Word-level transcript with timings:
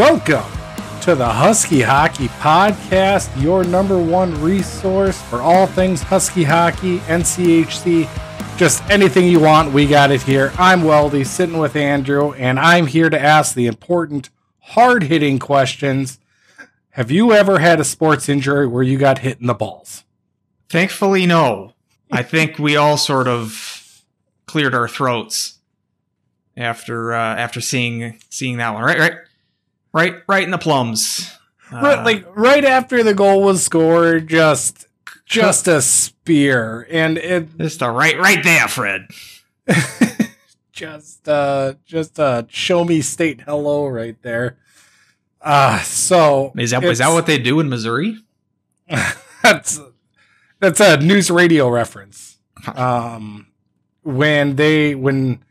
Welcome 0.00 0.50
to 1.02 1.14
the 1.14 1.28
Husky 1.28 1.82
Hockey 1.82 2.28
Podcast, 2.28 3.28
your 3.38 3.64
number 3.64 3.98
one 3.98 4.32
resource 4.40 5.20
for 5.20 5.42
all 5.42 5.66
things 5.66 6.02
Husky 6.02 6.42
Hockey, 6.42 7.00
NCHC, 7.00 8.08
just 8.56 8.82
anything 8.88 9.26
you 9.26 9.40
want, 9.40 9.74
we 9.74 9.84
got 9.84 10.10
it 10.10 10.22
here. 10.22 10.54
I'm 10.56 10.80
Weldy, 10.80 11.26
sitting 11.26 11.58
with 11.58 11.76
Andrew, 11.76 12.32
and 12.32 12.58
I'm 12.58 12.86
here 12.86 13.10
to 13.10 13.20
ask 13.20 13.54
the 13.54 13.66
important, 13.66 14.30
hard 14.60 15.02
hitting 15.02 15.38
questions. 15.38 16.18
Have 16.92 17.10
you 17.10 17.34
ever 17.34 17.58
had 17.58 17.78
a 17.78 17.84
sports 17.84 18.26
injury 18.26 18.66
where 18.66 18.82
you 18.82 18.96
got 18.96 19.18
hit 19.18 19.38
in 19.38 19.48
the 19.48 19.54
balls? 19.54 20.04
Thankfully, 20.70 21.26
no. 21.26 21.74
I 22.10 22.22
think 22.22 22.58
we 22.58 22.74
all 22.74 22.96
sort 22.96 23.28
of 23.28 24.02
cleared 24.46 24.74
our 24.74 24.88
throats 24.88 25.58
after 26.56 27.12
uh, 27.12 27.36
after 27.36 27.60
seeing 27.60 28.18
seeing 28.30 28.56
that 28.56 28.72
one. 28.72 28.82
Right, 28.82 28.98
right, 28.98 29.14
right, 29.92 30.16
right 30.28 30.42
in 30.44 30.50
the 30.50 30.58
plums. 30.58 31.30
Uh, 31.72 31.80
right, 31.82 32.04
like 32.04 32.36
right 32.36 32.64
after 32.64 33.02
the 33.02 33.14
goal 33.14 33.42
was 33.42 33.62
scored, 33.62 34.28
just 34.28 34.86
just 35.24 35.68
a 35.68 35.80
spear, 35.80 36.86
and 36.90 37.16
it 37.18 37.56
just 37.58 37.82
a 37.82 37.90
right 37.90 38.18
right 38.18 38.42
there, 38.42 38.66
Fred. 38.66 39.06
just 40.72 41.28
uh 41.28 41.74
just 41.84 42.18
uh 42.18 42.42
show 42.48 42.84
me 42.84 43.00
state 43.00 43.42
hello 43.42 43.86
right 43.86 44.20
there. 44.22 44.58
Uh 45.40 45.78
so 45.82 46.52
is 46.56 46.70
that 46.70 46.82
is 46.82 46.98
that 46.98 47.10
what 47.12 47.26
they 47.26 47.38
do 47.38 47.60
in 47.60 47.68
Missouri? 47.68 48.18
that's 49.42 49.78
that's 50.58 50.80
a 50.80 50.96
NewsRadio 50.98 51.70
reference. 51.70 52.38
Um 52.74 53.46
when 54.02 54.56
they 54.56 54.94
when 54.94 55.44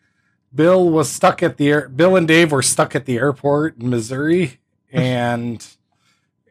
Bill 0.54 0.90
was 0.90 1.10
stuck 1.10 1.44
at 1.44 1.58
the 1.58 1.70
air 1.70 1.90
Bill 1.90 2.16
and 2.16 2.28
Dave 2.28 2.52
were 2.52 2.62
stuck 2.62 2.96
at 2.96 3.06
the 3.06 3.18
airport 3.18 3.78
in 3.78 3.90
Missouri 3.90 4.60
and 4.92 5.66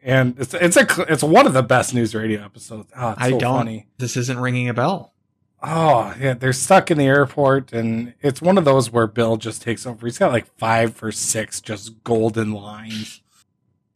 and 0.01 0.39
it's 0.39 0.53
it's 0.53 0.77
a 0.77 1.05
it's 1.11 1.23
one 1.23 1.45
of 1.45 1.53
the 1.53 1.63
best 1.63 1.93
NewsRadio 1.93 2.43
episodes. 2.43 2.91
Oh, 2.95 3.15
I 3.17 3.31
so 3.31 3.39
don't. 3.39 3.57
Funny. 3.57 3.87
This 3.97 4.15
isn't 4.15 4.39
ringing 4.39 4.69
a 4.69 4.73
bell. 4.73 5.13
Oh 5.61 6.13
yeah, 6.19 6.35
they're 6.35 6.53
stuck 6.53 6.89
in 6.89 6.97
the 6.97 7.05
airport, 7.05 7.73
and 7.73 8.13
it's 8.21 8.41
one 8.41 8.57
of 8.57 8.65
those 8.65 8.91
where 8.91 9.07
Bill 9.07 9.35
just 9.35 9.61
takes 9.61 9.85
over. 9.85 10.05
He's 10.05 10.17
got 10.17 10.31
like 10.31 10.45
five 10.57 11.01
or 11.03 11.11
six 11.11 11.59
just 11.59 12.03
golden 12.03 12.53
lines. 12.53 13.21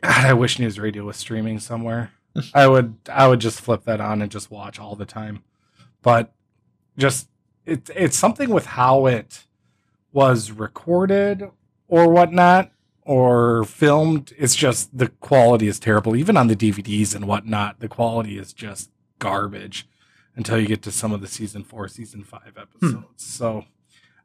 God, 0.01 0.25
I 0.25 0.33
wish 0.33 0.57
NewsRadio 0.57 1.05
was 1.05 1.17
streaming 1.17 1.59
somewhere. 1.59 2.11
I 2.53 2.67
would 2.67 2.97
I 3.09 3.27
would 3.27 3.39
just 3.39 3.61
flip 3.61 3.85
that 3.85 4.01
on 4.01 4.21
and 4.21 4.31
just 4.31 4.51
watch 4.51 4.79
all 4.79 4.95
the 4.95 5.05
time. 5.05 5.43
But 6.01 6.33
just 6.97 7.29
it's 7.65 7.89
it's 7.95 8.17
something 8.17 8.49
with 8.49 8.65
how 8.65 9.05
it 9.05 9.45
was 10.13 10.51
recorded 10.51 11.49
or 11.87 12.09
whatnot 12.09 12.71
or 13.01 13.65
filmed. 13.65 14.33
It's 14.37 14.55
just 14.55 14.97
the 14.97 15.09
quality 15.09 15.67
is 15.67 15.79
terrible. 15.79 16.15
Even 16.15 16.37
on 16.37 16.47
the 16.47 16.55
DVDs 16.55 17.15
and 17.15 17.27
whatnot, 17.27 17.79
the 17.79 17.89
quality 17.89 18.37
is 18.37 18.53
just 18.53 18.89
garbage 19.19 19.87
until 20.35 20.59
you 20.59 20.67
get 20.67 20.81
to 20.83 20.91
some 20.91 21.11
of 21.11 21.21
the 21.21 21.27
season 21.27 21.63
four, 21.63 21.87
season 21.87 22.23
five 22.23 22.53
episodes. 22.57 22.93
Hmm. 22.93 23.09
So 23.17 23.65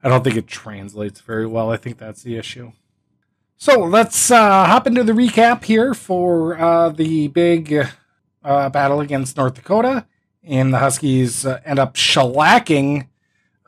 I 0.02 0.08
don't 0.08 0.22
think 0.22 0.36
it 0.36 0.46
translates 0.46 1.20
very 1.20 1.46
well. 1.46 1.70
I 1.70 1.76
think 1.76 1.98
that's 1.98 2.22
the 2.22 2.36
issue. 2.36 2.72
So 3.56 3.80
let's 3.80 4.30
uh, 4.30 4.66
hop 4.66 4.86
into 4.86 5.02
the 5.02 5.12
recap 5.12 5.64
here 5.64 5.92
for 5.92 6.56
uh, 6.58 6.90
the 6.90 7.26
big 7.28 7.88
uh, 8.44 8.68
battle 8.70 9.00
against 9.00 9.36
North 9.36 9.54
Dakota. 9.54 10.06
And 10.44 10.72
the 10.72 10.78
Huskies 10.78 11.44
uh, 11.44 11.60
end 11.64 11.78
up 11.78 11.94
shellacking 11.94 13.08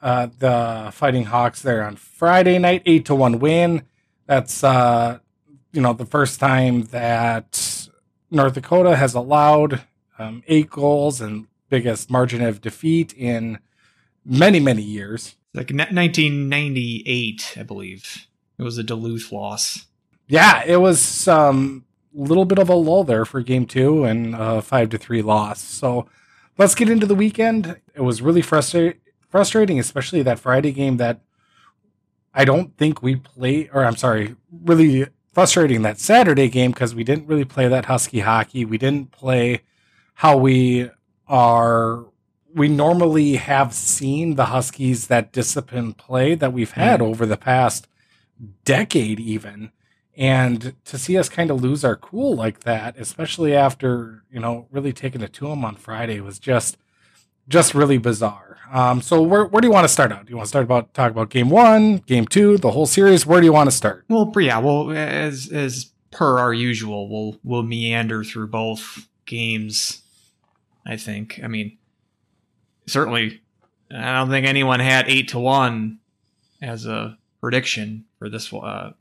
uh, 0.03 0.29
the 0.39 0.91
Fighting 0.93 1.25
Hawks 1.25 1.63
there 1.63 1.85
on 1.85 1.97
Friday 1.97 2.59
night, 2.59 2.83
8 2.87 3.05
to 3.07 3.15
1 3.15 3.39
win. 3.39 3.83
That's 4.27 4.63
uh, 4.63 5.19
you 5.73 5.81
know 5.81 5.93
the 5.93 6.07
first 6.07 6.41
time 6.41 6.85
that 6.87 7.89
North 8.31 8.55
Dakota 8.55 8.97
has 8.97 9.15
allowed 9.15 9.83
um, 10.19 10.43
eight 10.47 10.71
goals 10.71 11.21
and 11.21 11.47
biggest 11.69 12.11
margin 12.11 12.43
of 12.43 12.61
defeat 12.61 13.13
in 13.15 13.59
many 14.25 14.61
many 14.61 14.83
years. 14.83 15.37
Like 15.53 15.71
1998, 15.71 17.57
I 17.57 17.63
believe 17.65 18.29
it 18.57 18.63
was 18.63 18.79
a 18.79 18.85
Duluth 18.85 19.33
loss. 19.33 19.87
Yeah, 20.29 20.63
it 20.65 20.77
was 20.77 21.27
a 21.27 21.37
um, 21.37 21.85
little 22.13 22.45
bit 22.45 22.61
of 22.61 22.69
a 22.69 22.75
lull 22.75 23.03
there 23.03 23.25
for 23.25 23.41
game 23.41 23.67
two 23.67 24.05
and 24.05 24.37
a 24.37 24.63
five 24.63 24.91
to 24.91 24.99
three 24.99 25.23
loss. 25.23 25.61
So 25.61 26.07
let's 26.57 26.77
get 26.77 26.89
into 26.89 27.07
the 27.07 27.17
weekend. 27.17 27.81
It 27.97 28.03
was 28.03 28.23
really 28.23 28.43
frustrating, 28.43 29.01
frustrating, 29.31 29.79
especially 29.79 30.23
that 30.23 30.39
Friday 30.39 30.73
game 30.73 30.99
that 30.99 31.21
I 32.35 32.45
don't 32.45 32.77
think 32.77 33.03
we 33.03 33.17
play, 33.17 33.71
or 33.73 33.85
I'm 33.85 33.97
sorry, 33.97 34.37
really 34.65 35.07
frustrating 35.33 35.83
that 35.83 35.99
Saturday 35.99 36.49
game 36.49 36.73
because 36.73 36.95
we 36.95 37.05
didn't 37.05 37.27
really 37.27 37.45
play 37.45 37.69
that 37.69 37.87
Husky 37.87 38.21
hockey. 38.21 38.65
We 38.65 38.79
didn't 38.79 39.13
play 39.13 39.63
how 40.15 40.37
we 40.37 40.91
are, 41.27 42.07
we 42.55 42.69
normally 42.69 43.37
have 43.37 43.73
seen 43.73 44.35
the 44.35 44.47
Huskies 44.47 45.07
that 45.07 45.33
discipline 45.33 45.95
play 45.95 46.35
that 46.35 46.53
we've 46.53 46.73
had 46.73 47.01
mm. 47.01 47.05
over 47.05 47.25
the 47.27 47.37
past 47.37 47.89
decade, 48.65 49.21
even. 49.21 49.73
And 50.17 50.75
to 50.85 50.99
see 50.99 51.17
us 51.17 51.29
kind 51.29 51.51
of 51.51 51.63
lose 51.63 51.85
our 51.85 51.97
cool 51.97 52.35
like 52.35 52.61
that, 52.61 52.99
especially 52.99 53.55
after, 53.55 54.25
you 54.31 54.41
know, 54.41 54.67
really 54.71 54.93
taking 54.93 55.23
it 55.23 55.33
to 55.35 55.49
them 55.49 55.65
on 55.65 55.77
Friday 55.77 56.21
was 56.21 56.39
just, 56.39 56.77
just 57.49 57.75
really 57.75 57.99
bizarre. 57.99 58.59
Um, 58.73 59.03
so 59.03 59.21
where 59.21 59.45
where 59.47 59.61
do 59.61 59.67
you 59.67 59.73
want 59.73 59.85
to 59.85 59.89
start 59.89 60.13
out? 60.13 60.27
Do 60.27 60.31
you 60.31 60.37
want 60.37 60.47
to 60.47 60.49
start 60.49 60.65
about 60.65 60.95
talk 60.95 61.11
about 61.11 61.31
game 61.31 61.51
one, 61.51 61.99
game 61.99 62.27
two, 62.27 62.57
the 62.59 62.71
whole 62.71 62.87
series? 62.87 63.27
Where 63.27 63.41
do 63.41 63.47
you 63.47 63.53
want 63.53 63.69
to 63.69 63.77
start? 63.77 64.05
Well, 64.09 64.33
yeah, 64.39 64.59
well, 64.59 64.93
as 64.93 65.51
as 65.53 65.91
per 66.13 66.39
our 66.39 66.55
usual, 66.55 67.09
we'll 67.09 67.39
we'll 67.43 67.63
meander 67.65 68.23
through 68.23 68.49
both 68.49 69.09
games. 69.27 70.03
I 70.87 70.97
think. 70.97 71.41
I 71.43 71.49
mean, 71.49 71.79
certainly, 72.87 73.43
I 73.91 74.19
don't 74.19 74.31
think 74.31 74.47
anyone 74.47 74.81
had 74.81 75.09
eight 75.09 75.29
to 75.29 75.39
one 75.39 75.99
as 76.63 76.87
a 76.87 77.19
prediction 77.41 78.05
for 78.19 78.29
this 78.29 78.53
uh, 78.53 78.93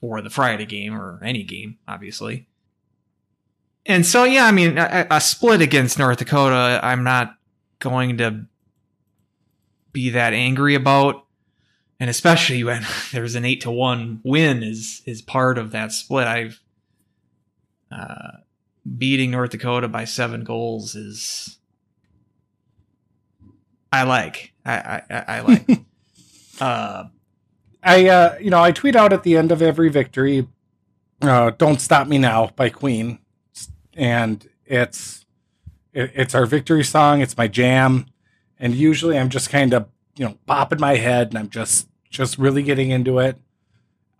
for 0.00 0.20
the 0.20 0.30
Friday 0.30 0.66
game 0.66 0.94
or 0.94 1.20
any 1.22 1.42
game, 1.44 1.78
obviously. 1.86 2.48
And 3.86 4.04
so, 4.06 4.24
yeah, 4.24 4.46
I 4.46 4.50
mean, 4.50 4.78
a, 4.78 5.06
a 5.10 5.20
split 5.20 5.60
against 5.60 5.98
North 5.98 6.18
Dakota, 6.18 6.80
I'm 6.82 7.04
not 7.04 7.33
going 7.84 8.18
to 8.18 8.46
be 9.92 10.10
that 10.10 10.32
angry 10.32 10.74
about. 10.74 11.24
And 12.00 12.10
especially 12.10 12.64
when 12.64 12.84
there's 13.12 13.36
an 13.36 13.44
eight 13.44 13.60
to 13.60 13.70
one 13.70 14.20
win 14.24 14.62
is 14.62 15.02
is 15.06 15.22
part 15.22 15.56
of 15.56 15.70
that 15.70 15.92
split. 15.92 16.26
I've 16.26 16.60
uh, 17.92 18.38
beating 18.98 19.30
North 19.30 19.50
Dakota 19.50 19.86
by 19.86 20.04
seven 20.04 20.42
goals 20.42 20.96
is 20.96 21.58
I 23.92 24.02
like. 24.02 24.52
I 24.66 25.02
I, 25.08 25.24
I 25.28 25.40
like. 25.40 25.68
uh, 26.60 27.04
I 27.82 28.08
uh, 28.08 28.38
you 28.40 28.50
know 28.50 28.62
I 28.62 28.72
tweet 28.72 28.96
out 28.96 29.12
at 29.12 29.22
the 29.22 29.36
end 29.36 29.52
of 29.52 29.62
every 29.62 29.88
victory, 29.90 30.48
uh, 31.22 31.50
"Don't 31.50 31.80
stop 31.80 32.08
me 32.08 32.18
now" 32.18 32.50
by 32.56 32.70
Queen, 32.70 33.20
and 33.94 34.46
it's 34.66 35.23
it, 35.94 36.12
it's 36.14 36.34
our 36.34 36.46
victory 36.46 36.84
song. 36.84 37.20
It's 37.22 37.36
my 37.36 37.48
jam 37.48 38.06
and 38.58 38.74
usually 38.74 39.18
I'm 39.18 39.28
just 39.28 39.50
kind 39.50 39.72
of 39.74 39.88
you 40.16 40.24
know 40.24 40.38
popping 40.46 40.80
my 40.80 40.96
head 40.96 41.28
and 41.28 41.38
I'm 41.38 41.50
just 41.50 41.88
just 42.10 42.38
really 42.38 42.62
getting 42.62 42.90
into 42.90 43.18
it. 43.18 43.38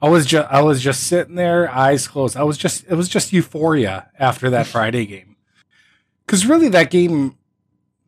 I 0.02 0.08
was 0.08 0.26
just 0.26 0.50
I 0.50 0.62
was 0.62 0.82
just 0.82 1.04
sitting 1.04 1.36
there, 1.36 1.70
eyes 1.70 2.06
closed. 2.06 2.36
I 2.36 2.42
was 2.42 2.58
just 2.58 2.84
it 2.88 2.94
was 2.94 3.08
just 3.08 3.32
euphoria 3.32 4.10
after 4.18 4.50
that 4.50 4.66
Friday 4.74 5.06
game, 5.06 5.36
because 6.26 6.46
really 6.46 6.68
that 6.68 6.90
game 6.90 7.36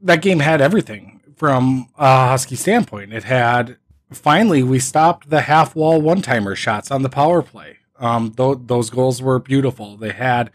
that 0.02 0.23
game 0.23 0.40
had 0.40 0.61
everything 0.61 1.20
from 1.37 1.88
a 1.96 2.29
Husky 2.29 2.56
standpoint. 2.56 3.12
It 3.12 3.25
had 3.25 3.79
finally 4.12 4.62
we 4.62 4.79
stopped 4.79 5.31
the 5.31 5.43
half 5.43 5.75
wall 5.75 6.00
one 6.00 6.23
timer 6.23 6.55
shots 6.55 6.90
on 6.90 7.02
the 7.02 7.08
power 7.08 7.43
play. 7.43 7.79
Um, 7.99 8.32
th- 8.32 8.58
those 8.67 8.90
goals 8.90 9.23
were 9.23 9.38
beautiful. 9.38 9.96
They 9.96 10.12
had 10.12 10.50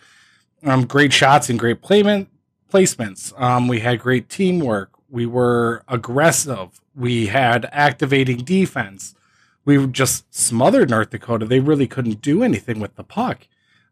um, 0.64 0.86
great 0.86 1.12
shots 1.12 1.50
and 1.50 1.58
great 1.58 1.82
playment 1.82 2.30
placements. 2.72 3.40
Um, 3.40 3.68
we 3.68 3.82
had 3.82 4.00
great 4.00 4.30
teamwork. 4.30 4.92
We 5.10 5.26
were 5.26 5.84
aggressive. 5.88 6.82
We 6.96 7.28
had 7.28 7.70
activating 7.72 8.38
defense. 8.40 9.14
We 9.66 9.86
just 9.88 10.34
smothered 10.34 10.90
North 10.90 11.12
Dakota. 11.12 11.46
They 11.46 11.60
really 11.60 11.88
couldn't 11.88 12.22
do 12.22 12.44
anything 12.44 12.80
with 12.80 12.96
the 12.96 13.04
puck. 13.04 13.48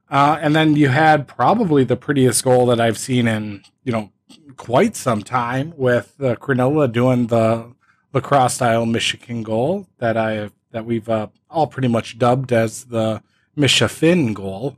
Uh, 0.10 0.40
and 0.42 0.56
then 0.56 0.76
you 0.76 0.90
had 0.90 1.28
probably 1.28 1.84
the 1.84 1.96
prettiest 1.96 2.44
goal 2.44 2.66
that 2.68 2.82
I've 2.82 2.98
seen 2.98 3.28
in 3.28 3.64
you 3.84 3.92
know 3.92 4.12
quite 4.58 4.96
some 4.96 5.24
time 5.24 5.74
with 5.78 6.16
uh, 6.20 6.36
Krannila 6.36 6.92
doing 6.92 7.28
the 7.28 7.74
lacrosse 8.14 8.56
style 8.56 8.86
Michigan 8.86 9.44
goal 9.44 9.88
that 10.00 10.18
I 10.18 10.50
that 10.72 10.86
we've 10.86 11.08
uh, 11.10 11.28
all 11.50 11.68
pretty 11.68 11.88
much 11.88 12.18
dubbed 12.18 12.52
as 12.52 12.86
the 12.86 13.22
Misha 13.56 13.88
Finn 13.90 14.34
goal, 14.34 14.78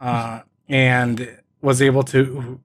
uh, 0.00 0.40
and 0.68 1.38
was 1.60 1.80
able 1.82 2.02
to 2.04 2.60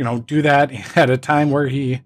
you 0.00 0.04
know, 0.04 0.18
do 0.18 0.40
that 0.40 0.96
at 0.96 1.10
a 1.10 1.18
time 1.18 1.50
where 1.50 1.68
he, 1.68 2.00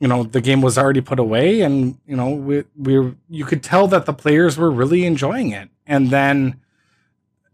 you 0.00 0.08
know, 0.08 0.22
the 0.22 0.40
game 0.40 0.62
was 0.62 0.78
already 0.78 1.02
put 1.02 1.18
away, 1.18 1.60
and 1.60 1.98
you 2.06 2.16
know, 2.16 2.30
we 2.30 2.64
we 2.74 3.14
you 3.28 3.44
could 3.44 3.62
tell 3.62 3.86
that 3.88 4.06
the 4.06 4.14
players 4.14 4.56
were 4.56 4.70
really 4.70 5.04
enjoying 5.04 5.50
it. 5.50 5.68
And 5.86 6.08
then 6.08 6.62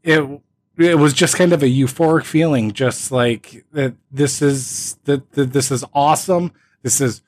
it 0.05 0.41
it 0.79 0.99
was 0.99 1.15
just 1.15 1.35
kind 1.35 1.53
of 1.53 1.65
a 1.65 1.67
euphoric 1.67 2.25
feeling, 2.25 2.71
just 2.71 3.11
like 3.11 3.65
that. 3.73 3.95
This 4.09 4.41
is 4.41 4.99
that 5.05 5.33
that 5.33 5.53
this 5.53 5.73
is 5.73 5.85
awesome. 5.93 6.53
This 6.83 7.01
is 7.01 7.21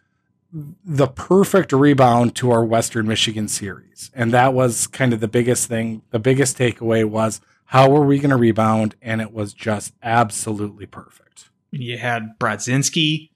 the 0.52 1.08
perfect 1.08 1.72
rebound 1.72 2.36
to 2.36 2.52
our 2.52 2.64
Western 2.64 3.08
Michigan 3.08 3.48
series, 3.48 4.12
and 4.14 4.30
that 4.30 4.54
was 4.54 4.86
kind 4.86 5.12
of 5.12 5.18
the 5.18 5.26
biggest 5.26 5.68
thing. 5.68 6.02
The 6.10 6.20
biggest 6.20 6.56
takeaway 6.56 7.04
was 7.04 7.40
how 7.64 7.96
are 7.96 8.04
we 8.04 8.20
going 8.20 8.30
to 8.30 8.36
rebound, 8.36 8.94
and 9.02 9.20
it 9.20 9.32
was 9.32 9.52
just 9.52 9.92
absolutely 10.04 10.86
perfect. 10.86 11.21
You 11.72 11.98
had 11.98 12.38
Brodzinski 12.38 13.30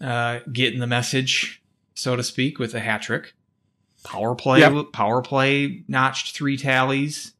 uh, 0.00 0.40
getting 0.52 0.80
the 0.80 0.86
message, 0.86 1.62
so 1.94 2.16
to 2.16 2.22
speak, 2.22 2.58
with 2.58 2.74
a 2.74 2.80
hat 2.80 3.02
trick. 3.02 3.34
Power 4.04 4.34
play, 4.34 4.60
yep. 4.60 4.92
power 4.92 5.22
play 5.22 5.82
notched 5.88 6.36
three 6.36 6.56
tallies. 6.56 7.32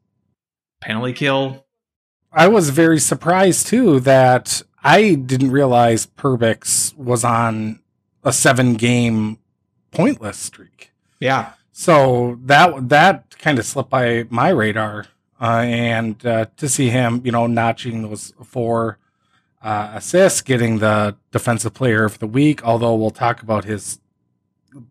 Penalty 0.81 1.13
kill. 1.13 1.65
I 2.31 2.47
was 2.47 2.69
very 2.69 2.99
surprised 2.99 3.67
too 3.67 3.99
that 4.01 4.61
I 4.83 5.13
didn't 5.15 5.51
realize 5.51 6.05
Perbix 6.05 6.95
was 6.97 7.23
on 7.23 7.79
a 8.23 8.33
seven 8.33 8.73
game 8.73 9.37
pointless 9.91 10.37
streak. 10.37 10.91
Yeah. 11.19 11.53
So 11.71 12.39
that 12.43 12.89
that 12.89 13.37
kind 13.39 13.57
of 13.57 13.65
slipped 13.65 13.89
by 13.89 14.25
my 14.29 14.49
radar, 14.49 15.07
uh, 15.39 15.63
and 15.65 16.25
uh, 16.25 16.47
to 16.57 16.67
see 16.67 16.89
him, 16.89 17.21
you 17.23 17.31
know, 17.31 17.47
notching 17.47 18.01
those 18.01 18.33
four 18.43 18.97
uh, 19.65 19.93
assists, 19.95 20.41
getting 20.41 20.77
the 20.77 21.15
defensive 21.31 21.73
player 21.73 22.05
of 22.05 22.19
the 22.19 22.27
week. 22.27 22.63
Although 22.63 22.93
we'll 22.93 23.09
talk 23.09 23.41
about 23.41 23.65
his 23.65 23.99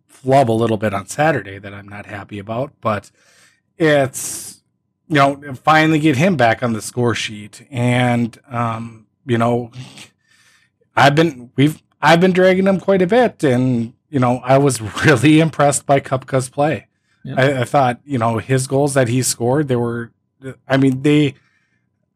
flub 0.09 0.50
a 0.50 0.53
little 0.53 0.76
bit 0.76 0.93
on 0.93 1.06
Saturday 1.06 1.59
that 1.59 1.73
I'm 1.73 1.88
not 1.88 2.06
happy 2.06 2.41
about, 2.41 2.73
but 2.81 3.12
it's 3.79 4.65
you 5.06 5.15
know 5.15 5.55
finally 5.55 6.00
get 6.00 6.17
him 6.17 6.37
back 6.37 6.61
on 6.65 6.73
the 6.73 6.82
score 6.82 7.15
sheet, 7.15 7.65
and 7.71 8.37
um, 8.49 9.06
you 9.25 9.38
know 9.38 9.71
I've 10.97 11.15
been 11.15 11.53
we've 11.55 11.81
I've 12.03 12.21
been 12.21 12.32
dragging 12.32 12.67
him 12.67 12.81
quite 12.81 13.00
a 13.00 13.06
bit, 13.06 13.44
and 13.44 13.93
you 14.11 14.19
know 14.19 14.41
I 14.43 14.59
was 14.59 14.81
really 15.05 15.38
impressed 15.38 15.87
by 15.87 16.00
Kupka's 16.00 16.49
play. 16.49 16.88
Yep. 17.23 17.38
I, 17.38 17.61
I 17.61 17.65
thought 17.65 18.00
you 18.05 18.19
know 18.19 18.38
his 18.38 18.67
goals 18.67 18.94
that 18.94 19.06
he 19.06 19.23
scored, 19.23 19.69
they 19.69 19.76
were, 19.76 20.11
I 20.67 20.79
mean 20.79 21.03
they. 21.03 21.37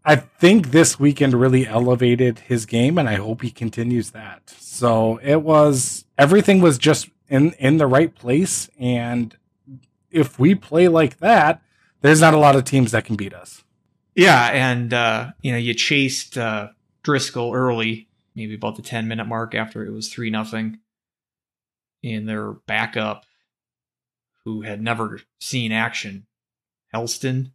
I 0.08 0.16
think 0.16 0.70
this 0.70 0.98
weekend 0.98 1.34
really 1.34 1.66
elevated 1.66 2.38
his 2.38 2.64
game, 2.64 2.96
and 2.96 3.06
I 3.06 3.16
hope 3.16 3.42
he 3.42 3.50
continues 3.50 4.12
that. 4.12 4.48
So 4.58 5.20
it 5.22 5.42
was 5.42 6.06
everything 6.16 6.62
was 6.62 6.78
just 6.78 7.10
in 7.28 7.52
in 7.58 7.76
the 7.76 7.86
right 7.86 8.14
place. 8.14 8.70
And 8.78 9.36
if 10.10 10.38
we 10.38 10.54
play 10.54 10.88
like 10.88 11.18
that, 11.18 11.60
there's 12.00 12.22
not 12.22 12.32
a 12.32 12.38
lot 12.38 12.56
of 12.56 12.64
teams 12.64 12.92
that 12.92 13.04
can 13.04 13.16
beat 13.16 13.34
us. 13.34 13.64
Yeah, 14.14 14.46
and 14.46 14.94
uh, 14.94 15.32
you 15.42 15.52
know, 15.52 15.58
you 15.58 15.74
chased 15.74 16.38
uh, 16.38 16.68
Driscoll 17.02 17.52
early, 17.52 18.08
maybe 18.34 18.54
about 18.54 18.76
the 18.76 18.82
10 18.82 19.08
minute 19.08 19.26
mark 19.26 19.54
after 19.54 19.84
it 19.84 19.92
was 19.92 20.08
three 20.08 20.30
nothing. 20.30 20.78
In 22.02 22.24
their 22.24 22.52
backup, 22.52 23.26
who 24.46 24.62
had 24.62 24.80
never 24.80 25.20
seen 25.38 25.70
action, 25.70 26.26
Helston. 26.94 27.52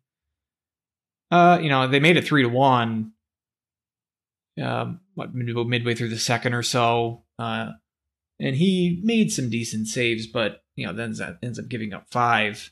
Uh, 1.33 1.57
you 1.57 1.67
know, 1.67 1.87
they 1.87 1.99
made 1.99 2.15
it 2.15 2.25
three 2.27 2.43
to 2.43 2.47
one. 2.47 3.13
Um, 4.61 4.99
what, 5.15 5.33
midway 5.33 5.95
through 5.95 6.09
the 6.09 6.19
second 6.19 6.53
or 6.53 6.61
so. 6.61 7.23
Uh, 7.39 7.71
and 8.39 8.55
he 8.55 9.01
made 9.03 9.31
some 9.31 9.49
decent 9.49 9.87
saves, 9.87 10.27
but 10.27 10.63
you 10.75 10.85
know 10.85 10.93
then 10.93 11.15
ends 11.41 11.57
up 11.57 11.67
giving 11.69 11.91
up 11.91 12.05
five. 12.11 12.71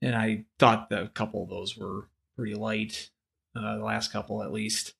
And 0.00 0.16
I 0.16 0.46
thought 0.58 0.90
the 0.90 1.08
couple 1.14 1.44
of 1.44 1.50
those 1.50 1.78
were 1.78 2.08
pretty 2.36 2.54
light, 2.54 3.10
uh, 3.54 3.76
the 3.76 3.84
last 3.84 4.12
couple 4.12 4.42
at 4.42 4.50
least. 4.50 4.94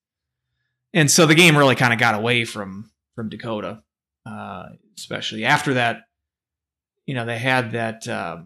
And 0.94 1.11
so 1.11 1.26
the 1.26 1.35
game 1.35 1.58
really 1.58 1.75
kind 1.75 1.93
of 1.93 1.99
got 1.99 2.15
away 2.15 2.44
from 2.44 2.93
from 3.17 3.29
Dakota, 3.29 3.82
uh, 4.25 4.69
especially 4.97 5.44
after 5.44 5.75
that. 5.75 6.05
You 7.06 7.15
know 7.15 7.25
they 7.25 7.38
had 7.38 7.73
that 7.73 8.06
uh, 8.06 8.43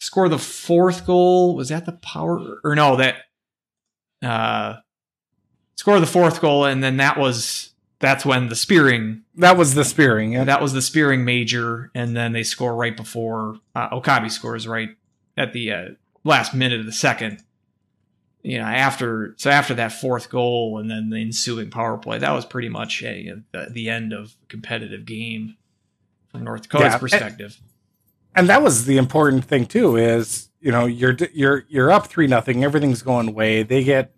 score 0.00 0.28
the 0.28 0.38
fourth 0.38 1.06
goal. 1.06 1.54
Was 1.54 1.68
that 1.68 1.86
the 1.86 1.92
power 1.92 2.60
or 2.64 2.74
no 2.74 2.96
that 2.96 3.16
uh, 4.22 4.76
score 5.76 6.00
the 6.00 6.06
fourth 6.06 6.40
goal, 6.40 6.64
and 6.64 6.82
then 6.82 6.96
that 6.96 7.16
was 7.16 7.70
that's 8.00 8.24
when 8.24 8.48
the 8.48 8.56
spearing 8.56 9.22
that 9.36 9.56
was 9.56 9.74
the 9.74 9.84
spearing 9.84 10.32
yeah. 10.32 10.44
that 10.44 10.60
was 10.60 10.72
the 10.72 10.82
spearing 10.82 11.24
major 11.24 11.90
and 11.94 12.16
then 12.16 12.32
they 12.32 12.42
score 12.42 12.74
right 12.74 12.96
before 12.96 13.58
uh, 13.76 13.88
okabe 13.92 14.30
scores 14.30 14.66
right 14.66 14.96
at 15.36 15.52
the 15.52 15.70
uh, 15.70 15.88
last 16.24 16.54
minute 16.54 16.80
of 16.80 16.86
the 16.86 16.92
second 16.92 17.42
you 18.42 18.58
know 18.58 18.64
after 18.64 19.34
so 19.36 19.50
after 19.50 19.74
that 19.74 19.92
fourth 19.92 20.30
goal 20.30 20.78
and 20.78 20.90
then 20.90 21.10
the 21.10 21.20
ensuing 21.20 21.70
power 21.70 21.98
play 21.98 22.18
that 22.18 22.32
was 22.32 22.44
pretty 22.44 22.70
much 22.70 23.02
a, 23.02 23.34
a 23.54 23.70
the 23.70 23.88
end 23.88 24.12
of 24.12 24.34
competitive 24.48 25.04
game 25.04 25.56
from 26.28 26.42
north 26.42 26.62
dakota's 26.62 26.94
yeah, 26.94 26.98
perspective 26.98 27.60
and, 28.34 28.48
that 28.48 28.62
was 28.62 28.86
the 28.86 28.96
important 28.96 29.44
thing 29.44 29.66
too 29.66 29.96
is 29.96 30.50
you 30.60 30.72
know 30.72 30.86
you're 30.86 31.16
you're 31.32 31.64
you're 31.68 31.90
up 31.90 32.06
three 32.06 32.26
nothing 32.26 32.64
everything's 32.64 33.02
going 33.02 33.28
away 33.28 33.62
they 33.62 33.84
get 33.84 34.14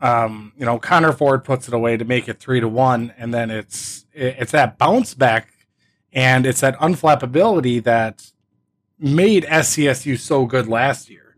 um, 0.00 0.52
you 0.58 0.66
know, 0.66 0.78
Connor 0.78 1.12
Ford 1.12 1.44
puts 1.44 1.66
it 1.66 1.72
away 1.72 1.96
to 1.96 2.04
make 2.04 2.28
it 2.28 2.38
three 2.38 2.60
to 2.60 2.68
one, 2.68 3.14
and 3.16 3.32
then 3.32 3.50
it's 3.50 4.04
it's 4.12 4.52
that 4.52 4.76
bounce 4.76 5.14
back 5.14 5.54
and 6.14 6.46
it's 6.46 6.60
that 6.60 6.78
unflappability 6.78 7.82
that 7.82 8.30
made 8.98 9.44
SCSU 9.44 10.18
so 10.18 10.46
good 10.46 10.68
last 10.68 11.10
year. 11.10 11.36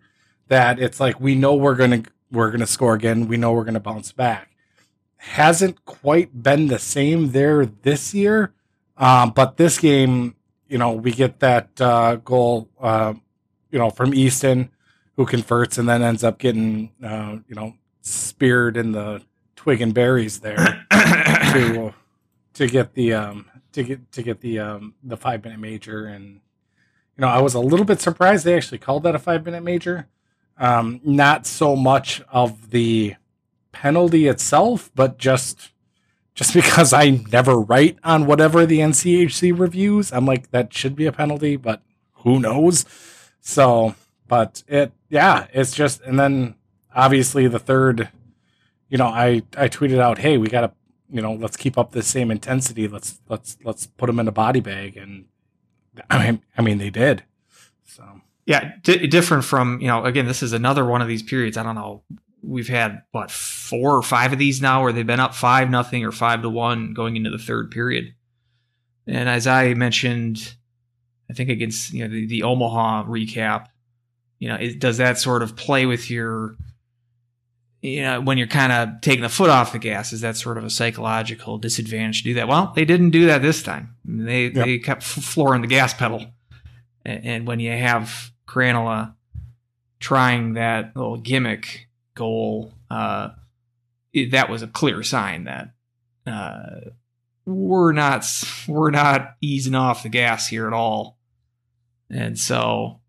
That 0.48 0.78
it's 0.78 1.00
like 1.00 1.18
we 1.18 1.34
know 1.34 1.54
we're 1.54 1.74
gonna 1.74 2.02
we're 2.30 2.50
gonna 2.50 2.66
score 2.66 2.94
again, 2.94 3.26
we 3.26 3.36
know 3.36 3.52
we're 3.52 3.64
gonna 3.64 3.80
bounce 3.80 4.12
back. 4.12 4.50
Hasn't 5.16 5.84
quite 5.84 6.42
been 6.42 6.68
the 6.68 6.78
same 6.78 7.32
there 7.32 7.66
this 7.66 8.14
year, 8.14 8.52
um, 8.96 9.30
but 9.30 9.56
this 9.56 9.78
game, 9.78 10.35
you 10.68 10.78
know, 10.78 10.92
we 10.92 11.12
get 11.12 11.40
that 11.40 11.80
uh, 11.80 12.16
goal, 12.16 12.68
uh, 12.80 13.14
you 13.70 13.78
know, 13.78 13.90
from 13.90 14.14
Easton, 14.14 14.70
who 15.16 15.26
converts 15.26 15.78
and 15.78 15.88
then 15.88 16.02
ends 16.02 16.24
up 16.24 16.38
getting, 16.38 16.92
uh, 17.02 17.36
you 17.48 17.54
know, 17.54 17.74
speared 18.02 18.76
in 18.76 18.92
the 18.92 19.22
twig 19.56 19.80
and 19.80 19.94
berries 19.94 20.40
there 20.40 20.86
to 20.92 21.92
to 22.54 22.66
get 22.68 22.94
the 22.94 23.12
um 23.12 23.46
to 23.72 23.82
get 23.82 24.12
to 24.12 24.22
get 24.22 24.40
the 24.40 24.60
um 24.60 24.94
the 25.02 25.16
five 25.16 25.42
minute 25.42 25.58
major 25.58 26.06
and 26.06 26.40
you 27.16 27.20
know 27.22 27.26
I 27.26 27.40
was 27.40 27.54
a 27.54 27.60
little 27.60 27.84
bit 27.84 28.00
surprised 28.00 28.44
they 28.44 28.54
actually 28.54 28.78
called 28.78 29.02
that 29.02 29.16
a 29.16 29.18
five 29.18 29.44
minute 29.44 29.64
major. 29.64 30.06
Um, 30.58 31.00
not 31.04 31.46
so 31.46 31.76
much 31.76 32.22
of 32.30 32.70
the 32.70 33.16
penalty 33.72 34.26
itself, 34.26 34.90
but 34.94 35.18
just 35.18 35.72
just 36.36 36.54
because 36.54 36.92
I 36.92 37.22
never 37.32 37.58
write 37.58 37.98
on 38.04 38.26
whatever 38.26 38.64
the 38.64 38.78
NCHC 38.78 39.58
reviews, 39.58 40.12
I'm 40.12 40.26
like 40.26 40.52
that 40.52 40.72
should 40.72 40.94
be 40.94 41.06
a 41.06 41.12
penalty, 41.12 41.56
but 41.56 41.82
who 42.18 42.38
knows? 42.38 42.84
So, 43.40 43.96
but 44.28 44.62
it 44.68 44.92
yeah, 45.08 45.48
it's 45.52 45.74
just 45.74 46.00
and 46.02 46.20
then 46.20 46.54
obviously 46.94 47.48
the 47.48 47.58
third, 47.58 48.10
you 48.88 48.98
know, 48.98 49.06
I 49.06 49.42
I 49.56 49.68
tweeted 49.68 49.98
out, 49.98 50.18
hey, 50.18 50.38
we 50.38 50.48
got 50.48 50.60
to, 50.60 50.72
you 51.10 51.22
know, 51.22 51.32
let's 51.32 51.56
keep 51.56 51.76
up 51.76 51.92
the 51.92 52.02
same 52.02 52.30
intensity. 52.30 52.86
Let's 52.86 53.20
let's 53.28 53.56
let's 53.64 53.86
put 53.86 54.06
them 54.06 54.20
in 54.20 54.28
a 54.28 54.32
body 54.32 54.60
bag, 54.60 54.96
and 54.96 55.26
I 56.10 56.24
mean, 56.24 56.42
I 56.56 56.62
mean 56.62 56.78
they 56.78 56.90
did. 56.90 57.24
So 57.84 58.20
yeah, 58.44 58.74
d- 58.82 59.06
different 59.06 59.44
from 59.44 59.80
you 59.80 59.86
know, 59.86 60.04
again, 60.04 60.26
this 60.26 60.42
is 60.42 60.52
another 60.52 60.84
one 60.84 61.02
of 61.02 61.08
these 61.08 61.22
periods. 61.22 61.56
I 61.56 61.62
don't 61.62 61.74
know. 61.74 62.02
We've 62.46 62.68
had 62.68 63.02
what 63.12 63.30
four 63.30 63.96
or 63.96 64.02
five 64.02 64.32
of 64.32 64.38
these 64.38 64.62
now, 64.62 64.82
where 64.82 64.92
they've 64.92 65.06
been 65.06 65.20
up 65.20 65.34
five 65.34 65.68
nothing 65.70 66.04
or 66.04 66.12
five 66.12 66.42
to 66.42 66.50
one 66.50 66.94
going 66.94 67.16
into 67.16 67.30
the 67.30 67.38
third 67.38 67.70
period. 67.70 68.14
And 69.06 69.28
as 69.28 69.46
I 69.46 69.74
mentioned, 69.74 70.54
I 71.30 71.34
think 71.34 71.50
against 71.50 71.92
you 71.92 72.04
know 72.04 72.12
the, 72.12 72.26
the 72.26 72.42
Omaha 72.42 73.04
recap, 73.04 73.66
you 74.38 74.48
know, 74.48 74.56
it, 74.56 74.78
does 74.78 74.98
that 74.98 75.18
sort 75.18 75.42
of 75.42 75.56
play 75.56 75.86
with 75.86 76.10
your 76.10 76.56
you 77.82 78.02
know, 78.02 78.20
when 78.20 78.36
you're 78.38 78.46
kind 78.46 78.72
of 78.72 79.00
taking 79.00 79.22
the 79.22 79.28
foot 79.28 79.50
off 79.50 79.72
the 79.72 79.78
gas, 79.78 80.12
is 80.12 80.22
that 80.22 80.36
sort 80.36 80.58
of 80.58 80.64
a 80.64 80.70
psychological 80.70 81.58
disadvantage 81.58 82.22
to 82.22 82.30
do 82.30 82.34
that? 82.34 82.48
Well, 82.48 82.72
they 82.74 82.84
didn't 82.84 83.10
do 83.10 83.26
that 83.26 83.42
this 83.42 83.62
time. 83.62 83.94
They 84.04 84.44
yep. 84.44 84.54
they 84.54 84.78
kept 84.78 85.02
flooring 85.02 85.62
the 85.62 85.68
gas 85.68 85.94
pedal, 85.94 86.26
and, 87.04 87.24
and 87.24 87.46
when 87.46 87.60
you 87.60 87.70
have 87.70 88.32
Krannila 88.48 89.14
trying 90.00 90.54
that 90.54 90.96
little 90.96 91.16
gimmick 91.16 91.85
goal, 92.16 92.72
uh, 92.90 93.30
it, 94.12 94.32
that 94.32 94.50
was 94.50 94.62
a 94.62 94.66
clear 94.66 95.04
sign 95.04 95.44
that 95.44 95.70
uh, 96.26 96.90
we're 97.44 97.92
not 97.92 98.26
we're 98.66 98.90
not 98.90 99.36
easing 99.40 99.76
off 99.76 100.02
the 100.02 100.08
gas 100.08 100.48
here 100.48 100.66
at 100.66 100.72
all. 100.72 101.18
And 102.10 102.38
so, 102.38 103.00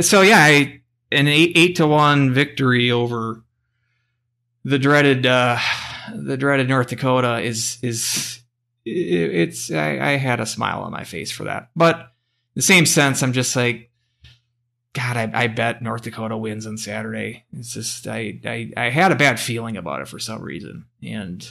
so 0.00 0.22
yeah, 0.22 0.38
I, 0.38 0.82
an 1.12 1.28
eight 1.28 1.52
eight 1.54 1.76
to 1.76 1.86
one 1.86 2.32
victory 2.32 2.90
over 2.90 3.44
the 4.64 4.78
dreaded 4.78 5.26
uh, 5.26 5.58
the 6.14 6.36
dreaded 6.36 6.68
North 6.68 6.88
Dakota 6.88 7.40
is 7.40 7.78
is 7.82 8.40
it's 8.84 9.70
I, 9.70 9.98
I, 10.00 10.16
had 10.16 10.40
a 10.40 10.46
smile 10.46 10.82
on 10.82 10.90
my 10.90 11.04
face 11.04 11.30
for 11.30 11.44
that. 11.44 11.70
But 11.76 12.12
the 12.54 12.62
same 12.62 12.84
sense, 12.84 13.22
I'm 13.22 13.32
just 13.32 13.54
like 13.54 13.91
God, 14.94 15.16
I, 15.16 15.30
I 15.32 15.46
bet 15.46 15.80
North 15.80 16.02
Dakota 16.02 16.36
wins 16.36 16.66
on 16.66 16.76
Saturday. 16.76 17.44
It's 17.52 17.72
just 17.72 18.06
I, 18.06 18.38
I 18.44 18.72
I 18.76 18.90
had 18.90 19.10
a 19.10 19.16
bad 19.16 19.40
feeling 19.40 19.76
about 19.76 20.02
it 20.02 20.08
for 20.08 20.18
some 20.18 20.42
reason, 20.42 20.86
and 21.02 21.50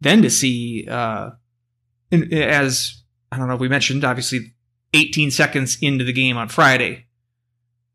then 0.00 0.22
to 0.22 0.30
see 0.30 0.86
uh, 0.88 1.30
as 2.10 3.02
I 3.30 3.38
don't 3.38 3.48
know, 3.48 3.56
we 3.56 3.68
mentioned 3.68 4.04
obviously 4.04 4.54
18 4.94 5.30
seconds 5.30 5.78
into 5.80 6.04
the 6.04 6.12
game 6.12 6.36
on 6.36 6.48
Friday, 6.48 7.06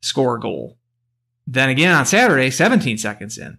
score 0.01 0.35
a 0.35 0.39
goal. 0.39 0.77
Then 1.47 1.69
again 1.69 1.95
on 1.95 2.05
Saturday, 2.05 2.51
17 2.51 2.97
seconds 2.97 3.37
in, 3.37 3.57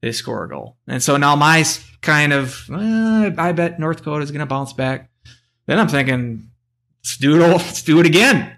they 0.00 0.12
score 0.12 0.44
a 0.44 0.48
goal. 0.48 0.76
And 0.86 1.02
so 1.02 1.16
now 1.16 1.36
my 1.36 1.64
kind 2.00 2.32
of, 2.32 2.68
uh, 2.70 3.30
I 3.36 3.52
bet 3.52 3.78
North 3.78 3.98
Dakota 3.98 4.22
is 4.22 4.30
going 4.30 4.40
to 4.40 4.46
bounce 4.46 4.72
back. 4.72 5.10
Then 5.66 5.78
I'm 5.78 5.88
thinking, 5.88 6.50
let's 7.00 7.16
do 7.18 7.36
it. 7.36 7.42
All, 7.42 7.56
Let's 7.56 7.82
do 7.82 8.00
it 8.00 8.06
again. 8.06 8.56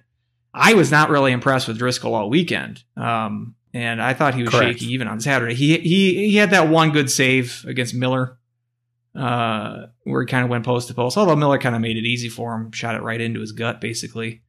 I 0.54 0.74
was 0.74 0.90
not 0.90 1.10
really 1.10 1.32
impressed 1.32 1.66
with 1.66 1.78
Driscoll 1.78 2.14
all 2.14 2.30
weekend. 2.30 2.84
Um, 2.96 3.56
and 3.72 4.00
I 4.00 4.14
thought 4.14 4.34
he 4.34 4.42
was 4.42 4.50
Correct. 4.50 4.78
shaky 4.78 4.92
even 4.92 5.08
on 5.08 5.18
Saturday. 5.20 5.54
He, 5.54 5.78
he, 5.78 6.30
he 6.30 6.36
had 6.36 6.50
that 6.50 6.68
one 6.68 6.92
good 6.92 7.10
save 7.10 7.64
against 7.66 7.92
Miller, 7.92 8.38
uh, 9.16 9.86
where 10.04 10.22
he 10.22 10.28
kind 10.28 10.44
of 10.44 10.50
went 10.50 10.64
post 10.64 10.86
to 10.88 10.94
post. 10.94 11.16
Although 11.16 11.34
Miller 11.34 11.58
kind 11.58 11.74
of 11.74 11.80
made 11.80 11.96
it 11.96 12.06
easy 12.06 12.28
for 12.28 12.54
him, 12.54 12.70
shot 12.70 12.94
it 12.94 13.02
right 13.02 13.20
into 13.20 13.40
his 13.40 13.50
gut, 13.50 13.80
basically. 13.80 14.42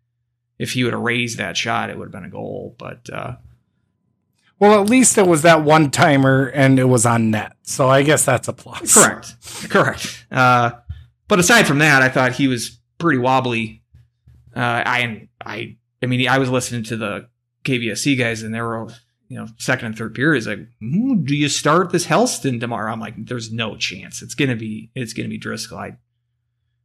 If 0.60 0.74
he 0.74 0.84
would 0.84 0.94
have 0.94 1.02
raised 1.02 1.40
that 1.40 1.58
shot, 1.58 1.90
it 1.90 1.98
would 1.98 2.06
have 2.06 2.12
been 2.12 2.24
a 2.24 2.30
goal. 2.30 2.76
But, 2.78 3.10
uh, 3.12 3.38
well, 4.60 4.80
at 4.80 4.90
least 4.90 5.18
it 5.18 5.28
was 5.28 5.42
that 5.42 5.64
one 5.64 5.90
timer 5.90 6.46
and 6.54 6.80
it 6.80 6.86
was 6.86 7.06
on 7.06 7.32
net. 7.32 7.54
So 7.64 7.90
I 7.90 8.04
guess 8.04 8.24
that's 8.24 8.48
a 8.48 8.54
plus. 8.54 8.94
Correct. 8.94 9.36
Correct. 9.70 10.26
Uh, 10.32 10.72
but 11.28 11.40
aside 11.40 11.66
from 11.66 11.80
that, 11.80 12.04
I 12.04 12.10
thought 12.10 12.34
he 12.34 12.48
was 12.48 12.80
pretty 13.00 13.18
wobbly. 13.18 13.82
Uh, 14.56 14.60
I, 14.86 15.28
I, 15.44 15.78
I 16.02 16.08
mean, 16.08 16.28
I 16.28 16.38
was 16.38 16.50
listening 16.50 16.84
to 16.84 16.98
the 16.98 17.30
KVSC 17.64 18.18
guys 18.18 18.44
and 18.44 18.54
they 18.54 18.62
were, 18.62 18.88
you 19.28 19.38
know, 19.38 19.48
second 19.58 19.88
and 19.88 19.98
third 19.98 20.14
periods 20.14 20.48
like, 20.48 20.60
mm, 20.82 21.26
do 21.26 21.36
you 21.36 21.50
start 21.50 21.92
this 21.92 22.06
Helston 22.06 22.60
tomorrow? 22.60 22.92
I'm 22.92 23.00
like, 23.00 23.26
there's 23.26 23.52
no 23.52 23.76
chance. 23.76 24.22
It's 24.22 24.36
to 24.36 24.56
be, 24.56 24.92
it's 24.96 25.14
to 25.14 25.28
be 25.28 25.38
Driscoll. 25.38 25.80
I, 25.80 25.98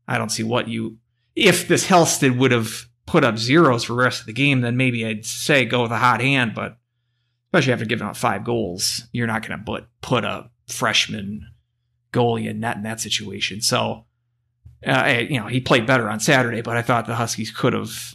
I 0.08 0.18
don't 0.18 0.30
see 0.30 0.42
what 0.42 0.68
you, 0.68 0.98
if 1.36 1.68
this 1.68 1.86
Helston 1.86 2.38
would 2.38 2.50
have 2.50 2.88
put 3.06 3.24
up 3.24 3.38
zeros 3.38 3.84
for 3.84 3.94
the 3.94 4.02
rest 4.02 4.20
of 4.20 4.26
the 4.26 4.32
game, 4.32 4.60
then 4.60 4.76
maybe 4.76 5.04
I'd 5.04 5.26
say 5.26 5.64
go 5.64 5.82
with 5.82 5.92
a 5.92 5.98
hot 5.98 6.20
hand, 6.20 6.54
but 6.54 6.78
especially 7.48 7.72
after 7.72 7.84
giving 7.84 8.06
up 8.06 8.16
five 8.16 8.44
goals, 8.44 9.08
you're 9.12 9.26
not 9.26 9.42
to 9.58 9.64
put 9.64 9.86
put 10.00 10.24
a 10.24 10.48
freshman 10.68 11.48
goalie 12.12 12.48
in 12.48 12.60
net 12.60 12.76
in 12.76 12.84
that 12.84 13.00
situation. 13.00 13.60
So, 13.60 14.04
uh, 14.86 15.22
you 15.28 15.38
know, 15.38 15.48
he 15.48 15.60
played 15.60 15.86
better 15.86 16.08
on 16.08 16.20
Saturday, 16.20 16.62
but 16.62 16.76
I 16.76 16.82
thought 16.82 17.06
the 17.06 17.16
Huskies 17.16 17.50
could 17.50 17.72
have 17.72 18.14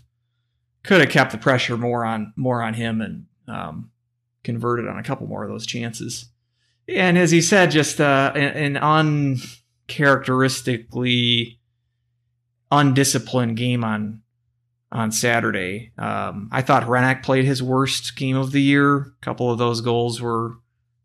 could 0.86 1.01
have 1.01 1.10
kept 1.10 1.32
the 1.32 1.38
pressure 1.38 1.77
more 1.77 2.06
on 2.06 2.32
more 2.36 2.62
on 2.62 2.75
him 2.75 3.01
and 3.01 3.25
um, 3.48 3.92
converted 4.44 4.88
on 4.88 4.98
a 4.98 5.04
couple 5.04 5.27
more 5.27 5.44
of 5.44 5.50
those 5.50 5.65
chances. 5.65 6.30
And 6.88 7.18
as 7.18 7.32
he 7.32 7.42
said, 7.42 7.72
just 7.72 8.00
uh, 8.00 8.32
an, 8.36 8.77
uncharacteristically 8.77 11.60
undisciplined 12.72 13.58
game 13.58 13.84
on 13.84 14.22
on 14.92 15.12
Saturday. 15.12 15.92
Um, 15.98 16.50
I 16.51 16.62
thought 16.62 16.84
Hrenak 16.84 17.24
played 17.24 17.46
his 17.46 17.63
worst 17.63 18.15
game 18.15 18.38
of 18.38 18.51
the 18.51 18.62
year. 18.62 18.98
A 18.98 19.12
couple 19.22 19.51
of 19.51 19.58
those 19.58 19.82
goals 19.82 20.22
were 20.22 20.58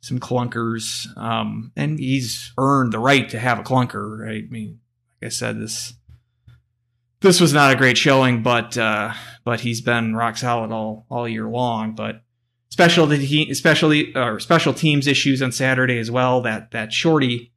some 0.02 0.20
clunkers, 0.20 1.06
um, 1.16 1.72
and 1.76 1.98
he's 1.98 2.52
earned 2.58 2.92
the 2.92 2.98
right 2.98 3.26
to 3.30 3.38
have 3.38 3.58
a 3.58 3.62
clunker. 3.62 4.28
I 4.28 4.42
mean, 4.50 4.80
like 5.20 5.28
I 5.28 5.30
said, 5.30 5.58
this 5.60 5.94
this 7.20 7.40
was 7.40 7.52
not 7.52 7.72
a 7.72 7.76
great 7.76 7.98
showing, 7.98 8.42
but 8.42 8.76
uh, 8.76 9.12
but 9.44 9.60
he's 9.60 9.80
been 9.80 10.14
rock 10.14 10.36
solid 10.36 10.72
all 10.72 11.06
all 11.10 11.28
year 11.28 11.48
long. 11.48 11.94
But 11.94 12.22
special 12.70 13.06
he 13.08 13.50
especially 13.50 14.14
or 14.16 14.40
special 14.40 14.72
teams 14.72 15.06
issues 15.06 15.42
on 15.42 15.52
Saturday 15.52 15.98
as 15.98 16.10
well. 16.10 16.40
That 16.40 16.70
that 16.70 16.92
shorty 16.92 17.52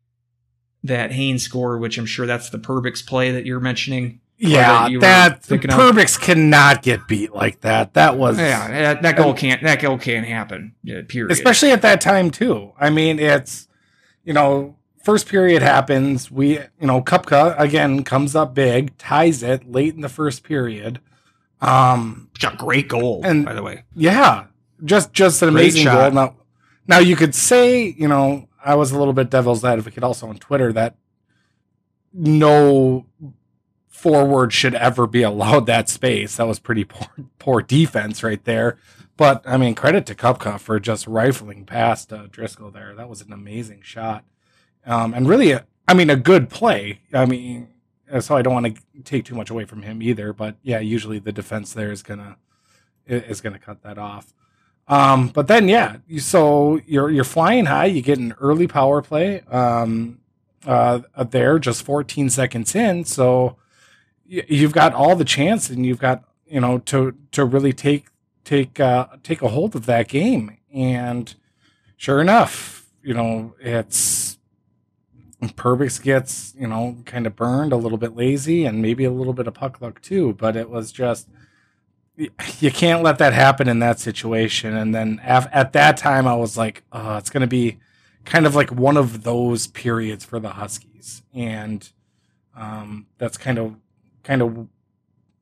that 0.83 1.13
Haynes 1.13 1.43
score, 1.43 1.77
which 1.77 1.97
I'm 1.97 2.05
sure 2.05 2.25
that's 2.25 2.49
the 2.49 2.59
Perbix 2.59 3.05
play 3.05 3.31
that 3.31 3.45
you're 3.45 3.61
mentioning. 3.61 4.19
Yeah, 4.37 4.89
that, 4.99 5.43
that 5.43 5.61
Perbix 5.61 6.19
cannot 6.19 6.81
get 6.81 7.07
beat 7.07 7.33
like 7.33 7.61
that. 7.61 7.93
That 7.93 8.17
was 8.17 8.37
yeah, 8.37 8.95
that 8.95 9.15
goal 9.15 9.33
can't 9.33 9.63
that 9.63 9.79
goal 9.79 9.97
can't 9.97 10.27
happen. 10.27 10.75
Period. 10.85 11.31
Especially 11.31 11.71
at 11.71 11.81
that 11.83 12.01
time 12.01 12.29
too. 12.29 12.73
I 12.77 12.89
mean, 12.89 13.19
it's 13.19 13.67
you 14.25 14.33
know 14.33 14.75
first 15.03 15.27
period 15.27 15.61
happens. 15.61 16.31
We 16.31 16.59
you 16.59 16.87
know 16.87 17.01
Kupka 17.01 17.59
again 17.59 18.03
comes 18.03 18.35
up 18.35 18.53
big, 18.53 18.97
ties 18.97 19.43
it 19.43 19.69
late 19.71 19.93
in 19.93 20.01
the 20.01 20.09
first 20.09 20.43
period. 20.43 20.99
Um, 21.61 22.29
a 22.45 22.55
great 22.55 22.89
goal, 22.89 23.21
and 23.23 23.45
by 23.45 23.53
the 23.53 23.63
way, 23.63 23.83
yeah, 23.95 24.45
just 24.83 25.13
just 25.13 25.41
an 25.41 25.49
amazing 25.49 25.85
goal. 25.85 26.11
Now, 26.11 26.35
now 26.87 26.99
you 26.99 27.15
could 27.15 27.35
say 27.35 27.95
you 27.97 28.07
know 28.07 28.47
I 28.63 28.75
was 28.75 28.91
a 28.91 28.97
little 28.97 29.13
bit 29.13 29.29
devil's 29.29 29.63
advocate 29.63 30.03
also 30.03 30.27
on 30.27 30.37
Twitter 30.37 30.73
that 30.73 30.95
no 32.13 33.05
forward 33.87 34.51
should 34.51 34.75
ever 34.75 35.07
be 35.07 35.23
allowed 35.23 35.65
that 35.65 35.87
space. 35.87 36.35
That 36.35 36.47
was 36.47 36.59
pretty 36.59 36.83
poor, 36.83 37.07
poor 37.39 37.61
defense 37.61 38.21
right 38.21 38.43
there. 38.43 38.77
But 39.15 39.43
I 39.47 39.57
mean, 39.57 39.75
credit 39.75 40.05
to 40.07 40.15
Kupka 40.15 40.59
for 40.59 40.79
just 40.79 41.07
rifling 41.07 41.65
past 41.65 42.11
uh, 42.11 42.27
Driscoll 42.29 42.71
there. 42.71 42.95
That 42.95 43.07
was 43.09 43.21
an 43.21 43.31
amazing 43.31 43.81
shot, 43.83 44.25
um, 44.85 45.13
and 45.13 45.27
really, 45.27 45.51
a, 45.51 45.65
I 45.87 45.93
mean, 45.93 46.09
a 46.09 46.15
good 46.15 46.49
play. 46.49 47.01
I 47.13 47.25
mean, 47.25 47.69
so 48.19 48.35
I 48.35 48.41
don't 48.41 48.53
want 48.53 48.75
to 48.75 49.03
take 49.03 49.25
too 49.25 49.35
much 49.35 49.49
away 49.49 49.65
from 49.65 49.81
him 49.81 50.01
either. 50.01 50.33
But 50.33 50.55
yeah, 50.61 50.79
usually 50.79 51.19
the 51.19 51.31
defense 51.31 51.73
there 51.73 51.91
is 51.91 52.03
gonna 52.03 52.37
is 53.07 53.41
gonna 53.41 53.59
cut 53.59 53.81
that 53.83 53.97
off. 53.97 54.33
Um, 54.87 55.29
but 55.29 55.47
then 55.47 55.67
yeah, 55.67 55.97
you, 56.07 56.19
so 56.19 56.79
you're 56.85 57.09
you're 57.09 57.23
flying 57.23 57.65
high. 57.65 57.85
You 57.85 58.01
get 58.01 58.19
an 58.19 58.33
early 58.39 58.67
power 58.67 59.01
play 59.01 59.41
um, 59.49 60.19
uh, 60.65 61.01
there, 61.29 61.59
just 61.59 61.83
14 61.83 62.29
seconds 62.29 62.75
in. 62.75 63.05
So 63.05 63.57
you've 64.25 64.73
got 64.73 64.93
all 64.93 65.15
the 65.15 65.25
chance 65.25 65.69
and 65.69 65.85
you've 65.85 65.99
got 65.99 66.23
you 66.47 66.59
know 66.59 66.79
to 66.79 67.15
to 67.31 67.45
really 67.45 67.73
take 67.73 68.07
take 68.43 68.79
uh, 68.79 69.07
take 69.21 69.41
a 69.41 69.49
hold 69.49 69.75
of 69.75 69.85
that 69.85 70.07
game 70.07 70.57
and 70.73 71.35
sure 71.97 72.21
enough 72.21 72.87
you 73.03 73.13
know 73.13 73.53
it's 73.59 74.22
Perbix 75.49 76.01
gets 76.01 76.53
you 76.57 76.67
know 76.67 76.97
kind 77.05 77.27
of 77.27 77.35
burned 77.35 77.73
a 77.73 77.77
little 77.77 77.97
bit 77.97 78.15
lazy 78.15 78.65
and 78.65 78.81
maybe 78.81 79.03
a 79.03 79.11
little 79.11 79.33
bit 79.33 79.47
of 79.47 79.53
puck 79.53 79.81
luck 79.81 80.01
too 80.01 80.33
but 80.33 80.55
it 80.55 80.69
was 80.69 80.91
just 80.91 81.27
you 82.15 82.71
can't 82.71 83.01
let 83.01 83.17
that 83.17 83.33
happen 83.33 83.67
in 83.67 83.79
that 83.79 83.99
situation. 83.99 84.75
And 84.75 84.93
then 84.93 85.19
af- 85.23 85.47
at 85.51 85.73
that 85.73 85.97
time 85.97 86.27
I 86.27 86.35
was 86.35 86.57
like 86.57 86.83
oh 86.91 87.17
it's 87.17 87.29
going 87.29 87.41
to 87.41 87.47
be 87.47 87.79
kind 88.25 88.45
of 88.45 88.55
like 88.55 88.71
one 88.71 88.97
of 88.97 89.23
those 89.23 89.67
periods 89.67 90.23
for 90.23 90.39
the 90.39 90.49
Huskies. 90.49 91.23
And 91.33 91.89
um, 92.55 93.07
that's 93.17 93.37
kind 93.37 93.57
of 93.57 93.75
kind 94.23 94.41
of 94.41 94.55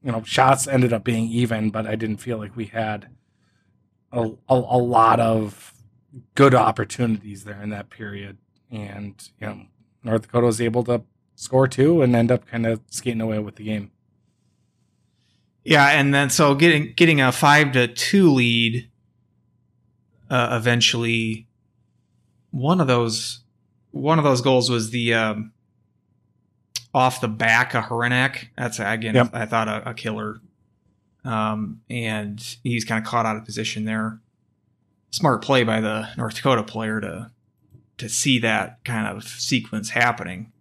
you 0.03 0.11
know 0.11 0.23
shots 0.23 0.67
ended 0.67 0.93
up 0.93 1.03
being 1.03 1.27
even, 1.29 1.69
but 1.69 1.85
I 1.85 1.95
didn't 1.95 2.17
feel 2.17 2.37
like 2.37 2.55
we 2.55 2.65
had 2.65 3.09
a, 4.11 4.21
a, 4.21 4.55
a 4.55 4.77
lot 4.77 5.19
of 5.19 5.73
good 6.35 6.55
opportunities 6.55 7.43
there 7.43 7.61
in 7.61 7.69
that 7.69 7.89
period, 7.89 8.37
and 8.71 9.13
you 9.39 9.47
know 9.47 9.61
North 10.03 10.23
Dakota 10.23 10.47
was 10.47 10.61
able 10.61 10.83
to 10.85 11.03
score 11.35 11.67
two 11.67 12.01
and 12.01 12.15
end 12.15 12.31
up 12.31 12.45
kind 12.47 12.65
of 12.65 12.81
skating 12.89 13.21
away 13.21 13.39
with 13.39 13.55
the 13.55 13.63
game. 13.63 13.91
Yeah, 15.63 15.87
and 15.87 16.13
then 16.13 16.29
so 16.29 16.55
getting 16.55 16.93
getting 16.95 17.21
a 17.21 17.31
five 17.31 17.71
to 17.73 17.87
two 17.87 18.31
lead, 18.31 18.89
uh, 20.29 20.49
eventually, 20.59 21.47
one 22.49 22.81
of 22.81 22.87
those 22.87 23.41
one 23.91 24.17
of 24.17 24.23
those 24.23 24.41
goals 24.41 24.71
was 24.71 24.89
the 24.89 25.13
um, 25.13 25.51
off 26.93 27.21
the 27.21 27.27
back 27.27 27.75
of 27.75 27.85
Hrenak. 27.85 28.47
That's 28.57 28.79
again, 28.79 29.15
yep. 29.15 29.29
I 29.33 29.45
thought 29.45 29.67
a, 29.67 29.91
a 29.91 29.93
killer. 29.93 30.41
Um, 31.23 31.81
and 31.87 32.43
he's 32.63 32.83
kind 32.83 33.03
of 33.03 33.09
caught 33.09 33.27
out 33.27 33.37
of 33.37 33.45
position 33.45 33.85
there. 33.85 34.19
Smart 35.11 35.43
play 35.43 35.63
by 35.63 35.79
the 35.79 36.09
North 36.17 36.35
Dakota 36.35 36.63
player 36.63 36.99
to 37.01 37.29
to 38.01 38.09
see 38.09 38.39
that 38.39 38.83
kind 38.83 39.07
of 39.07 39.23
sequence 39.23 39.89
happening. 39.89 40.51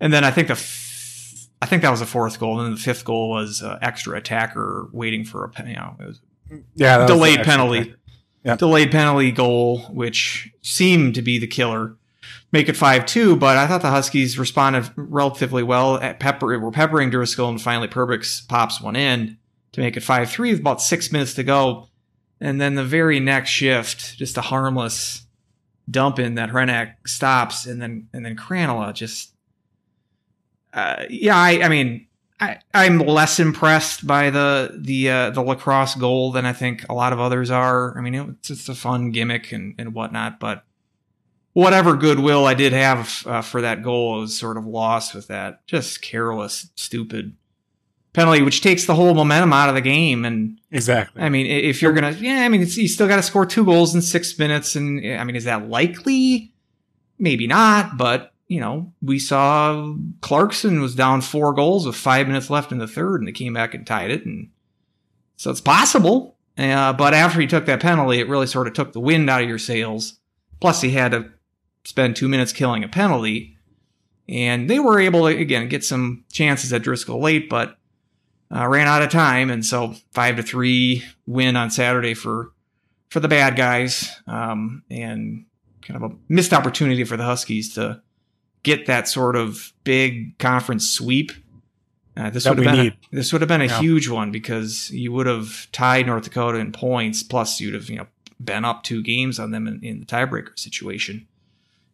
And 0.00 0.12
then 0.12 0.24
I 0.24 0.30
think 0.30 0.48
the 0.48 0.54
f- 0.54 1.48
I 1.60 1.66
think 1.66 1.82
that 1.82 1.90
was 1.90 2.00
the 2.00 2.06
fourth 2.06 2.38
goal. 2.38 2.58
And 2.58 2.66
then 2.66 2.74
the 2.74 2.80
fifth 2.80 3.04
goal 3.04 3.30
was 3.30 3.62
uh, 3.62 3.78
extra 3.82 4.16
attacker 4.16 4.88
waiting 4.92 5.24
for 5.24 5.50
a 5.56 5.68
you 5.68 5.74
know 5.74 5.96
it 5.98 6.06
was 6.06 6.20
yeah 6.74 7.06
delayed 7.06 7.40
penalty. 7.42 7.94
Delayed 8.58 8.92
penalty 8.92 9.32
goal, 9.32 9.78
which 9.84 10.52
seemed 10.60 11.14
to 11.14 11.22
be 11.22 11.38
the 11.38 11.46
killer 11.46 11.96
make 12.54 12.68
it 12.68 12.76
5-2, 12.76 13.36
but 13.36 13.56
I 13.56 13.66
thought 13.66 13.82
the 13.82 13.90
Huskies 13.90 14.38
responded 14.38 14.88
relatively 14.94 15.64
well. 15.64 15.96
At 15.96 16.20
pepper, 16.20 16.56
were 16.58 16.70
peppering 16.70 17.10
Driscoll, 17.10 17.48
and 17.48 17.60
finally 17.60 17.88
Perbix 17.88 18.46
pops 18.46 18.80
one 18.80 18.94
in 18.94 19.38
to 19.72 19.80
make 19.80 19.96
it 19.96 20.04
5-3 20.04 20.52
with 20.52 20.60
about 20.60 20.80
six 20.80 21.10
minutes 21.10 21.34
to 21.34 21.42
go. 21.42 21.88
And 22.40 22.60
then 22.60 22.76
the 22.76 22.84
very 22.84 23.18
next 23.18 23.50
shift, 23.50 24.16
just 24.16 24.38
a 24.38 24.40
harmless 24.40 25.23
dump 25.90 26.18
in 26.18 26.34
that 26.36 26.50
Hrenak 26.50 26.94
stops, 27.06 27.66
and 27.66 27.80
then 27.80 28.08
and 28.12 28.24
then 28.24 28.36
Krannila 28.36 28.94
just 28.94 29.34
uh, 30.74 31.04
yeah, 31.08 31.36
I, 31.36 31.62
I 31.62 31.68
mean, 31.68 32.06
I, 32.40 32.58
I'm 32.74 32.98
less 32.98 33.38
impressed 33.38 34.06
by 34.06 34.30
the 34.30 34.76
the 34.76 35.08
uh, 35.08 35.30
the 35.30 35.40
lacrosse 35.40 35.94
goal 35.94 36.32
than 36.32 36.44
I 36.44 36.52
think 36.52 36.84
a 36.88 36.94
lot 36.94 37.12
of 37.12 37.20
others 37.20 37.50
are. 37.50 37.96
I 37.96 38.00
mean, 38.00 38.14
it's 38.14 38.48
just 38.48 38.68
a 38.68 38.74
fun 38.74 39.12
gimmick 39.12 39.52
and, 39.52 39.74
and 39.78 39.94
whatnot, 39.94 40.40
but 40.40 40.64
whatever 41.52 41.94
goodwill 41.96 42.44
I 42.44 42.54
did 42.54 42.72
have 42.72 43.22
uh, 43.26 43.40
for 43.40 43.60
that 43.60 43.82
goal 43.82 44.20
was 44.20 44.36
sort 44.36 44.56
of 44.56 44.66
lost 44.66 45.14
with 45.14 45.28
that 45.28 45.64
just 45.66 46.02
careless, 46.02 46.70
stupid 46.74 47.36
penalty, 48.14 48.40
which 48.40 48.62
takes 48.62 48.86
the 48.86 48.94
whole 48.94 49.12
momentum 49.12 49.52
out 49.52 49.68
of 49.68 49.74
the 49.74 49.82
game. 49.82 50.24
And 50.24 50.58
exactly, 50.70 51.20
I 51.20 51.28
mean, 51.28 51.46
if 51.46 51.82
you're 51.82 51.92
gonna, 51.92 52.12
yeah, 52.12 52.40
I 52.40 52.48
mean, 52.48 52.62
you 52.62 52.88
still 52.88 53.08
got 53.08 53.16
to 53.16 53.22
score 53.22 53.44
two 53.44 53.64
goals 53.66 53.94
in 53.94 54.00
six 54.00 54.38
minutes, 54.38 54.74
and 54.74 55.06
I 55.06 55.22
mean, 55.24 55.36
is 55.36 55.44
that 55.44 55.68
likely? 55.68 56.54
Maybe 57.18 57.46
not, 57.46 57.98
but 57.98 58.32
you 58.48 58.60
know, 58.60 58.92
we 59.02 59.18
saw 59.18 59.94
Clarkson 60.20 60.80
was 60.80 60.94
down 60.94 61.20
four 61.20 61.52
goals 61.52 61.86
with 61.86 61.96
five 61.96 62.26
minutes 62.26 62.50
left 62.50 62.72
in 62.72 62.78
the 62.78 62.88
third, 62.88 63.20
and 63.20 63.28
they 63.28 63.32
came 63.32 63.52
back 63.52 63.74
and 63.74 63.86
tied 63.86 64.10
it, 64.10 64.24
and 64.24 64.48
so 65.36 65.50
it's 65.50 65.60
possible. 65.60 66.36
Uh, 66.56 66.92
but 66.92 67.14
after 67.14 67.40
he 67.40 67.48
took 67.48 67.66
that 67.66 67.80
penalty, 67.80 68.20
it 68.20 68.28
really 68.28 68.46
sort 68.46 68.68
of 68.68 68.72
took 68.72 68.92
the 68.92 69.00
wind 69.00 69.28
out 69.28 69.42
of 69.42 69.48
your 69.48 69.58
sails. 69.58 70.20
Plus, 70.60 70.80
he 70.80 70.90
had 70.90 71.10
to 71.10 71.30
spend 71.84 72.14
two 72.14 72.28
minutes 72.28 72.52
killing 72.52 72.84
a 72.84 72.88
penalty, 72.88 73.56
and 74.28 74.70
they 74.70 74.78
were 74.78 75.00
able 75.00 75.22
to 75.28 75.36
again 75.36 75.68
get 75.68 75.84
some 75.84 76.24
chances 76.32 76.72
at 76.72 76.82
Driscoll 76.82 77.20
late, 77.20 77.48
but 77.48 77.76
uh, 78.54 78.68
ran 78.68 78.86
out 78.86 79.02
of 79.02 79.10
time, 79.10 79.50
and 79.50 79.64
so 79.64 79.94
five 80.12 80.36
to 80.36 80.42
three 80.42 81.02
win 81.26 81.56
on 81.56 81.70
Saturday 81.70 82.14
for 82.14 82.52
for 83.10 83.20
the 83.20 83.28
bad 83.28 83.56
guys, 83.56 84.20
um, 84.26 84.82
and 84.90 85.44
kind 85.82 86.02
of 86.02 86.10
a 86.10 86.14
missed 86.28 86.52
opportunity 86.52 87.04
for 87.04 87.16
the 87.16 87.24
Huskies 87.24 87.74
to 87.74 88.00
get 88.62 88.86
that 88.86 89.08
sort 89.08 89.36
of 89.36 89.72
big 89.84 90.38
conference 90.38 90.88
sweep. 90.88 91.32
Uh, 92.16 92.30
this 92.30 92.48
would 92.48 92.58
have 92.58 92.76
been 92.76 92.86
a, 92.86 92.98
this 93.10 93.32
would 93.32 93.42
have 93.42 93.48
been 93.48 93.60
a 93.60 93.78
huge 93.80 94.08
one 94.08 94.30
because 94.30 94.88
you 94.90 95.12
would 95.12 95.26
have 95.26 95.70
tied 95.72 96.06
North 96.06 96.24
Dakota 96.24 96.58
in 96.58 96.70
points, 96.70 97.24
plus 97.24 97.60
you'd 97.60 97.74
have 97.74 97.90
you 97.90 97.96
know 97.96 98.06
been 98.42 98.64
up 98.64 98.84
two 98.84 99.02
games 99.02 99.40
on 99.40 99.50
them 99.50 99.66
in, 99.66 99.80
in 99.82 100.00
the 100.00 100.06
tiebreaker 100.06 100.56
situation. 100.56 101.26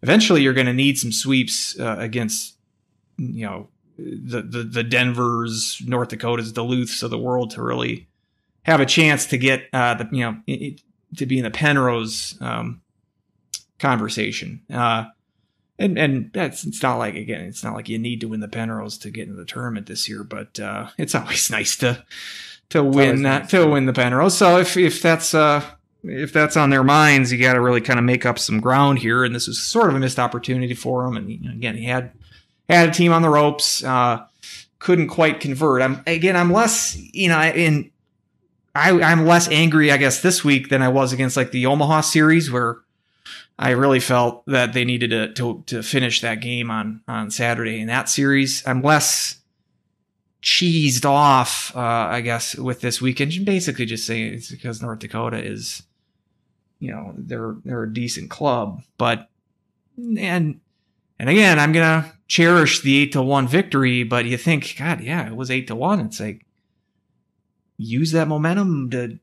Eventually, 0.03 0.43
you're 0.43 0.55
going 0.55 0.67
to 0.67 0.75
need 0.75 0.99
some 0.99 1.13
sweeps 1.13 1.79
uh, 1.81 1.97
against 1.99 2.57
you 3.17 3.47
know 3.47 3.69
the, 4.01 4.43
the 4.43 4.63
the 4.63 4.85
Denver's, 4.85 5.81
North 5.87 6.09
Dakota's, 6.09 6.53
Duluth's 6.53 7.03
of 7.03 7.11
the 7.11 7.19
world 7.19 7.51
to 7.53 7.63
really 7.63 8.09
have 8.63 8.81
a 8.81 8.87
chance 8.87 9.27
to 9.27 9.39
get 9.39 9.65
uh, 9.73 9.95
the 9.95 10.09
you 10.13 10.25
know 10.25 10.39
it, 10.47 10.81
to 11.17 11.27
be 11.27 11.39
in 11.39 11.45
the 11.45 11.51
Penrose 11.51 12.37
um, 12.41 12.81
conversation. 13.79 14.63
Uh, 14.73 15.07
and 15.79 15.99
and 15.99 16.31
that's 16.33 16.65
it's 16.65 16.83
not 16.83 16.99
like 16.99 17.15
again 17.15 17.43
it's 17.43 17.65
not 17.65 17.75
like 17.75 17.89
you 17.89 17.99
need 17.99 18.21
to 18.21 18.29
win 18.29 18.41
the 18.41 18.49
Penrose 18.49 18.99
to 18.99 19.11
get 19.11 19.25
into 19.25 19.37
the 19.37 19.45
tournament 19.45 19.87
this 19.87 20.09
year, 20.09 20.23
but 20.23 20.61
uh, 20.61 20.89
it's 20.99 21.15
always 21.17 21.51
nice 21.51 21.77
to 21.77 22.05
to 22.71 22.87
it's 22.87 22.97
win 22.97 23.23
that 23.23 23.43
nice. 23.43 23.51
to 23.51 23.67
win 23.67 23.87
the 23.87 23.93
Penrose. 23.93 24.37
So 24.37 24.59
if 24.59 24.77
if 24.77 25.03
that's 25.03 25.35
uh 25.35 25.65
if 26.03 26.33
that's 26.33 26.57
on 26.57 26.71
their 26.71 26.85
minds, 26.85 27.31
you 27.31 27.39
got 27.39 27.55
to 27.55 27.61
really 27.61 27.81
kind 27.81 27.99
of 27.99 28.05
make 28.05 28.25
up 28.25 28.39
some 28.39 28.61
ground 28.61 29.01
here. 29.01 29.23
And 29.23 29.35
this 29.35 29.47
was 29.47 29.61
sort 29.61 29.91
of 29.91 29.97
a 29.97 29.99
missed 29.99 30.19
opportunity 30.19 30.75
for 30.75 31.05
him. 31.05 31.17
And 31.17 31.31
you 31.31 31.39
know, 31.41 31.53
again, 31.53 31.77
he 31.77 31.85
had 31.85 32.13
had 32.75 32.89
a 32.89 32.93
team 32.93 33.13
on 33.13 33.23
the 33.23 33.29
ropes, 33.29 33.85
uh, 33.85 34.25
couldn't 34.79 35.09
quite 35.09 35.41
convert. 35.41 35.83
I'm 35.83 36.03
again, 36.07 36.37
I'm 36.37 36.53
less 36.53 36.97
you 36.97 37.29
know 37.29 37.41
in 37.43 37.91
I 38.75 38.91
I'm 38.91 39.27
less 39.27 39.49
angry 39.49 39.91
I 39.93 39.97
guess 39.97 40.23
this 40.23 40.45
week 40.45 40.69
than 40.69 40.83
I 40.83 40.89
was 40.89 41.13
against 41.13 41.37
like 41.37 41.51
the 41.51 41.67
Omaha 41.67 42.03
series 42.03 42.51
where 42.51 42.79
I 43.59 43.71
really 43.71 44.01
felt 44.01 44.47
that 44.47 44.73
they 44.73 44.87
needed 44.87 45.11
to, 45.11 45.35
to, 45.35 45.63
to 45.67 45.83
finish 45.83 46.23
that 46.23 46.37
game 46.37 46.71
on 46.71 47.03
on 47.07 47.31
Saturday 47.31 47.81
in 47.81 47.89
that 47.89 48.09
series. 48.09 48.67
I'm 48.67 48.81
less 48.81 49.37
cheesed 50.43 51.05
off, 51.05 51.77
uh, 51.77 51.79
I 51.79 52.23
guess, 52.23 52.55
with 52.55 52.81
this 52.81 53.03
weekend. 53.03 53.45
Basically, 53.45 53.85
just 53.85 54.07
saying 54.07 54.35
it's 54.35 54.51
because 54.51 54.81
North 54.81 55.01
Dakota 55.01 55.37
is, 55.37 55.83
you 56.79 56.91
know, 56.91 57.13
they're 57.19 57.57
they're 57.65 57.83
a 57.83 57.93
decent 57.93 58.31
club, 58.31 58.83
but 58.97 59.29
and 59.99 60.61
and 61.19 61.29
again, 61.29 61.59
I'm 61.59 61.73
gonna 61.73 62.11
cherish 62.31 62.81
the 62.81 62.97
eight 62.97 63.13
to 63.13 63.21
one 63.21 63.49
victory, 63.49 64.05
but 64.05 64.25
you 64.25 64.39
think, 64.39 64.77
God, 64.79 65.01
yeah, 65.01 65.27
it 65.27 65.37
was 65.37 65.51
eight 65.51 65.67
to 65.67 65.75
one. 65.75 66.01
It's 66.01 66.21
like 66.21 66.47
use 67.77 68.13
that 68.13 68.29
momentum 68.29 68.89
to 68.91 69.19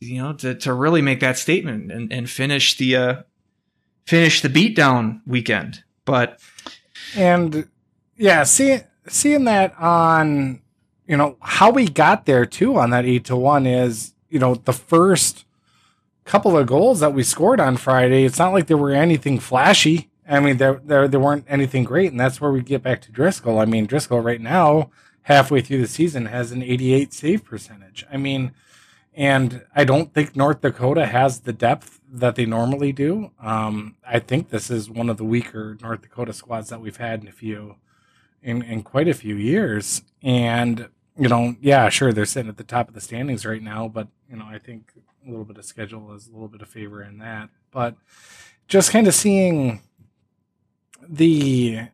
you 0.00 0.20
know 0.20 0.32
to, 0.34 0.54
to 0.56 0.74
really 0.74 1.00
make 1.00 1.20
that 1.20 1.38
statement 1.38 1.92
and, 1.92 2.12
and 2.12 2.28
finish 2.28 2.76
the 2.76 2.96
uh, 2.96 3.22
finish 4.06 4.42
the 4.42 4.48
beatdown 4.48 5.20
weekend. 5.24 5.84
But 6.04 6.40
and 7.16 7.68
yeah, 8.16 8.42
seeing 8.42 8.82
seeing 9.06 9.44
that 9.44 9.74
on 9.78 10.60
you 11.06 11.16
know 11.16 11.36
how 11.40 11.70
we 11.70 11.88
got 11.88 12.26
there 12.26 12.44
too 12.44 12.76
on 12.76 12.90
that 12.90 13.04
eight 13.04 13.24
to 13.26 13.36
one 13.36 13.66
is 13.66 14.14
you 14.28 14.40
know 14.40 14.56
the 14.56 14.72
first 14.72 15.44
couple 16.24 16.58
of 16.58 16.66
goals 16.66 16.98
that 17.00 17.14
we 17.14 17.22
scored 17.22 17.60
on 17.60 17.76
Friday. 17.76 18.24
It's 18.24 18.38
not 18.38 18.52
like 18.52 18.66
there 18.66 18.76
were 18.76 18.90
anything 18.90 19.38
flashy. 19.38 20.09
I 20.30 20.40
mean, 20.40 20.58
there 20.58 20.80
there 20.84 21.08
there 21.08 21.20
weren't 21.20 21.46
anything 21.48 21.84
great, 21.84 22.12
and 22.12 22.20
that's 22.20 22.40
where 22.40 22.52
we 22.52 22.62
get 22.62 22.82
back 22.82 23.00
to 23.02 23.12
Driscoll. 23.12 23.58
I 23.58 23.64
mean, 23.64 23.86
Driscoll 23.86 24.20
right 24.20 24.40
now, 24.40 24.90
halfway 25.22 25.60
through 25.60 25.80
the 25.80 25.88
season, 25.88 26.26
has 26.26 26.52
an 26.52 26.62
88 26.62 27.12
save 27.12 27.44
percentage. 27.44 28.06
I 28.12 28.16
mean, 28.16 28.52
and 29.14 29.64
I 29.74 29.84
don't 29.84 30.14
think 30.14 30.36
North 30.36 30.60
Dakota 30.60 31.06
has 31.06 31.40
the 31.40 31.52
depth 31.52 32.00
that 32.12 32.36
they 32.36 32.46
normally 32.46 32.92
do. 32.92 33.32
Um, 33.40 33.96
I 34.06 34.20
think 34.20 34.50
this 34.50 34.70
is 34.70 34.88
one 34.88 35.10
of 35.10 35.16
the 35.16 35.24
weaker 35.24 35.76
North 35.82 36.02
Dakota 36.02 36.32
squads 36.32 36.68
that 36.68 36.80
we've 36.80 36.96
had 36.96 37.22
in 37.22 37.28
a 37.28 37.32
few, 37.32 37.76
in, 38.42 38.62
in 38.62 38.82
quite 38.82 39.08
a 39.08 39.14
few 39.14 39.34
years. 39.34 40.02
And, 40.22 40.88
you 41.18 41.28
know, 41.28 41.56
yeah, 41.60 41.88
sure, 41.88 42.12
they're 42.12 42.24
sitting 42.24 42.48
at 42.48 42.56
the 42.56 42.64
top 42.64 42.88
of 42.88 42.94
the 42.94 43.00
standings 43.00 43.44
right 43.44 43.62
now, 43.62 43.88
but, 43.88 44.08
you 44.30 44.36
know, 44.36 44.46
I 44.46 44.58
think 44.58 44.92
a 45.26 45.28
little 45.28 45.44
bit 45.44 45.58
of 45.58 45.64
schedule 45.64 46.14
is 46.14 46.28
a 46.28 46.32
little 46.32 46.48
bit 46.48 46.62
of 46.62 46.68
favor 46.68 47.02
in 47.02 47.18
that. 47.18 47.50
But 47.72 47.96
just 48.68 48.92
kind 48.92 49.08
of 49.08 49.14
seeing 49.14 49.82
the, 51.10 51.88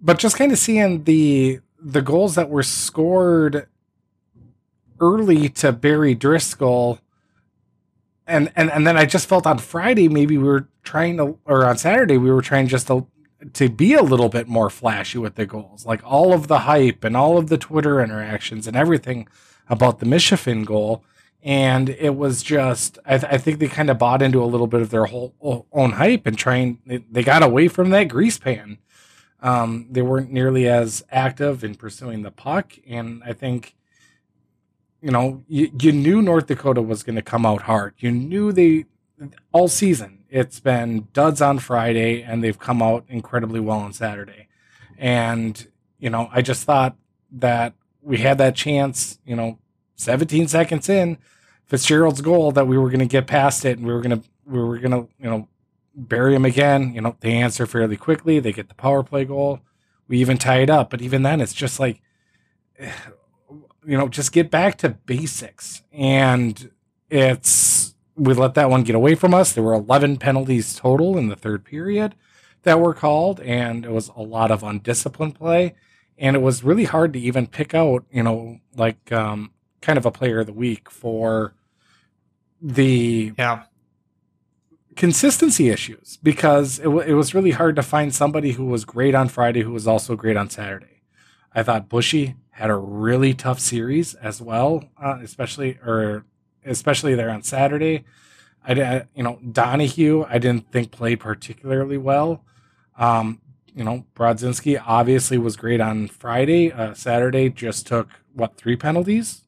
but 0.00 0.18
just 0.18 0.36
kind 0.36 0.52
of 0.52 0.58
seeing 0.58 1.04
the, 1.04 1.60
the 1.78 2.02
goals 2.02 2.34
that 2.34 2.50
were 2.50 2.62
scored 2.62 3.66
early 5.00 5.48
to 5.48 5.72
Barry 5.72 6.14
Driscoll. 6.14 6.98
And, 8.26 8.50
and 8.56 8.70
and 8.70 8.86
then 8.86 8.96
I 8.96 9.04
just 9.04 9.28
felt 9.28 9.46
on 9.46 9.58
Friday 9.58 10.08
maybe 10.08 10.38
we 10.38 10.44
were 10.44 10.68
trying 10.82 11.18
to 11.18 11.38
or 11.44 11.66
on 11.66 11.76
Saturday 11.76 12.16
we 12.16 12.30
were 12.30 12.40
trying 12.40 12.68
just 12.68 12.86
to 12.86 13.06
to 13.52 13.68
be 13.68 13.92
a 13.92 14.02
little 14.02 14.30
bit 14.30 14.48
more 14.48 14.70
flashy 14.70 15.18
with 15.18 15.34
the 15.34 15.44
goals. 15.44 15.84
Like 15.84 16.00
all 16.04 16.32
of 16.32 16.48
the 16.48 16.60
hype 16.60 17.04
and 17.04 17.16
all 17.16 17.36
of 17.36 17.48
the 17.48 17.58
Twitter 17.58 18.00
interactions 18.00 18.66
and 18.66 18.76
everything 18.76 19.28
about 19.68 19.98
the 19.98 20.06
Michigan 20.06 20.64
goal. 20.64 21.04
And 21.44 21.90
it 21.90 22.16
was 22.16 22.42
just, 22.42 22.98
I, 23.04 23.18
th- 23.18 23.32
I 23.32 23.36
think 23.36 23.58
they 23.58 23.68
kind 23.68 23.90
of 23.90 23.98
bought 23.98 24.22
into 24.22 24.42
a 24.42 24.46
little 24.46 24.66
bit 24.66 24.80
of 24.80 24.90
their 24.90 25.04
whole 25.04 25.66
own 25.72 25.92
hype 25.92 26.26
and 26.26 26.36
trying, 26.36 26.80
they, 26.86 26.98
they 27.10 27.22
got 27.22 27.42
away 27.42 27.68
from 27.68 27.90
that 27.90 28.04
grease 28.04 28.38
pan. 28.38 28.78
Um, 29.42 29.86
they 29.90 30.00
weren't 30.00 30.32
nearly 30.32 30.66
as 30.66 31.04
active 31.10 31.62
in 31.62 31.74
pursuing 31.74 32.22
the 32.22 32.30
puck. 32.30 32.72
And 32.86 33.22
I 33.24 33.34
think 33.34 33.76
you 35.04 35.10
know, 35.10 35.44
you, 35.48 35.70
you 35.78 35.92
knew 35.92 36.22
North 36.22 36.46
Dakota 36.46 36.80
was 36.80 37.02
going 37.02 37.16
to 37.16 37.22
come 37.22 37.44
out 37.44 37.62
hard. 37.62 37.92
You 37.98 38.10
knew 38.10 38.52
they 38.52 38.86
all 39.52 39.68
season. 39.68 40.24
It's 40.30 40.60
been 40.60 41.08
duds 41.12 41.42
on 41.42 41.58
Friday, 41.58 42.22
and 42.22 42.42
they've 42.42 42.58
come 42.58 42.80
out 42.80 43.04
incredibly 43.06 43.60
well 43.60 43.80
on 43.80 43.92
Saturday. 43.92 44.48
And 44.96 45.68
you 45.98 46.08
know, 46.08 46.30
I 46.32 46.40
just 46.40 46.64
thought 46.64 46.96
that 47.32 47.74
we 48.00 48.16
had 48.16 48.38
that 48.38 48.56
chance. 48.56 49.18
You 49.26 49.36
know, 49.36 49.58
17 49.96 50.48
seconds 50.48 50.88
in, 50.88 51.18
Fitzgerald's 51.66 52.20
goal 52.20 52.52
that 52.52 52.66
we 52.66 52.78
were 52.78 52.88
going 52.88 53.00
to 53.00 53.06
get 53.06 53.26
past 53.26 53.64
it, 53.64 53.78
and 53.78 53.86
we 53.86 53.92
were 53.92 54.00
going 54.00 54.20
to 54.20 54.28
we 54.46 54.58
were 54.60 54.78
going 54.78 54.90
to 54.90 55.08
you 55.18 55.30
know 55.30 55.48
bury 55.94 56.34
him 56.34 56.44
again. 56.44 56.92
You 56.94 57.00
know, 57.00 57.16
they 57.20 57.32
answer 57.32 57.66
fairly 57.66 57.96
quickly. 57.96 58.40
They 58.40 58.52
get 58.52 58.68
the 58.68 58.74
power 58.74 59.02
play 59.02 59.24
goal. 59.24 59.60
We 60.08 60.18
even 60.18 60.36
tie 60.38 60.58
it 60.58 60.70
up, 60.70 60.90
but 60.90 61.00
even 61.00 61.22
then, 61.22 61.40
it's 61.40 61.54
just 61.54 61.80
like 61.80 62.00
you 63.86 63.96
know, 63.98 64.08
just 64.08 64.32
get 64.32 64.50
back 64.50 64.78
to 64.78 64.88
basics. 64.90 65.82
And 65.92 66.70
it's, 67.10 67.94
we 68.16 68.34
let 68.34 68.54
that 68.54 68.70
one 68.70 68.82
get 68.82 68.94
away 68.94 69.14
from 69.14 69.34
us. 69.34 69.52
There 69.52 69.64
were 69.64 69.74
11 69.74 70.18
penalties 70.18 70.74
total 70.74 71.18
in 71.18 71.28
the 71.28 71.36
third 71.36 71.64
period 71.64 72.14
that 72.62 72.80
were 72.80 72.94
called, 72.94 73.40
and 73.40 73.84
it 73.84 73.90
was 73.90 74.10
a 74.16 74.22
lot 74.22 74.50
of 74.50 74.62
undisciplined 74.62 75.34
play. 75.34 75.74
And 76.16 76.36
it 76.36 76.40
was 76.40 76.64
really 76.64 76.84
hard 76.84 77.12
to 77.12 77.18
even 77.18 77.46
pick 77.46 77.74
out, 77.74 78.04
you 78.10 78.22
know, 78.22 78.60
like 78.76 79.12
um, 79.12 79.50
kind 79.84 79.98
of 79.98 80.06
a 80.06 80.10
player 80.10 80.40
of 80.40 80.46
the 80.46 80.52
week 80.52 80.90
for 80.90 81.54
the 82.60 83.32
yeah 83.38 83.64
consistency 84.96 85.68
issues 85.68 86.18
because 86.22 86.78
it, 86.78 86.84
w- 86.84 87.02
it 87.02 87.14
was 87.14 87.34
really 87.34 87.50
hard 87.50 87.76
to 87.76 87.82
find 87.82 88.14
somebody 88.14 88.52
who 88.52 88.64
was 88.64 88.84
great 88.84 89.14
on 89.14 89.28
Friday 89.28 89.62
who 89.62 89.72
was 89.72 89.86
also 89.86 90.16
great 90.16 90.36
on 90.36 90.48
Saturday. 90.48 91.02
I 91.54 91.62
thought 91.62 91.88
Bushy 91.88 92.36
had 92.50 92.70
a 92.70 92.76
really 92.76 93.34
tough 93.34 93.60
series 93.60 94.14
as 94.14 94.40
well, 94.40 94.84
uh, 95.02 95.18
especially 95.22 95.78
or 95.84 96.24
especially 96.64 97.14
there 97.14 97.30
on 97.30 97.42
Saturday. 97.42 98.04
I, 98.66 99.04
you 99.14 99.22
know, 99.22 99.38
Donahue, 99.52 100.24
I 100.28 100.38
didn't 100.38 100.70
think 100.72 100.90
played 100.90 101.20
particularly 101.20 101.98
well. 101.98 102.44
Um, 102.96 103.42
you 103.74 103.84
know, 103.84 104.06
Brodzinski 104.14 104.82
obviously 104.86 105.36
was 105.36 105.56
great 105.56 105.80
on 105.80 106.08
Friday. 106.08 106.72
Uh, 106.72 106.94
Saturday 106.94 107.50
just 107.50 107.86
took 107.86 108.08
what 108.32 108.56
three 108.56 108.76
penalties 108.76 109.43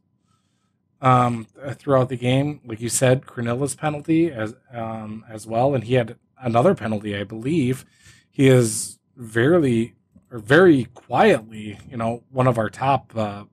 um, 1.00 1.46
throughout 1.74 2.08
the 2.08 2.16
game. 2.16 2.60
Like 2.64 2.80
you 2.80 2.88
said, 2.88 3.26
Krannila's 3.26 3.74
penalty 3.74 4.30
as 4.30 4.54
um, 4.72 5.24
as 5.28 5.46
well, 5.46 5.74
and 5.74 5.84
he 5.84 5.94
had 5.94 6.16
another 6.40 6.74
penalty, 6.74 7.16
I 7.16 7.24
believe. 7.24 7.84
He 8.30 8.48
is 8.48 8.98
very 9.16 9.94
or 10.30 10.38
very 10.38 10.86
quietly, 10.86 11.78
you 11.88 11.96
know, 11.96 12.22
one 12.30 12.46
of 12.46 12.58
our 12.58 12.68
top 12.68 13.12
uh, 13.16 13.44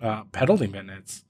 uh, 0.00 0.24
penalty 0.32 0.66
minutes. 0.66 1.24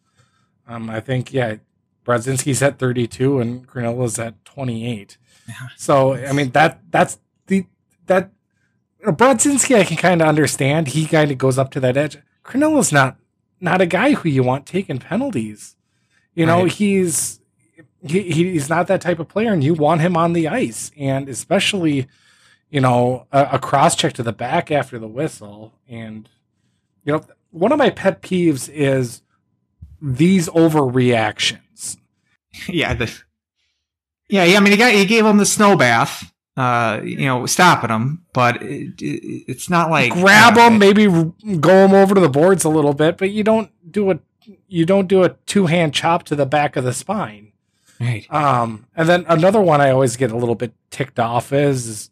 Um, 0.66 0.90
I 0.90 1.00
think 1.00 1.32
yeah, 1.32 1.56
Brodzinski's 2.04 2.62
at 2.62 2.78
32 2.78 3.40
and 3.40 3.66
Krannila's 3.66 4.18
at 4.18 4.44
28. 4.44 5.16
Yeah. 5.48 5.54
So 5.76 6.14
I 6.14 6.32
mean 6.32 6.50
that 6.50 6.80
that's 6.90 7.18
the 7.46 7.66
that 8.06 8.30
Brodzinski 9.04 9.76
I 9.76 9.84
can 9.84 9.96
kind 9.96 10.22
of 10.22 10.28
understand. 10.28 10.88
He 10.88 11.06
kind 11.06 11.30
of 11.30 11.38
goes 11.38 11.58
up 11.58 11.70
to 11.72 11.80
that 11.80 11.96
edge. 11.96 12.18
Krannila's 12.44 12.92
not 12.92 13.16
not 13.62 13.80
a 13.80 13.86
guy 13.86 14.12
who 14.12 14.28
you 14.28 14.42
want 14.42 14.66
taking 14.66 14.98
penalties. 14.98 15.76
You 16.34 16.46
know, 16.46 16.62
right. 16.62 16.72
he's 16.72 17.40
he, 18.06 18.32
he's 18.32 18.68
not 18.68 18.88
that 18.88 19.00
type 19.00 19.18
of 19.18 19.28
player, 19.28 19.52
and 19.52 19.62
you 19.62 19.74
want 19.74 20.00
him 20.00 20.16
on 20.16 20.32
the 20.32 20.48
ice, 20.48 20.90
and 20.96 21.28
especially, 21.28 22.08
you 22.68 22.80
know, 22.80 23.26
a, 23.30 23.50
a 23.52 23.58
cross 23.58 23.94
check 23.94 24.12
to 24.14 24.22
the 24.22 24.32
back 24.32 24.70
after 24.70 24.98
the 24.98 25.06
whistle, 25.06 25.72
and 25.88 26.28
you 27.04 27.12
know, 27.12 27.24
one 27.50 27.70
of 27.70 27.78
my 27.78 27.90
pet 27.90 28.22
peeves 28.22 28.68
is 28.68 29.22
these 30.00 30.48
overreactions. 30.48 31.58
Yeah, 32.68 32.92
the 32.92 33.10
yeah, 34.28 34.44
yeah. 34.44 34.58
I 34.58 34.60
mean, 34.60 34.72
he 34.72 34.76
got 34.76 34.92
he 34.92 35.06
gave 35.06 35.24
him 35.24 35.38
the 35.38 35.46
snow 35.46 35.74
bath, 35.74 36.31
uh, 36.56 37.00
you 37.02 37.24
know, 37.24 37.46
stopping 37.46 37.88
them, 37.88 38.24
but 38.32 38.62
it, 38.62 39.00
it, 39.00 39.44
it's 39.48 39.70
not 39.70 39.90
like 39.90 40.12
grab 40.12 40.56
him, 40.56 40.78
maybe 40.78 41.06
go 41.06 41.86
them 41.86 41.94
over 41.94 42.14
to 42.14 42.20
the 42.20 42.28
boards 42.28 42.64
a 42.64 42.68
little 42.68 42.92
bit, 42.92 43.16
but 43.16 43.30
you 43.30 43.42
don't 43.42 43.70
do 43.90 44.10
a 44.10 44.18
you 44.68 44.84
don't 44.84 45.06
do 45.06 45.22
a 45.22 45.30
two 45.46 45.66
hand 45.66 45.94
chop 45.94 46.24
to 46.24 46.36
the 46.36 46.46
back 46.46 46.76
of 46.76 46.84
the 46.84 46.92
spine. 46.92 47.52
Right. 48.00 48.26
Um, 48.32 48.86
and 48.96 49.08
then 49.08 49.24
another 49.28 49.60
one 49.60 49.80
I 49.80 49.90
always 49.90 50.16
get 50.16 50.32
a 50.32 50.36
little 50.36 50.56
bit 50.56 50.74
ticked 50.90 51.20
off 51.20 51.52
is, 51.52 51.86
is 51.86 52.10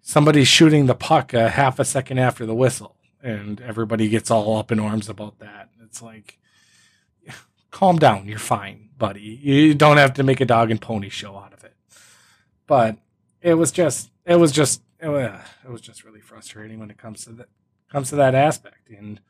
somebody 0.00 0.44
shooting 0.44 0.86
the 0.86 0.94
puck 0.94 1.34
a 1.34 1.50
half 1.50 1.78
a 1.78 1.84
second 1.84 2.18
after 2.18 2.46
the 2.46 2.54
whistle, 2.54 2.96
and 3.22 3.60
everybody 3.60 4.08
gets 4.08 4.30
all 4.30 4.56
up 4.56 4.70
in 4.70 4.78
arms 4.78 5.08
about 5.08 5.40
that. 5.40 5.70
It's 5.82 6.00
like, 6.00 6.38
calm 7.70 7.98
down, 7.98 8.28
you're 8.28 8.38
fine, 8.38 8.90
buddy. 8.96 9.40
You 9.42 9.74
don't 9.74 9.96
have 9.96 10.14
to 10.14 10.22
make 10.22 10.40
a 10.40 10.46
dog 10.46 10.70
and 10.70 10.80
pony 10.80 11.08
show 11.08 11.36
out 11.36 11.52
of 11.52 11.64
it. 11.64 11.74
But 12.66 12.98
it 13.42 13.54
was 13.54 13.70
just 13.72 14.10
it 14.24 14.36
was 14.36 14.52
just 14.52 14.82
it 15.00 15.08
was, 15.08 15.80
just 15.80 16.04
really 16.04 16.20
frustrating 16.20 16.78
when 16.78 16.90
it 16.90 16.96
comes 16.96 17.24
to 17.24 17.32
that 17.32 17.48
comes 17.90 18.08
to 18.10 18.16
that 18.16 18.34
aspect 18.34 18.88
and 18.88 19.20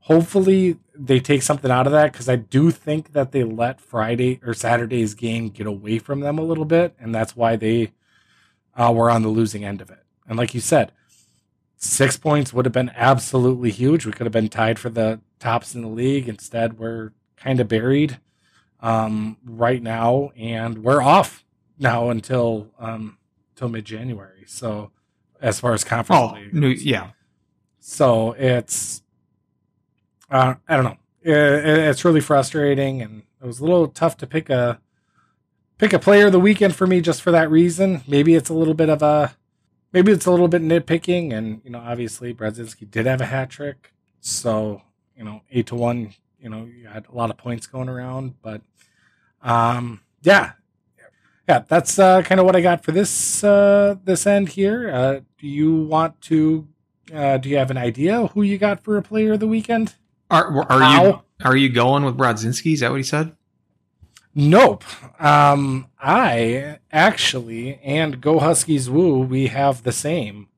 hopefully 0.00 0.78
they 0.94 1.20
take 1.20 1.42
something 1.42 1.70
out 1.70 1.86
of 1.86 1.92
that 1.92 2.12
because 2.12 2.28
I 2.28 2.36
do 2.36 2.70
think 2.70 3.12
that 3.12 3.32
they 3.32 3.44
let 3.44 3.80
Friday 3.80 4.40
or 4.44 4.54
Saturday's 4.54 5.14
game 5.14 5.50
get 5.50 5.66
away 5.66 5.98
from 5.98 6.20
them 6.20 6.38
a 6.38 6.42
little 6.42 6.64
bit, 6.64 6.94
and 6.98 7.14
that's 7.14 7.36
why 7.36 7.56
they 7.56 7.92
uh, 8.74 8.92
were 8.94 9.10
on 9.10 9.22
the 9.22 9.28
losing 9.28 9.64
end 9.64 9.82
of 9.82 9.90
it. 9.90 10.02
And 10.26 10.38
like 10.38 10.54
you 10.54 10.60
said, 10.60 10.92
six 11.76 12.16
points 12.16 12.54
would 12.54 12.64
have 12.64 12.72
been 12.72 12.92
absolutely 12.96 13.70
huge. 13.70 14.06
We 14.06 14.12
could 14.12 14.24
have 14.24 14.32
been 14.32 14.48
tied 14.48 14.78
for 14.78 14.88
the 14.88 15.20
tops 15.38 15.74
in 15.74 15.82
the 15.82 15.88
league. 15.88 16.28
Instead, 16.28 16.78
we're 16.78 17.12
kind 17.36 17.60
of 17.60 17.68
buried 17.68 18.18
um, 18.80 19.36
right 19.44 19.82
now, 19.82 20.32
and 20.36 20.78
we're 20.78 21.02
off 21.02 21.44
now 21.78 22.08
until 22.08 22.68
um, 22.78 23.17
till 23.58 23.68
mid 23.68 23.84
January. 23.84 24.44
So 24.46 24.90
as 25.40 25.60
far 25.60 25.74
as 25.74 25.84
conference, 25.84 26.20
oh, 26.36 26.38
new, 26.52 26.68
yeah. 26.68 27.10
So 27.78 28.32
it's 28.32 29.02
uh, 30.30 30.54
I 30.68 30.76
don't 30.76 30.84
know. 30.84 30.96
It, 31.22 31.34
it's 31.34 32.04
really 32.04 32.20
frustrating, 32.20 33.02
and 33.02 33.22
it 33.42 33.46
was 33.46 33.60
a 33.60 33.64
little 33.64 33.88
tough 33.88 34.16
to 34.18 34.26
pick 34.26 34.48
a 34.48 34.80
pick 35.78 35.92
a 35.92 35.98
player 35.98 36.26
of 36.26 36.32
the 36.32 36.40
weekend 36.40 36.74
for 36.74 36.86
me 36.86 37.00
just 37.00 37.22
for 37.22 37.30
that 37.32 37.50
reason. 37.50 38.02
Maybe 38.06 38.34
it's 38.34 38.48
a 38.48 38.54
little 38.54 38.74
bit 38.74 38.88
of 38.88 39.02
a 39.02 39.36
maybe 39.92 40.12
it's 40.12 40.26
a 40.26 40.30
little 40.30 40.48
bit 40.48 40.62
nitpicking, 40.62 41.32
and 41.32 41.60
you 41.64 41.70
know, 41.70 41.80
obviously 41.80 42.32
Brodzinski 42.32 42.90
did 42.90 43.06
have 43.06 43.20
a 43.20 43.26
hat 43.26 43.50
trick, 43.50 43.92
so 44.20 44.82
you 45.16 45.24
know, 45.24 45.42
eight 45.50 45.66
to 45.66 45.74
one. 45.74 46.14
You 46.40 46.50
know, 46.50 46.66
you 46.66 46.86
had 46.86 47.06
a 47.08 47.16
lot 47.16 47.30
of 47.30 47.36
points 47.36 47.66
going 47.66 47.88
around, 47.88 48.34
but 48.42 48.62
um, 49.42 50.02
yeah, 50.22 50.52
yeah, 51.48 51.60
that's 51.66 51.98
uh, 51.98 52.20
kind 52.22 52.40
of 52.40 52.44
what 52.44 52.54
I 52.54 52.60
got 52.60 52.84
for 52.84 52.92
this 52.92 53.42
uh, 53.42 53.96
this 54.04 54.26
end 54.26 54.50
here. 54.50 54.90
Uh, 54.90 55.20
do 55.38 55.48
you 55.48 55.74
want 55.74 56.20
to? 56.22 56.68
Uh, 57.12 57.38
do 57.38 57.48
you 57.48 57.56
have 57.56 57.70
an 57.70 57.78
idea 57.78 58.26
who 58.28 58.42
you 58.42 58.58
got 58.58 58.84
for 58.84 58.98
a 58.98 59.02
player 59.02 59.32
of 59.32 59.40
the 59.40 59.48
weekend? 59.48 59.94
Are 60.30 60.70
are 60.70 60.80
How? 60.80 61.04
you 61.04 61.20
are 61.42 61.56
you 61.56 61.70
going 61.70 62.04
with 62.04 62.18
Brodzinski? 62.18 62.74
Is 62.74 62.80
that 62.80 62.90
what 62.90 62.98
he 62.98 63.02
said? 63.02 63.34
Nope. 64.34 64.84
Um, 65.20 65.86
I 65.98 66.80
actually 66.92 67.80
and 67.82 68.20
Go 68.20 68.40
Huskies 68.40 68.90
Woo 68.90 69.20
we 69.20 69.46
have 69.46 69.84
the 69.84 69.92
same 69.92 70.48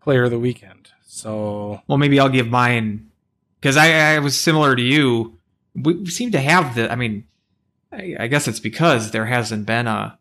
player 0.00 0.24
of 0.24 0.32
the 0.32 0.38
weekend. 0.40 0.90
So 1.06 1.80
well, 1.86 1.96
maybe 1.96 2.18
I'll 2.18 2.28
give 2.28 2.48
mine 2.48 3.08
because 3.60 3.76
I, 3.76 4.16
I 4.16 4.18
was 4.18 4.36
similar 4.36 4.74
to 4.74 4.82
you. 4.82 5.38
We 5.76 6.06
seem 6.06 6.32
to 6.32 6.40
have 6.40 6.74
the. 6.74 6.90
I 6.90 6.96
mean, 6.96 7.28
I, 7.92 8.16
I 8.18 8.26
guess 8.26 8.48
it's 8.48 8.60
because 8.60 9.12
there 9.12 9.26
hasn't 9.26 9.64
been 9.64 9.86
a 9.86 10.18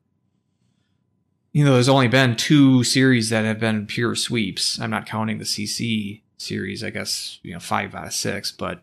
you 1.54 1.64
know, 1.64 1.74
there's 1.74 1.90
only 1.90 2.08
been 2.08 2.36
two 2.36 2.84
series 2.84 3.30
that 3.30 3.46
have 3.46 3.60
been 3.60 3.86
pure 3.86 4.16
sweeps. 4.16 4.80
I'm 4.80 4.90
not 4.90 5.06
counting 5.06 5.38
the 5.38 5.46
CC 5.46 6.22
series. 6.38 6.84
I 6.84 6.90
guess 6.90 7.40
you 7.44 7.54
know 7.54 7.60
five 7.60 7.96
out 7.96 8.08
of 8.08 8.14
six, 8.14 8.52
but 8.52 8.82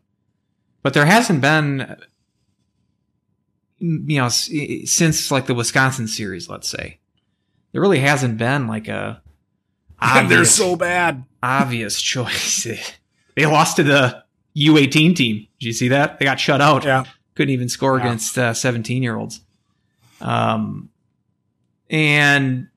but 0.82 0.94
there 0.94 1.04
hasn't 1.04 1.40
been 1.40 1.96
you 3.80 4.18
know 4.20 4.28
since 4.28 5.30
like 5.30 5.46
the 5.46 5.54
Wisconsin 5.54 6.06
series. 6.06 6.48
Let's 6.48 6.68
say 6.68 7.00
there 7.72 7.82
really 7.82 7.98
hasn't 7.98 8.38
been 8.38 8.68
like 8.68 8.86
a 8.86 9.20
obvious, 10.00 10.28
they're 10.30 10.44
so 10.44 10.76
bad 10.76 11.24
obvious 11.42 12.00
choice. 12.00 12.68
they 13.34 13.46
lost 13.46 13.76
to 13.76 13.82
the 13.82 14.24
U18 14.56 15.16
team. 15.16 15.48
Did 15.58 15.66
you 15.66 15.72
see 15.72 15.88
that? 15.88 16.20
They 16.20 16.24
got 16.24 16.38
shut 16.38 16.60
out. 16.60 16.84
Yeah, 16.84 17.04
couldn't 17.34 17.52
even 17.52 17.68
score 17.68 17.98
yeah. 17.98 18.04
against 18.04 18.34
17 18.34 18.78
uh, 18.78 19.02
year 19.02 19.16
olds. 19.16 19.40
Um, 20.20 20.89
and 21.90 22.68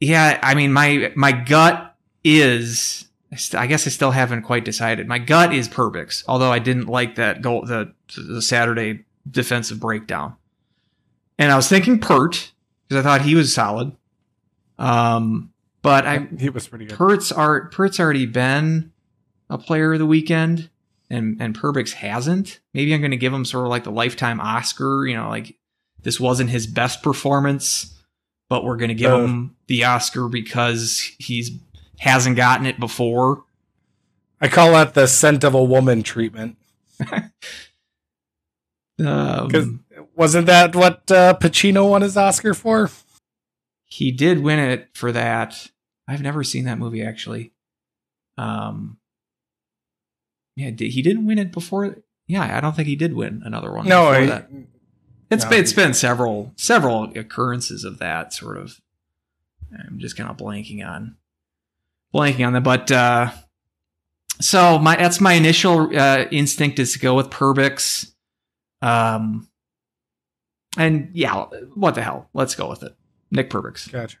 yeah, 0.00 0.38
I 0.42 0.54
mean, 0.54 0.72
my 0.72 1.12
my 1.16 1.32
gut 1.32 1.96
is, 2.22 3.06
I 3.54 3.66
guess 3.66 3.86
I 3.86 3.90
still 3.90 4.10
haven't 4.10 4.42
quite 4.42 4.64
decided. 4.64 5.08
My 5.08 5.18
gut 5.18 5.54
is 5.54 5.68
Perbix, 5.68 6.22
although 6.28 6.52
I 6.52 6.58
didn't 6.58 6.86
like 6.86 7.16
that 7.16 7.40
goal, 7.40 7.64
the 7.64 7.92
the 8.16 8.42
Saturday 8.42 9.04
defensive 9.28 9.80
breakdown. 9.80 10.36
And 11.38 11.50
I 11.50 11.56
was 11.56 11.68
thinking 11.68 11.98
Pert 11.98 12.52
because 12.86 13.04
I 13.04 13.08
thought 13.08 13.22
he 13.22 13.34
was 13.34 13.52
solid. 13.52 13.92
Um, 14.78 15.52
but 15.80 16.06
I 16.06 16.28
he 16.38 16.50
was 16.50 16.68
pretty 16.68 16.86
good. 16.86 16.96
Pert's 16.96 17.32
art 17.32 17.72
Pert's 17.72 17.98
already 17.98 18.26
been 18.26 18.92
a 19.48 19.56
player 19.56 19.94
of 19.94 19.98
the 19.98 20.06
weekend, 20.06 20.68
and 21.08 21.40
and 21.40 21.58
Perbix 21.58 21.92
hasn't. 21.92 22.60
Maybe 22.74 22.92
I'm 22.92 23.00
going 23.00 23.12
to 23.12 23.16
give 23.16 23.32
him 23.32 23.46
sort 23.46 23.64
of 23.64 23.70
like 23.70 23.84
the 23.84 23.90
lifetime 23.90 24.40
Oscar. 24.40 25.06
You 25.06 25.16
know, 25.16 25.30
like 25.30 25.56
this 26.02 26.20
wasn't 26.20 26.50
his 26.50 26.66
best 26.66 27.02
performance 27.02 27.95
but 28.48 28.64
we're 28.64 28.76
going 28.76 28.88
to 28.88 28.94
give 28.94 29.12
uh, 29.12 29.20
him 29.20 29.56
the 29.66 29.84
Oscar 29.84 30.28
because 30.28 31.12
he's 31.18 31.50
hasn't 31.98 32.36
gotten 32.36 32.66
it 32.66 32.78
before. 32.78 33.44
I 34.40 34.48
call 34.48 34.72
that 34.72 34.94
the 34.94 35.06
scent 35.06 35.44
of 35.44 35.54
a 35.54 35.64
woman 35.64 36.02
treatment. 36.02 36.56
um, 39.04 39.84
wasn't 40.14 40.46
that 40.46 40.76
what 40.76 41.10
uh, 41.10 41.34
Pacino 41.40 41.88
won 41.88 42.02
his 42.02 42.16
Oscar 42.16 42.54
for? 42.54 42.90
He 43.86 44.12
did 44.12 44.42
win 44.42 44.58
it 44.58 44.88
for 44.94 45.12
that. 45.12 45.70
I've 46.08 46.22
never 46.22 46.44
seen 46.44 46.64
that 46.64 46.78
movie 46.78 47.02
actually. 47.02 47.52
Um, 48.36 48.98
yeah, 50.56 50.70
he 50.70 51.02
didn't 51.02 51.26
win 51.26 51.38
it 51.38 51.52
before. 51.52 51.96
Yeah, 52.26 52.56
I 52.56 52.60
don't 52.60 52.74
think 52.74 52.88
he 52.88 52.96
did 52.96 53.14
win 53.14 53.42
another 53.44 53.72
one. 53.72 53.86
No, 53.86 54.08
I, 54.08 54.26
that. 54.26 54.50
It's 55.30 55.44
no, 55.44 55.50
been 55.50 55.60
it's 55.60 55.72
been 55.72 55.94
several 55.94 56.52
several 56.56 57.04
occurrences 57.16 57.84
of 57.84 57.98
that 57.98 58.32
sort 58.32 58.56
of. 58.56 58.80
I'm 59.72 59.98
just 59.98 60.16
kind 60.16 60.30
of 60.30 60.36
blanking 60.36 60.86
on 60.86 61.16
blanking 62.14 62.46
on 62.46 62.52
that, 62.52 62.62
but 62.62 62.90
uh, 62.92 63.30
so 64.40 64.78
my 64.78 64.96
that's 64.96 65.20
my 65.20 65.32
initial 65.32 65.96
uh, 65.96 66.26
instinct 66.30 66.78
is 66.78 66.92
to 66.92 66.98
go 66.98 67.14
with 67.14 67.30
Perbix. 67.30 68.12
Um, 68.82 69.48
and 70.78 71.10
yeah, 71.12 71.46
what 71.74 71.94
the 71.94 72.02
hell? 72.02 72.28
Let's 72.32 72.54
go 72.54 72.68
with 72.68 72.82
it. 72.82 72.94
Nick 73.30 73.50
Perbix. 73.50 73.90
Gotcha. 73.90 74.18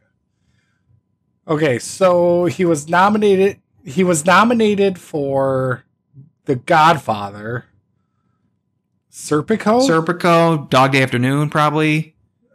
Okay, 1.48 1.78
so 1.78 2.46
he 2.46 2.64
was 2.64 2.88
nominated. 2.88 3.60
He 3.84 4.02
was 4.02 4.26
nominated 4.26 4.98
for 4.98 5.84
The 6.46 6.56
Godfather, 6.56 7.66
Serpico? 9.16 9.80
Serpico, 9.80 10.68
Dog 10.68 10.92
Day 10.92 11.02
Afternoon, 11.02 11.48
probably. 11.48 12.14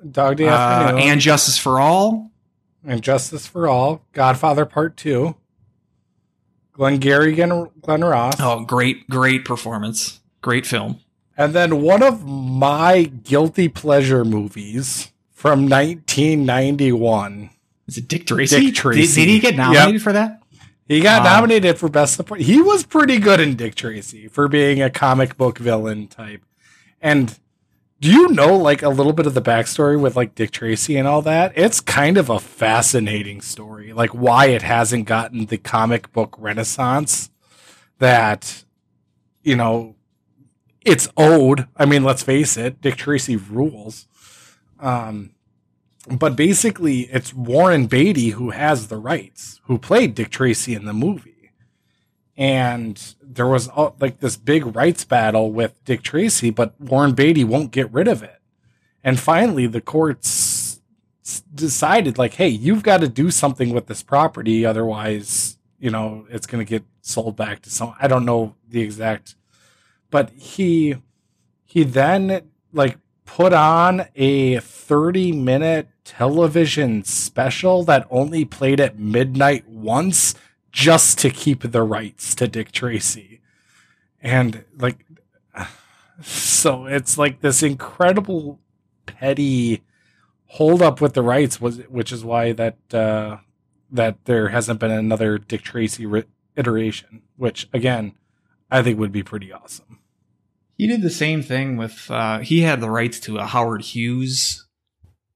Dog 0.10 0.38
Day 0.38 0.47
uh, 0.47 0.52
Afternoon. 0.56 1.02
And 1.10 1.19
Justice 1.19 1.58
for 1.58 1.80
All. 1.80 2.30
And 2.86 3.02
Justice 3.02 3.47
for 3.47 3.67
All. 3.67 4.06
Godfather 4.13 4.65
Part 4.67 4.95
2. 4.95 5.36
Glengarry 6.74 7.34
Glen, 7.34 7.67
Glen 7.82 8.04
Ross. 8.04 8.36
Oh, 8.39 8.63
great, 8.63 9.10
great 9.10 9.43
performance. 9.43 10.19
Great 10.41 10.67
film. 10.67 11.00
And 11.36 11.54
then 11.54 11.82
one 11.82 12.04
of 12.04 12.26
my 12.26 13.04
guilty 13.04 13.67
pleasure 13.67 14.24
movies 14.24 15.12
from 15.32 15.67
1991. 15.67 17.50
Is 17.88 17.97
it 17.97 18.08
Dick 18.08 18.28
Tracy? 18.28 18.67
Dick 18.67 18.76
Tracy. 18.76 19.02
Did, 19.21 19.26
did 19.28 19.32
he 19.34 19.39
get 19.39 19.56
nominated 19.56 19.93
Yep. 19.95 20.02
for 20.04 20.13
that? 20.13 20.39
He 20.88 21.00
got 21.02 21.24
Wow. 21.24 21.36
nominated 21.38 21.80
for 21.80 21.89
Best 21.89 22.13
Support. 22.15 22.41
He 22.41 22.62
was 22.62 22.84
pretty 22.86 23.17
good 23.17 23.39
in 23.39 23.56
Dick 23.56 23.74
Tracy 23.74 24.28
for 24.28 24.47
being 24.47 24.80
a 24.82 24.89
comic 24.91 25.38
book 25.38 25.58
villain 25.58 26.08
type. 26.08 26.43
And 27.02 27.38
do 28.00 28.12
you 28.12 28.30
know 28.30 28.56
like 28.56 28.82
a 28.82 28.90
little 28.90 29.14
bit 29.14 29.28
of 29.28 29.34
the 29.34 29.42
backstory 29.42 30.00
with 30.00 30.16
like 30.16 30.36
Dick 30.36 30.52
Tracy 30.52 30.98
and 30.98 31.08
all 31.08 31.22
that? 31.22 31.54
It's 31.56 31.80
kind 31.80 32.18
of 32.18 32.30
a 32.30 32.40
fascinating 32.40 33.42
story, 33.42 33.94
like 33.94 34.12
why 34.12 34.48
it 34.48 34.62
hasn't 34.62 35.06
gotten 35.06 35.46
the 35.46 35.58
comic 35.58 36.12
book 36.12 36.36
renaissance 36.40 37.30
that, 38.00 38.64
you 39.44 39.56
know, 39.56 39.96
it's 40.84 41.08
owed. 41.16 41.68
I 41.78 41.86
mean, 41.86 42.04
let's 42.04 42.24
face 42.24 42.58
it, 42.58 42.82
Dick 42.82 42.96
Tracy 42.96 43.36
rules. 43.36 44.08
Um, 44.80 45.36
but 46.10 46.36
basically, 46.36 47.02
it's 47.02 47.34
Warren 47.34 47.86
Beatty 47.86 48.30
who 48.30 48.50
has 48.50 48.88
the 48.88 48.98
rights, 48.98 49.62
who 49.66 49.78
played 49.78 50.16
Dick 50.16 50.32
Tracy 50.32 50.74
in 50.74 50.86
the 50.86 50.94
movie. 50.94 51.31
And 52.42 53.00
there 53.22 53.46
was 53.46 53.70
uh, 53.76 53.92
like 54.00 54.20
this 54.20 54.36
big 54.36 54.76
rights 54.76 55.06
battle 55.06 55.52
with 55.52 55.80
Dick 55.86 56.02
Tracy, 56.02 56.50
but 56.50 56.74
Warren 56.82 57.14
Beatty 57.14 57.44
won't 57.44 57.70
get 57.70 57.94
rid 57.94 58.08
of 58.08 58.24
it. 58.24 58.42
And 59.04 59.20
finally, 59.20 59.68
the 59.68 59.80
courts 59.80 60.82
decided, 61.54 62.18
like, 62.18 62.34
hey, 62.34 62.48
you've 62.48 62.82
got 62.82 63.02
to 63.02 63.08
do 63.08 63.30
something 63.30 63.70
with 63.70 63.86
this 63.86 64.02
property, 64.02 64.66
otherwise, 64.66 65.60
you 65.78 65.92
know, 65.92 66.26
it's 66.32 66.48
going 66.48 66.66
to 66.66 66.68
get 66.68 66.84
sold 67.02 67.36
back 67.36 67.62
to 67.62 67.70
some. 67.70 67.94
I 68.02 68.08
don't 68.08 68.26
know 68.26 68.56
the 68.68 68.82
exact, 68.82 69.36
but 70.10 70.32
he 70.32 70.96
he 71.64 71.84
then 71.84 72.50
like 72.74 72.98
put 73.26 73.54
on 73.54 74.08
a 74.16 74.58
30 74.62 75.32
minute 75.34 75.90
television 76.04 77.04
special 77.04 77.84
that 77.84 78.08
only 78.10 78.46
played 78.46 78.80
at 78.80 78.98
midnight 78.98 79.68
once 79.68 80.34
just 80.72 81.18
to 81.20 81.30
keep 81.30 81.72
the 81.72 81.84
rights 81.84 82.36
to 82.36 82.48
Dick 82.48 82.72
Tracy. 82.72 83.42
And 84.22 84.64
like 84.78 85.06
so 86.22 86.86
it's 86.86 87.18
like 87.18 87.42
this 87.42 87.64
incredible 87.64 88.60
petty 89.06 89.84
hold 90.46 90.82
up 90.82 91.02
with 91.02 91.14
the 91.14 91.24
rights 91.24 91.60
was 91.60 91.80
which 91.90 92.12
is 92.12 92.24
why 92.24 92.52
that 92.54 92.78
uh 92.94 93.38
that 93.92 94.24
there 94.26 94.50
hasn't 94.50 94.80
been 94.80 94.92
another 94.92 95.38
Dick 95.38 95.64
Tracy 95.64 96.08
iteration, 96.56 97.24
which 97.36 97.68
again 97.74 98.14
I 98.72 98.82
think 98.82 98.98
would 98.98 99.12
be 99.12 99.24
pretty 99.24 99.52
awesome. 99.52 100.00
He 100.78 100.88
did 100.88 101.02
the 101.02 101.10
same 101.10 101.44
thing 101.44 101.78
with. 101.78 102.10
Uh, 102.10 102.40
he 102.40 102.62
had 102.62 102.82
the 102.82 102.90
rights 102.90 103.20
to 103.22 103.38
a 103.38 103.46
Howard 103.46 103.84
Hughes, 103.84 104.66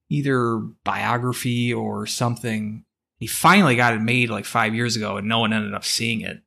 either 0.08 0.56
biography 0.56 1.72
or 1.72 2.06
something. 2.06 2.84
He 3.18 3.26
finally 3.26 3.76
got 3.76 3.94
it 3.94 4.00
made 4.00 4.28
like 4.30 4.44
five 4.44 4.74
years 4.74 4.96
ago, 4.96 5.16
and 5.16 5.28
no 5.28 5.40
one 5.40 5.52
ended 5.52 5.74
up 5.74 5.84
seeing 5.84 6.20
it 6.20 6.40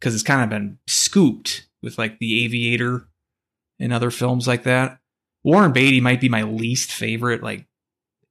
because 0.00 0.14
it's 0.14 0.22
kind 0.22 0.42
of 0.42 0.48
been 0.50 0.78
scooped 0.86 1.66
with 1.82 1.98
like 1.98 2.18
The 2.18 2.44
Aviator 2.44 3.06
and 3.78 3.92
other 3.92 4.10
films 4.10 4.46
like 4.48 4.62
that. 4.64 4.98
Warren 5.42 5.72
Beatty 5.72 6.00
might 6.00 6.20
be 6.20 6.28
my 6.30 6.42
least 6.42 6.90
favorite, 6.92 7.42
like 7.42 7.66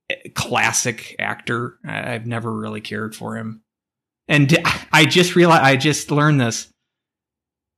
eh, 0.09 0.15
classic 0.33 1.15
actor. 1.19 1.77
I've 1.85 2.25
never 2.25 2.51
really 2.51 2.81
cared 2.81 3.15
for 3.15 3.37
him, 3.37 3.61
and 4.27 4.57
I 4.91 5.05
just 5.05 5.35
realized 5.35 5.63
I 5.63 5.75
just 5.75 6.09
learned 6.09 6.41
this 6.41 6.69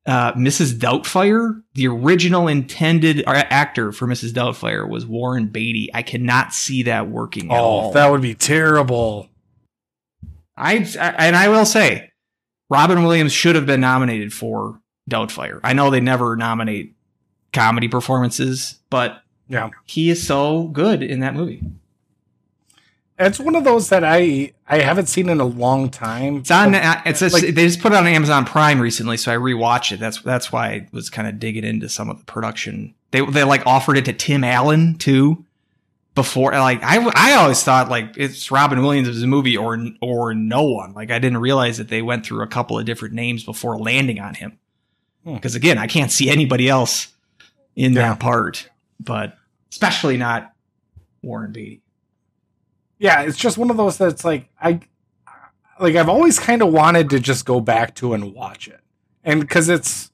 uh, 0.05 0.31
Mrs. 0.33 0.75
Doubtfire, 0.75 1.61
the 1.73 1.87
original 1.87 2.47
intended 2.47 3.23
uh, 3.27 3.31
actor 3.49 3.91
for 3.91 4.07
Mrs. 4.07 4.31
Doubtfire 4.33 4.87
was 4.87 5.03
Warren 5.05 5.47
Beatty. 5.47 5.89
I 5.93 6.03
cannot 6.03 6.53
see 6.53 6.83
that 6.83 7.09
working 7.09 7.51
at 7.51 7.57
Oh, 7.57 7.63
all. 7.63 7.91
that 7.93 8.11
would 8.11 8.21
be 8.21 8.35
terrible. 8.35 9.27
I 10.57 10.75
and 10.99 11.35
I 11.35 11.49
will 11.49 11.65
say, 11.65 12.11
Robin 12.69 13.03
Williams 13.03 13.33
should 13.33 13.55
have 13.55 13.65
been 13.65 13.81
nominated 13.81 14.33
for 14.33 14.79
Doubtfire. 15.09 15.59
I 15.63 15.73
know 15.73 15.89
they 15.89 15.99
never 15.99 16.35
nominate 16.35 16.95
comedy 17.53 17.87
performances, 17.87 18.79
but 18.89 19.21
Yeah. 19.47 19.69
he 19.85 20.09
is 20.09 20.25
so 20.25 20.67
good 20.69 21.03
in 21.03 21.19
that 21.19 21.33
movie. 21.35 21.61
It's 23.17 23.39
one 23.39 23.55
of 23.55 23.63
those 23.63 23.89
that 23.89 24.03
I 24.03 24.51
I 24.67 24.79
haven't 24.79 25.05
seen 25.07 25.29
in 25.29 25.39
a 25.39 25.45
long 25.45 25.89
time. 25.89 26.37
It's 26.37 26.51
on. 26.51 26.75
It's 26.75 27.19
just, 27.21 27.33
Like- 27.33 27.43
they 27.43 27.65
just 27.65 27.79
put 27.79 27.93
it 27.93 27.95
on 27.95 28.07
Amazon 28.07 28.43
Prime 28.45 28.79
recently, 28.81 29.15
so 29.15 29.31
I 29.31 29.37
rewatched 29.37 29.93
it. 29.93 29.99
That's 30.01 30.19
that's 30.21 30.51
why 30.51 30.67
I 30.67 30.87
was 30.91 31.09
kind 31.09 31.27
of 31.27 31.39
digging 31.39 31.63
into 31.63 31.87
some 31.87 32.09
of 32.09 32.17
the 32.19 32.25
production. 32.25 32.93
They 33.11 33.21
they 33.25 33.43
like 33.45 33.65
offered 33.65 33.97
it 33.97 34.03
to 34.05 34.13
Tim 34.13 34.43
Allen 34.43 34.95
too. 34.97 35.44
Before, 36.15 36.51
like 36.53 36.81
I 36.81 37.05
I 37.13 37.33
always 37.33 37.61
thought 37.61 37.89
like 37.89 38.13
it's 38.15 38.49
Robin 38.49 38.81
Williams' 38.81 39.09
was 39.09 39.21
a 39.21 39.27
movie 39.27 39.57
or 39.57 39.77
or 40.01 40.33
no 40.33 40.63
one. 40.63 40.93
Like 40.93 41.11
I 41.11 41.19
didn't 41.19 41.39
realize 41.39 41.77
that 41.77 41.89
they 41.89 42.01
went 42.01 42.25
through 42.25 42.41
a 42.41 42.47
couple 42.47 42.79
of 42.79 42.85
different 42.85 43.13
names 43.13 43.43
before 43.43 43.77
landing 43.77 44.19
on 44.21 44.33
him. 44.33 44.57
Hmm. 45.25 45.33
Because 45.35 45.55
again, 45.55 45.77
I 45.77 45.87
can't 45.87 46.09
see 46.11 46.29
anybody 46.29 46.69
else 46.69 47.09
in 47.75 47.91
Yeah. 47.93 48.09
that 48.09 48.21
part, 48.21 48.69
but 48.97 49.37
especially 49.69 50.15
not 50.15 50.53
Warren 51.21 51.51
Beatty. 51.51 51.81
yeah, 52.97 53.23
it's 53.23 53.37
just 53.37 53.57
one 53.57 53.69
of 53.69 53.75
those 53.75 53.97
that's 53.97 54.23
like 54.23 54.47
I 54.61 54.79
like 55.81 55.95
I've 55.97 56.07
always 56.07 56.39
kind 56.39 56.61
of 56.61 56.71
wanted 56.71 57.09
to 57.09 57.19
just 57.19 57.43
go 57.45 57.59
back 57.59 57.93
to 57.95 58.13
and 58.13 58.33
watch 58.33 58.69
it, 58.69 58.79
and 59.25 59.41
because 59.41 59.67
it's 59.67 60.11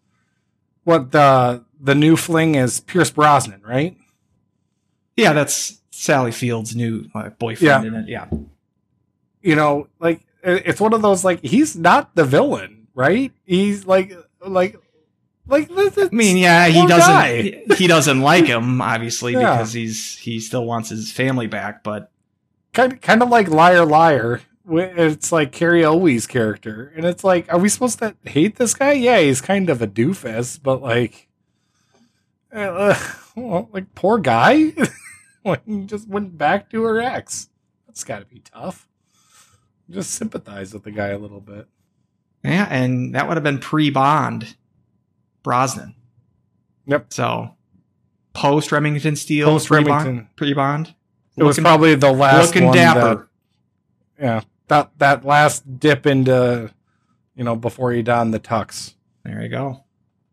what 0.84 1.12
the 1.12 1.64
the 1.80 1.94
new 1.94 2.16
fling 2.16 2.56
is 2.56 2.80
Pierce 2.80 3.12
Brosnan, 3.12 3.62
right? 3.62 3.96
Yeah, 5.16 5.34
that's 5.34 5.78
Sally 5.92 6.32
Field's 6.32 6.76
new 6.76 7.06
uh, 7.14 7.30
boyfriend 7.30 7.84
Yeah. 7.84 7.88
in 7.88 7.96
it. 7.96 8.10
Yeah. 8.10 8.26
You 9.42 9.56
know, 9.56 9.88
like 10.00 10.22
it's 10.44 10.80
one 10.82 10.94
of 10.94 11.02
those 11.02 11.24
like 11.24 11.42
he's 11.44 11.76
not 11.76 12.16
the 12.16 12.24
villain, 12.26 12.88
right? 12.96 13.32
He's 13.46 13.86
like 13.86 14.14
like 14.46 14.78
like 15.48 15.68
this. 15.70 15.98
I 15.98 16.10
mean, 16.16 16.38
yeah, 16.38 16.68
he 16.68 16.86
doesn't. 16.88 16.98
guy. 17.68 17.76
He 17.76 17.88
doesn't 17.88 18.22
like 18.22 18.46
him, 18.46 18.82
obviously, 18.82 19.34
Yeah. 19.34 19.58
because 19.58 19.74
he's 19.74 20.18
he 20.18 20.40
still 20.40 20.66
wants 20.66 20.90
his 20.90 21.12
family 21.12 21.48
back. 21.48 21.84
But 21.84 22.12
kind 22.74 22.94
of, 22.94 23.02
kind 23.02 23.22
of 23.22 23.30
like 23.30 23.50
Liar 23.50 23.86
Liar. 23.86 24.42
It's 24.74 25.32
like 25.32 25.52
Cary 25.52 25.84
Elwes' 25.84 26.28
character, 26.28 26.94
and 26.96 27.04
it's 27.06 27.24
like, 27.24 27.52
are 27.52 27.58
we 27.60 27.68
supposed 27.68 27.98
to 28.00 28.16
hate 28.24 28.56
this 28.56 28.74
guy? 28.76 28.94
Yeah, 28.94 29.20
he's 29.20 29.42
kind 29.42 29.70
of 29.72 29.82
a 29.82 29.88
doofus, 29.88 30.60
but 30.62 30.82
like, 30.82 31.28
uh, 32.54 32.96
well, 33.36 33.70
like 33.74 33.94
poor 33.96 34.20
guy, 34.20 34.72
like 35.46 35.66
he 35.66 35.86
just 35.86 36.08
went 36.08 36.38
back 36.38 36.70
to 36.72 36.84
her 36.84 37.00
ex. 37.00 37.50
That's 37.88 38.04
got 38.04 38.20
to 38.20 38.26
be 38.26 38.40
tough. 38.40 38.88
Just 39.90 40.12
sympathize 40.12 40.74
with 40.74 40.84
the 40.84 40.92
guy 40.92 41.08
a 41.08 41.18
little 41.18 41.42
bit. 41.42 41.68
yeah, 42.44 42.68
and 42.70 43.14
that 43.16 43.28
would 43.28 43.36
have 43.36 43.44
been 43.44 43.60
pre 43.60 43.90
Bond, 43.90 44.56
Brosnan. 45.44 45.96
Yep. 46.86 47.12
So 47.14 47.56
post 48.34 48.72
Remington 48.72 49.16
Steele, 49.16 49.48
Post 49.48 49.70
Remington. 49.70 50.30
Pre 50.36 50.54
Bond. 50.54 50.96
It 51.38 51.44
was 51.44 51.60
probably 51.60 51.96
the 51.96 52.12
last 52.12 52.48
looking 52.48 52.68
one 52.68 52.76
dapper. 52.76 53.30
that, 54.18 54.24
yeah, 54.24 54.42
that 54.68 54.92
that 55.00 55.26
last 55.26 55.80
dip 55.80 56.06
into, 56.06 56.72
you 57.36 57.44
know, 57.44 57.56
before 57.56 57.92
he 57.92 58.02
donned 58.02 58.34
the 58.34 58.40
tux. 58.40 58.94
There 59.24 59.42
you 59.42 59.50
go. 59.50 59.84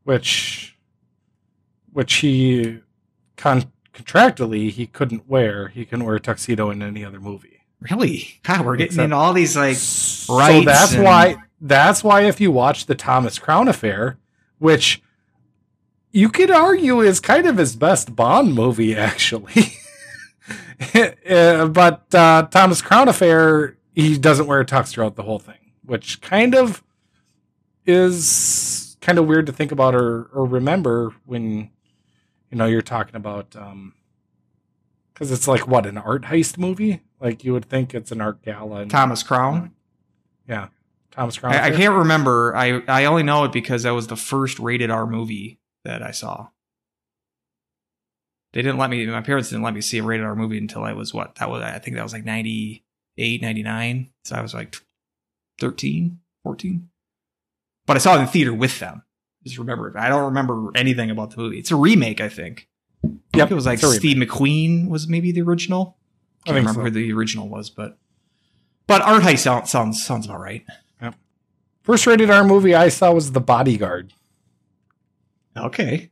which 0.05 0.77
which 1.93 2.15
he 2.15 2.81
con- 3.37 3.73
contractually 4.03 4.71
he 4.71 4.87
couldn't 4.87 5.29
wear. 5.29 5.69
He 5.69 5.85
couldn't 5.85 6.05
wear 6.07 6.17
a 6.17 6.21
tuxedo 6.21 6.71
in 6.71 6.83
any 6.83 7.05
other 7.05 7.21
movie. 7.21 7.63
Really? 7.81 8.41
God, 8.43 8.65
we're 8.65 8.77
getting 8.77 8.87
Except- 8.93 9.05
into 9.05 9.17
all 9.17 9.33
these 9.33 9.57
like 9.57 9.77
so 9.77 10.39
that's 10.63 10.95
and- 10.95 11.05
why 11.05 11.37
that's 11.61 12.05
why 12.05 12.23
if 12.23 12.41
you 12.41 12.51
watch 12.53 12.87
the 12.87 12.95
Thomas 12.95 13.39
Crown 13.39 13.69
affair, 13.69 14.19
which 14.59 15.03
you 16.13 16.29
could 16.29 16.51
argue 16.51 17.01
is 17.01 17.21
kind 17.21 17.47
of 17.47 17.57
his 17.59 17.77
best 17.77 18.15
Bond 18.17 18.55
movie, 18.55 18.95
actually. 19.11 19.73
Uh, 21.29 21.67
but 21.69 22.15
uh, 22.15 22.43
Thomas 22.51 22.81
Crown 22.81 23.09
affair, 23.09 23.77
he 23.95 24.17
doesn't 24.19 24.47
wear 24.47 24.61
a 24.61 24.65
tux 24.65 24.89
throughout 24.91 25.17
the 25.17 25.23
whole 25.25 25.39
thing, 25.41 25.73
which 25.85 26.21
kind 26.21 26.55
of 26.55 26.83
is 27.87 28.97
kind 29.01 29.19
of 29.19 29.27
weird 29.27 29.47
to 29.47 29.53
think 29.53 29.73
about 29.73 29.95
or, 29.95 30.25
or 30.33 30.45
remember 30.45 31.13
when 31.27 31.71
you 32.51 32.57
know 32.59 32.67
you're 32.67 32.83
talking 32.83 33.17
about 33.17 33.55
um 33.57 33.95
because 35.13 35.31
it's 35.33 35.49
like 35.49 35.67
what 35.67 35.87
an 35.87 35.99
art 35.99 36.23
heist 36.23 36.59
movie 36.59 37.03
like 37.21 37.45
you 37.45 37.53
would 37.53 37.65
think 37.65 37.95
it's 37.95 38.13
an 38.13 38.21
art 38.21 38.43
gala 38.43 38.81
and 38.81 38.91
Thomas 38.91 39.23
Crown. 39.23 39.73
yeah 40.49 40.69
thomas 41.11 41.37
crown 41.39 41.55
I, 41.55 41.67
I 41.67 41.71
can't 41.73 41.95
remember. 41.95 42.55
I 42.57 42.83
I 42.87 43.05
only 43.07 43.23
know 43.25 43.45
it 43.45 43.53
because 43.53 43.83
that 43.83 43.91
was 43.91 44.07
the 44.07 44.17
first 44.17 44.59
rated 44.59 44.91
R 44.91 45.07
movie 45.07 45.59
that 45.85 46.03
I 46.03 46.11
saw. 46.13 46.49
They 48.53 48.63
didn't 48.63 48.79
let 48.79 48.89
me. 48.91 49.05
My 49.07 49.21
parents 49.21 49.51
didn't 49.51 49.63
let 49.65 49.75
me 49.75 49.81
see 49.81 49.99
a 49.99 50.03
rated 50.03 50.25
R 50.25 50.35
movie 50.37 50.59
until 50.59 50.85
I 50.85 50.93
was 50.93 51.13
what? 51.13 51.35
That 51.37 51.51
was 51.51 51.63
I 51.63 51.79
think 51.79 51.97
that 51.97 52.03
was 52.03 52.13
like 52.13 52.25
98, 52.25 53.43
99. 53.43 54.11
So 54.25 54.37
I 54.37 54.41
was 54.43 54.55
like 54.55 54.77
13, 55.61 56.21
14. 56.45 56.89
but 57.87 57.97
I 57.97 57.99
saw 58.01 58.17
it 58.17 58.21
in 58.21 58.27
theater 58.29 58.55
with 58.55 58.79
them. 58.79 59.03
Just 59.45 59.59
remember 59.59 59.89
it. 59.89 59.97
I 59.97 60.09
don't 60.09 60.25
remember 60.25 60.71
anything 60.75 61.11
about 61.11 61.31
the 61.31 61.39
movie. 61.39 61.59
It's 61.59 61.71
a 61.71 61.77
remake, 61.77 62.21
I 62.21 62.29
think. 62.29 62.69
Think 63.33 63.51
it 63.51 63.55
was 63.55 63.67
like. 63.67 63.79
Steve 63.79 64.17
McQueen 64.17 64.89
was 64.89 65.09
maybe 65.09 65.31
the 65.33 65.43
original. 65.43 65.97
I 66.47 66.51
I 66.51 66.55
can't 66.55 66.57
remember 66.67 66.81
so. 66.81 66.85
who 66.85 66.91
the 66.91 67.13
original 67.13 67.49
was, 67.49 67.71
but 67.71 67.99
but 68.87 69.03
Art 69.03 69.23
Heist 69.23 69.39
sounds 69.39 69.71
sounds 69.71 70.05
sounds 70.05 70.27
about 70.27 70.41
right. 70.41 70.65
Yep. 71.01 71.15
First 71.83 72.07
rated 72.07 72.31
R 72.31 72.43
movie 72.45 72.75
I 72.75 72.89
saw 72.89 73.13
was 73.13 73.33
The 73.33 73.41
Bodyguard. 73.41 74.13
Okay, 75.57 76.11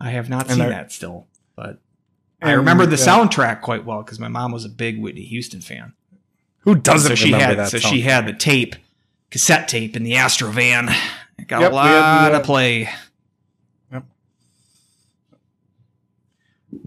I 0.00 0.10
have 0.10 0.28
not 0.30 0.46
And 0.46 0.56
seen 0.56 0.64
I- 0.66 0.68
that 0.70 0.92
still, 0.92 1.26
but 1.56 1.80
I 2.42 2.52
remember 2.52 2.86
the 2.86 2.94
uh, 2.94 2.98
soundtrack 2.98 3.60
quite 3.62 3.84
well 3.84 4.02
because 4.02 4.20
my 4.20 4.28
mom 4.28 4.52
was 4.52 4.64
a 4.64 4.68
big 4.68 5.00
Whitney 5.00 5.24
Houston 5.24 5.60
fan. 5.60 5.94
Who 6.60 6.74
doesn't 6.74 7.10
so 7.10 7.14
she 7.14 7.26
remember 7.32 7.46
had 7.46 7.58
that 7.58 7.70
so 7.70 7.78
song? 7.78 7.92
she 7.92 8.00
had 8.02 8.26
the 8.26 8.32
tape, 8.32 8.76
cassette 9.30 9.68
tape 9.68 9.96
in 9.96 10.02
the 10.04 10.12
Astrovan. 10.12 10.94
It 11.38 11.48
got 11.48 11.60
Yep, 11.60 11.70
a 11.72 11.74
we 11.74 11.80
had 11.80 12.00
lot 12.22 12.32
uh, 12.34 12.36
of 12.38 12.42
play. 12.44 12.88
Yep. 13.92 14.04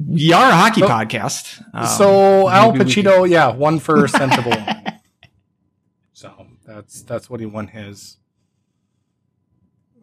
We 0.08 0.34
are 0.34 0.50
a 0.50 0.56
hockey 0.56 0.82
So- 0.82 0.88
podcast. 0.88 1.64
Um, 1.74 1.88
so 1.88 2.50
Al 2.50 2.72
maybe 2.74 2.86
we 2.86 2.94
can- 2.94 3.04
Pacino, 3.06 3.30
yeah, 3.30 3.52
one 3.52 3.80
for 3.80 4.08
Sensible. 4.10 4.56
so 6.14 6.48
that's 6.66 7.02
that's 7.04 7.30
what 7.30 7.40
he 7.40 7.46
won 7.46 7.68
his 7.68 8.18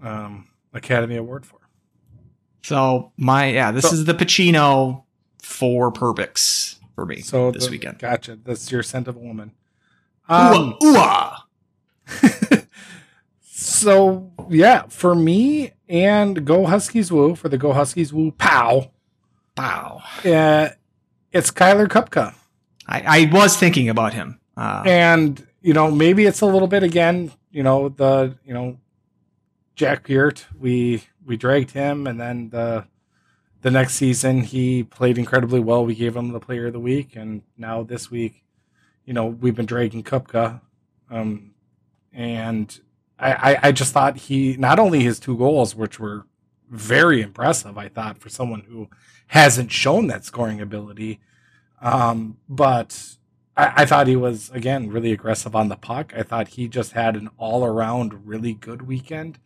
um, 0.02 0.48
Academy 0.72 1.16
Award 1.16 1.44
for. 1.46 1.58
So 2.62 3.12
my 3.16 3.50
yeah, 3.50 3.70
this 3.72 3.84
So- 3.88 3.94
is 3.94 4.04
the 4.04 4.14
Pacino 4.14 5.04
for 5.42 5.92
Perbix 5.92 6.78
for 6.94 7.04
me 7.06 7.20
So 7.20 7.50
this 7.50 7.66
the- 7.66 7.70
weekend. 7.72 7.98
Gotcha. 7.98 8.36
That's 8.42 8.70
your 8.72 8.82
scent 8.82 9.08
of 9.08 9.16
a 9.16 9.20
woman. 9.20 9.52
Ooh, 10.30 10.34
Um, 10.34 10.74
ooh, 10.82 10.94
ah. 10.96 11.46
so 13.66 14.32
yeah, 14.48 14.82
for 14.88 15.14
me 15.14 15.72
and 15.88 16.44
Go 16.44 16.66
Huskies 16.66 17.10
Woo 17.10 17.34
for 17.34 17.48
the 17.48 17.58
Go 17.58 17.72
Huskies 17.72 18.12
Woo 18.12 18.30
pow. 18.32 18.90
Wow. 19.56 20.02
Uh, 20.24 20.68
it's 21.32 21.50
Kyler 21.50 21.88
Kupka. 21.88 22.34
I, 22.86 23.02
I 23.06 23.30
was 23.32 23.56
thinking 23.56 23.88
about 23.88 24.14
him. 24.14 24.40
Uh, 24.56 24.82
and 24.86 25.46
you 25.60 25.72
know 25.72 25.90
maybe 25.90 26.24
it's 26.26 26.40
a 26.40 26.46
little 26.46 26.68
bit 26.68 26.84
again 26.84 27.32
you 27.50 27.62
know 27.62 27.88
the 27.88 28.38
you 28.44 28.54
know 28.54 28.78
jack 29.74 30.06
peart 30.06 30.46
we 30.58 31.02
we 31.24 31.36
dragged 31.36 31.72
him 31.72 32.06
and 32.06 32.20
then 32.20 32.48
the 32.50 32.86
the 33.62 33.70
next 33.70 33.94
season 33.94 34.42
he 34.42 34.84
played 34.84 35.18
incredibly 35.18 35.58
well 35.58 35.84
we 35.84 35.94
gave 35.94 36.14
him 36.14 36.32
the 36.32 36.38
player 36.40 36.68
of 36.68 36.72
the 36.72 36.80
week 36.80 37.16
and 37.16 37.42
now 37.58 37.82
this 37.82 38.10
week 38.10 38.44
you 39.04 39.12
know 39.12 39.26
we've 39.26 39.56
been 39.56 39.66
dragging 39.66 40.04
kupka 40.04 40.60
um 41.10 41.50
and 42.12 42.80
I, 43.18 43.32
I 43.52 43.58
i 43.64 43.72
just 43.72 43.92
thought 43.92 44.16
he 44.16 44.56
not 44.56 44.78
only 44.78 45.02
his 45.02 45.18
two 45.18 45.36
goals 45.36 45.74
which 45.74 45.98
were 45.98 46.26
very 46.70 47.22
impressive 47.22 47.78
i 47.78 47.88
thought 47.88 48.18
for 48.18 48.28
someone 48.28 48.62
who 48.68 48.88
hasn't 49.28 49.72
shown 49.72 50.06
that 50.08 50.24
scoring 50.24 50.60
ability 50.60 51.20
um 51.80 52.36
but 52.48 53.16
I, 53.56 53.72
I 53.76 53.86
thought 53.86 54.06
he 54.06 54.16
was 54.16 54.50
again 54.50 54.90
really 54.90 55.12
aggressive 55.12 55.56
on 55.56 55.68
the 55.68 55.76
puck. 55.76 56.12
I 56.16 56.22
thought 56.22 56.48
he 56.48 56.68
just 56.68 56.92
had 56.92 57.16
an 57.16 57.30
all 57.38 57.64
around 57.64 58.26
really 58.26 58.54
good 58.54 58.82
weekend. 58.82 59.38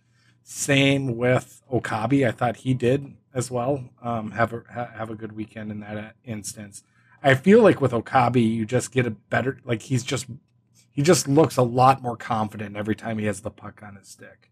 Same 0.42 1.16
with 1.16 1.62
Okabe. 1.70 2.24
I 2.24 2.32
thought 2.32 2.56
he 2.56 2.74
did 2.74 3.14
as 3.32 3.50
well. 3.50 3.84
Um, 4.02 4.32
have 4.32 4.52
a 4.52 4.62
ha- 4.72 4.90
have 4.96 5.10
a 5.10 5.14
good 5.14 5.32
weekend 5.32 5.70
in 5.70 5.80
that 5.80 5.96
uh, 5.96 6.10
instance. 6.24 6.82
I 7.22 7.34
feel 7.34 7.62
like 7.62 7.80
with 7.80 7.92
Okabe, 7.92 8.36
you 8.36 8.64
just 8.64 8.92
get 8.92 9.06
a 9.06 9.10
better 9.10 9.60
like 9.64 9.82
he's 9.82 10.02
just 10.02 10.26
he 11.00 11.04
just 11.04 11.26
looks 11.26 11.56
a 11.56 11.62
lot 11.62 12.02
more 12.02 12.14
confident 12.14 12.76
every 12.76 12.94
time 12.94 13.16
he 13.16 13.24
has 13.24 13.40
the 13.40 13.50
puck 13.50 13.80
on 13.82 13.96
his 13.96 14.06
stick, 14.06 14.50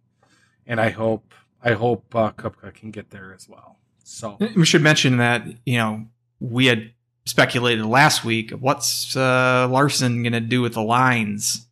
and 0.66 0.80
I 0.80 0.88
hope 0.88 1.34
I 1.62 1.72
hope 1.72 2.14
uh, 2.14 2.30
Kupka 2.30 2.72
can 2.72 2.90
get 2.90 3.10
there 3.10 3.34
as 3.34 3.46
well. 3.46 3.76
So 4.02 4.38
we 4.56 4.64
should 4.64 4.80
mention 4.80 5.18
that 5.18 5.42
you 5.66 5.76
know 5.76 6.06
we 6.40 6.64
had 6.64 6.92
speculated 7.26 7.84
last 7.84 8.24
week 8.24 8.52
what's 8.52 9.14
uh, 9.14 9.68
Larson 9.70 10.22
going 10.22 10.32
to 10.32 10.40
do 10.40 10.62
with 10.62 10.72
the 10.72 10.82
lines 10.82 11.66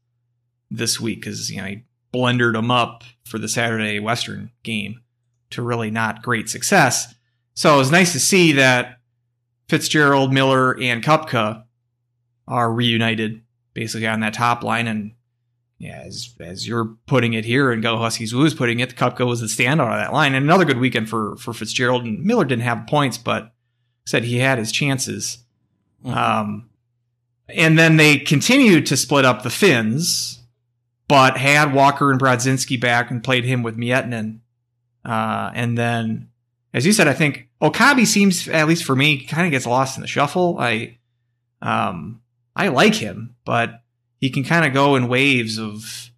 this 0.70 1.00
week 1.00 1.20
because 1.22 1.50
you 1.50 1.62
know 1.62 1.68
he 1.68 1.84
blendered 2.12 2.52
them 2.52 2.70
up 2.70 3.02
for 3.24 3.38
the 3.38 3.48
Saturday 3.48 3.98
Western 3.98 4.50
game 4.62 5.00
to 5.48 5.62
really 5.62 5.90
not 5.90 6.22
great 6.22 6.50
success. 6.50 7.14
So 7.54 7.76
it 7.76 7.78
was 7.78 7.90
nice 7.90 8.12
to 8.12 8.20
see 8.20 8.52
that 8.52 8.98
Fitzgerald, 9.70 10.34
Miller, 10.34 10.78
and 10.78 11.02
Kupka 11.02 11.64
are 12.46 12.70
reunited 12.70 13.40
basically 13.76 14.08
on 14.08 14.20
that 14.20 14.34
top 14.34 14.64
line. 14.64 14.88
And 14.88 15.12
yeah, 15.78 16.02
as 16.04 16.34
as 16.40 16.66
you're 16.66 16.96
putting 17.06 17.34
it 17.34 17.44
here, 17.44 17.70
and 17.70 17.82
Go 17.82 17.98
Huskies 17.98 18.34
Woo 18.34 18.44
is 18.44 18.54
putting 18.54 18.80
it, 18.80 18.96
Kupka 18.96 19.26
was 19.26 19.40
the 19.40 19.46
standout 19.46 19.92
of 19.92 20.00
that 20.00 20.12
line. 20.12 20.34
And 20.34 20.44
another 20.44 20.64
good 20.64 20.78
weekend 20.78 21.08
for 21.08 21.36
for 21.36 21.52
Fitzgerald 21.52 22.04
and 22.04 22.24
Miller 22.24 22.44
didn't 22.44 22.64
have 22.64 22.88
points, 22.88 23.18
but 23.18 23.52
said 24.06 24.24
he 24.24 24.38
had 24.38 24.58
his 24.58 24.72
chances. 24.72 25.38
Um, 26.04 26.70
and 27.48 27.78
then 27.78 27.96
they 27.96 28.18
continued 28.18 28.86
to 28.86 28.96
split 28.96 29.24
up 29.24 29.42
the 29.42 29.50
Finns, 29.50 30.42
but 31.08 31.36
had 31.36 31.74
Walker 31.74 32.10
and 32.10 32.20
Brodzinski 32.20 32.80
back 32.80 33.10
and 33.10 33.22
played 33.22 33.44
him 33.44 33.62
with 33.62 33.76
Miettinen. 33.76 34.40
Uh, 35.04 35.50
and 35.54 35.76
then, 35.76 36.28
as 36.72 36.86
you 36.86 36.92
said, 36.92 37.08
I 37.08 37.12
think 37.12 37.48
Okabe 37.60 38.04
seems, 38.04 38.48
at 38.48 38.66
least 38.66 38.84
for 38.84 38.96
me, 38.96 39.24
kind 39.24 39.46
of 39.46 39.50
gets 39.50 39.66
lost 39.66 39.96
in 39.96 40.00
the 40.00 40.08
shuffle. 40.08 40.58
I, 40.58 40.98
um, 41.62 42.20
I 42.56 42.68
like 42.68 42.94
him, 42.94 43.36
but 43.44 43.82
he 44.18 44.30
can 44.30 44.42
kind 44.42 44.66
of 44.66 44.72
go 44.72 44.96
in 44.96 45.08
waves 45.08 45.58
of 45.58 46.10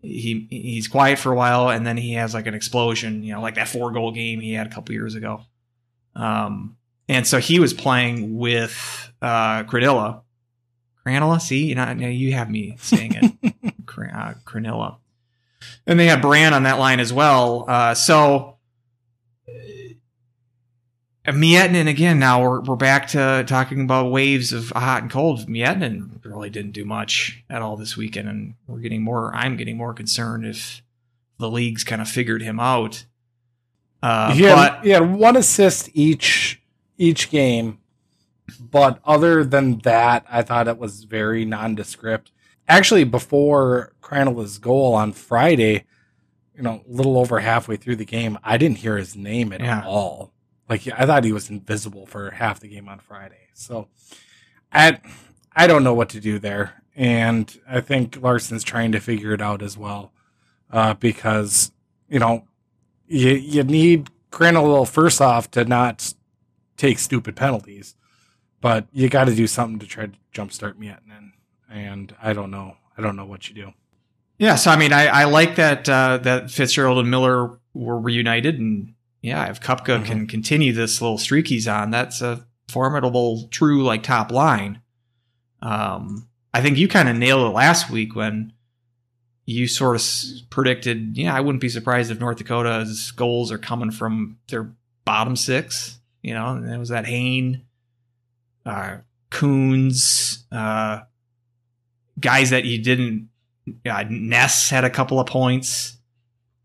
he 0.00 0.46
he's 0.50 0.88
quiet 0.88 1.18
for 1.18 1.30
a 1.30 1.36
while 1.36 1.68
and 1.68 1.86
then 1.86 1.96
he 1.96 2.14
has 2.14 2.32
like 2.32 2.46
an 2.46 2.54
explosion, 2.54 3.22
you 3.22 3.34
know, 3.34 3.42
like 3.42 3.56
that 3.56 3.68
four 3.68 3.92
goal 3.92 4.12
game 4.12 4.40
he 4.40 4.54
had 4.54 4.66
a 4.66 4.70
couple 4.70 4.94
years 4.94 5.14
ago. 5.14 5.42
Um, 6.16 6.76
and 7.08 7.26
so 7.26 7.38
he 7.38 7.60
was 7.60 7.74
playing 7.74 8.36
with 8.36 9.12
uh. 9.22 9.64
Krannila, 11.08 11.40
see, 11.40 11.66
you 11.66 11.74
know, 11.74 11.90
you 11.92 12.32
have 12.32 12.50
me 12.50 12.76
saying 12.80 13.14
it. 13.14 13.54
Cran- 13.86 14.14
uh, 14.14 14.34
Krannila. 14.44 14.96
And 15.86 15.98
they 15.98 16.06
had 16.06 16.20
Brand 16.20 16.54
on 16.54 16.64
that 16.64 16.78
line 16.78 17.00
as 17.00 17.12
well. 17.12 17.64
Uh, 17.66 17.94
so 17.94 18.58
Miettinen 21.32 21.88
again. 21.88 22.18
Now 22.18 22.42
we're 22.42 22.60
we're 22.60 22.76
back 22.76 23.08
to 23.08 23.44
talking 23.46 23.80
about 23.82 24.10
waves 24.10 24.52
of 24.52 24.70
hot 24.70 25.02
and 25.02 25.10
cold. 25.10 25.46
Miettinen 25.48 26.24
really 26.24 26.50
didn't 26.50 26.72
do 26.72 26.84
much 26.84 27.42
at 27.50 27.62
all 27.62 27.76
this 27.76 27.96
weekend, 27.96 28.28
and 28.28 28.54
we're 28.66 28.78
getting 28.80 29.02
more. 29.02 29.34
I'm 29.34 29.56
getting 29.56 29.76
more 29.76 29.94
concerned 29.94 30.46
if 30.46 30.82
the 31.38 31.50
league's 31.50 31.84
kind 31.84 32.00
of 32.02 32.08
figured 32.08 32.42
him 32.42 32.58
out. 32.60 33.04
Uh, 34.02 34.32
he, 34.32 34.42
had, 34.44 34.54
but 34.54 34.84
he 34.84 34.90
had 34.90 35.10
one 35.12 35.36
assist 35.36 35.90
each 35.92 36.60
each 36.98 37.30
game, 37.30 37.78
but 38.60 39.00
other 39.04 39.44
than 39.44 39.78
that, 39.78 40.24
I 40.30 40.42
thought 40.42 40.68
it 40.68 40.78
was 40.78 41.04
very 41.04 41.44
nondescript. 41.44 42.30
Actually, 42.68 43.04
before 43.04 43.92
Krannila's 44.02 44.58
goal 44.58 44.94
on 44.94 45.12
Friday, 45.12 45.84
you 46.54 46.62
know, 46.62 46.82
a 46.88 46.92
little 46.92 47.18
over 47.18 47.40
halfway 47.40 47.76
through 47.76 47.96
the 47.96 48.04
game, 48.04 48.38
I 48.44 48.56
didn't 48.56 48.78
hear 48.78 48.96
his 48.98 49.16
name 49.16 49.52
at 49.52 49.60
Yeah. 49.60 49.82
all. 49.86 50.32
Like 50.68 50.88
I 50.88 51.06
thought 51.06 51.24
he 51.24 51.32
was 51.32 51.50
invisible 51.50 52.06
for 52.06 52.30
half 52.30 52.60
the 52.60 52.68
game 52.68 52.88
on 52.88 52.98
Friday. 52.98 53.48
So, 53.54 53.88
I 54.72 55.00
I 55.54 55.66
don't 55.66 55.84
know 55.84 55.94
what 55.94 56.10
to 56.10 56.20
do 56.20 56.38
there, 56.38 56.82
and 56.94 57.58
I 57.68 57.80
think 57.80 58.20
Larson's 58.22 58.64
trying 58.64 58.92
to 58.92 59.00
figure 59.00 59.32
it 59.32 59.40
out 59.40 59.62
as 59.62 59.76
well, 59.78 60.12
uh, 60.70 60.94
because 60.94 61.72
you 62.08 62.18
know 62.18 62.44
you 63.06 63.30
you 63.30 63.64
need 63.64 64.10
Crandall 64.30 64.84
first 64.84 65.20
off 65.20 65.50
to 65.52 65.64
not 65.64 66.12
take 66.76 66.98
stupid 66.98 67.34
penalties, 67.34 67.96
but 68.60 68.86
you 68.92 69.08
got 69.08 69.24
to 69.24 69.34
do 69.34 69.46
something 69.46 69.78
to 69.78 69.86
try 69.86 70.06
to 70.06 70.12
jumpstart 70.32 70.74
Miettinen. 70.74 71.32
And 71.70 72.14
I 72.22 72.32
don't 72.32 72.50
know. 72.50 72.76
I 72.96 73.02
don't 73.02 73.16
know 73.16 73.26
what 73.26 73.48
you 73.48 73.54
do. 73.54 73.72
Yeah, 74.38 74.54
so 74.54 74.70
I 74.70 74.76
mean, 74.76 74.92
I, 74.92 75.06
I 75.06 75.24
like 75.24 75.56
that 75.56 75.88
uh, 75.88 76.18
that 76.18 76.50
Fitzgerald 76.50 76.98
and 76.98 77.10
Miller 77.10 77.58
were 77.74 77.98
reunited, 77.98 78.58
and 78.58 78.94
yeah, 79.22 79.46
if 79.50 79.60
Kupka 79.60 80.00
Mhm. 80.00 80.04
can 80.04 80.26
continue 80.26 80.72
this 80.72 81.00
little 81.00 81.18
streak 81.18 81.48
he's 81.48 81.66
on, 81.68 81.90
that's 81.90 82.20
a 82.20 82.46
formidable, 82.68 83.48
true 83.50 83.82
like 83.82 84.02
top 84.02 84.30
line. 84.30 84.80
Um, 85.62 86.28
I 86.54 86.60
think 86.62 86.78
you 86.78 86.88
kind 86.88 87.08
of 87.08 87.16
nailed 87.16 87.50
it 87.50 87.54
last 87.54 87.90
week 87.90 88.14
when 88.14 88.52
you 89.44 89.66
sort 89.66 89.96
of 89.96 90.00
s- 90.00 90.42
predicted. 90.50 91.16
Yeah, 91.16 91.34
I 91.34 91.40
wouldn't 91.40 91.60
be 91.62 91.68
surprised 91.68 92.10
if 92.10 92.20
North 92.20 92.38
Dakota's 92.38 93.10
goals 93.12 93.50
are 93.50 93.58
coming 93.58 93.90
from 93.90 94.38
their 94.48 94.70
bottom 95.04 95.36
six. 95.36 95.98
You 96.22 96.34
know, 96.34 96.48
and 96.56 96.68
it 96.70 96.78
was 96.78 96.88
that 96.90 97.06
Hain, 97.06 97.62
uh, 98.66 98.98
Kunz, 99.30 100.42
uh, 100.52 101.00
guys 102.20 102.50
that 102.50 102.64
you 102.64 102.82
didn't 102.82 103.28
yeah, 103.84 104.02
Ness 104.08 104.70
had 104.70 104.84
a 104.84 104.90
couple 104.90 105.20
of 105.20 105.26
points. 105.26 105.97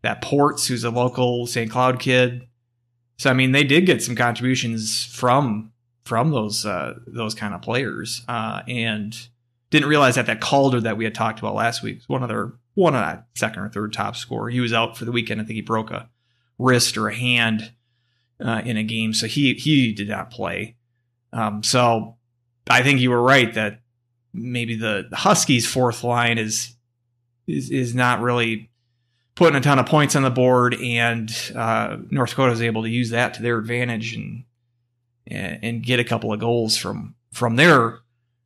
That 0.04 0.22
Ports, 0.22 0.66
who's 0.66 0.84
a 0.84 0.90
local 0.90 1.46
St. 1.46 1.70
Cloud 1.70 1.98
kid. 1.98 2.46
So 3.18 3.30
I 3.30 3.32
mean, 3.32 3.52
they 3.52 3.64
did 3.64 3.86
get 3.86 4.02
some 4.02 4.14
contributions 4.14 5.04
from 5.04 5.72
from 6.04 6.30
those 6.30 6.64
uh, 6.66 6.94
those 7.06 7.34
kind 7.34 7.54
of 7.54 7.62
players, 7.62 8.22
uh, 8.28 8.62
and 8.68 9.16
didn't 9.70 9.88
realize 9.88 10.14
that 10.14 10.26
that 10.26 10.40
Calder 10.40 10.80
that 10.80 10.96
we 10.96 11.04
had 11.04 11.14
talked 11.14 11.38
about 11.38 11.54
last 11.54 11.82
week 11.82 11.96
was 11.96 12.08
one 12.08 12.22
of 12.22 12.28
their 12.28 12.52
one 12.74 12.94
of 12.94 13.00
that 13.00 13.26
second 13.34 13.62
or 13.62 13.68
third 13.68 13.92
top 13.92 14.16
scorer. 14.16 14.50
He 14.50 14.60
was 14.60 14.72
out 14.72 14.96
for 14.96 15.04
the 15.04 15.12
weekend. 15.12 15.40
I 15.40 15.44
think 15.44 15.56
he 15.56 15.62
broke 15.62 15.90
a 15.90 16.08
wrist 16.58 16.96
or 16.96 17.08
a 17.08 17.14
hand 17.14 17.72
uh, 18.44 18.62
in 18.64 18.76
a 18.76 18.84
game, 18.84 19.14
so 19.14 19.26
he 19.26 19.54
he 19.54 19.92
did 19.92 20.08
not 20.08 20.30
play. 20.30 20.76
Um, 21.32 21.62
so 21.62 22.16
I 22.68 22.82
think 22.82 23.00
you 23.00 23.10
were 23.10 23.22
right 23.22 23.52
that 23.54 23.80
maybe 24.32 24.76
the, 24.76 25.06
the 25.08 25.16
Huskies' 25.16 25.66
fourth 25.66 26.04
line 26.04 26.38
is 26.38 26.74
is 27.46 27.70
is 27.70 27.94
not 27.94 28.20
really 28.20 28.70
putting 29.34 29.56
a 29.56 29.60
ton 29.60 29.78
of 29.78 29.86
points 29.86 30.14
on 30.16 30.22
the 30.22 30.30
board, 30.30 30.74
and 30.74 31.30
uh, 31.54 31.96
North 32.10 32.30
Dakota 32.30 32.52
is 32.52 32.62
able 32.62 32.82
to 32.82 32.88
use 32.88 33.10
that 33.10 33.34
to 33.34 33.42
their 33.42 33.58
advantage 33.58 34.14
and 34.14 34.44
and 35.26 35.82
get 35.82 35.98
a 35.98 36.04
couple 36.04 36.32
of 36.32 36.40
goals 36.40 36.76
from 36.76 37.14
from 37.32 37.56
their 37.56 38.00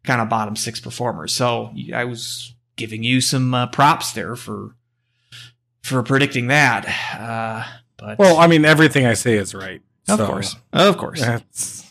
kind 0.04 0.20
of 0.20 0.28
bottom 0.28 0.56
six 0.56 0.80
performers. 0.80 1.34
So 1.34 1.74
I 1.92 2.04
was 2.04 2.54
giving 2.76 3.02
you 3.02 3.20
some 3.20 3.52
uh, 3.52 3.66
props 3.66 4.12
there 4.12 4.36
for 4.36 4.74
for 5.82 6.02
predicting 6.02 6.46
that. 6.48 6.86
Uh, 7.18 7.64
but 7.96 8.18
well, 8.18 8.38
I 8.38 8.46
mean, 8.46 8.64
everything 8.64 9.06
I 9.06 9.14
say 9.14 9.34
is 9.34 9.54
right. 9.54 9.82
Of 10.08 10.18
so, 10.18 10.26
course, 10.26 10.56
of 10.72 10.96
course. 10.96 11.84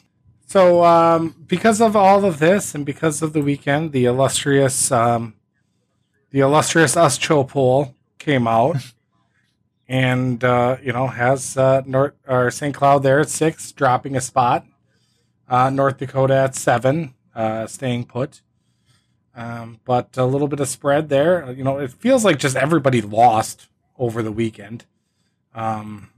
so, 0.48 0.84
um, 0.84 1.36
because 1.48 1.82
of 1.82 1.96
all 1.96 2.26
of 2.26 2.40
this, 2.40 2.74
and 2.74 2.84
because 2.86 3.22
of 3.22 3.34
the 3.34 3.42
weekend, 3.42 3.92
the 3.92 4.06
illustrious, 4.06 4.92
um, 4.92 5.36
the 6.32 6.40
illustrious 6.40 6.96
Uscho 6.96 7.48
poll 7.48 7.94
came 8.28 8.46
out, 8.46 8.76
and 9.88 10.44
uh, 10.44 10.76
you 10.84 10.92
know 10.92 11.08
has 11.08 11.56
uh, 11.56 11.82
North 11.86 12.14
or 12.28 12.52
St. 12.52 12.76
Cloud 12.76 13.04
there 13.04 13.22
at 13.22 13.30
six, 13.30 13.72
dropping 13.72 14.18
a 14.18 14.22
spot. 14.22 14.66
Uh, 15.48 15.70
North 15.70 15.98
Dakota 15.98 16.36
at 16.36 16.56
seven, 16.56 17.14
uh, 17.34 17.66
staying 17.68 18.04
put. 18.04 18.42
Um, 19.34 19.80
but 19.86 20.18
a 20.18 20.26
little 20.26 20.50
bit 20.50 20.60
of 20.60 20.68
spread 20.68 21.08
there. 21.08 21.50
You 21.54 21.64
know, 21.64 21.78
it 21.78 21.92
feels 21.94 22.26
like 22.26 22.38
just 22.38 22.58
everybody 22.58 23.02
lost 23.02 23.68
over 23.98 24.22
the 24.22 24.32
weekend. 24.32 24.86
Um, 25.56 26.10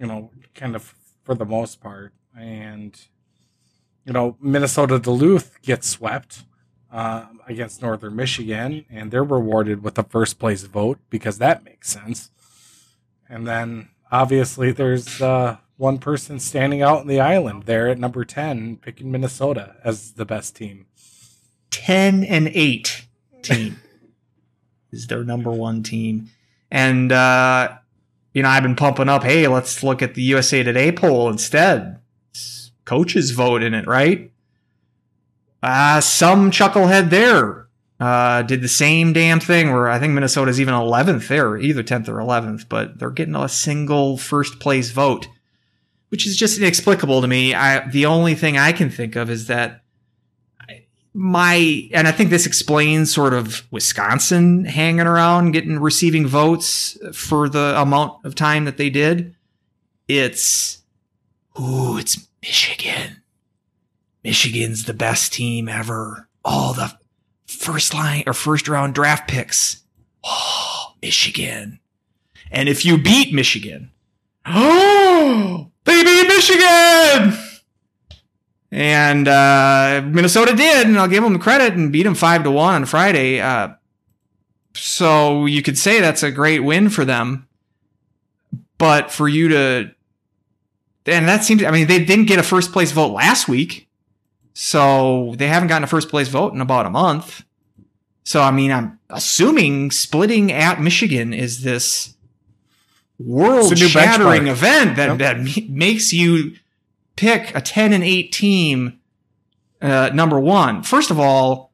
you 0.00 0.06
know, 0.06 0.30
kind 0.56 0.74
of 0.74 0.94
for 1.22 1.36
the 1.36 1.44
most 1.44 1.80
part. 1.80 2.12
And, 2.36 2.98
you 4.04 4.12
know, 4.12 4.36
Minnesota 4.40 4.98
Duluth 4.98 5.62
gets 5.62 5.86
swept 5.86 6.44
uh, 6.92 7.24
against 7.48 7.82
Northern 7.82 8.14
Michigan, 8.14 8.84
and 8.90 9.10
they're 9.10 9.24
rewarded 9.24 9.82
with 9.82 9.98
a 9.98 10.04
first 10.04 10.38
place 10.38 10.62
vote 10.64 10.98
because 11.08 11.38
that 11.38 11.64
makes 11.64 11.90
sense. 11.90 12.30
And 13.28 13.46
then 13.46 13.88
obviously 14.10 14.72
there's 14.72 15.22
uh, 15.22 15.56
one 15.76 15.98
person 15.98 16.38
standing 16.38 16.82
out 16.82 17.00
in 17.00 17.08
the 17.08 17.20
island 17.20 17.64
there 17.64 17.88
at 17.88 17.98
number 17.98 18.24
10, 18.24 18.76
picking 18.76 19.10
Minnesota 19.10 19.76
as 19.82 20.12
the 20.12 20.26
best 20.26 20.54
team. 20.54 20.86
10 21.70 22.24
and 22.24 22.48
8 22.48 23.06
team 23.40 23.80
is 24.92 25.06
their 25.06 25.24
number 25.24 25.50
one 25.50 25.82
team. 25.82 26.30
And, 26.70 27.10
uh, 27.10 27.76
you 28.34 28.42
know, 28.42 28.50
I've 28.50 28.62
been 28.62 28.76
pumping 28.76 29.08
up, 29.08 29.24
hey, 29.24 29.48
let's 29.48 29.82
look 29.82 30.02
at 30.02 30.14
the 30.14 30.22
USA 30.22 30.62
Today 30.62 30.92
poll 30.92 31.30
instead. 31.30 31.98
It's 32.30 32.72
coaches 32.84 33.30
vote 33.30 33.62
in 33.62 33.72
it, 33.72 33.86
right? 33.86 34.31
Uh, 35.62 36.00
some 36.00 36.50
chucklehead 36.50 37.10
there 37.10 37.68
uh, 38.00 38.42
did 38.42 38.62
the 38.62 38.68
same 38.68 39.12
damn 39.12 39.38
thing 39.38 39.72
where 39.72 39.88
I 39.88 40.00
think 40.00 40.12
Minnesota's 40.12 40.60
even 40.60 40.74
11th 40.74 41.28
there, 41.28 41.56
either 41.56 41.84
10th 41.84 42.08
or 42.08 42.16
11th, 42.16 42.68
but 42.68 42.98
they're 42.98 43.10
getting 43.10 43.36
a 43.36 43.48
single 43.48 44.18
first 44.18 44.58
place 44.58 44.90
vote, 44.90 45.28
which 46.08 46.26
is 46.26 46.36
just 46.36 46.58
inexplicable 46.58 47.20
to 47.20 47.28
me. 47.28 47.54
I, 47.54 47.88
the 47.88 48.06
only 48.06 48.34
thing 48.34 48.58
I 48.58 48.72
can 48.72 48.90
think 48.90 49.14
of 49.14 49.30
is 49.30 49.46
that 49.46 49.82
my 51.14 51.88
and 51.92 52.08
I 52.08 52.12
think 52.12 52.30
this 52.30 52.46
explains 52.46 53.12
sort 53.12 53.34
of 53.34 53.70
Wisconsin 53.70 54.64
hanging 54.64 55.06
around 55.06 55.52
getting 55.52 55.78
receiving 55.78 56.26
votes 56.26 56.96
for 57.12 57.48
the 57.48 57.74
amount 57.80 58.24
of 58.24 58.34
time 58.34 58.64
that 58.64 58.78
they 58.78 58.88
did. 58.88 59.36
It's 60.08 60.82
ooh, 61.60 61.98
it's 61.98 62.26
Michigan. 62.40 63.21
Michigan's 64.24 64.84
the 64.84 64.94
best 64.94 65.32
team 65.32 65.68
ever. 65.68 66.28
All 66.44 66.72
the 66.72 66.92
first 67.46 67.94
line 67.94 68.24
or 68.26 68.32
first 68.32 68.68
round 68.68 68.94
draft 68.94 69.28
picks. 69.28 69.82
Oh, 70.24 70.94
Michigan. 71.02 71.80
And 72.50 72.68
if 72.68 72.84
you 72.84 72.98
beat 72.98 73.34
Michigan, 73.34 73.90
oh, 74.46 75.70
they 75.84 76.04
beat 76.04 76.28
Michigan. 76.28 77.38
And 78.70 79.28
uh, 79.28 80.02
Minnesota 80.06 80.54
did, 80.56 80.86
and 80.86 80.98
I'll 80.98 81.08
give 81.08 81.22
them 81.22 81.38
credit 81.38 81.74
and 81.74 81.92
beat 81.92 82.04
them 82.04 82.14
five 82.14 82.42
to 82.44 82.50
one 82.50 82.74
on 82.74 82.84
Friday. 82.86 83.38
Uh, 83.38 83.74
so 84.74 85.44
you 85.44 85.62
could 85.62 85.76
say 85.76 86.00
that's 86.00 86.22
a 86.22 86.30
great 86.30 86.60
win 86.60 86.88
for 86.88 87.04
them. 87.04 87.46
But 88.78 89.10
for 89.10 89.28
you 89.28 89.48
to, 89.48 89.94
and 91.06 91.28
that 91.28 91.44
seems, 91.44 91.62
I 91.62 91.70
mean, 91.70 91.86
they 91.86 92.04
didn't 92.04 92.24
get 92.24 92.38
a 92.38 92.42
first 92.42 92.72
place 92.72 92.92
vote 92.92 93.12
last 93.12 93.46
week. 93.46 93.88
So 94.54 95.34
they 95.36 95.48
haven't 95.48 95.68
gotten 95.68 95.84
a 95.84 95.88
first 95.88 96.08
place 96.08 96.28
vote 96.28 96.52
in 96.52 96.60
about 96.60 96.86
a 96.86 96.90
month. 96.90 97.44
So, 98.24 98.40
I 98.40 98.50
mean, 98.50 98.70
I'm 98.70 98.98
assuming 99.10 99.90
splitting 99.90 100.52
at 100.52 100.80
Michigan 100.80 101.32
is 101.32 101.62
this 101.62 102.14
world 103.18 103.76
shattering 103.76 104.48
event 104.48 104.96
that, 104.96 105.18
yep. 105.18 105.18
that 105.18 105.68
makes 105.68 106.12
you 106.12 106.56
pick 107.16 107.54
a 107.54 107.60
10 107.60 107.92
and 107.92 108.04
8 108.04 108.32
team 108.32 109.00
uh, 109.80 110.10
number 110.14 110.38
one. 110.38 110.82
First 110.82 111.10
of 111.10 111.18
all, 111.18 111.72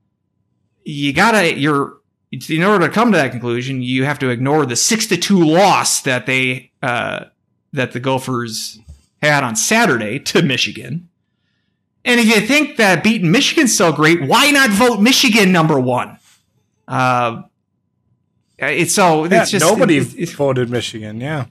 you 0.85 1.13
gotta 1.13 1.55
you're 1.59 1.99
in 2.31 2.63
order 2.63 2.87
to 2.87 2.93
come 2.93 3.13
to 3.13 3.19
that 3.19 3.31
conclusion, 3.31 3.83
you 3.83 4.05
have 4.05 4.19
to 4.19 4.31
ignore 4.31 4.67
the 4.67 4.77
six 4.77 5.07
to 5.09 5.17
two 5.17 5.45
loss 5.45 6.01
that 6.03 6.27
they 6.27 6.71
uh, 6.83 7.27
that 7.73 7.93
the 7.93 8.01
Gophers 8.01 8.81
had 9.23 9.45
on 9.45 9.57
Saturday 9.57 10.19
to 10.21 10.43
Michigan. 10.43 11.08
And 12.05 12.21
if 12.21 12.27
you 12.27 12.41
think 12.41 12.77
that 12.77 13.03
beating 13.05 13.31
Michigan's 13.31 13.77
so 13.77 13.93
great, 13.93 14.23
why 14.23 14.51
not 14.51 14.71
vote 14.71 15.01
Michigan 15.01 15.53
number 15.53 15.79
one? 15.79 16.19
Uh, 16.87 17.43
it's 18.59 18.95
so 18.95 19.25
yeah, 19.25 19.43
it's 19.43 19.51
just 19.51 19.65
nobody 19.65 19.99
it, 19.99 20.19
it, 20.19 20.31
voted 20.31 20.71
Michigan. 20.71 21.21
Yeah, 21.21 21.47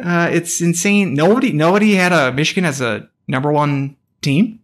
uh, 0.00 0.28
it's 0.32 0.60
insane. 0.60 1.14
Nobody, 1.14 1.52
nobody 1.52 1.94
had 1.94 2.12
a 2.12 2.32
Michigan 2.32 2.64
as 2.64 2.80
a 2.80 3.08
number 3.26 3.50
one 3.50 3.96
team. 4.20 4.60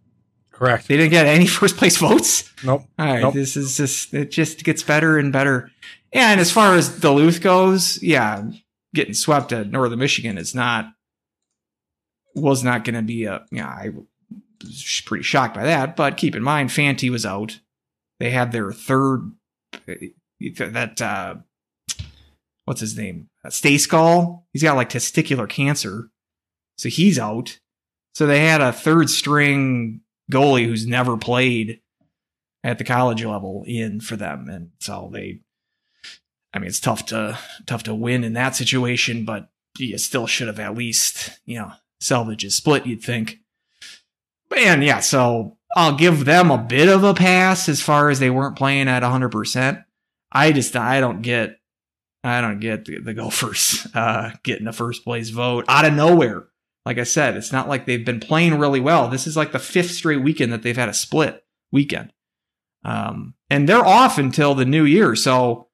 Correct. 0.51 0.87
They 0.87 0.97
didn't 0.97 1.11
get 1.11 1.25
any 1.25 1.47
first 1.47 1.77
place 1.77 1.97
votes. 1.97 2.51
Nope. 2.63 2.83
All 2.97 3.05
right. 3.05 3.21
Nope. 3.21 3.33
This 3.33 3.57
is 3.57 3.77
just 3.77 4.13
it. 4.13 4.31
Just 4.31 4.63
gets 4.63 4.83
better 4.83 5.17
and 5.17 5.31
better. 5.31 5.71
And 6.11 6.39
as 6.39 6.51
far 6.51 6.75
as 6.75 6.99
Duluth 6.99 7.41
goes, 7.41 8.01
yeah, 8.01 8.43
getting 8.93 9.13
swept 9.13 9.51
at 9.51 9.69
Northern 9.69 9.99
Michigan 9.99 10.37
is 10.37 10.55
not 10.55 10.91
was 12.35 12.63
not 12.63 12.83
going 12.83 12.95
to 12.95 13.01
be 13.01 13.25
a. 13.25 13.45
Yeah, 13.51 13.67
I 13.67 13.89
was 13.89 14.05
pretty 15.05 15.23
shocked 15.23 15.55
by 15.55 15.63
that. 15.63 15.95
But 15.95 16.17
keep 16.17 16.35
in 16.35 16.43
mind, 16.43 16.71
Fanti 16.71 17.09
was 17.09 17.25
out. 17.25 17.59
They 18.19 18.31
had 18.31 18.51
their 18.51 18.71
third 18.71 19.31
that 20.39 21.01
uh, 21.01 21.35
what's 22.65 22.81
his 22.81 22.97
name? 22.97 23.29
Uh, 23.43 23.49
Stejskal. 23.49 24.43
He's 24.53 24.63
got 24.63 24.75
like 24.75 24.89
testicular 24.89 25.49
cancer. 25.49 26.09
So 26.77 26.89
he's 26.89 27.19
out. 27.19 27.59
So 28.13 28.25
they 28.25 28.45
had 28.45 28.61
a 28.61 28.71
third 28.71 29.09
string 29.09 30.01
goalie 30.31 30.65
who's 30.65 30.85
never 30.85 31.17
played 31.17 31.81
at 32.63 32.77
the 32.77 32.83
college 32.83 33.23
level 33.23 33.63
in 33.65 34.01
for 34.01 34.15
them. 34.15 34.49
And 34.49 34.71
so 34.79 35.09
they, 35.11 35.41
I 36.53 36.59
mean, 36.59 36.67
it's 36.67 36.79
tough 36.79 37.05
to, 37.07 37.37
tough 37.65 37.83
to 37.83 37.95
win 37.95 38.23
in 38.23 38.33
that 38.33 38.55
situation, 38.55 39.25
but 39.25 39.49
you 39.77 39.97
still 39.97 40.27
should 40.27 40.47
have 40.47 40.59
at 40.59 40.75
least, 40.75 41.39
you 41.45 41.59
know, 41.59 41.71
salvage 41.99 42.43
a 42.43 42.51
split, 42.51 42.85
you'd 42.85 43.03
think. 43.03 43.39
And 44.55 44.83
yeah, 44.83 44.99
so 44.99 45.57
I'll 45.75 45.95
give 45.95 46.25
them 46.25 46.51
a 46.51 46.57
bit 46.57 46.89
of 46.89 47.03
a 47.03 47.13
pass 47.13 47.69
as 47.69 47.81
far 47.81 48.09
as 48.09 48.19
they 48.19 48.29
weren't 48.29 48.57
playing 48.57 48.87
at 48.87 49.03
100%. 49.03 49.83
I 50.31 50.51
just, 50.51 50.75
I 50.75 50.99
don't 50.99 51.21
get 51.21 51.59
I 52.23 52.41
don't 52.41 52.59
get 52.59 52.85
the, 52.85 52.99
the 52.99 53.13
Gophers 53.13 53.87
uh, 53.93 54.31
getting 54.43 54.67
a 54.67 54.73
first 54.73 55.03
place 55.03 55.29
vote 55.29 55.65
out 55.67 55.85
of 55.85 55.93
nowhere. 55.93 56.47
Like 56.85 56.97
I 56.97 57.03
said, 57.03 57.35
it's 57.35 57.51
not 57.51 57.69
like 57.69 57.85
they've 57.85 58.05
been 58.05 58.19
playing 58.19 58.57
really 58.57 58.79
well. 58.79 59.09
This 59.09 59.27
is 59.27 59.37
like 59.37 59.51
the 59.51 59.59
fifth 59.59 59.91
straight 59.91 60.23
weekend 60.23 60.51
that 60.51 60.63
they've 60.63 60.75
had 60.75 60.89
a 60.89 60.93
split 60.93 61.43
weekend. 61.71 62.13
Um, 62.83 63.35
and 63.49 63.67
they're 63.67 63.85
off 63.85 64.17
until 64.17 64.55
the 64.55 64.65
new 64.65 64.85
year. 64.85 65.15
So 65.15 65.67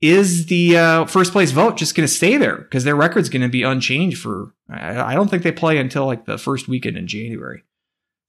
is 0.00 0.46
the 0.46 0.76
uh, 0.76 1.04
first 1.06 1.32
place 1.32 1.50
vote 1.50 1.76
just 1.76 1.94
going 1.94 2.06
to 2.06 2.12
stay 2.12 2.36
there? 2.36 2.58
Because 2.58 2.84
their 2.84 2.96
record's 2.96 3.28
going 3.28 3.42
to 3.42 3.48
be 3.48 3.62
unchanged 3.62 4.18
for, 4.18 4.54
I, 4.70 5.00
I 5.00 5.14
don't 5.14 5.28
think 5.28 5.42
they 5.42 5.52
play 5.52 5.78
until 5.78 6.06
like 6.06 6.24
the 6.24 6.38
first 6.38 6.68
weekend 6.68 6.96
in 6.96 7.06
January. 7.06 7.64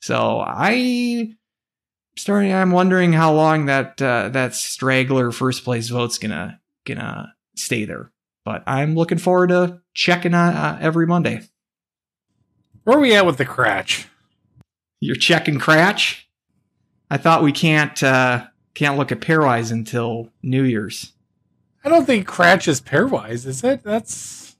So 0.04 0.44
I 0.46 1.34
starting, 2.18 2.52
I'm 2.54 2.72
wondering 2.72 3.14
how 3.14 3.32
long 3.32 3.68
that, 3.68 4.02
uh, 4.02 4.28
that 4.34 4.54
straggler 4.54 5.32
first 5.32 5.64
place 5.64 5.88
vote's 5.88 6.18
gonna, 6.18 6.60
gonna 6.84 7.34
stay 7.56 7.86
there. 7.86 8.12
But 8.44 8.64
I'm 8.68 8.96
looking 8.96 9.18
forward 9.18 9.48
to 9.48 9.80
checking 9.94 10.34
on 10.34 10.56
uh, 10.56 10.78
every 10.82 11.08
Monday. 11.08 11.44
Where 12.84 12.98
are 12.98 13.00
we 13.00 13.16
at 13.16 13.26
with 13.26 13.38
the 13.38 13.46
KRACH? 13.46 14.08
You're 15.00 15.16
checking 15.16 15.58
KRACH. 15.58 16.24
I 17.10 17.16
thought 17.16 17.42
we 17.42 17.54
can't 17.54 18.04
uh, 18.04 18.48
can't 18.74 18.98
look 18.98 19.14
at 19.14 19.22
Pairwise 19.22 19.72
until 19.72 20.28
New 20.42 20.64
Year's. 20.64 21.14
I 21.86 21.88
don't 21.88 22.04
think 22.04 22.28
KRACH 22.28 22.68
is 22.68 22.82
pairwise, 22.82 23.46
is 23.46 23.64
it? 23.64 23.84
That's 23.84 24.58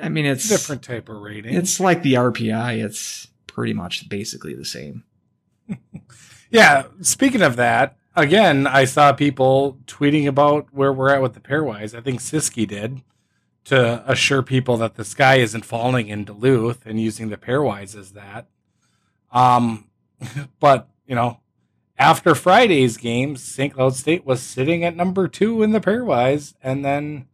I 0.00 0.10
mean, 0.10 0.26
it's 0.26 0.46
a 0.46 0.50
different 0.50 0.82
type 0.82 1.08
of 1.08 1.16
rating. 1.16 1.54
It's 1.54 1.80
like 1.80 2.04
the 2.04 2.14
RPI. 2.14 2.84
It's 2.84 3.26
pretty 3.54 3.72
much 3.72 4.08
basically 4.08 4.54
the 4.54 4.64
same. 4.64 5.04
yeah. 6.50 6.84
Speaking 7.00 7.42
of 7.42 7.56
that, 7.56 7.96
again, 8.16 8.66
I 8.66 8.84
saw 8.84 9.12
people 9.12 9.78
tweeting 9.86 10.26
about 10.26 10.66
where 10.72 10.92
we're 10.92 11.10
at 11.10 11.22
with 11.22 11.34
the 11.34 11.40
pairwise. 11.40 11.96
I 11.96 12.00
think 12.00 12.20
Siski 12.20 12.66
did 12.66 13.02
to 13.64 14.04
assure 14.10 14.42
people 14.42 14.76
that 14.76 14.96
the 14.96 15.04
sky 15.04 15.36
isn't 15.36 15.64
falling 15.64 16.08
in 16.08 16.24
Duluth 16.24 16.84
and 16.84 17.00
using 17.00 17.28
the 17.28 17.36
pairwise 17.36 17.96
as 17.96 18.12
that. 18.12 18.46
Um, 19.32 19.88
but 20.60 20.88
you 21.06 21.14
know, 21.14 21.40
after 21.96 22.34
Friday's 22.34 22.96
games, 22.96 23.42
St. 23.42 23.72
Cloud 23.72 23.94
State 23.94 24.26
was 24.26 24.42
sitting 24.42 24.84
at 24.84 24.96
number 24.96 25.28
two 25.28 25.62
in 25.62 25.70
the 25.70 25.80
pairwise, 25.80 26.54
and 26.62 26.84
then 26.84 27.28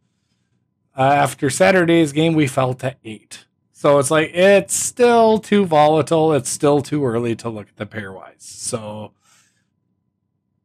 uh, 0.95 1.01
after 1.01 1.49
Saturday's 1.49 2.11
game, 2.11 2.33
we 2.33 2.47
fell 2.47 2.73
to 2.75 2.95
eight. 3.03 3.45
So 3.81 3.97
it's 3.97 4.11
like 4.11 4.29
it's 4.35 4.75
still 4.75 5.39
too 5.39 5.65
volatile. 5.65 6.33
It's 6.33 6.51
still 6.51 6.83
too 6.83 7.03
early 7.03 7.35
to 7.37 7.49
look 7.49 7.67
at 7.67 7.77
the 7.77 7.87
pairwise. 7.87 8.43
So 8.43 9.13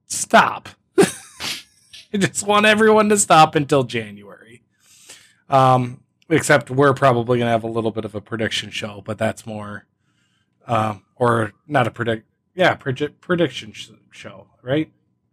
stop. 0.04 0.68
I 0.98 2.18
just 2.18 2.46
want 2.46 2.66
everyone 2.66 3.08
to 3.08 3.16
stop 3.16 3.54
until 3.54 3.84
January. 3.84 4.64
Um, 5.48 6.02
except 6.28 6.70
we're 6.70 6.92
probably 6.92 7.38
going 7.38 7.46
to 7.46 7.52
have 7.52 7.64
a 7.64 7.68
little 7.68 7.90
bit 7.90 8.04
of 8.04 8.14
a 8.14 8.20
prediction 8.20 8.68
show, 8.68 9.00
but 9.02 9.16
that's 9.16 9.46
more, 9.46 9.86
um, 10.66 11.02
or 11.14 11.54
not 11.66 11.86
a 11.86 11.90
predict, 11.90 12.26
yeah, 12.54 12.74
predict 12.74 13.22
prediction 13.22 13.72
sh- 13.72 13.92
show, 14.10 14.48
right? 14.60 14.92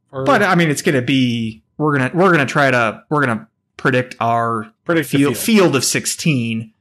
Or, 0.09 0.23
but 0.23 0.41
I 0.41 0.55
mean, 0.55 0.69
it's 0.69 0.81
going 0.81 0.95
to 0.95 1.01
be 1.01 1.63
we're 1.77 1.97
gonna 1.97 2.11
we're 2.13 2.31
gonna 2.31 2.45
try 2.45 2.71
to 2.71 3.03
we're 3.09 3.25
gonna 3.25 3.49
predict 3.75 4.15
our 4.21 4.71
predict 4.85 5.09
field, 5.09 5.35
field. 5.35 5.45
field 5.45 5.75
of 5.75 5.83
sixteen. 5.83 6.72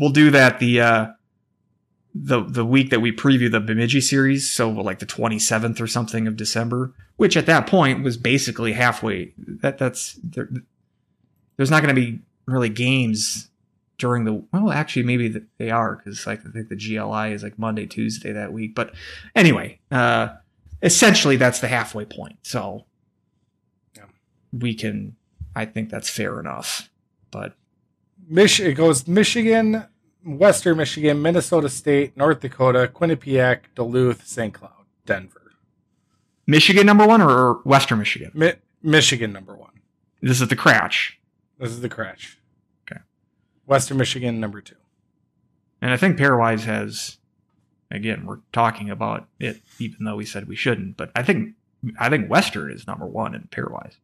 We'll 0.00 0.10
do 0.10 0.30
that 0.30 0.58
the 0.58 0.80
uh, 0.80 1.06
the 2.14 2.42
the 2.42 2.64
week 2.64 2.88
that 2.88 3.00
we 3.00 3.12
preview 3.12 3.50
the 3.50 3.60
Bemidji 3.60 4.00
series, 4.00 4.50
so 4.50 4.70
like 4.70 4.98
the 4.98 5.06
27th 5.06 5.78
or 5.80 5.86
something 5.86 6.26
of 6.26 6.36
December, 6.36 6.92
which 7.16 7.36
at 7.36 7.44
that 7.46 7.66
point 7.66 8.02
was 8.02 8.16
basically 8.16 8.72
halfway. 8.72 9.34
That 9.36 9.76
that's 9.76 10.18
there, 10.24 10.48
there's 11.56 11.70
not 11.70 11.82
going 11.82 11.94
to 11.94 12.00
be 12.00 12.20
really 12.46 12.70
games 12.70 13.50
during 13.98 14.24
the 14.24 14.42
well, 14.52 14.72
actually 14.72 15.02
maybe 15.02 15.42
they 15.58 15.70
are 15.70 15.96
because 15.96 16.26
like 16.26 16.40
I 16.46 16.50
think 16.50 16.70
the 16.70 16.76
GLI 16.76 17.32
is 17.32 17.42
like 17.42 17.58
Monday 17.58 17.84
Tuesday 17.86 18.32
that 18.32 18.52
week. 18.52 18.74
But 18.74 18.94
anyway, 19.36 19.78
uh, 19.92 20.30
essentially 20.82 21.36
that's 21.36 21.60
the 21.60 21.68
halfway 21.68 22.06
point. 22.06 22.38
So 22.42 22.86
yeah. 23.94 24.04
we 24.52 24.74
can, 24.74 25.16
I 25.54 25.66
think 25.66 25.90
that's 25.90 26.08
fair 26.08 26.40
enough. 26.40 26.88
But 27.30 27.54
Mich- 28.30 28.60
it 28.60 28.74
goes 28.74 29.08
Michigan, 29.08 29.86
Western 30.24 30.76
Michigan, 30.76 31.20
Minnesota 31.20 31.68
State, 31.68 32.16
North 32.16 32.40
Dakota, 32.40 32.90
Quinnipiac, 32.94 33.62
Duluth, 33.74 34.24
St. 34.26 34.54
Cloud, 34.54 34.84
Denver. 35.04 35.52
Michigan 36.46 36.86
number 36.86 37.06
one 37.06 37.20
or 37.20 37.54
Western 37.64 37.98
Michigan? 37.98 38.30
Mi- 38.32 38.52
Michigan 38.82 39.32
number 39.32 39.56
one. 39.56 39.70
This 40.22 40.40
is 40.40 40.48
the 40.48 40.56
KRACH. 40.56 41.14
This 41.58 41.70
is 41.70 41.80
the 41.80 41.88
KRACH. 41.88 42.36
Okay. 42.90 43.00
Western 43.66 43.96
Michigan 43.96 44.38
number 44.38 44.60
two. 44.60 44.76
And 45.82 45.90
I 45.90 45.96
think 45.96 46.16
Pairwise 46.16 46.64
has, 46.64 47.18
again, 47.90 48.26
we're 48.26 48.40
talking 48.52 48.90
about 48.90 49.26
it, 49.40 49.60
even 49.80 50.04
though 50.04 50.16
we 50.16 50.24
said 50.24 50.46
we 50.46 50.56
shouldn't. 50.56 50.96
But 50.96 51.10
I 51.16 51.22
think 51.22 51.54
I 51.98 52.08
think 52.10 52.30
Western 52.30 52.70
is 52.70 52.86
number 52.86 53.06
one 53.06 53.34
in 53.34 53.48
Pairwise. 53.50 53.96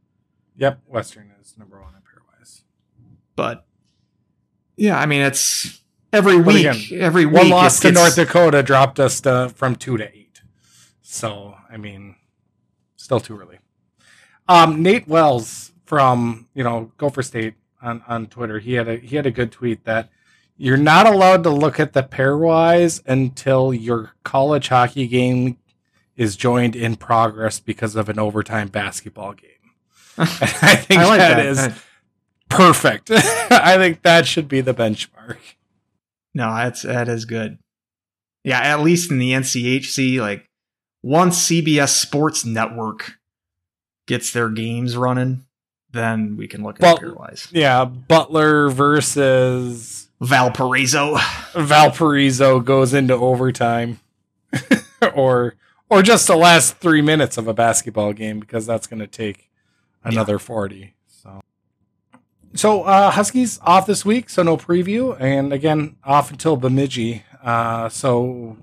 Yep, 0.57 0.81
Western 0.87 1.33
is 1.41 1.55
number 1.59 1.81
one 1.81 1.93
in 1.95 2.01
Pairwise. 2.01 2.62
But 3.37 3.66
yeah, 4.77 4.99
I 4.99 5.07
mean 5.07 5.22
it's 5.22 5.81
every 6.12 6.37
week. 6.37 6.66
Again, 6.66 7.01
every 7.01 7.27
week, 7.27 7.35
one 7.35 7.49
loss 7.51 7.81
to 7.81 7.93
North 7.93 8.16
Dakota 8.16 8.62
dropped 8.62 9.01
us 9.01 9.20
to, 9.22 9.53
from 9.55 9.77
two 9.77 9.97
to 9.97 10.05
eight. 10.05 10.43
So 11.03 11.57
I 11.70 11.77
mean, 11.77 12.16
still 12.97 13.20
too 13.20 13.39
early. 13.39 13.59
Um, 14.49 14.83
Nate 14.83 15.09
Wells 15.09 15.72
from 15.85 16.49
you 16.55 16.62
know 16.62 16.93
Gopher 16.99 17.22
State 17.22 17.55
on 17.83 18.03
on 18.07 18.27
Twitter, 18.27 18.59
he 18.59 18.74
had 18.74 18.89
a 18.89 18.97
he 18.97 19.16
had 19.16 19.27
a 19.27 19.31
good 19.31 19.53
tweet 19.53 19.85
that 19.85 20.11
you're 20.57 20.77
not 20.77 21.07
allowed 21.07 21.43
to 21.45 21.51
look 21.51 21.79
at 21.79 21.93
the 21.93 22.03
pairwise 22.03 23.03
until 23.07 23.74
your 23.74 24.12
college 24.24 24.68
hockey 24.68 25.07
game 25.07 25.59
is 26.16 26.35
joined 26.35 26.74
in 26.74 26.97
progress 26.97 27.61
because 27.61 27.95
of 27.95 28.09
an 28.09 28.18
overtime 28.18 28.68
basketball 28.68 29.35
game. 29.35 29.51
I 30.18 30.77
think 30.77 31.01
I 31.01 31.05
like 31.05 31.18
that, 31.18 31.37
that 31.37 31.47
is 31.47 31.83
perfect. 32.57 33.11
I 33.50 33.76
think 33.76 34.02
that 34.02 34.26
should 34.26 34.48
be 34.48 34.61
the 34.61 34.74
benchmark. 34.74 35.38
No, 36.34 36.54
that's 36.54 36.82
that 36.82 37.09
is 37.09 37.24
good. 37.24 37.59
Yeah, 38.44 38.61
at 38.61 38.80
least 38.80 39.11
in 39.11 39.18
the 39.18 39.32
NCHC, 39.32 40.20
like 40.20 40.48
once 41.02 41.48
CBS 41.48 41.90
Sports 41.90 42.44
Network 42.44 43.18
gets 44.07 44.32
their 44.32 44.48
games 44.50 44.96
running, 44.96 45.44
then 45.92 46.36
we 46.36 46.46
can 46.46 46.62
look 46.62 46.82
at 46.82 47.00
pairwise. 47.00 47.48
Yeah, 47.52 47.84
Butler 47.84 48.68
versus 48.68 50.09
Valparaiso. 50.20 51.16
Valparaiso 51.54 52.61
goes 52.61 52.94
into 52.94 53.14
overtime, 53.14 54.00
or 55.14 55.54
or 55.88 56.02
just 56.02 56.26
the 56.26 56.36
last 56.36 56.76
three 56.78 57.02
minutes 57.02 57.38
of 57.38 57.48
a 57.48 57.54
basketball 57.54 58.12
game 58.12 58.40
because 58.40 58.66
that's 58.66 58.86
going 58.86 59.00
to 59.00 59.07
take 59.07 59.50
another 60.04 60.38
forty. 60.38 60.95
So, 62.57 62.84
uh, 62.84 63.11
Huskies 63.11 63.59
off 63.61 63.86
this 63.86 64.02
week, 64.02 64.30
so 64.30 64.42
no 64.42 64.57
preview, 64.57 65.14
and 65.20 65.52
again 65.52 65.96
off 66.02 66.30
until 66.30 66.57
Bemidji. 66.57 67.22
Uh, 67.42 67.90
so 67.90 68.57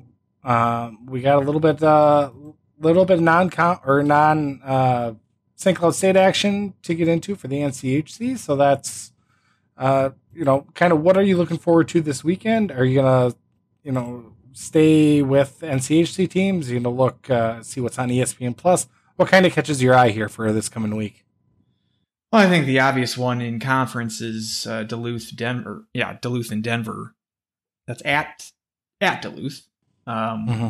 uh, 0.43 0.89
we 1.05 1.21
got 1.21 1.35
a 1.35 1.45
little 1.45 1.61
bit, 1.61 1.83
uh, 1.83 2.31
little 2.79 3.05
bit 3.05 3.19
non 3.19 3.51
or 3.85 4.01
non 4.01 4.61
uh, 4.63 5.13
St. 5.55 5.77
Cloud 5.77 5.93
State 5.93 6.15
action 6.15 6.73
to 6.81 6.95
get 6.95 7.07
into 7.07 7.35
for 7.35 7.47
the 7.47 7.57
NCHC. 7.57 8.39
So 8.39 8.55
that's, 8.55 9.13
uh, 9.77 10.09
you 10.33 10.43
know, 10.43 10.65
kind 10.73 10.91
of 10.91 11.01
what 11.01 11.15
are 11.15 11.21
you 11.21 11.37
looking 11.37 11.59
forward 11.59 11.87
to 11.89 12.01
this 12.01 12.23
weekend? 12.23 12.71
Are 12.71 12.85
you 12.85 13.01
gonna, 13.01 13.35
you 13.83 13.91
know, 13.91 14.33
stay 14.53 15.21
with 15.21 15.59
NCHC 15.61 16.27
teams? 16.27 16.67
Are 16.67 16.73
you 16.73 16.79
gonna 16.79 16.95
look 16.95 17.29
uh, 17.29 17.61
see 17.61 17.79
what's 17.79 17.99
on 17.99 18.09
ESPN 18.09 18.57
Plus? 18.57 18.87
What 19.17 19.27
kind 19.27 19.45
of 19.45 19.53
catches 19.53 19.83
your 19.83 19.93
eye 19.93 20.09
here 20.09 20.29
for 20.29 20.51
this 20.51 20.67
coming 20.67 20.95
week? 20.95 21.23
Well, 22.34 22.41
I 22.41 22.49
think 22.49 22.65
the 22.65 22.79
obvious 22.79 23.15
one 23.15 23.41
in 23.41 23.59
conference 23.59 24.19
is 24.19 24.65
uh, 24.65 24.81
Duluth, 24.81 25.36
Denver. 25.36 25.86
Yeah, 25.93 26.17
Duluth 26.19 26.51
and 26.51 26.63
Denver. 26.63 27.13
That's 27.86 28.01
at 28.03 28.51
at 28.99 29.21
Duluth. 29.21 29.67
Um, 30.07 30.47
mm-hmm. 30.47 30.67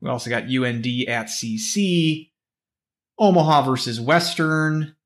We 0.00 0.08
also 0.08 0.30
got 0.30 0.44
UND 0.44 0.86
at 1.06 1.26
CC. 1.26 2.30
Omaha 3.18 3.62
versus 3.62 4.00
Western. 4.00 4.96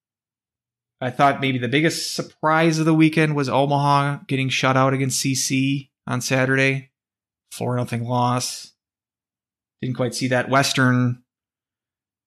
I 1.01 1.11
thought 1.11 1.41
maybe 1.41 1.59
the 1.59 1.66
biggest 1.66 2.14
surprise 2.14 2.78
of 2.78 2.86
the 2.86 2.95
weekend 2.95 3.34
was 3.34 3.49
Omaha 3.49 4.20
getting 4.28 4.49
shut 4.49 4.76
out 4.76 4.95
against 4.95 5.20
CC 5.20 5.88
on 6.07 6.20
Saturday. 6.20 6.93
4 7.51 7.74
nothing 7.74 8.05
loss. 8.05 8.74
Didn't 9.82 9.97
quite 9.97 10.14
see 10.14 10.28
that. 10.28 10.51
Western 10.51 11.24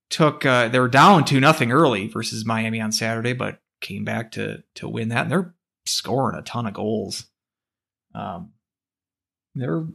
took 0.10 0.46
uh, 0.46 0.68
they 0.68 0.80
were 0.80 0.88
down 0.88 1.26
2 1.26 1.40
nothing 1.40 1.72
early 1.72 2.08
versus 2.08 2.46
Miami 2.46 2.80
on 2.80 2.92
Saturday, 2.92 3.34
but 3.34 3.60
came 3.82 4.06
back 4.06 4.32
to 4.32 4.64
to 4.76 4.88
win 4.88 5.10
that. 5.10 5.24
And 5.24 5.32
they're 5.32 5.54
scoring 5.86 6.38
a 6.38 6.42
ton 6.42 6.66
of 6.66 6.74
goals. 6.74 7.26
Um, 8.16 8.54
they're 9.56 9.86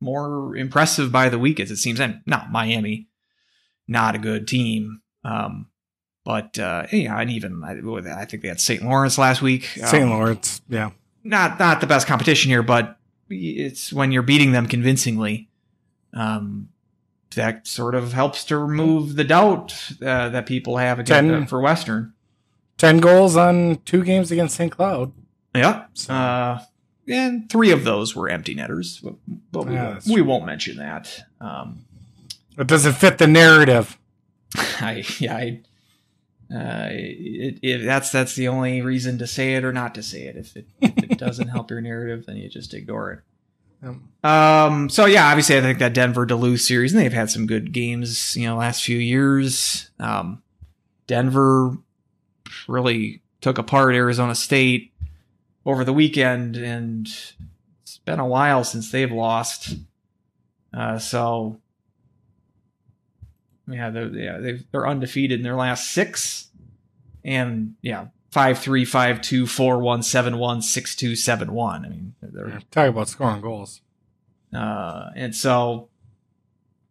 more 0.00 0.56
impressive 0.56 1.10
by 1.10 1.28
the 1.28 1.38
week 1.38 1.60
as 1.60 1.70
it 1.70 1.76
seems. 1.76 2.00
And 2.00 2.20
not 2.26 2.52
Miami, 2.52 3.08
not 3.86 4.14
a 4.14 4.18
good 4.18 4.46
team. 4.46 5.02
Um, 5.24 5.68
but 6.24 6.58
uh, 6.58 6.86
yeah, 6.92 7.18
and 7.18 7.30
even 7.30 7.62
I, 7.64 8.20
I 8.20 8.24
think 8.26 8.42
they 8.42 8.48
had 8.48 8.60
St. 8.60 8.82
Lawrence 8.82 9.16
last 9.16 9.40
week. 9.40 9.64
St. 9.64 10.04
Um, 10.04 10.10
Lawrence, 10.10 10.60
yeah, 10.68 10.90
not 11.24 11.58
not 11.58 11.80
the 11.80 11.86
best 11.86 12.06
competition 12.06 12.50
here, 12.50 12.62
but 12.62 12.98
it's 13.30 13.92
when 13.92 14.12
you're 14.12 14.22
beating 14.22 14.52
them 14.52 14.66
convincingly. 14.66 15.48
Um, 16.12 16.68
that 17.34 17.66
sort 17.66 17.94
of 17.94 18.12
helps 18.12 18.44
to 18.44 18.58
remove 18.58 19.16
the 19.16 19.24
doubt 19.24 19.92
uh, 20.02 20.28
that 20.30 20.46
people 20.46 20.76
have 20.76 20.98
again 20.98 21.30
uh, 21.30 21.46
for 21.46 21.60
Western. 21.60 22.12
Ten 22.76 22.98
goals 22.98 23.36
on 23.36 23.76
two 23.84 24.04
games 24.04 24.30
against 24.30 24.56
St. 24.56 24.70
Cloud. 24.70 25.12
Yeah, 25.54 25.86
uh, 26.08 26.60
and 27.08 27.48
three 27.50 27.70
of 27.70 27.84
those 27.84 28.14
were 28.14 28.28
empty 28.28 28.54
netters, 28.54 29.00
but, 29.00 29.14
but 29.50 29.66
we, 29.66 29.74
yeah, 29.74 29.98
we 30.08 30.20
won't 30.20 30.46
mention 30.46 30.76
that. 30.76 31.24
Um, 31.40 31.84
it 32.56 32.66
doesn't 32.66 32.94
fit 32.94 33.18
the 33.18 33.26
narrative. 33.26 33.98
I 34.56 35.04
yeah, 35.18 35.36
I, 35.36 35.60
uh, 36.54 36.88
it, 36.90 37.58
it, 37.62 37.84
that's 37.84 38.10
that's 38.10 38.34
the 38.34 38.48
only 38.48 38.80
reason 38.82 39.18
to 39.18 39.26
say 39.26 39.54
it 39.54 39.64
or 39.64 39.72
not 39.72 39.94
to 39.94 40.02
say 40.02 40.22
it. 40.22 40.36
If 40.36 40.56
it, 40.56 40.68
if 40.80 41.10
it 41.10 41.18
doesn't 41.18 41.48
help 41.48 41.70
your 41.70 41.80
narrative, 41.80 42.26
then 42.26 42.36
you 42.36 42.48
just 42.48 42.74
ignore 42.74 43.12
it. 43.12 43.20
Um, 44.24 44.88
so 44.88 45.06
yeah, 45.06 45.26
obviously, 45.26 45.56
I 45.56 45.60
think 45.60 45.78
that 45.78 45.94
Denver 45.94 46.26
Duluth 46.26 46.60
series, 46.60 46.92
and 46.92 47.00
they've 47.00 47.12
had 47.12 47.30
some 47.30 47.46
good 47.46 47.72
games, 47.72 48.36
you 48.36 48.46
know, 48.46 48.56
last 48.56 48.82
few 48.82 48.98
years. 48.98 49.90
Um, 50.00 50.42
Denver 51.06 51.76
really 52.66 53.22
took 53.40 53.58
apart 53.58 53.94
Arizona 53.94 54.34
State 54.34 54.92
over 55.64 55.84
the 55.84 55.92
weekend, 55.92 56.56
and 56.56 57.06
it's 57.82 57.98
been 58.04 58.18
a 58.18 58.26
while 58.26 58.64
since 58.64 58.90
they've 58.90 59.12
lost. 59.12 59.76
Uh, 60.74 60.98
so, 60.98 61.60
yeah, 63.68 63.90
they're, 63.90 64.08
yeah 64.08 64.38
they 64.38 64.60
are 64.74 64.88
undefeated 64.88 65.38
in 65.40 65.44
their 65.44 65.56
last 65.56 65.90
six, 65.90 66.48
and 67.24 67.74
yeah, 67.82 68.06
five 68.30 68.58
three 68.58 68.84
five 68.84 69.20
two 69.20 69.46
four 69.46 69.78
one 69.78 70.02
seven 70.02 70.38
one 70.38 70.62
six 70.62 70.94
two 70.94 71.16
seven 71.16 71.52
one. 71.52 71.84
I 71.84 71.88
mean, 71.88 72.14
they're 72.20 72.60
talking 72.70 72.90
about 72.90 73.08
scoring 73.08 73.40
goals. 73.40 73.80
Uh, 74.54 75.10
and 75.14 75.34
so 75.34 75.88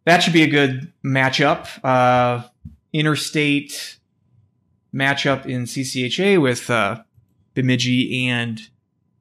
that 0.04 0.22
should 0.22 0.32
be 0.32 0.42
a 0.42 0.48
good 0.48 0.92
matchup. 1.04 1.68
Uh, 1.84 2.46
interstate 2.92 3.98
matchup 4.94 5.46
in 5.46 5.64
CCHA 5.64 6.40
with 6.40 6.70
uh, 6.70 7.02
Bemidji 7.54 8.28
and 8.28 8.60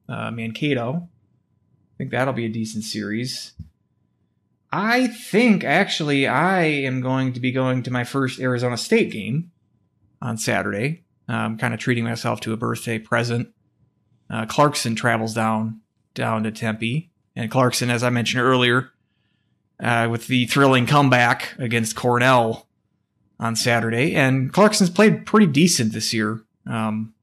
uh, 0.08 0.32
Mankato. 0.32 1.08
I 1.08 1.98
think 1.98 2.12
that'll 2.12 2.34
be 2.34 2.46
a 2.46 2.50
decent 2.50 2.84
series. 2.84 3.54
I 4.72 5.08
think 5.08 5.64
actually 5.64 6.28
I 6.28 6.64
am 6.64 7.02
going 7.02 7.34
to 7.34 7.40
be 7.40 7.52
going 7.52 7.84
to 7.84 7.92
my 7.92 8.04
first 8.04 8.40
Arizona 8.40 8.78
State 8.78 9.12
game 9.12 9.52
on 10.22 10.38
Saturday. 10.38 11.04
I'm 11.28 11.58
kind 11.58 11.74
of 11.74 11.80
treating 11.80 12.04
myself 12.04 12.40
to 12.42 12.54
a 12.54 12.58
birthday 12.58 13.00
present. 13.00 13.50
Uh, 14.30 14.46
Clarkson 14.46 14.96
travels 14.96 15.34
down 15.34 15.82
down 16.14 16.44
to 16.44 16.52
Tempe, 16.52 17.12
and 17.36 17.52
Clarkson, 17.52 17.90
as 17.90 18.04
I 18.04 18.10
mentioned 18.10 18.42
earlier, 18.42 18.92
uh, 19.80 20.08
with 20.10 20.28
the 20.28 20.48
thrilling 20.48 20.88
comeback 20.88 21.54
against 21.60 21.96
Cornell 21.96 22.68
on 23.40 23.56
Saturday. 23.56 24.16
And 24.16 24.52
Clarkson's 24.52 24.90
played 24.90 25.26
pretty 25.26 25.46
decent 25.46 25.94
this 25.94 26.14
year. 26.14 26.42
Um, 26.66 27.14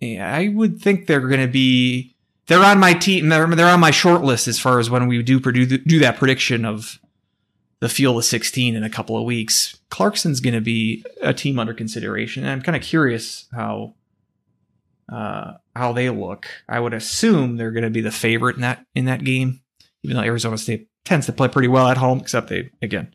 yeah, 0.00 0.34
I 0.34 0.48
would 0.48 0.80
think 0.80 1.06
they're 1.06 1.20
going 1.20 1.40
to 1.40 1.48
be. 1.48 2.14
They're 2.46 2.64
on 2.64 2.78
my 2.78 2.94
team. 2.94 3.28
They're 3.28 3.66
on 3.66 3.80
my 3.80 3.90
short 3.90 4.22
list 4.22 4.46
as 4.46 4.58
far 4.58 4.78
as 4.78 4.88
when 4.88 5.08
we 5.08 5.22
do 5.22 5.40
do 5.40 5.98
that 5.98 6.16
prediction 6.16 6.64
of 6.64 6.98
the 7.80 7.88
field 7.88 8.16
of 8.16 8.24
16 8.24 8.74
in 8.74 8.82
a 8.82 8.90
couple 8.90 9.16
of 9.16 9.24
weeks. 9.24 9.78
Clarkson's 9.90 10.40
going 10.40 10.54
to 10.54 10.60
be 10.60 11.04
a 11.22 11.34
team 11.34 11.58
under 11.58 11.74
consideration, 11.74 12.42
and 12.42 12.52
I'm 12.52 12.62
kind 12.62 12.76
of 12.76 12.82
curious 12.82 13.46
how 13.52 13.94
uh, 15.12 15.54
how 15.74 15.92
they 15.92 16.10
look. 16.10 16.46
I 16.68 16.80
would 16.80 16.94
assume 16.94 17.56
they're 17.56 17.70
going 17.70 17.84
to 17.84 17.90
be 17.90 18.00
the 18.00 18.10
favorite 18.10 18.56
in 18.56 18.62
that 18.62 18.84
in 18.94 19.04
that 19.06 19.24
game, 19.24 19.60
even 20.02 20.16
though 20.16 20.22
Arizona 20.22 20.58
State 20.58 20.88
tends 21.04 21.26
to 21.26 21.32
play 21.32 21.48
pretty 21.48 21.68
well 21.68 21.88
at 21.88 21.96
home, 21.96 22.18
except 22.20 22.48
they 22.48 22.70
again 22.82 23.14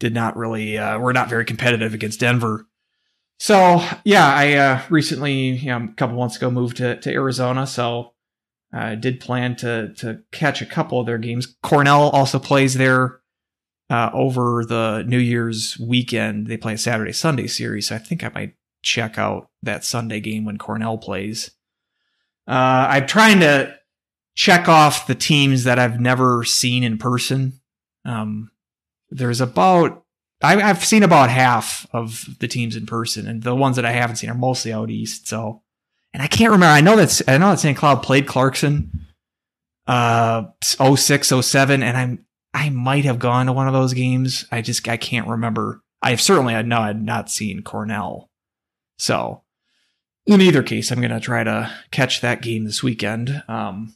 did 0.00 0.14
not 0.14 0.36
really 0.36 0.78
uh, 0.78 0.98
were 0.98 1.12
not 1.12 1.28
very 1.28 1.44
competitive 1.44 1.94
against 1.94 2.20
Denver. 2.20 2.66
So 3.38 3.84
yeah, 4.04 4.32
I 4.34 4.52
uh, 4.54 4.82
recently, 4.88 5.50
you 5.50 5.68
know, 5.68 5.88
a 5.90 5.94
couple 5.96 6.16
months 6.16 6.36
ago, 6.36 6.50
moved 6.50 6.78
to 6.78 6.98
to 7.00 7.12
Arizona, 7.12 7.66
so 7.66 8.14
I 8.72 8.94
did 8.94 9.20
plan 9.20 9.54
to 9.56 9.92
to 9.98 10.22
catch 10.32 10.62
a 10.62 10.66
couple 10.66 10.98
of 10.98 11.06
their 11.06 11.18
games. 11.18 11.56
Cornell 11.62 12.10
also 12.10 12.38
plays 12.38 12.74
there 12.74 13.20
uh, 13.92 14.10
over 14.14 14.64
the 14.64 15.04
New 15.06 15.18
Year's 15.18 15.78
weekend. 15.78 16.46
They 16.46 16.56
play 16.56 16.72
a 16.72 16.78
Saturday 16.78 17.12
Sunday 17.12 17.46
series. 17.46 17.88
So 17.88 17.96
I 17.96 17.98
think 17.98 18.24
I 18.24 18.30
might 18.34 18.54
check 18.82 19.18
out 19.18 19.50
that 19.62 19.84
Sunday 19.84 20.18
game 20.18 20.46
when 20.46 20.56
Cornell 20.56 20.96
plays. 20.96 21.50
Uh, 22.48 22.88
I'm 22.88 23.06
trying 23.06 23.40
to 23.40 23.76
check 24.34 24.66
off 24.66 25.06
the 25.06 25.14
teams 25.14 25.64
that 25.64 25.78
I've 25.78 26.00
never 26.00 26.42
seen 26.42 26.82
in 26.84 26.96
person. 26.96 27.60
Um, 28.06 28.50
there's 29.10 29.42
about 29.42 30.04
I, 30.42 30.56
have 30.56 30.82
seen 30.82 31.02
about 31.02 31.28
half 31.28 31.86
of 31.92 32.26
the 32.40 32.48
teams 32.48 32.76
in 32.76 32.86
person, 32.86 33.28
and 33.28 33.42
the 33.42 33.54
ones 33.54 33.76
that 33.76 33.84
I 33.84 33.92
haven't 33.92 34.16
seen 34.16 34.30
are 34.30 34.34
mostly 34.34 34.72
out 34.72 34.88
east. 34.88 35.28
So, 35.28 35.62
and 36.14 36.22
I 36.22 36.28
can't 36.28 36.50
remember. 36.50 36.72
I 36.72 36.80
know 36.80 36.96
that's 36.96 37.22
I 37.28 37.36
know 37.36 37.50
that 37.50 37.60
St. 37.60 37.76
Cloud 37.76 38.02
played 38.02 38.26
Clarkson, 38.26 39.06
uh, 39.86 40.44
06, 40.62 41.28
07, 41.28 41.82
and 41.82 41.96
I'm 41.96 42.24
I 42.54 42.70
might 42.70 43.04
have 43.04 43.18
gone 43.18 43.46
to 43.46 43.52
one 43.52 43.66
of 43.66 43.72
those 43.72 43.94
games. 43.94 44.46
I 44.52 44.60
just 44.60 44.86
I 44.88 44.96
can't 44.96 45.28
remember. 45.28 45.82
I've 46.02 46.20
certainly 46.20 46.54
I 46.54 46.62
know 46.62 46.80
I'd 46.80 47.02
not 47.02 47.30
seen 47.30 47.62
Cornell. 47.62 48.28
So, 48.98 49.42
in 50.26 50.40
either 50.40 50.62
case, 50.62 50.90
I'm 50.90 51.00
gonna 51.00 51.20
try 51.20 51.44
to 51.44 51.72
catch 51.90 52.20
that 52.20 52.42
game 52.42 52.64
this 52.64 52.82
weekend. 52.82 53.42
Um, 53.48 53.94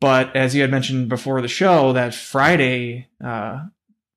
but 0.00 0.34
as 0.34 0.54
you 0.54 0.62
had 0.62 0.70
mentioned 0.70 1.08
before 1.08 1.40
the 1.40 1.48
show, 1.48 1.92
that 1.92 2.14
Friday, 2.14 3.08
uh, 3.22 3.64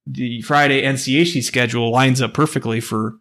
the 0.06 0.42
Friday 0.42 0.82
NCHC 0.82 1.44
schedule 1.44 1.92
lines 1.92 2.22
up 2.22 2.34
perfectly 2.34 2.80
for 2.80 3.20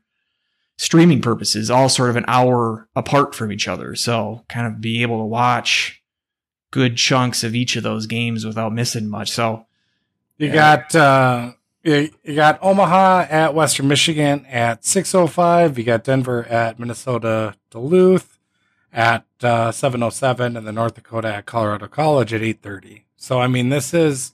streaming 0.78 1.20
purposes, 1.20 1.70
all 1.70 1.88
sort 1.88 2.10
of 2.10 2.16
an 2.16 2.24
hour 2.28 2.88
apart 2.94 3.34
from 3.34 3.52
each 3.52 3.68
other. 3.68 3.94
So 3.94 4.44
kind 4.48 4.66
of 4.66 4.80
be 4.80 5.02
able 5.02 5.18
to 5.18 5.24
watch 5.24 6.02
good 6.70 6.96
chunks 6.96 7.42
of 7.44 7.54
each 7.54 7.76
of 7.76 7.82
those 7.82 8.06
games 8.06 8.44
without 8.44 8.72
missing 8.72 9.08
much. 9.08 9.30
So 9.30 9.65
you 10.38 10.52
got 10.52 10.94
uh 10.94 11.52
you, 11.82 12.10
you 12.24 12.34
got 12.34 12.58
Omaha 12.62 13.26
at 13.30 13.54
Western 13.54 13.86
Michigan 13.86 14.44
at 14.46 14.84
605. 14.84 15.78
You 15.78 15.84
got 15.84 16.02
Denver 16.02 16.44
at 16.46 16.80
Minnesota 16.80 17.54
Duluth 17.70 18.40
at 18.92 19.24
uh, 19.42 19.70
707 19.70 20.56
and 20.56 20.66
the 20.66 20.72
North 20.72 20.94
Dakota 20.94 21.32
at 21.32 21.46
Colorado 21.46 21.86
College 21.86 22.34
at 22.34 22.42
830. 22.42 23.06
So 23.16 23.40
I 23.40 23.46
mean 23.46 23.68
this 23.68 23.94
is 23.94 24.32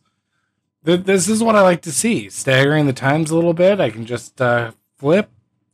this 0.83 1.29
is 1.29 1.43
what 1.43 1.55
I 1.55 1.61
like 1.61 1.83
to 1.83 1.93
see. 1.93 2.29
Staggering 2.29 2.87
the 2.87 2.93
times 2.93 3.31
a 3.31 3.35
little 3.35 3.53
bit. 3.55 3.81
I 3.81 3.91
can 3.91 4.05
just 4.05 4.41
uh, 4.41 4.73
flip, 4.97 5.31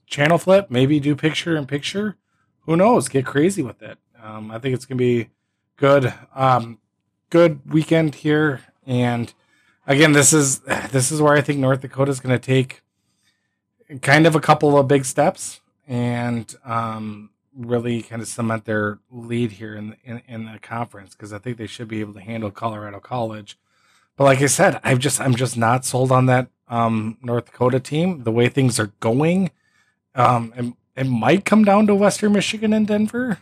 channel 0.06 0.36
flip, 0.36 0.70
maybe 0.70 1.00
do 1.00 1.14
picture 1.16 1.56
in 1.56 1.66
picture. 1.66 2.16
Who 2.62 2.76
knows? 2.76 3.08
Get 3.08 3.24
crazy 3.24 3.62
with 3.62 3.82
it. 3.82 3.98
Um, 4.22 4.50
I 4.50 4.58
think 4.58 4.74
it's 4.74 4.84
gonna 4.84 4.98
be 4.98 5.30
good. 5.76 6.12
Um, 6.34 6.78
good 7.30 7.60
weekend 7.72 8.16
here, 8.16 8.60
and 8.86 9.32
again, 9.88 10.12
this 10.12 10.32
is 10.32 10.60
this 10.90 11.10
is 11.10 11.20
where 11.20 11.34
I 11.34 11.40
think 11.40 11.58
North 11.58 11.80
Dakota 11.80 12.12
is 12.12 12.20
going 12.20 12.38
to 12.38 12.44
take 12.44 12.82
kind 14.02 14.26
of 14.26 14.36
a 14.36 14.40
couple 14.40 14.78
of 14.78 14.86
big 14.86 15.04
steps, 15.04 15.60
and 15.88 16.54
um, 16.64 17.30
really 17.56 18.02
kind 18.02 18.22
of 18.22 18.28
cement 18.28 18.66
their 18.66 19.00
lead 19.10 19.52
here 19.52 19.74
in 19.74 19.96
in, 20.04 20.22
in 20.28 20.44
the 20.44 20.60
conference 20.60 21.16
because 21.16 21.32
I 21.32 21.38
think 21.38 21.56
they 21.56 21.66
should 21.66 21.88
be 21.88 22.00
able 22.00 22.14
to 22.14 22.20
handle 22.20 22.52
Colorado 22.52 23.00
College. 23.00 23.58
But 24.16 24.24
like 24.24 24.42
I 24.42 24.46
said, 24.46 24.80
I've 24.84 24.98
just 25.00 25.20
I'm 25.20 25.34
just 25.34 25.56
not 25.56 25.84
sold 25.84 26.12
on 26.12 26.26
that 26.26 26.48
um, 26.68 27.18
North 27.22 27.46
Dakota 27.46 27.80
team. 27.80 28.22
The 28.22 28.32
way 28.32 28.48
things 28.48 28.78
are 28.78 28.92
going, 29.00 29.50
um, 30.14 30.52
it, 30.56 31.02
it 31.02 31.06
might 31.06 31.44
come 31.44 31.64
down 31.64 31.86
to 31.86 31.94
Western 31.94 32.32
Michigan 32.32 32.72
and 32.72 32.86
Denver. 32.86 33.38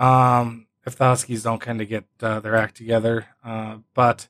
Um, 0.00 0.66
if 0.84 0.96
the 0.96 1.04
Huskies 1.04 1.44
don't 1.44 1.60
kind 1.60 1.80
of 1.80 1.88
get 1.88 2.04
uh, 2.20 2.40
their 2.40 2.56
act 2.56 2.76
together, 2.76 3.26
uh, 3.44 3.76
but 3.94 4.26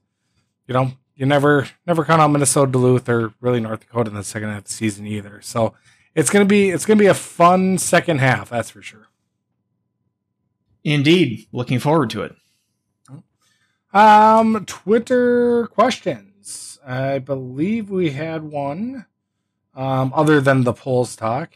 you 0.67 0.75
know 0.75 0.93
you 1.23 1.27
never 1.27 1.69
never 1.87 2.05
count 2.05 2.21
on 2.21 2.33
Minnesota 2.33 2.73
Duluth 2.73 3.09
or 3.09 3.33
really 3.41 3.61
North 3.61 3.79
Dakota 3.79 4.11
in 4.11 4.17
the 4.17 4.25
second 4.25 4.49
half 4.49 4.59
of 4.59 4.65
the 4.65 4.73
season 4.73 5.07
either. 5.07 5.41
So 5.41 5.73
it's 6.17 6.31
gonna 6.31 6.45
be 6.45 6.71
it's 6.71 6.85
gonna 6.85 6.99
be 6.99 7.07
a 7.07 7.15
fun 7.15 7.79
second 7.79 8.19
half, 8.19 8.51
that's 8.51 8.71
for 8.71 8.83
sure. 8.83 9.07
Indeed, 10.83 11.47
looking 11.53 11.79
forward 11.79 12.11
to 12.11 12.23
it. 12.23 12.35
Um, 13.95 14.65
Twitter 14.67 15.69
questions. 15.69 16.81
I 16.85 17.21
believe 17.21 17.89
we 17.89 18.11
had 18.11 18.43
one. 18.43 19.07
Um, 19.77 20.13
other 20.17 20.41
than 20.41 20.65
the 20.65 20.73
polls 20.73 21.15
talk. 21.15 21.55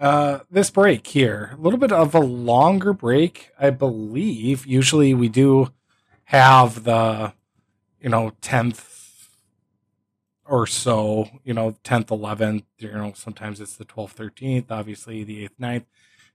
Uh, 0.00 0.40
this 0.50 0.68
break 0.68 1.06
here, 1.06 1.52
a 1.56 1.60
little 1.60 1.78
bit 1.78 1.92
of 1.92 2.12
a 2.14 2.20
longer 2.20 2.92
break, 2.92 3.50
I 3.58 3.70
believe. 3.70 4.66
Usually 4.66 5.14
we 5.14 5.28
do 5.28 5.72
have 6.24 6.84
the, 6.84 7.34
you 8.00 8.08
know, 8.08 8.32
tenth 8.40 9.28
or 10.46 10.66
so, 10.66 11.28
you 11.44 11.54
know, 11.54 11.76
10th, 11.84 12.06
11th, 12.06 12.64
you 12.78 12.90
know, 12.90 13.12
sometimes 13.14 13.60
it's 13.60 13.76
the 13.76 13.84
12th, 13.84 14.16
13th, 14.16 14.66
obviously 14.70 15.22
the 15.22 15.48
8th, 15.48 15.58
9th. 15.60 15.84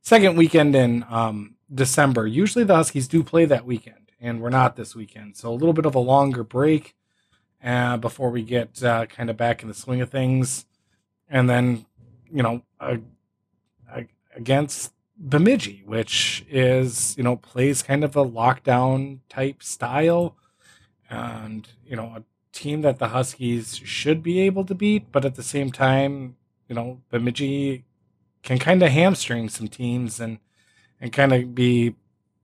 Second 0.02 0.38
weekend 0.38 0.76
in 0.76 1.06
um, 1.10 1.56
December. 1.74 2.26
Usually 2.28 2.64
the 2.64 2.76
Huskies 2.76 3.08
do 3.08 3.24
play 3.24 3.46
that 3.46 3.66
weekend, 3.66 4.12
and 4.22 4.40
we're 4.40 4.50
not 4.50 4.76
this 4.76 4.96
weekend. 4.96 5.36
So 5.36 5.50
a 5.50 5.54
little 5.54 5.74
bit 5.74 5.86
of 5.86 5.96
a 5.96 6.00
longer 6.00 6.44
break 6.44 6.96
uh, 7.64 7.98
before 7.98 8.30
we 8.30 8.44
get 8.44 8.82
uh, 8.84 9.08
kind 9.08 9.30
of 9.30 9.38
back 9.38 9.64
in 9.64 9.68
the 9.68 9.74
swing 9.74 10.00
of 10.02 10.10
things. 10.10 10.66
And 11.28 11.50
then, 11.50 11.86
you 12.32 12.44
know, 12.44 12.62
against 14.36 14.94
Bemidji, 15.18 15.84
which 15.86 16.46
is, 16.50 17.18
you 17.18 17.24
know, 17.24 17.38
plays 17.38 17.82
kind 17.82 18.04
of 18.04 18.16
a 18.16 18.26
lockdown 18.26 19.20
type 19.30 19.64
style. 19.64 20.36
And, 21.16 21.68
you 21.86 21.96
know, 21.96 22.14
a 22.16 22.24
team 22.52 22.82
that 22.82 23.00
the 23.00 23.10
Huskies 23.10 23.78
should 23.78 24.24
be 24.24 24.40
able 24.42 24.66
to 24.66 24.76
beat, 24.76 25.12
but 25.12 25.26
at 25.26 25.36
the 25.36 25.44
same 25.44 25.72
time, 25.72 26.36
you 26.68 26.76
know, 26.76 27.02
Bemidji 27.10 27.86
can 28.44 28.60
kind 28.60 28.82
of 28.84 28.92
hamstring 28.92 29.50
some 29.50 29.68
teams 29.68 30.20
and 30.20 30.40
and 31.02 31.12
kind 31.12 31.34
of 31.34 31.54
be 31.54 31.96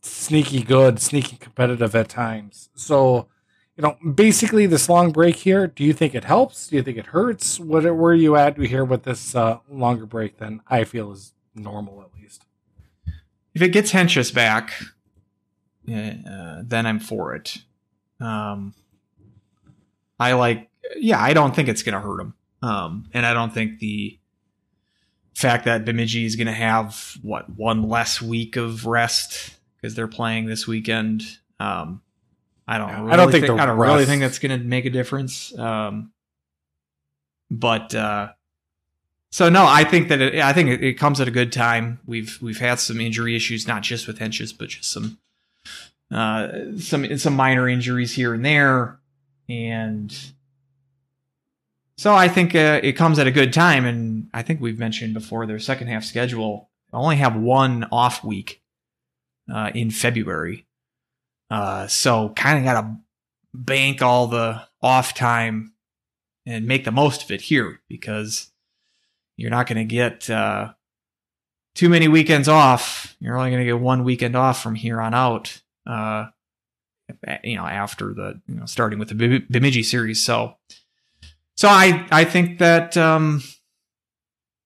sneaky 0.02 0.62
good, 0.62 1.00
sneaky 1.00 1.38
competitive 1.38 1.96
at 1.96 2.10
times. 2.10 2.70
So, 2.76 3.28
you 3.78 3.84
know, 3.84 3.98
basically 4.14 4.66
this 4.66 4.90
long 4.90 5.12
break 5.12 5.38
here, 5.38 5.68
do 5.68 5.84
you 5.84 5.94
think 5.94 6.14
it 6.14 6.26
helps? 6.26 6.68
Do 6.68 6.76
you 6.76 6.84
think 6.84 6.98
it 6.98 7.08
hurts? 7.08 7.60
What 7.60 7.84
where 7.84 8.12
are 8.12 8.14
you 8.14 8.36
at 8.36 8.58
here 8.58 8.84
with 8.84 9.04
this 9.04 9.36
uh, 9.36 9.60
longer 9.70 10.06
break 10.06 10.38
than 10.38 10.62
I 10.68 10.84
feel 10.84 11.12
is 11.12 11.34
normal 11.56 12.02
at 12.02 12.14
least? 12.20 12.46
if 13.54 13.62
it 13.62 13.70
gets 13.70 13.92
Hentges 13.92 14.34
back, 14.34 14.74
uh, 15.88 16.62
then 16.64 16.86
I'm 16.86 17.00
for 17.00 17.34
it. 17.36 17.58
Um, 18.22 18.74
I 20.20 20.34
like, 20.34 20.70
yeah, 20.98 21.22
I 21.22 21.34
don't 21.34 21.56
think 21.56 21.68
it's 21.68 21.84
going 21.84 21.94
to 21.94 22.02
hurt 22.02 22.22
him. 22.22 22.34
Um, 22.62 23.10
and 23.14 23.26
I 23.26 23.34
don't 23.34 23.54
think 23.54 23.80
the 23.80 24.20
fact 25.34 25.66
that 25.66 25.86
Bemidji 25.86 26.26
is 26.26 26.36
going 26.36 26.48
to 26.48 26.54
have 26.54 27.18
what 27.22 27.50
one 27.50 27.90
less 27.90 28.22
week 28.22 28.56
of 28.56 28.86
rest 28.86 29.58
because 29.76 29.96
they're 29.96 30.08
playing 30.08 30.46
this 30.46 30.68
weekend. 30.68 31.24
Um, 31.60 32.02
I 32.68 32.78
don't. 32.78 32.90
Really 32.90 33.12
I 33.12 33.16
don't 33.16 33.32
think 33.32 33.46
think 33.48 33.60
I 33.60 33.66
don't 33.66 33.78
really 33.78 34.06
think 34.06 34.22
that's 34.22 34.40
going 34.40 34.58
to 34.58 34.66
make 34.66 34.86
a 34.86 34.90
difference. 34.90 35.58
Um, 35.58 36.12
but 37.50 37.94
uh, 37.96 38.30
so 39.32 39.50
no, 39.50 39.66
I 39.66 39.84
think 39.84 40.10
that 40.10 40.22
it, 40.22 40.36
I 40.36 40.54
think 40.54 40.70
it, 40.70 40.84
it 40.84 40.94
comes 40.94 41.20
at 41.20 41.28
a 41.28 41.32
good 41.32 41.52
time. 41.52 42.00
We've 42.06 42.38
we've 42.42 42.60
had 42.60 42.80
some 42.80 43.02
injury 43.02 43.36
issues, 43.36 43.68
not 43.68 43.82
just 43.82 44.08
with 44.08 44.20
Hentges, 44.20 44.56
but 44.58 44.70
just 44.70 44.92
some 44.92 45.18
uh, 46.12 46.78
some 46.78 47.18
some 47.18 47.36
minor 47.36 47.68
injuries 47.68 48.14
here 48.14 48.34
and 48.34 48.44
there, 48.44 49.00
and 49.48 50.16
so 51.98 52.14
I 52.14 52.28
think 52.28 52.56
uh, 52.56 52.80
it 52.84 52.94
comes 52.94 53.20
at 53.20 53.28
a 53.28 53.32
good 53.32 53.54
time. 53.54 53.86
And 53.86 54.30
I 54.34 54.42
think 54.42 54.60
we've 54.60 54.80
mentioned 54.80 55.14
before 55.14 55.46
their 55.46 55.60
second 55.60 55.88
half 55.88 56.04
schedule 56.04 56.72
I 56.94 56.98
only 56.98 57.18
have 57.18 57.36
one 57.36 57.86
off 57.92 58.24
week 58.24 58.62
uh, 59.52 59.72
in 59.74 59.92
February, 59.92 60.66
uh, 61.50 61.88
so 61.88 62.30
kind 62.36 62.60
of 62.60 62.64
got 62.66 62.82
to 62.82 62.96
bank 63.54 64.02
all 64.02 64.28
the 64.28 64.62
off 64.82 65.14
time 65.14 65.74
and 66.46 66.68
make 66.68 66.86
the 66.86 66.92
most 66.92 67.24
of 67.24 67.32
it 67.32 67.42
here 67.42 67.82
because 67.88 68.52
you're 69.38 69.52
not 69.52 69.68
going 69.68 69.78
to 69.78 69.86
get 69.86 70.30
uh, 70.30 70.74
too 71.76 71.88
many 71.88 72.08
weekends 72.08 72.48
off. 72.48 73.16
You're 73.20 73.38
only 73.38 73.52
going 73.52 73.62
to 73.62 73.72
get 73.72 73.80
one 73.80 74.04
weekend 74.04 74.36
off 74.36 74.62
from 74.62 74.76
here 74.76 75.00
on 75.00 75.14
out. 75.14 75.62
Uh, 75.86 76.28
you 77.44 77.56
know, 77.56 77.66
after 77.66 78.14
the 78.14 78.42
you 78.48 78.56
know 78.56 78.66
starting 78.66 79.00
with 79.00 79.10
the 79.10 79.16
Bem- 79.16 79.46
Bemidji 79.50 79.84
series. 79.84 80.24
So, 80.24 80.56
so 81.56 81.68
I 81.68 82.08
I 82.12 82.24
think 82.24 82.60
that 82.60 82.96
um, 82.98 83.42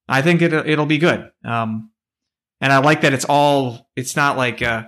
I 0.07 0.21
think 0.21 0.41
it 0.41 0.53
it'll 0.53 0.85
be 0.85 0.97
good. 0.97 1.31
Um, 1.43 1.91
and 2.61 2.71
I 2.71 2.77
like 2.79 3.01
that 3.01 3.13
it's 3.13 3.25
all. 3.25 3.89
It's 3.95 4.15
not 4.15 4.37
like 4.37 4.61
uh, 4.61 4.83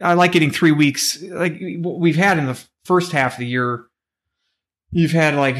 I 0.00 0.14
like 0.14 0.32
getting 0.32 0.50
three 0.50 0.72
weeks 0.72 1.22
like 1.22 1.60
we've 1.60 2.16
had 2.16 2.38
in 2.38 2.46
the 2.46 2.60
first 2.84 3.12
half 3.12 3.34
of 3.34 3.38
the 3.40 3.46
year. 3.46 3.86
You've 4.90 5.12
had 5.12 5.34
like 5.34 5.56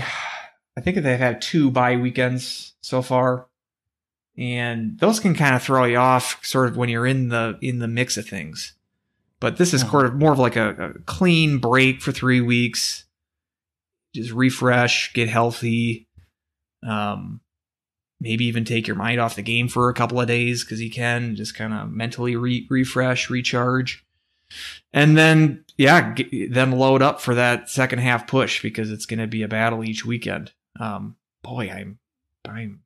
I 0.77 0.81
think 0.81 0.97
they've 0.97 1.19
had 1.19 1.43
two 1.43 1.71
bye 1.71 1.97
weekends 1.97 2.75
so 2.81 3.03
far, 3.03 3.47
and 4.37 4.99
those 4.99 5.21
can 5.21 5.35
kind 5.35 5.55
of 5.55 5.63
throw 5.63 5.85
you 5.85 5.99
off, 5.99 6.45
sort 6.45 6.69
of 6.69 6.77
when 6.77 6.89
you're 6.89 7.07
in 7.07 7.29
the 7.29 7.59
in 7.61 7.79
the 7.79 7.89
mix 7.89 8.17
of 8.17 8.27
things. 8.27 8.75
But 9.41 9.57
this 9.57 9.73
is 9.73 9.81
sort 9.83 10.07
of 10.07 10.15
more 10.15 10.33
of 10.33 10.39
like 10.39 10.57
a, 10.57 10.71
a 10.71 10.99
clean 11.07 11.59
break 11.59 12.03
for 12.03 12.13
three 12.13 12.41
weeks. 12.41 13.05
Just 14.15 14.33
refresh, 14.33 15.13
get 15.15 15.29
healthy. 15.29 16.09
Um, 16.87 17.41
maybe 18.21 18.45
even 18.45 18.65
take 18.65 18.87
your 18.87 18.97
mind 18.97 19.21
off 19.21 19.37
the 19.37 19.43
game 19.43 19.69
for 19.69 19.89
a 19.89 19.95
couple 19.95 20.21
of 20.21 20.29
days 20.29 20.63
because 20.63 20.81
you 20.81 20.91
can 20.91 21.35
just 21.37 21.55
kind 21.55 21.73
of 21.73 21.91
mentally 21.91 22.37
re- 22.37 22.67
refresh, 22.69 23.31
recharge, 23.31 24.05
and 24.93 25.17
then 25.17 25.65
yeah, 25.79 26.13
get, 26.13 26.53
then 26.53 26.73
load 26.73 27.03
up 27.03 27.21
for 27.21 27.35
that 27.35 27.71
second 27.71 28.01
half 28.01 28.27
push 28.27 28.63
because 28.63 28.91
it's 28.91 29.07
going 29.07 29.21
to 29.21 29.27
be 29.27 29.43
a 29.43 29.49
battle 29.49 29.85
each 29.85 30.05
weekend. 30.05 30.53
Um, 30.79 31.17
boy, 31.43 31.71
I'm 31.71 31.99
I'm 32.47 32.81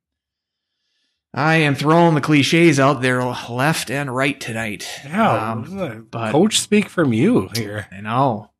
I 1.37 1.55
am 1.57 1.75
throwing 1.75 2.15
the 2.15 2.21
cliches 2.21 2.79
out 2.79 3.01
there 3.01 3.21
left 3.23 3.91
and 3.91 4.15
right 4.15 4.39
tonight. 4.39 4.87
Yeah, 5.03 5.51
Um, 5.51 6.07
but- 6.09 6.31
coach 6.31 6.59
speak 6.61 6.87
from 6.87 7.11
you 7.11 7.49
here. 7.53 7.87
I 7.91 7.99
know. 7.99 8.51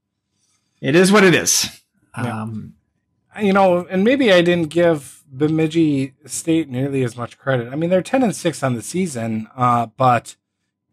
It 0.81 0.93
is 0.93 1.09
what 1.11 1.23
it 1.23 1.33
is. 1.33 1.81
Yeah. 2.17 2.41
Um, 2.41 2.73
You 3.41 3.51
know, 3.53 3.85
and 3.87 4.03
maybe 4.05 4.31
I 4.31 4.41
didn't 4.41 4.69
give 4.69 5.23
Bemidji 5.29 6.13
State 6.25 6.69
nearly 6.69 7.03
as 7.03 7.17
much 7.17 7.37
credit. 7.37 7.71
I 7.71 7.75
mean, 7.75 7.89
they're 7.89 8.01
ten 8.01 8.23
and 8.23 8.33
six 8.33 8.63
on 8.63 8.75
the 8.75 8.81
season, 8.81 9.47
uh, 9.57 9.87
but 9.97 10.37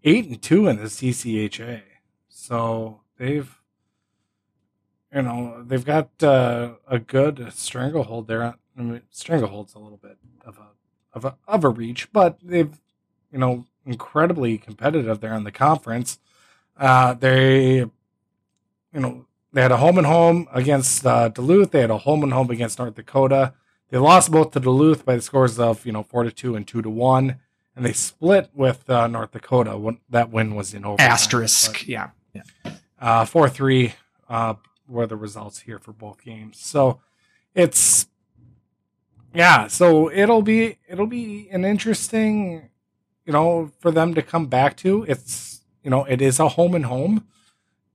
eight 0.03 0.27
and 0.27 0.43
two 0.43 0.67
in 0.67 0.77
the 0.79 0.89
CCHA. 0.91 1.83
So 2.29 3.03
they've, 3.17 3.61
you 5.15 5.23
know, 5.23 5.63
they've 5.65 5.85
got 5.85 6.11
uh, 6.21 6.75
a 6.89 6.99
good 6.99 7.53
stranglehold 7.53 8.27
there. 8.27 8.43
I 8.43 8.55
mean, 8.83 9.03
stranglehold's 9.13 9.75
a 9.75 9.79
little 9.79 9.99
bit 9.99 10.19
of 10.45 10.59
a 10.59 10.72
of 11.15 11.25
a 11.25 11.37
of 11.47 11.65
a 11.65 11.69
reach, 11.69 12.13
but 12.13 12.39
they've, 12.43 12.81
you 13.31 13.39
know, 13.39 13.67
incredibly 13.85 14.59
competitive 14.59 15.21
there 15.21 15.35
in 15.35 15.45
the 15.45 15.53
conference. 15.53 16.19
Uh, 16.77 17.15
they, 17.15 17.77
you 17.77 17.91
know, 18.93 19.27
they 19.53 19.63
had 19.63 19.73
a 19.73 19.77
home 19.77 19.99
and 19.99 20.07
home 20.07 20.49
against 20.53 21.07
uh, 21.07 21.29
Duluth. 21.29 21.71
They 21.71 21.81
had 21.81 21.91
a 21.91 21.99
home 21.99 22.23
and 22.23 22.33
home 22.33 22.51
against 22.51 22.79
North 22.79 22.95
Dakota. 22.95 23.53
They 23.91 23.99
lost 23.99 24.31
both 24.31 24.53
to 24.53 24.61
Duluth 24.61 25.05
by 25.05 25.17
the 25.17 25.23
scores 25.23 25.59
of 25.59 25.85
you 25.85 25.93
know 25.93 26.03
four 26.03 26.25
to 26.25 26.33
two 26.33 26.57
and 26.57 26.67
two 26.67 26.81
to 26.81 26.89
one, 26.91 27.37
and 27.77 27.85
they 27.85 27.93
split 27.93 28.51
with 28.55 28.89
uh, 28.89 29.07
North 29.07 29.33
Dakota. 29.33 29.77
When 29.77 29.99
that 30.09 30.31
win 30.31 30.55
was 30.55 30.73
in 30.73 30.85
overtime. 30.85 31.11
asterisk. 31.11 31.87
Yeah. 31.87 32.11
Yeah. 32.35 32.43
Uh, 32.99 33.25
four 33.27 33.49
three 33.51 33.95
uh, 34.29 34.55
were 34.89 35.07
the 35.07 35.17
results 35.17 35.61
here 35.61 35.79
for 35.79 35.93
both 35.93 36.23
games. 36.23 36.59
So 36.59 37.01
it's 37.55 38.07
yeah. 39.35 39.67
So 39.67 40.11
it'll 40.11 40.43
be 40.43 40.79
it'll 40.89 41.07
be 41.07 41.49
an 41.51 41.65
interesting, 41.65 42.69
you 43.25 43.33
know, 43.33 43.71
for 43.81 43.91
them 43.91 44.15
to 44.15 44.23
come 44.23 44.47
back 44.47 44.77
to. 44.79 45.05
It's 45.09 45.63
you 45.83 45.91
know 45.91 46.05
it 46.05 46.21
is 46.23 46.39
a 46.41 46.49
home 46.51 46.75
and 46.75 46.87
home, 46.87 47.27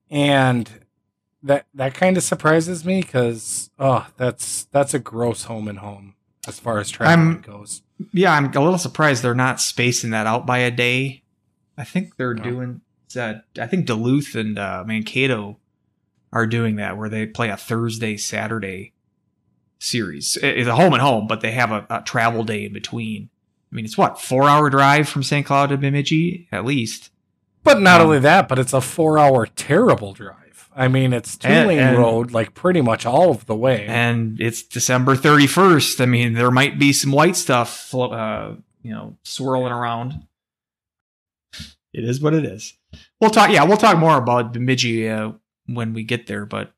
and 0.10 0.70
that 1.44 1.68
that 1.74 1.94
kind 1.94 2.18
of 2.18 2.24
surprises 2.24 2.84
me 2.86 3.02
because 3.02 3.70
oh 3.80 4.08
that's 4.18 4.66
that's 4.66 4.94
a 4.94 5.00
gross 5.00 5.44
home 5.44 5.68
and 5.68 5.80
home 5.80 6.16
as 6.48 6.60
far 6.60 6.80
as 6.80 6.90
traveling 6.90 7.28
I'm- 7.36 7.42
goes. 7.42 7.82
Yeah, 8.14 8.34
I'm 8.34 8.46
a 8.46 8.50
little 8.62 8.78
surprised 8.78 9.24
they're 9.24 9.34
not 9.34 9.60
spacing 9.60 10.12
that 10.12 10.28
out 10.28 10.46
by 10.46 10.60
a 10.60 10.70
day. 10.70 11.24
I 11.80 11.84
think 11.84 12.16
they're 12.16 12.36
No. 12.36 12.44
doing 12.44 12.82
that. 13.16 13.46
I 13.60 13.66
think 13.66 13.88
Duluth 13.88 14.36
and 14.36 14.60
uh, 14.60 14.84
Mankato 14.86 15.58
are 16.32 16.46
doing 16.46 16.76
that, 16.76 16.96
where 16.96 17.10
they 17.10 17.26
play 17.26 17.50
a 17.50 17.58
Thursday 17.58 18.16
Saturday 18.16 18.94
series. 19.80 20.38
It- 20.38 20.58
It's 20.60 20.68
a 20.70 20.76
home 20.76 20.94
and 20.94 21.02
home, 21.02 21.28
but 21.28 21.42
they 21.42 21.52
have 21.52 21.72
a, 21.72 21.86
a 21.90 22.02
travel 22.02 22.44
day 22.44 22.66
in 22.66 22.74
between. 22.74 23.30
I 23.72 23.76
mean, 23.76 23.86
it's 23.86 23.98
what 23.98 24.22
four 24.22 24.44
hour 24.50 24.70
drive 24.70 25.10
from 25.10 25.24
St. 25.24 25.46
Cloud 25.46 25.70
to 25.70 25.78
Bemidji 25.78 26.48
at 26.52 26.66
least. 26.66 27.12
But 27.64 27.82
not 27.82 28.00
Um, 28.00 28.08
only 28.08 28.20
that, 28.20 28.48
but 28.48 28.60
it's 28.60 28.74
a 28.74 28.80
four 28.82 29.18
hour 29.20 29.46
terrible 29.46 30.14
drive. 30.14 30.70
I 30.76 30.88
mean, 30.88 31.12
it's 31.12 31.36
two 31.36 31.48
And- 31.50 31.68
lane 31.68 31.80
and- 31.80 31.98
road 31.98 32.32
like 32.32 32.54
pretty 32.54 32.82
much 32.82 33.06
all 33.06 33.32
of 33.32 33.46
the 33.46 33.56
way. 33.56 33.86
and 33.88 34.40
it's 34.40 34.62
December 34.64 35.16
31st. 35.16 36.00
I 36.00 36.06
mean, 36.06 36.34
there 36.34 36.52
might 36.52 36.78
be 36.80 36.94
some 36.94 37.12
white 37.12 37.36
stuff, 37.36 37.94
uh, 37.96 38.52
you 38.84 38.92
know, 38.94 39.18
swirling 39.24 39.72
around. 39.74 40.26
It 41.94 42.04
is 42.04 42.22
what 42.22 42.34
it 42.36 42.46
is. 42.46 42.74
We'll 43.20 43.32
talk. 43.32 43.50
Yeah, 43.50 43.64
we'll 43.64 43.78
talk 43.78 43.98
more 43.98 44.18
about 44.18 44.54
Bemidji 44.54 45.10
uh, 45.10 45.32
when 45.66 45.94
we 45.94 46.04
get 46.04 46.28
there. 46.28 46.46
But 46.46 46.72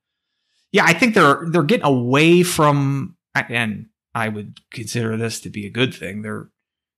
yeah, 0.71 0.85
I 0.85 0.93
think 0.93 1.15
they're 1.15 1.45
they're 1.49 1.63
getting 1.63 1.85
away 1.85 2.43
from, 2.43 3.17
and 3.35 3.87
I 4.13 4.29
would 4.29 4.59
consider 4.71 5.17
this 5.17 5.39
to 5.41 5.49
be 5.49 5.65
a 5.65 5.71
good 5.71 5.93
thing. 5.93 6.21
They're 6.21 6.49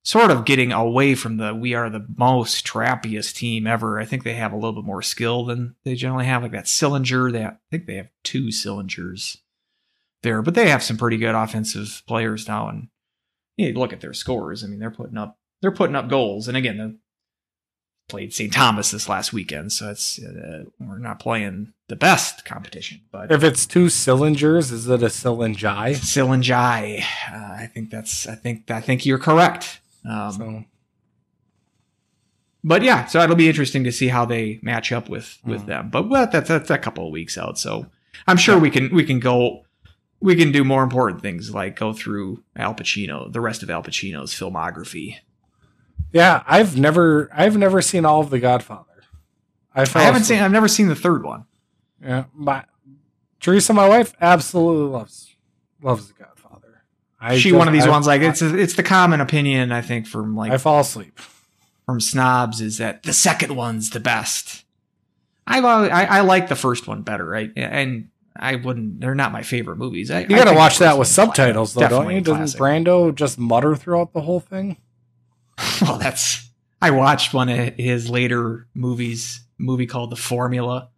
sort 0.03 0.31
of 0.31 0.45
getting 0.45 0.71
away 0.71 1.15
from 1.15 1.37
the 1.37 1.53
we 1.53 1.73
are 1.73 1.89
the 1.89 2.05
most 2.17 2.65
trappiest 2.65 3.35
team 3.35 3.67
ever. 3.67 3.99
I 3.99 4.05
think 4.05 4.23
they 4.23 4.33
have 4.33 4.51
a 4.51 4.55
little 4.55 4.73
bit 4.73 4.85
more 4.85 5.01
skill 5.01 5.45
than 5.45 5.75
they 5.83 5.95
generally 5.95 6.25
have. 6.25 6.43
Like 6.43 6.51
that 6.51 6.65
Sillinger, 6.65 7.31
they 7.31 7.45
I 7.45 7.55
think 7.69 7.85
they 7.85 7.95
have 7.95 8.09
two 8.23 8.47
Sillingers 8.47 9.37
there, 10.23 10.41
but 10.41 10.53
they 10.55 10.69
have 10.69 10.83
some 10.83 10.97
pretty 10.97 11.17
good 11.17 11.35
offensive 11.35 12.03
players 12.07 12.47
now. 12.47 12.67
And 12.67 12.87
you 13.57 13.73
look 13.73 13.93
at 13.93 14.01
their 14.01 14.13
scores. 14.13 14.63
I 14.63 14.67
mean, 14.67 14.79
they're 14.79 14.91
putting 14.91 15.17
up 15.17 15.37
they're 15.61 15.71
putting 15.71 15.95
up 15.95 16.09
goals. 16.09 16.47
And 16.47 16.57
again, 16.57 16.99
played 18.11 18.33
St. 18.33 18.53
Thomas 18.53 18.91
this 18.91 19.09
last 19.09 19.33
weekend, 19.33 19.71
so 19.71 19.89
it's 19.89 20.19
uh, 20.21 20.65
we're 20.79 20.99
not 20.99 21.19
playing 21.19 21.73
the 21.87 21.95
best 21.95 22.45
competition, 22.45 23.01
but 23.11 23.31
if 23.31 23.43
it's 23.43 23.65
two 23.65 23.85
Sillingers, 23.87 24.71
is 24.71 24.87
it 24.87 25.01
a 25.01 25.07
cylingi? 25.07 25.95
Silinjai. 25.95 27.01
Uh, 27.33 27.53
I 27.63 27.69
think 27.73 27.89
that's 27.89 28.27
I 28.27 28.35
think 28.35 28.69
I 28.69 28.81
think 28.81 29.05
you're 29.05 29.17
correct. 29.17 29.79
Um, 30.07 30.31
so 30.31 30.63
but 32.63 32.83
yeah, 32.83 33.05
so 33.05 33.19
it'll 33.21 33.35
be 33.35 33.49
interesting 33.49 33.83
to 33.85 33.91
see 33.91 34.09
how 34.09 34.25
they 34.25 34.59
match 34.61 34.91
up 34.91 35.09
with 35.09 35.39
with 35.43 35.63
Mhm. 35.63 35.65
them. 35.67 35.89
But 35.89 36.09
well, 36.09 36.27
that's 36.31 36.49
that's 36.49 36.69
a 36.69 36.77
couple 36.77 37.05
of 37.07 37.11
weeks 37.11 37.37
out, 37.37 37.57
so 37.57 37.87
I'm 38.27 38.37
sure 38.37 38.59
we 38.59 38.69
can 38.69 38.93
we 38.93 39.03
can 39.03 39.19
go 39.19 39.65
we 40.19 40.35
can 40.35 40.51
do 40.51 40.63
more 40.63 40.83
important 40.83 41.21
things 41.23 41.53
like 41.53 41.75
go 41.75 41.93
through 41.93 42.43
Al 42.55 42.75
Pacino, 42.75 43.31
the 43.33 43.41
rest 43.41 43.63
of 43.63 43.69
Al 43.71 43.81
Pacino's 43.81 44.33
filmography. 44.33 45.15
Yeah, 46.13 46.43
I've 46.47 46.77
never 46.77 47.29
I've 47.33 47.57
never 47.57 47.81
seen 47.81 48.05
all 48.05 48.21
of 48.21 48.29
The 48.29 48.39
Godfather. 48.39 48.85
I, 49.73 49.81
I 49.83 49.85
haven't 50.01 50.21
asleep. 50.23 50.37
seen 50.37 50.43
I've 50.43 50.51
never 50.51 50.67
seen 50.67 50.87
the 50.87 50.95
third 50.95 51.23
one. 51.23 51.45
Yeah, 52.03 52.25
my 52.33 52.65
Teresa, 53.39 53.73
my 53.73 53.87
wife, 53.87 54.13
absolutely 54.21 54.91
loves 54.91 55.35
loves 55.81 56.07
The 56.09 56.13
Godfather. 56.23 56.83
I 57.19 57.37
she 57.37 57.49
just- 57.49 57.57
one 57.57 57.67
of 57.67 57.73
these 57.73 57.85
I- 57.85 57.89
ones 57.89 58.07
like 58.07 58.21
it's 58.21 58.41
it's 58.41 58.73
the 58.75 58.83
common 58.83 59.21
opinion 59.21 59.71
I 59.71 59.81
think 59.81 60.07
from 60.07 60.35
like 60.35 60.51
I 60.51 60.57
fall 60.57 60.79
asleep. 60.81 61.19
from 61.85 61.99
snobs 62.01 62.61
is 62.61 62.77
that 62.79 63.03
the 63.03 63.13
second 63.13 63.55
one's 63.55 63.89
the 63.91 63.99
best. 63.99 64.65
I've 65.47 65.65
always, 65.65 65.91
I, 65.91 66.03
I 66.05 66.21
like 66.21 66.47
the 66.49 66.55
first 66.55 66.87
one 66.87 67.01
better, 67.01 67.25
right? 67.25 67.51
And 67.57 68.09
I 68.35 68.55
wouldn't. 68.55 69.01
They're 69.01 69.15
not 69.15 69.31
my 69.31 69.41
favorite 69.41 69.77
movies. 69.77 70.09
I, 70.11 70.21
You 70.21 70.27
got 70.27 70.45
to 70.45 70.53
watch 70.53 70.77
that 70.77 70.97
with 70.99 71.07
subtitles, 71.09 71.73
though, 71.73 71.87
don't 71.89 72.11
you? 72.11 72.21
Doesn't 72.21 72.57
classic. 72.57 72.59
Brando 72.59 73.13
just 73.13 73.39
mutter 73.39 73.75
throughout 73.75 74.13
the 74.13 74.21
whole 74.21 74.39
thing? 74.39 74.77
well, 75.81 75.97
that's. 75.97 76.49
I 76.81 76.91
watched 76.91 77.33
one 77.33 77.49
of 77.49 77.75
his 77.75 78.09
later 78.09 78.67
movies, 78.73 79.41
movie 79.57 79.85
called 79.85 80.09
The 80.09 80.15
Formula 80.15 80.89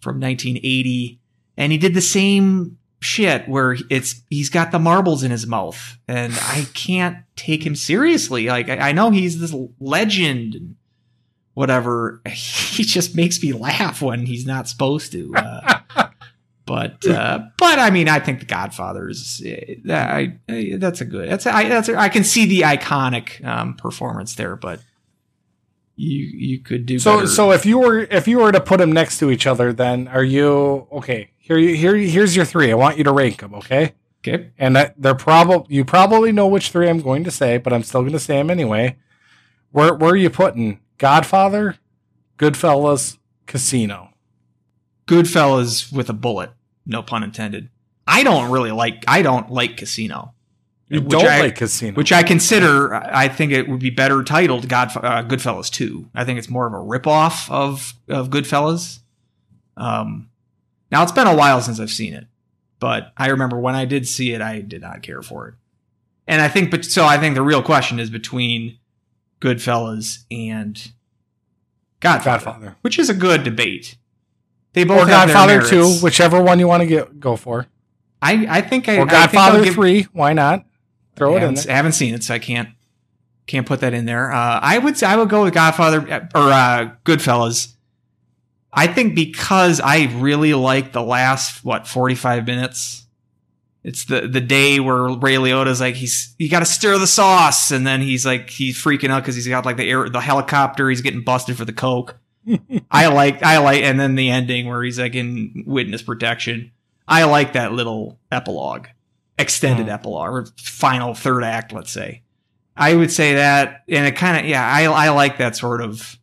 from 0.00 0.20
1980, 0.20 1.20
and 1.56 1.72
he 1.72 1.78
did 1.78 1.94
the 1.94 2.00
same 2.00 2.78
shit 3.00 3.48
where 3.48 3.76
it's 3.90 4.22
he's 4.30 4.50
got 4.50 4.70
the 4.70 4.78
marbles 4.78 5.22
in 5.24 5.30
his 5.30 5.46
mouth, 5.46 5.98
and 6.06 6.32
I 6.34 6.66
can't 6.74 7.18
take 7.34 7.66
him 7.66 7.74
seriously. 7.74 8.46
Like 8.46 8.68
I, 8.68 8.90
I 8.90 8.92
know 8.92 9.10
he's 9.10 9.40
this 9.40 9.54
legend 9.80 10.76
whatever. 11.54 12.22
He 12.70 12.84
just 12.84 13.14
makes 13.14 13.42
me 13.42 13.52
laugh 13.52 14.00
when 14.00 14.24
he's 14.24 14.46
not 14.46 14.66
supposed 14.66 15.12
to. 15.12 15.34
Uh, 15.34 15.69
but 16.70 17.04
uh, 17.04 17.40
but 17.58 17.80
I 17.80 17.90
mean, 17.90 18.08
I 18.08 18.20
think 18.20 18.38
The 18.38 18.46
Godfather 18.46 19.08
is 19.08 19.42
that 19.86 20.08
I, 20.14 20.38
I 20.48 20.74
that's 20.78 21.00
a 21.00 21.04
good 21.04 21.28
that's 21.28 21.44
I 21.44 21.68
that's 21.68 21.88
a, 21.88 21.98
I 21.98 22.08
can 22.08 22.22
see 22.22 22.46
the 22.46 22.60
iconic 22.60 23.44
um, 23.44 23.74
performance 23.74 24.36
there, 24.36 24.54
but 24.54 24.78
you 25.96 26.24
you 26.26 26.60
could 26.60 26.86
do 26.86 27.00
So, 27.00 27.16
better. 27.16 27.26
so 27.26 27.50
if 27.50 27.66
you 27.66 27.80
were 27.80 27.98
if 27.98 28.28
you 28.28 28.38
were 28.38 28.52
to 28.52 28.60
put 28.60 28.78
them 28.78 28.92
next 28.92 29.18
to 29.18 29.32
each 29.32 29.48
other, 29.48 29.72
then 29.72 30.06
are 30.06 30.22
you 30.22 30.86
okay? 30.92 31.32
Here, 31.38 31.58
you 31.58 31.74
here, 31.74 31.96
here's 31.96 32.36
your 32.36 32.44
three. 32.44 32.70
I 32.70 32.76
want 32.76 32.98
you 32.98 33.02
to 33.02 33.12
rank 33.12 33.40
them, 33.40 33.52
okay? 33.56 33.94
okay, 34.24 34.50
And 34.56 34.76
that 34.76 34.94
they're 34.96 35.16
probably 35.16 35.74
you 35.74 35.84
probably 35.84 36.30
know 36.30 36.46
which 36.46 36.70
three 36.70 36.88
I'm 36.88 37.00
going 37.00 37.24
to 37.24 37.32
say, 37.32 37.58
but 37.58 37.72
I'm 37.72 37.82
still 37.82 38.02
going 38.02 38.12
to 38.12 38.20
say 38.20 38.36
them 38.36 38.48
anyway. 38.48 38.96
Where 39.72 39.92
where 39.92 40.12
are 40.12 40.16
you 40.16 40.30
putting 40.30 40.78
Godfather, 40.98 41.78
Goodfellas, 42.38 43.18
Casino? 43.46 44.06
Goodfellas 45.08 45.92
with 45.92 46.08
a 46.08 46.12
bullet, 46.12 46.50
no 46.90 47.02
pun 47.02 47.22
intended. 47.22 47.70
I 48.06 48.22
don't 48.22 48.50
really 48.50 48.72
like 48.72 49.04
I 49.08 49.22
don't 49.22 49.50
like 49.50 49.76
Casino. 49.76 50.34
You 50.88 51.00
Which 51.00 51.10
don't 51.10 51.26
I- 51.26 51.40
like 51.40 51.56
Casino, 51.56 51.94
which 51.96 52.10
I 52.12 52.24
consider. 52.24 52.92
I 52.92 53.28
think 53.28 53.52
it 53.52 53.68
would 53.68 53.78
be 53.78 53.90
better 53.90 54.24
titled 54.24 54.68
God, 54.68 54.88
uh, 54.96 55.22
Goodfellas 55.22 55.70
Two. 55.70 56.10
I 56.14 56.24
think 56.24 56.38
it's 56.38 56.50
more 56.50 56.66
of 56.66 56.72
a 56.72 56.76
ripoff 56.76 57.48
of 57.50 57.94
of 58.08 58.28
Goodfellas. 58.28 58.98
Um, 59.76 60.28
now 60.90 61.04
it's 61.04 61.12
been 61.12 61.28
a 61.28 61.36
while 61.36 61.60
since 61.60 61.78
I've 61.78 61.90
seen 61.90 62.12
it, 62.12 62.26
but 62.80 63.12
I 63.16 63.28
remember 63.28 63.58
when 63.58 63.76
I 63.76 63.84
did 63.84 64.08
see 64.08 64.32
it, 64.32 64.42
I 64.42 64.60
did 64.60 64.82
not 64.82 65.02
care 65.02 65.22
for 65.22 65.48
it. 65.48 65.54
And 66.26 66.42
I 66.42 66.48
think, 66.48 66.70
but 66.70 66.84
so 66.84 67.04
I 67.04 67.18
think 67.18 67.34
the 67.36 67.42
real 67.42 67.62
question 67.62 67.98
is 68.00 68.10
between 68.10 68.78
Goodfellas 69.40 70.24
and 70.30 70.90
Godfather, 72.00 72.44
Godfather 72.44 72.76
which 72.82 72.98
is 72.98 73.08
a 73.08 73.14
good 73.14 73.44
debate. 73.44 73.96
They 74.72 74.84
both 74.84 75.02
or 75.02 75.06
Godfather 75.06 75.62
Two, 75.62 75.94
whichever 76.02 76.42
one 76.42 76.58
you 76.58 76.68
want 76.68 76.82
to 76.82 76.86
get 76.86 77.18
go 77.18 77.36
for, 77.36 77.66
I 78.22 78.46
I 78.48 78.60
think 78.60 78.88
I 78.88 78.98
or 78.98 79.02
I 79.02 79.10
Godfather 79.10 79.64
give- 79.64 79.74
Three. 79.74 80.02
Why 80.12 80.32
not? 80.32 80.64
Throw 81.16 81.36
it 81.36 81.42
in 81.42 81.54
there. 81.54 81.64
I 81.68 81.76
haven't 81.76 81.92
seen 81.92 82.14
it, 82.14 82.22
so 82.24 82.34
I 82.34 82.38
can't 82.38 82.70
can't 83.46 83.66
put 83.66 83.80
that 83.80 83.92
in 83.92 84.04
there. 84.06 84.32
Uh, 84.32 84.60
I 84.62 84.78
would 84.78 84.96
say 84.96 85.06
I 85.06 85.16
would 85.16 85.28
go 85.28 85.42
with 85.44 85.52
Godfather 85.54 85.98
or 86.34 86.40
uh, 86.40 86.90
Goodfellas. 87.04 87.74
I 88.72 88.86
think 88.86 89.16
because 89.16 89.80
I 89.80 90.04
really 90.18 90.54
like 90.54 90.92
the 90.92 91.02
last 91.02 91.64
what 91.64 91.86
forty 91.88 92.14
five 92.14 92.46
minutes. 92.46 93.06
It's 93.82 94.04
the 94.04 94.28
the 94.28 94.40
day 94.42 94.78
where 94.78 95.08
Ray 95.08 95.36
Liotta's 95.36 95.80
like 95.80 95.94
he's 95.96 96.34
you 96.38 96.48
got 96.48 96.60
to 96.60 96.66
stir 96.66 96.98
the 96.98 97.06
sauce, 97.06 97.70
and 97.70 97.86
then 97.86 98.00
he's 98.02 98.24
like 98.24 98.50
he's 98.50 98.76
freaking 98.76 99.08
out 99.10 99.22
because 99.22 99.34
he's 99.34 99.48
got 99.48 99.64
like 99.66 99.78
the 99.78 99.90
air 99.90 100.08
the 100.08 100.20
helicopter. 100.20 100.88
He's 100.88 101.00
getting 101.00 101.24
busted 101.24 101.56
for 101.56 101.64
the 101.64 101.72
coke. 101.72 102.16
I 102.90 103.08
like 103.08 103.42
I 103.42 103.58
like, 103.58 103.82
and 103.82 103.98
then 104.00 104.14
the 104.14 104.30
ending 104.30 104.66
where 104.68 104.82
he's 104.82 104.98
like 104.98 105.14
in 105.14 105.64
witness 105.66 106.02
protection. 106.02 106.72
I 107.06 107.24
like 107.24 107.52
that 107.54 107.72
little 107.72 108.18
epilogue, 108.32 108.86
extended 109.38 109.86
Mhm. 109.86 109.92
epilogue, 109.94 110.30
or 110.30 110.46
final 110.56 111.14
third 111.14 111.44
act, 111.44 111.72
let's 111.72 111.90
say. 111.92 112.22
I 112.76 112.94
would 112.94 113.10
say 113.10 113.34
that, 113.34 113.82
and 113.88 114.06
it 114.06 114.16
kind 114.16 114.38
of 114.38 114.46
yeah, 114.48 114.64
I 114.66 114.84
I 114.84 115.08
like 115.10 115.38
that 115.38 115.56
sort 115.56 115.80
of 115.82 116.18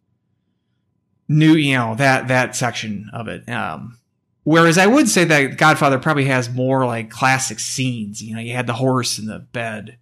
new, 1.27 1.53
you 1.53 1.75
know, 1.75 1.95
that 1.95 2.27
that 2.29 2.55
section 2.55 3.09
of 3.13 3.27
it. 3.27 3.47
Um, 3.49 3.97
whereas 4.43 4.77
I 4.77 4.87
would 4.87 5.09
say 5.09 5.23
that 5.25 5.57
Godfather 5.57 5.99
probably 5.99 6.25
has 6.25 6.49
more 6.49 6.85
like 6.85 7.09
classic 7.09 7.59
scenes. 7.59 8.21
You 8.21 8.35
know, 8.35 8.41
you 8.41 8.53
had 8.53 8.67
the 8.67 8.73
horse 8.73 9.19
in 9.19 9.25
the 9.27 9.39
bed, 9.39 9.97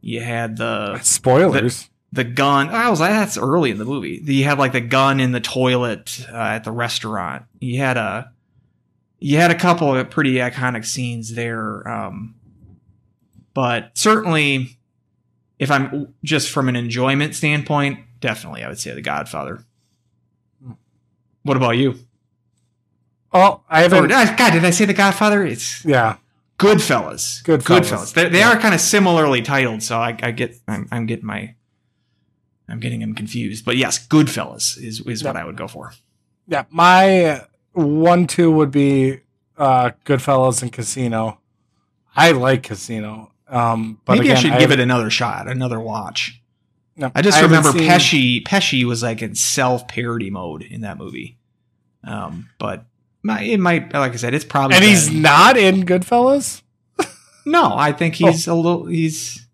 you 0.00 0.20
had 0.20 0.56
the 0.58 0.98
Spoilers. 1.00 1.84
the 1.84 1.88
gun. 2.24 2.68
I 2.70 2.88
was 2.90 3.00
like, 3.00 3.10
that's 3.10 3.36
early 3.38 3.70
in 3.70 3.78
the 3.78 3.84
movie. 3.84 4.20
You 4.24 4.44
had 4.44 4.58
like 4.58 4.72
the 4.72 4.80
gun 4.80 5.20
in 5.20 5.32
the 5.32 5.40
toilet 5.40 6.26
uh, 6.32 6.36
at 6.36 6.64
the 6.64 6.72
restaurant. 6.72 7.44
You 7.60 7.78
had 7.78 7.96
a, 7.96 8.30
you 9.18 9.36
had 9.38 9.50
a 9.50 9.54
couple 9.58 9.94
of 9.94 10.10
pretty 10.10 10.34
iconic 10.34 10.84
scenes 10.84 11.34
there. 11.34 11.86
Um, 11.88 12.34
but 13.54 13.90
certainly, 13.94 14.78
if 15.58 15.70
I'm 15.70 16.14
just 16.22 16.50
from 16.50 16.68
an 16.68 16.76
enjoyment 16.76 17.34
standpoint, 17.34 18.00
definitely 18.20 18.62
I 18.64 18.68
would 18.68 18.78
say 18.78 18.92
The 18.94 19.00
Godfather. 19.02 19.64
What 21.42 21.56
about 21.56 21.72
you? 21.78 21.98
oh, 23.32 23.60
I 23.68 23.84
Oh, 23.86 23.88
haven't. 24.08 24.36
God, 24.36 24.52
did 24.52 24.64
I 24.64 24.70
say 24.70 24.84
The 24.84 24.94
Godfather? 24.94 25.44
It's 25.44 25.84
yeah, 25.84 26.16
Goodfellas. 26.58 27.42
Goodfellas. 27.44 27.62
Goodfellas. 27.80 28.14
They, 28.14 28.28
they 28.28 28.42
are 28.42 28.58
kind 28.58 28.74
of 28.74 28.80
similarly 28.80 29.42
titled, 29.42 29.82
so 29.82 29.98
I, 29.98 30.16
I 30.22 30.30
get 30.32 30.56
I'm, 30.66 30.88
I'm 30.90 31.06
getting 31.06 31.26
my 31.26 31.54
I'm 32.68 32.80
getting 32.80 33.00
him 33.02 33.14
confused. 33.14 33.64
But 33.64 33.76
yes, 33.76 34.04
Goodfellas 34.06 34.76
is 34.82 35.00
is 35.00 35.22
what 35.24 35.36
I 35.36 35.44
would 35.44 35.56
go 35.56 35.68
for. 35.68 35.92
yeah. 36.48 36.64
My 36.70 37.42
one 37.72 38.26
two 38.26 38.50
would 38.50 38.70
be 38.70 39.20
uh, 39.58 39.90
Goodfellas 40.04 40.62
and 40.62 40.72
Casino. 40.72 41.40
I 42.16 42.32
like 42.32 42.62
Casino. 42.64 43.32
Um, 43.48 44.00
but 44.04 44.14
Maybe 44.14 44.26
again, 44.28 44.36
I 44.36 44.40
should 44.40 44.52
give 44.52 44.60
haven't- 44.62 44.80
it 44.80 44.82
another 44.82 45.10
shot, 45.10 45.48
another 45.48 45.78
watch. 45.78 46.40
no, 46.96 47.12
I 47.14 47.22
just 47.22 47.36
haven't 47.36 47.50
remember 47.56 47.78
seen- 47.78 47.88
Pesci. 47.88 48.42
Pesci 48.44 48.84
was 48.84 49.02
like 49.02 49.22
in 49.22 49.34
self 49.34 49.86
parody 49.86 50.30
mode 50.30 50.62
in 50.62 50.80
that 50.80 50.98
movie. 50.98 51.38
Um, 52.02 52.48
but 52.58 52.86
my, 53.22 53.42
it 53.42 53.58
might, 53.60 53.92
like 53.92 54.12
I 54.12 54.16
said, 54.16 54.34
it's 54.34 54.44
probably 54.44 54.76
and 54.76 54.84
he's 54.84 55.08
been- 55.08 55.22
not 55.22 55.56
in 55.56 55.84
Goodfellas. 55.84 56.62
no. 57.44 57.72
I 57.76 57.92
think 57.92 58.14
Oh. 58.22 58.26
he's 58.32 58.46
a 58.48 58.54
little. 58.54 58.86
He's 58.86 59.45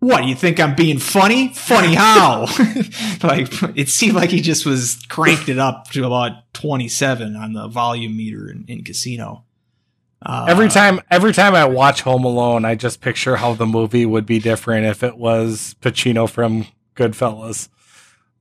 what? 0.00 0.26
You 0.26 0.34
think 0.34 0.60
I'm 0.60 0.74
being 0.74 0.98
funny? 0.98 1.48
Funny 1.48 1.94
how? 1.94 2.42
like 3.22 3.48
it 3.76 3.88
seemed 3.88 4.14
like 4.14 4.30
he 4.30 4.40
just 4.40 4.64
was 4.64 5.00
cranked 5.08 5.48
it 5.48 5.58
up 5.58 5.90
to 5.90 6.06
about 6.06 6.52
27 6.54 7.34
on 7.34 7.52
the 7.52 7.68
volume 7.68 8.16
meter 8.16 8.48
in, 8.50 8.64
in 8.68 8.84
Casino. 8.84 9.44
Uh, 10.20 10.46
every 10.48 10.68
time, 10.68 11.00
every 11.10 11.32
time 11.32 11.54
I 11.54 11.64
watch 11.64 12.02
Home 12.02 12.24
Alone, 12.24 12.64
I 12.64 12.74
just 12.74 13.00
picture 13.00 13.36
how 13.36 13.54
the 13.54 13.66
movie 13.66 14.06
would 14.06 14.26
be 14.26 14.38
different 14.40 14.86
if 14.86 15.02
it 15.02 15.16
was 15.16 15.76
Pacino 15.80 16.28
from 16.28 16.66
Goodfellas. 16.96 17.68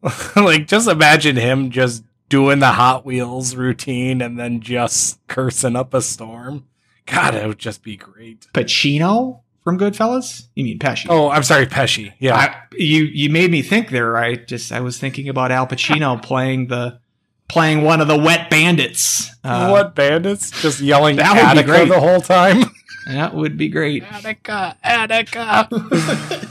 like, 0.35 0.67
just 0.67 0.87
imagine 0.87 1.35
him 1.35 1.69
just 1.69 2.03
doing 2.29 2.59
the 2.59 2.71
Hot 2.71 3.05
Wheels 3.05 3.55
routine 3.55 4.21
and 4.21 4.39
then 4.39 4.59
just 4.59 5.19
cursing 5.27 5.75
up 5.75 5.93
a 5.93 6.01
storm. 6.01 6.65
God, 7.05 7.35
it 7.35 7.47
would 7.47 7.59
just 7.59 7.83
be 7.83 7.95
great. 7.95 8.47
Pacino 8.53 9.41
from 9.67 9.77
Goodfellas. 9.77 10.47
You 10.55 10.63
mean 10.63 10.79
Pesci? 10.79 11.07
Oh, 11.09 11.29
I'm 11.29 11.43
sorry, 11.43 11.65
Pesci. 11.65 12.13
Yeah. 12.19 12.37
I, 12.37 12.55
you 12.77 13.03
you 13.03 13.29
made 13.29 13.51
me 13.51 13.61
think 13.61 13.89
there. 13.89 14.15
I 14.15 14.35
just 14.35 14.71
I 14.71 14.79
was 14.79 14.97
thinking 14.97 15.27
about 15.27 15.51
Al 15.51 15.67
Pacino 15.67 16.21
playing 16.23 16.67
the 16.67 17.01
playing 17.49 17.81
one 17.81 17.99
of 17.99 18.07
the 18.07 18.17
wet 18.17 18.49
bandits. 18.49 19.29
Uh, 19.43 19.67
what 19.67 19.93
bandits? 19.93 20.51
Just 20.61 20.79
yelling 20.79 21.17
that 21.17 21.53
would 21.53 21.65
be 21.65 21.69
great. 21.69 21.89
the 21.89 21.99
whole 21.99 22.21
time. 22.21 22.63
That 23.07 23.33
would 23.33 23.55
be 23.55 23.69
great. 23.69 24.03
Attica, 24.03 24.75
Attica. 24.83 25.69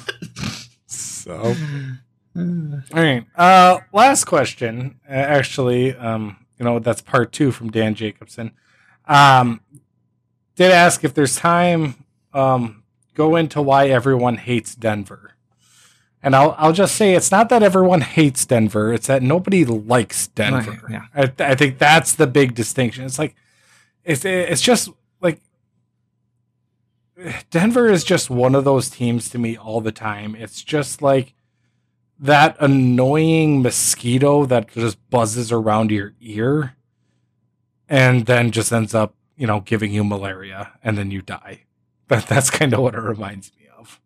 so, 0.86 1.54
all 2.34 2.84
right. 2.94 3.26
Uh, 3.36 3.80
last 3.92 4.24
question. 4.24 4.98
Uh, 5.06 5.12
actually, 5.12 5.94
um, 5.96 6.38
you 6.58 6.64
know, 6.64 6.78
that's 6.78 7.02
part 7.02 7.32
two 7.32 7.52
from 7.52 7.70
Dan 7.70 7.94
Jacobson. 7.94 8.52
Um, 9.06 9.60
did 10.54 10.70
ask 10.70 11.04
if 11.04 11.12
there's 11.12 11.36
time. 11.36 12.06
Um, 12.32 12.84
go 13.16 13.34
into 13.34 13.60
why 13.60 13.88
everyone 13.88 14.36
hates 14.36 14.76
Denver. 14.76 15.32
And 16.22 16.36
I'll 16.36 16.54
I'll 16.58 16.72
just 16.72 16.94
say 16.96 17.14
it's 17.14 17.30
not 17.30 17.48
that 17.48 17.62
everyone 17.62 18.00
hates 18.00 18.44
Denver; 18.44 18.92
it's 18.92 19.06
that 19.06 19.22
nobody 19.22 19.64
likes 19.64 20.28
Denver. 20.28 20.86
Yeah. 20.90 21.06
I, 21.14 21.32
I 21.38 21.54
think 21.54 21.78
that's 21.78 22.14
the 22.14 22.26
big 22.26 22.54
distinction. 22.54 23.04
It's 23.04 23.18
like 23.18 23.34
it's 24.04 24.24
it's 24.24 24.62
just 24.62 24.90
like 25.20 25.40
Denver 27.50 27.88
is 27.88 28.04
just 28.04 28.28
one 28.28 28.54
of 28.54 28.64
those 28.64 28.90
teams 28.90 29.28
to 29.30 29.38
me 29.38 29.56
all 29.56 29.80
the 29.80 29.92
time. 29.92 30.34
It's 30.34 30.62
just 30.62 31.00
like 31.00 31.34
that 32.18 32.56
annoying 32.60 33.62
mosquito 33.62 34.46
that 34.46 34.68
just 34.68 34.98
buzzes 35.10 35.52
around 35.52 35.90
your 35.90 36.14
ear 36.20 36.74
and 37.88 38.26
then 38.26 38.50
just 38.50 38.72
ends 38.72 38.94
up, 38.94 39.14
you 39.36 39.46
know, 39.46 39.60
giving 39.60 39.92
you 39.92 40.02
malaria 40.02 40.72
and 40.82 40.96
then 40.96 41.10
you 41.10 41.22
die. 41.22 41.65
But 42.08 42.26
that's 42.26 42.50
kind 42.50 42.72
of 42.72 42.80
what 42.80 42.94
it 42.94 43.00
reminds 43.00 43.50
me 43.58 43.66
of. 43.78 44.00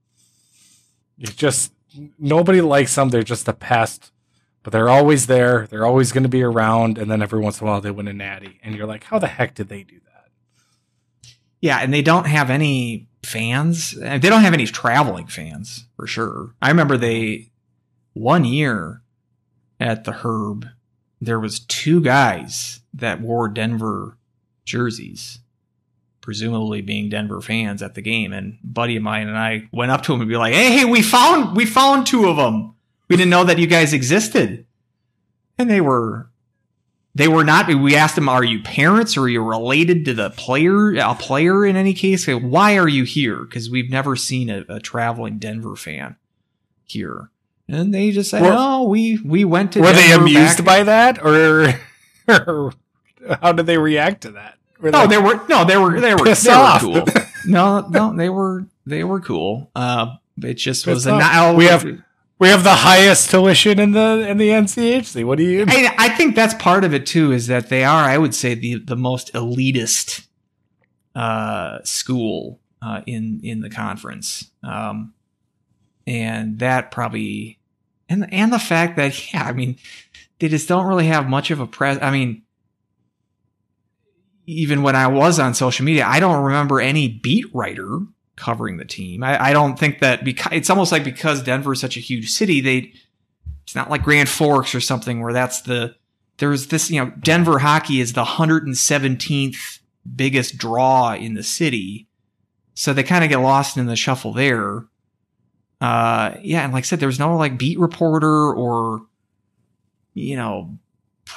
It's 1.18 1.34
just 1.34 1.72
nobody 2.18 2.60
likes 2.60 2.94
them. 2.94 3.10
They're 3.10 3.22
just 3.22 3.48
a 3.48 3.52
pest, 3.52 4.12
but 4.62 4.72
they're 4.72 4.88
always 4.88 5.26
there. 5.26 5.66
They're 5.66 5.86
always 5.86 6.12
going 6.12 6.22
to 6.22 6.28
be 6.28 6.42
around. 6.42 6.96
And 6.98 7.10
then 7.10 7.22
every 7.22 7.40
once 7.40 7.60
in 7.60 7.66
a 7.66 7.70
while 7.70 7.80
they 7.80 7.90
win 7.90 8.08
a 8.08 8.12
natty, 8.12 8.58
and 8.62 8.74
you're 8.74 8.86
like, 8.86 9.04
how 9.04 9.18
the 9.18 9.26
heck 9.26 9.54
did 9.54 9.68
they 9.68 9.82
do 9.82 10.00
that? 10.00 10.30
Yeah, 11.60 11.78
and 11.78 11.92
they 11.92 12.02
don't 12.02 12.26
have 12.26 12.48
any 12.48 13.08
fans. 13.22 13.90
They 13.92 14.18
don't 14.18 14.42
have 14.42 14.54
any 14.54 14.66
traveling 14.66 15.26
fans 15.26 15.86
for 15.94 16.06
sure. 16.06 16.54
I 16.62 16.68
remember 16.68 16.96
they 16.96 17.50
one 18.14 18.44
year 18.44 19.02
at 19.78 20.04
the 20.04 20.12
Herb, 20.12 20.66
there 21.20 21.38
was 21.38 21.60
two 21.60 22.00
guys 22.00 22.80
that 22.94 23.20
wore 23.20 23.48
Denver 23.48 24.16
jerseys, 24.64 25.40
presumably 26.20 26.80
being 26.82 27.08
Denver 27.08 27.40
fans 27.40 27.82
at 27.82 27.94
the 27.94 28.02
game. 28.02 28.32
And 28.32 28.58
a 28.62 28.66
buddy 28.66 28.96
of 28.96 29.02
mine 29.02 29.28
and 29.28 29.38
I 29.38 29.68
went 29.72 29.90
up 29.90 30.02
to 30.02 30.12
him 30.14 30.20
and 30.20 30.28
be 30.28 30.36
like, 30.36 30.54
"Hey, 30.54 30.70
hey, 30.70 30.84
we 30.84 31.02
found 31.02 31.56
we 31.56 31.66
found 31.66 32.06
two 32.06 32.28
of 32.28 32.36
them. 32.36 32.74
We 33.08 33.16
didn't 33.16 33.30
know 33.30 33.44
that 33.44 33.58
you 33.58 33.66
guys 33.66 33.92
existed." 33.92 34.66
And 35.58 35.70
they 35.70 35.80
were 35.80 36.30
they 37.14 37.26
were 37.28 37.44
not. 37.44 37.66
We 37.68 37.96
asked 37.96 38.14
them, 38.14 38.28
"Are 38.28 38.44
you 38.44 38.62
parents? 38.62 39.16
Or 39.16 39.22
are 39.22 39.28
you 39.28 39.42
related 39.42 40.04
to 40.04 40.14
the 40.14 40.30
player? 40.30 40.94
A 40.94 41.14
player 41.14 41.66
in 41.66 41.76
any 41.76 41.92
case? 41.92 42.26
Why 42.26 42.78
are 42.78 42.88
you 42.88 43.04
here? 43.04 43.44
Because 43.44 43.68
we've 43.68 43.90
never 43.90 44.14
seen 44.14 44.48
a, 44.48 44.64
a 44.68 44.80
traveling 44.80 45.38
Denver 45.38 45.74
fan 45.76 46.16
here." 46.84 47.30
And 47.68 47.92
they 47.94 48.10
just 48.10 48.30
said, 48.30 48.42
Were- 48.42 48.54
"Oh, 48.56 48.84
we 48.84 49.18
we 49.24 49.44
went 49.44 49.72
to." 49.72 49.80
Were 49.80 49.92
they 49.92 50.12
amused 50.12 50.64
by 50.64 50.84
that, 50.84 51.24
or, 51.24 51.74
or 52.28 52.72
how 53.42 53.52
did 53.52 53.66
they 53.66 53.78
react 53.78 54.22
to 54.22 54.32
that? 54.32 54.58
No, 54.82 55.06
they- 55.06 55.18
were 55.18 55.40
no, 55.48 55.64
they 55.64 55.76
were 55.76 56.00
they 56.00 56.14
were, 56.14 56.24
they 56.34 56.50
were 56.56 56.78
cool. 56.80 57.04
No, 57.46 57.80
no, 57.88 58.14
they 58.14 58.28
were 58.28 58.66
they 58.86 59.02
were 59.02 59.20
cool. 59.20 59.70
Uh, 59.74 60.16
it 60.42 60.54
just 60.54 60.86
was 60.86 61.06
a 61.06 61.16
now 61.18 61.54
We 61.54 61.64
have- 61.66 61.86
we 62.38 62.48
have 62.48 62.64
the 62.64 62.74
highest 62.74 63.30
tuition 63.30 63.78
in 63.78 63.92
the 63.92 64.26
in 64.28 64.38
the 64.38 64.48
NCHC. 64.48 65.24
What 65.24 65.36
do 65.38 65.44
you? 65.44 65.64
I, 65.68 65.94
I 65.98 66.08
think 66.08 66.34
that's 66.34 66.54
part 66.54 66.84
of 66.84 66.94
it 66.94 67.04
too. 67.06 67.32
Is 67.32 67.46
that 67.48 67.68
they 67.68 67.84
are, 67.84 68.02
I 68.04 68.16
would 68.18 68.34
say, 68.34 68.54
the 68.54 68.76
the 68.76 68.96
most 68.96 69.32
elitist 69.34 70.26
uh, 71.14 71.78
school 71.84 72.60
uh, 72.82 73.02
in 73.06 73.40
in 73.42 73.60
the 73.60 73.68
conference, 73.70 74.50
um, 74.62 75.12
and 76.06 76.58
that 76.60 76.90
probably, 76.90 77.58
and 78.08 78.32
and 78.32 78.52
the 78.52 78.58
fact 78.58 78.96
that 78.96 79.32
yeah, 79.34 79.44
I 79.44 79.52
mean, 79.52 79.76
they 80.38 80.48
just 80.48 80.68
don't 80.68 80.86
really 80.86 81.06
have 81.06 81.28
much 81.28 81.50
of 81.50 81.60
a 81.60 81.66
press. 81.66 81.98
I 82.00 82.10
mean, 82.10 82.42
even 84.46 84.82
when 84.82 84.96
I 84.96 85.06
was 85.06 85.38
on 85.38 85.54
social 85.54 85.84
media, 85.84 86.06
I 86.06 86.20
don't 86.20 86.44
remember 86.44 86.80
any 86.80 87.08
beat 87.08 87.46
writer 87.54 88.00
covering 88.36 88.78
the 88.78 88.84
team. 88.84 89.22
I, 89.22 89.50
I 89.50 89.52
don't 89.52 89.78
think 89.78 90.00
that 90.00 90.24
because 90.24 90.52
it's 90.52 90.70
almost 90.70 90.92
like 90.92 91.04
because 91.04 91.42
Denver 91.42 91.72
is 91.72 91.80
such 91.80 91.96
a 91.96 92.00
huge 92.00 92.30
city, 92.30 92.60
they 92.60 92.92
it's 93.62 93.74
not 93.74 93.90
like 93.90 94.02
Grand 94.02 94.28
Forks 94.28 94.74
or 94.74 94.80
something 94.80 95.20
where 95.22 95.32
that's 95.32 95.60
the 95.60 95.94
there's 96.38 96.68
this 96.68 96.90
you 96.90 97.04
know 97.04 97.12
Denver 97.20 97.58
hockey 97.58 98.00
is 98.00 98.14
the 98.14 98.24
117th 98.24 99.78
biggest 100.16 100.56
draw 100.56 101.14
in 101.14 101.34
the 101.34 101.42
city, 101.42 102.08
so 102.74 102.92
they 102.92 103.02
kind 103.02 103.22
of 103.22 103.30
get 103.30 103.36
lost 103.36 103.76
in 103.76 103.86
the 103.86 103.96
shuffle 103.96 104.32
there. 104.32 104.86
Uh, 105.80 106.34
yeah, 106.42 106.64
and 106.64 106.72
like 106.72 106.84
I 106.84 106.86
said, 106.86 107.00
there's 107.00 107.18
no 107.18 107.36
like 107.36 107.58
beat 107.58 107.78
reporter 107.78 108.52
or 108.52 109.02
you 110.14 110.36
know 110.36 110.78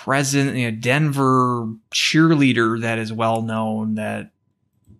present 0.02 0.56
you 0.56 0.72
know, 0.72 0.78
Denver 0.78 1.68
cheerleader 1.92 2.82
that 2.82 2.98
is 3.00 3.14
well 3.14 3.42
known 3.42 3.96
that 3.96 4.32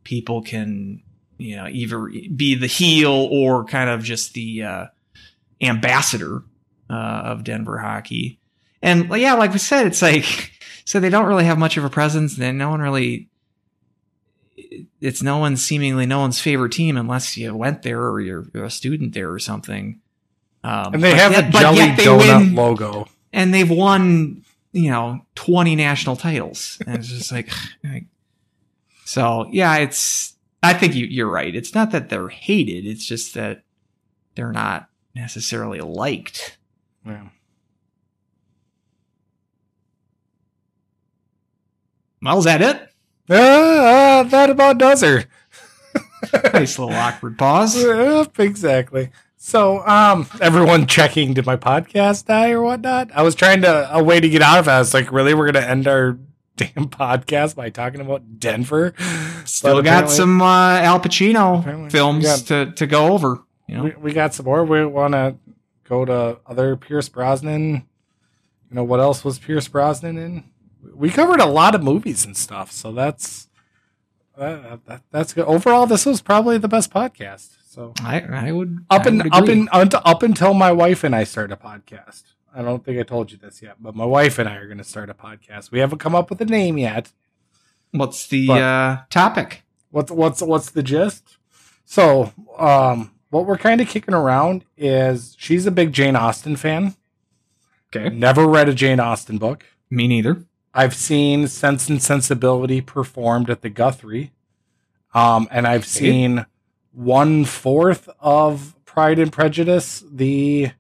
people 0.04 0.42
can 0.42 1.02
you 1.38 1.56
know 1.56 1.68
either 1.68 2.08
be 2.36 2.56
the 2.56 2.68
heel 2.68 3.28
or 3.32 3.64
kind 3.66 3.90
of 3.90 4.04
just 4.04 4.34
the 4.34 4.64
uh, 4.64 4.86
ambassador 5.62 6.44
uh, 6.90 6.94
of 7.26 7.44
Denver 7.44 7.78
hockey. 7.80 8.40
And 8.82 9.10
yeah, 9.18 9.34
like 9.34 9.52
we 9.54 9.60
said, 9.60 9.88
it's 9.88 10.02
like 10.02 10.52
so 10.86 11.00
they 11.00 11.10
don't 11.10 11.26
really 11.26 11.46
have 11.46 11.58
much 11.58 11.78
of 11.78 11.84
a 11.84 11.90
presence. 11.90 12.36
Then 12.36 12.58
no 12.58 12.70
one 12.70 12.82
really. 12.82 13.30
It's 15.02 15.22
no 15.22 15.38
one's 15.40 15.64
seemingly 15.64 16.06
no 16.06 16.20
one's 16.20 16.40
favorite 16.40 16.72
team 16.72 16.96
unless 16.98 17.36
you 17.36 17.56
went 17.56 17.82
there 17.82 18.02
or 18.02 18.22
you're, 18.22 18.46
you're 18.54 18.64
a 18.66 18.70
student 18.70 19.14
there 19.14 19.32
or 19.32 19.40
something. 19.40 20.00
Um, 20.64 20.94
and 20.94 21.04
they 21.04 21.14
have 21.16 21.32
yet- 21.34 21.50
a 21.50 21.52
jelly 21.52 21.80
donut 21.80 22.40
win- 22.40 22.56
logo. 22.56 23.08
and 23.34 23.54
they've 23.54 23.70
won 23.70 24.44
you 24.74 24.90
know 24.92 25.26
20 25.36 25.76
national 25.76 26.16
titles 26.18 26.78
and 26.86 26.98
it's 26.98 27.08
just 27.08 27.32
like, 27.32 27.50
like- 27.84 28.06
so 29.06 29.48
yeah 29.52 29.76
it's 29.78 30.36
i 30.64 30.74
think 30.74 30.96
you, 30.96 31.06
you're 31.06 31.30
right 31.30 31.56
it's 31.56 31.74
not 31.76 31.92
that 31.92 32.10
they're 32.10 32.30
hated 32.30 32.86
it's 32.86 33.06
just 33.06 33.34
that 33.36 33.64
they're 34.36 34.52
not 34.52 34.90
necessarily 35.16 35.80
liked 35.80 36.58
Yeah. 37.06 37.28
well 42.22 42.38
is 42.40 42.46
that 42.46 42.62
it 42.62 42.90
Uh, 43.30 43.34
uh, 43.36 44.24
that 44.24 44.50
about 44.50 44.78
does 44.78 45.02
her. 45.02 45.24
nice 46.54 46.78
little 46.80 46.94
awkward 46.96 47.38
pause 47.38 47.76
exactly. 48.38 49.10
So, 49.46 49.86
um, 49.86 50.26
everyone 50.40 50.88
checking, 50.88 51.34
did 51.34 51.46
my 51.46 51.58
podcast 51.58 52.28
die 52.28 52.52
or 52.52 52.62
whatnot? 52.62 53.12
I 53.14 53.24
was 53.24 53.36
trying 53.36 53.62
to 53.64 53.94
a 53.94 54.02
way 54.02 54.22
to 54.22 54.30
get 54.30 54.42
out 54.42 54.60
of 54.60 54.70
it. 54.70 54.72
I 54.72 54.80
was 54.80 54.94
like, 54.94 55.12
really, 55.12 55.34
we're 55.34 55.52
gonna 55.52 55.66
end 55.66 55.86
our 55.86 56.18
damn 56.56 56.88
podcast 56.88 57.54
by 57.54 57.70
talking 57.70 58.00
about 58.00 58.40
Denver? 58.40 58.94
still 59.44 59.80
But 59.80 59.82
got 59.84 60.10
some 60.10 60.42
uh, 60.42 60.80
al 60.80 60.98
pacino 61.02 61.92
films 61.92 62.24
yeah. 62.24 62.36
to, 62.38 62.72
to 62.72 62.88
go 62.88 63.12
over 63.12 63.44
you 63.68 63.76
know 63.76 63.84
We, 63.84 63.96
we 64.00 64.14
got 64.14 64.34
some 64.34 64.46
more. 64.46 64.64
We 64.64 64.86
want 64.86 65.12
to 65.12 65.36
go 65.90 66.06
to 66.06 66.40
other 66.48 66.78
Pierce 66.78 67.10
Brosnan. 67.10 67.74
You 67.74 67.84
know 68.72 68.86
what 68.86 69.02
else 69.02 69.26
was 69.26 69.40
Pierce 69.40 69.68
Brosnan 69.68 70.18
in? 70.18 70.46
We 70.96 71.10
covered 71.10 71.42
a 71.42 71.48
lot 71.48 71.76
of 71.76 71.84
movies 71.84 72.26
and 72.26 72.38
stuff, 72.38 72.72
so 72.72 72.94
that's 72.94 73.50
uh, 74.38 74.78
that, 74.86 75.02
that's 75.12 75.34
good. 75.34 75.44
Overall, 75.48 75.86
this 75.86 76.06
was 76.06 76.22
probably 76.22 76.58
the 76.58 76.70
best 76.70 76.94
podcast. 76.94 77.50
So 77.74 77.92
I, 78.02 78.22
I 78.22 78.52
would 78.52 78.86
up 78.92 79.08
I 79.08 79.10
and 79.10 79.24
would 79.24 79.34
up 79.34 79.48
and 79.48 79.96
up 80.06 80.22
until 80.22 80.54
my 80.54 80.72
wife 80.72 81.04
and 81.04 81.16
I 81.16 81.24
start 81.24 81.52
a 81.52 81.58
podcast. 81.58 82.22
I 82.56 82.62
don't 82.62 82.86
think 82.86 83.00
I 83.00 83.04
told 83.04 83.32
you 83.32 83.40
this 83.40 83.64
yet, 83.64 83.78
but 83.80 83.96
my 83.96 84.06
wife 84.06 84.38
and 84.38 84.48
I 84.48 84.58
are 84.58 84.68
going 84.68 84.78
to 84.78 84.84
start 84.84 85.10
a 85.10 85.16
podcast. 85.16 85.72
We 85.72 85.80
haven't 85.80 85.98
come 85.98 86.14
up 86.14 86.30
with 86.30 86.40
a 86.40 86.46
name 86.46 86.78
yet. 86.78 87.12
what's 87.90 88.28
the 88.28 88.48
uh, 88.52 88.98
topic 89.10 89.64
What's 89.90 90.12
what's 90.12 90.44
what's 90.44 90.70
the 90.70 90.84
gist? 90.84 91.38
So, 91.84 92.32
um, 92.60 93.12
what 93.32 93.48
we're 93.48 93.58
kind 93.58 93.82
of 93.82 93.88
kicking 93.88 94.14
around 94.14 94.66
is 94.78 95.36
she's 95.40 95.66
a 95.66 95.72
big 95.72 95.94
Jane 95.94 96.16
Austen 96.16 96.56
fan. 96.56 96.96
okay 97.96 98.16
Never 98.16 98.48
read 98.48 98.70
a 98.70 98.76
Jane 98.76 99.00
Austen 99.00 99.40
book. 99.40 99.66
me 99.90 100.08
neither 100.08 100.46
I've 100.76 100.94
seen 100.94 101.48
Sense 101.48 101.90
and 101.90 102.02
Sensibility 102.02 102.82
performed 102.82 103.50
at 103.50 103.62
the 103.64 103.70
Guthrie, 103.70 104.32
um, 105.16 105.48
and 105.50 105.66
I've 105.66 105.88
seen 105.88 106.46
one 106.94 107.44
fourth 107.46 108.08
of 108.20 108.76
Pride 108.86 109.20
and 109.20 109.32
Prejudice, 109.32 110.04
the 110.12 110.72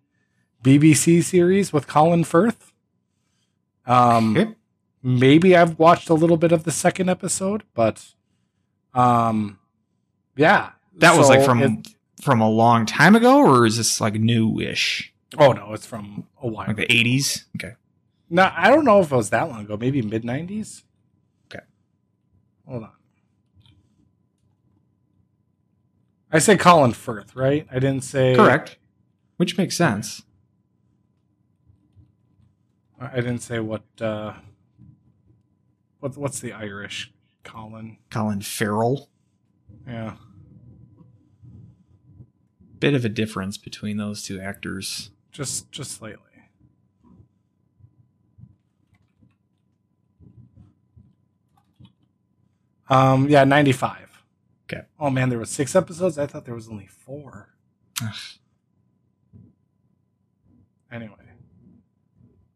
BBC 0.64 1.24
series 1.24 1.74
with 1.74 1.88
Colin 1.88 2.24
Firth. 2.24 2.72
Um, 3.86 4.38
Okay. 4.38 4.55
maybe 5.01 5.55
I've 5.57 5.78
watched 5.78 6.09
a 6.09 6.14
little 6.14 6.38
bit 6.38 6.51
of 6.51 6.64
the 6.64 6.72
second 6.72 7.09
episode, 7.09 7.64
but 7.74 8.14
um, 8.93 9.59
yeah, 10.36 10.72
That 10.97 11.18
was 11.18 11.28
like 11.30 11.43
from 11.43 11.61
it- 11.64 11.88
from 12.22 12.39
a 12.39 12.49
long 12.49 12.86
time 12.86 13.16
ago, 13.16 13.41
or 13.45 13.66
is 13.66 13.76
this 13.78 13.99
like 13.99 14.14
new-ish, 14.14 15.14
oh 15.38 15.51
no, 15.51 15.74
it's 15.74 15.86
from 15.86 16.28
a 16.41 16.47
while. 16.47 16.68
like 16.68 16.78
the 16.78 16.89
eighties? 16.93 17.45
Okay, 17.57 17.74
No, 18.30 18.49
I 18.55 18.70
don't 18.70 18.86
know 18.86 19.01
if 19.01 19.11
it 19.11 19.16
was 19.16 19.32
that 19.32 19.49
long 19.49 19.61
ago. 19.61 19.76
Maybe 19.76 20.01
mid 20.01 20.24
nineties. 20.24 20.84
Okay. 21.47 21.66
Hold 22.68 22.84
on. 22.84 22.91
I 26.34 26.40
said 26.40 26.60
Colin 26.60 26.94
Firth, 26.94 27.36
right? 27.36 27.68
I 27.72 27.76
didn't 27.76 28.04
say 28.04 28.36
correct, 28.36 28.78
which 29.38 29.58
makes 29.58 29.78
sense. 29.78 30.24
I 33.00 33.16
didn't 33.18 33.40
say 33.40 33.60
what. 33.60 33.84
uh 34.02 34.34
What's 36.00 36.18
what's 36.18 36.40
the 36.42 36.52
Irish 36.52 37.14
Colin? 37.46 37.98
Colin 38.10 38.42
Farrell, 38.42 39.10
Yeah. 39.88 40.16
bit 42.80 42.94
of 42.94 43.06
a 43.06 43.10
difference 43.10 43.58
between 43.58 43.96
those 43.98 44.22
two 44.24 44.40
actors. 44.42 45.12
Just 45.32 45.72
just 45.72 45.92
slightly. 45.92 46.20
Um. 52.90 53.30
Yeah. 53.30 53.44
Ninety 53.44 53.72
five. 53.72 54.12
Okay. 54.74 54.88
Oh 54.99 55.09
man, 55.09 55.30
there 55.30 55.39
was 55.39 55.49
six 55.49 55.76
episodes. 55.76 56.17
I 56.17 56.26
thought 56.28 56.45
there 56.45 56.55
was 56.55 56.69
only 56.69 56.88
four. 56.88 57.49
Ugh. 58.01 58.13
Anyway, 60.91 61.15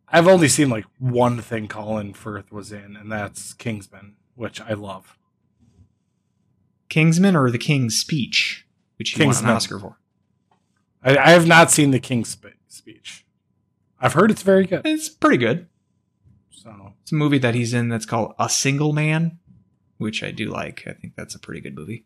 I've 0.10 0.28
only 0.28 0.48
seen 0.48 0.70
like 0.70 0.86
one 1.00 1.42
thing 1.42 1.68
Colin 1.68 2.14
Firth 2.14 2.52
was 2.52 2.72
in, 2.72 2.96
and 2.96 3.12
that's 3.12 3.54
Kingsman, 3.54 4.16
which 4.36 4.62
I 4.62 4.74
love. 4.74 5.18
Kingsman 6.90 7.36
or 7.36 7.50
The 7.52 7.58
King's 7.58 7.98
Speech, 7.98 8.66
which 8.98 9.12
he 9.12 9.26
won 9.26 9.36
an 9.38 9.50
Oscar 9.50 9.80
for. 9.80 9.98
I, 11.04 11.18
I 11.18 11.30
have 11.32 11.48
not 11.48 11.72
seen 11.72 11.92
the 11.92 12.00
King's 12.00 12.30
spe- 12.30 12.46
Speech. 12.68 13.26
I've 14.00 14.14
heard 14.14 14.30
it's 14.32 14.44
very 14.44 14.66
good. 14.66 14.82
It's 14.86 15.10
pretty 15.10 15.38
good. 15.38 15.68
So 16.52 16.94
It's 17.02 17.12
a 17.12 17.16
movie 17.16 17.40
that 17.40 17.56
he's 17.56 17.74
in 17.74 17.90
that's 17.90 18.06
called 18.06 18.34
A 18.38 18.50
Single 18.50 18.94
Man, 18.94 19.40
which 19.98 20.24
I 20.24 20.32
do 20.32 20.50
like. 20.50 20.84
I 20.88 20.94
think 20.94 21.14
that's 21.16 21.36
a 21.36 21.40
pretty 21.40 21.62
good 21.62 21.76
movie. 21.76 22.06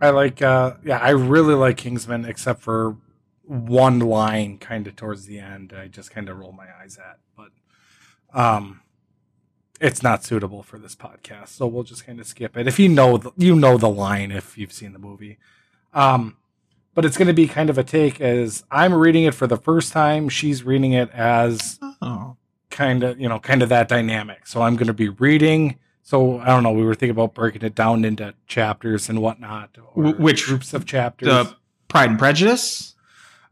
I 0.00 0.10
like, 0.10 0.42
uh, 0.42 0.74
yeah, 0.84 0.98
I 0.98 1.10
really 1.10 1.54
like 1.54 1.78
Kingsman, 1.78 2.24
except 2.24 2.60
for 2.60 2.96
one 3.42 4.00
line 4.00 4.58
kind 4.58 4.86
of 4.86 4.96
towards 4.96 5.26
the 5.26 5.38
end. 5.38 5.72
I 5.76 5.88
just 5.88 6.10
kind 6.10 6.28
of 6.28 6.38
roll 6.38 6.52
my 6.52 6.66
eyes 6.82 6.98
at, 6.98 7.18
but 7.36 7.50
um, 8.38 8.82
it's 9.80 10.02
not 10.02 10.24
suitable 10.24 10.62
for 10.62 10.78
this 10.78 10.94
podcast, 10.94 11.48
so 11.48 11.66
we'll 11.66 11.84
just 11.84 12.06
kind 12.06 12.20
of 12.20 12.26
skip 12.26 12.56
it. 12.56 12.66
If 12.66 12.78
you 12.78 12.88
know, 12.88 13.16
the, 13.16 13.32
you 13.36 13.54
know 13.54 13.78
the 13.78 13.88
line 13.88 14.30
if 14.30 14.58
you've 14.58 14.72
seen 14.72 14.92
the 14.92 14.98
movie. 14.98 15.38
Um, 15.92 16.36
but 16.94 17.04
it's 17.04 17.16
going 17.16 17.28
to 17.28 17.34
be 17.34 17.48
kind 17.48 17.70
of 17.70 17.78
a 17.78 17.84
take 17.84 18.20
as 18.20 18.64
I'm 18.70 18.94
reading 18.94 19.24
it 19.24 19.34
for 19.34 19.46
the 19.46 19.56
first 19.56 19.92
time. 19.92 20.28
She's 20.28 20.64
reading 20.64 20.92
it 20.92 21.10
as 21.12 21.78
Oh. 22.02 22.36
Kind 22.74 23.02
of 23.04 23.18
you 23.20 23.28
know 23.28 23.38
kind 23.38 23.62
of 23.62 23.68
that 23.70 23.88
dynamic. 23.88 24.46
So 24.46 24.60
i'm 24.62 24.74
going 24.76 24.88
to 24.88 24.92
be 25.06 25.08
reading. 25.08 25.78
So 26.02 26.38
i 26.40 26.46
don't 26.46 26.62
know 26.62 26.72
we 26.72 26.84
were 26.84 26.94
thinking 26.94 27.16
about 27.18 27.32
breaking 27.34 27.62
it 27.62 27.74
down 27.74 28.04
into 28.04 28.34
chapters 28.46 29.08
and 29.08 29.22
whatnot 29.22 29.70
or 29.94 30.12
which- 30.12 30.44
groups 30.46 30.74
of 30.74 30.84
chapters. 30.84 31.28
The 31.28 31.56
Pride 31.88 32.10
and 32.10 32.18
Prejudice? 32.18 32.94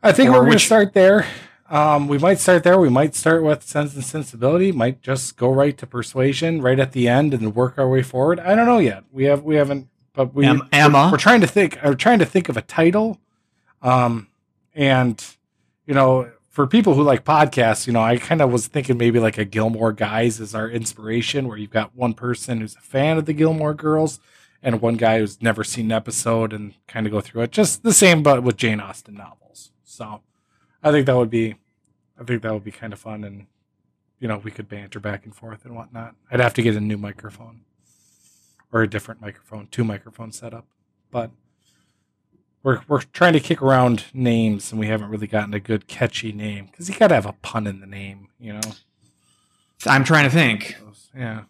i 0.03 0.11
think 0.13 0.29
or 0.31 0.33
we're 0.33 0.39
going 0.41 0.51
to 0.51 0.55
which- 0.57 0.67
start 0.67 0.93
there. 0.93 1.27
Um, 1.71 2.07
we 2.07 2.19
might 2.19 2.39
start 2.39 2.65
there. 2.65 2.79
We 2.79 2.91
might 2.91 3.15
start 3.15 3.43
with 3.43 3.63
sense 3.63 3.95
and 3.95 4.05
sensibility. 4.05 4.73
Might 4.73 5.01
just 5.01 5.39
go 5.39 5.51
right 5.51 5.75
to 5.79 5.87
persuasion 5.87 6.61
right 6.61 6.79
at 6.79 6.93
the 6.93 7.09
end 7.09 7.33
and 7.33 7.55
work 7.55 7.79
our 7.79 7.89
way 7.89 8.03
forward. 8.03 8.39
I 8.41 8.55
don't 8.55 8.67
know 8.67 8.79
yet. 8.79 9.05
We 9.11 9.25
have 9.25 9.43
we 9.43 9.55
haven't 9.57 9.89
but 10.13 10.35
we 10.35 10.45
Em- 10.45 10.69
Emma. 10.71 11.09
we're 11.11 11.17
trying 11.17 11.41
to 11.41 11.47
think 11.47 11.79
i'm 11.83 11.97
trying 11.97 12.19
to 12.19 12.27
think 12.27 12.51
of 12.51 12.59
a 12.59 12.63
title. 12.63 13.19
Um 13.81 14.29
and 14.75 15.25
you 15.87 15.95
know 15.95 16.31
for 16.53 16.67
people 16.67 16.95
who 16.95 17.03
like 17.03 17.25
podcasts 17.25 17.87
you 17.87 17.93
know 17.93 18.03
i 18.03 18.17
kind 18.17 18.41
of 18.41 18.53
was 18.53 18.69
thinking 18.69 18.97
maybe 18.97 19.19
like 19.19 19.39
a 19.39 19.45
gilmore 19.45 19.93
guys 19.93 20.39
is 20.39 20.55
our 20.55 20.69
inspiration 20.69 21.49
where 21.49 21.57
you've 21.57 21.71
got 21.71 21.97
one 21.97 22.15
person 22.15 22.61
who's 22.61 22.77
a 22.77 22.81
fan 22.81 23.19
of 23.19 23.25
the 23.25 23.33
gilmore 23.33 23.75
girls 23.75 24.21
and 24.63 24.81
one 24.81 24.97
guy 24.97 25.19
who's 25.19 25.43
never 25.43 25.65
seen 25.65 25.87
an 25.87 25.93
episode 25.93 26.53
and 26.53 26.75
kind 26.87 27.05
of 27.05 27.13
go 27.13 27.21
through 27.21 27.43
it. 27.43 27.51
Just 27.51 27.83
the 27.83 27.93
same 27.93 28.23
but 28.23 28.45
with 28.45 28.57
jane 28.57 28.79
austen 28.79 29.15
novels. 29.15 29.73
So 29.83 30.21
i 30.83 30.93
think 30.93 31.07
that 31.07 31.17
would 31.17 31.31
be 31.31 31.57
i 32.21 32.25
think 32.25 32.43
that 32.43 32.53
would 32.53 32.65
be 32.65 32.71
kind 32.71 32.93
of 32.93 33.01
fun 33.01 33.25
and 33.25 33.47
you 34.21 34.29
know 34.29 34.39
we 34.39 34.51
could 34.53 34.69
banter 34.69 35.01
back 35.01 35.25
and 35.25 35.35
forth 35.35 35.65
and 35.65 35.75
whatnot. 35.75 36.15
I'd 36.31 36.41
have 36.41 36.55
to 36.55 36.63
get 36.63 36.77
a 36.77 36.81
new 36.81 36.99
microphone 36.99 37.63
or 38.71 38.83
a 38.83 38.89
different 38.89 39.21
microphone 39.21 39.69
two 39.71 39.85
microphone 39.85 40.33
setup 40.33 40.67
but 41.11 41.31
we're 42.63 42.81
we're 42.89 43.03
trying 43.03 43.33
to 43.33 43.41
kick 43.41 43.61
around 43.61 44.05
names 44.15 44.71
and 44.71 44.81
we 44.81 44.87
haven't 44.87 45.09
really 45.09 45.27
gotten 45.27 45.55
a 45.55 45.61
good 45.61 45.89
catchy 45.89 46.33
name 46.33 46.67
because 46.67 46.89
you 46.89 46.95
got 46.97 47.09
to 47.09 47.15
have 47.15 47.27
a 47.27 47.33
pun 47.33 47.67
in 47.67 47.81
the 47.81 47.87
name, 47.87 48.29
you 48.39 48.53
know. 48.53 48.61
I'm 49.87 50.05
trying 50.05 50.25
to 50.25 50.31
think. 50.31 50.77
Yeah. 51.17 51.43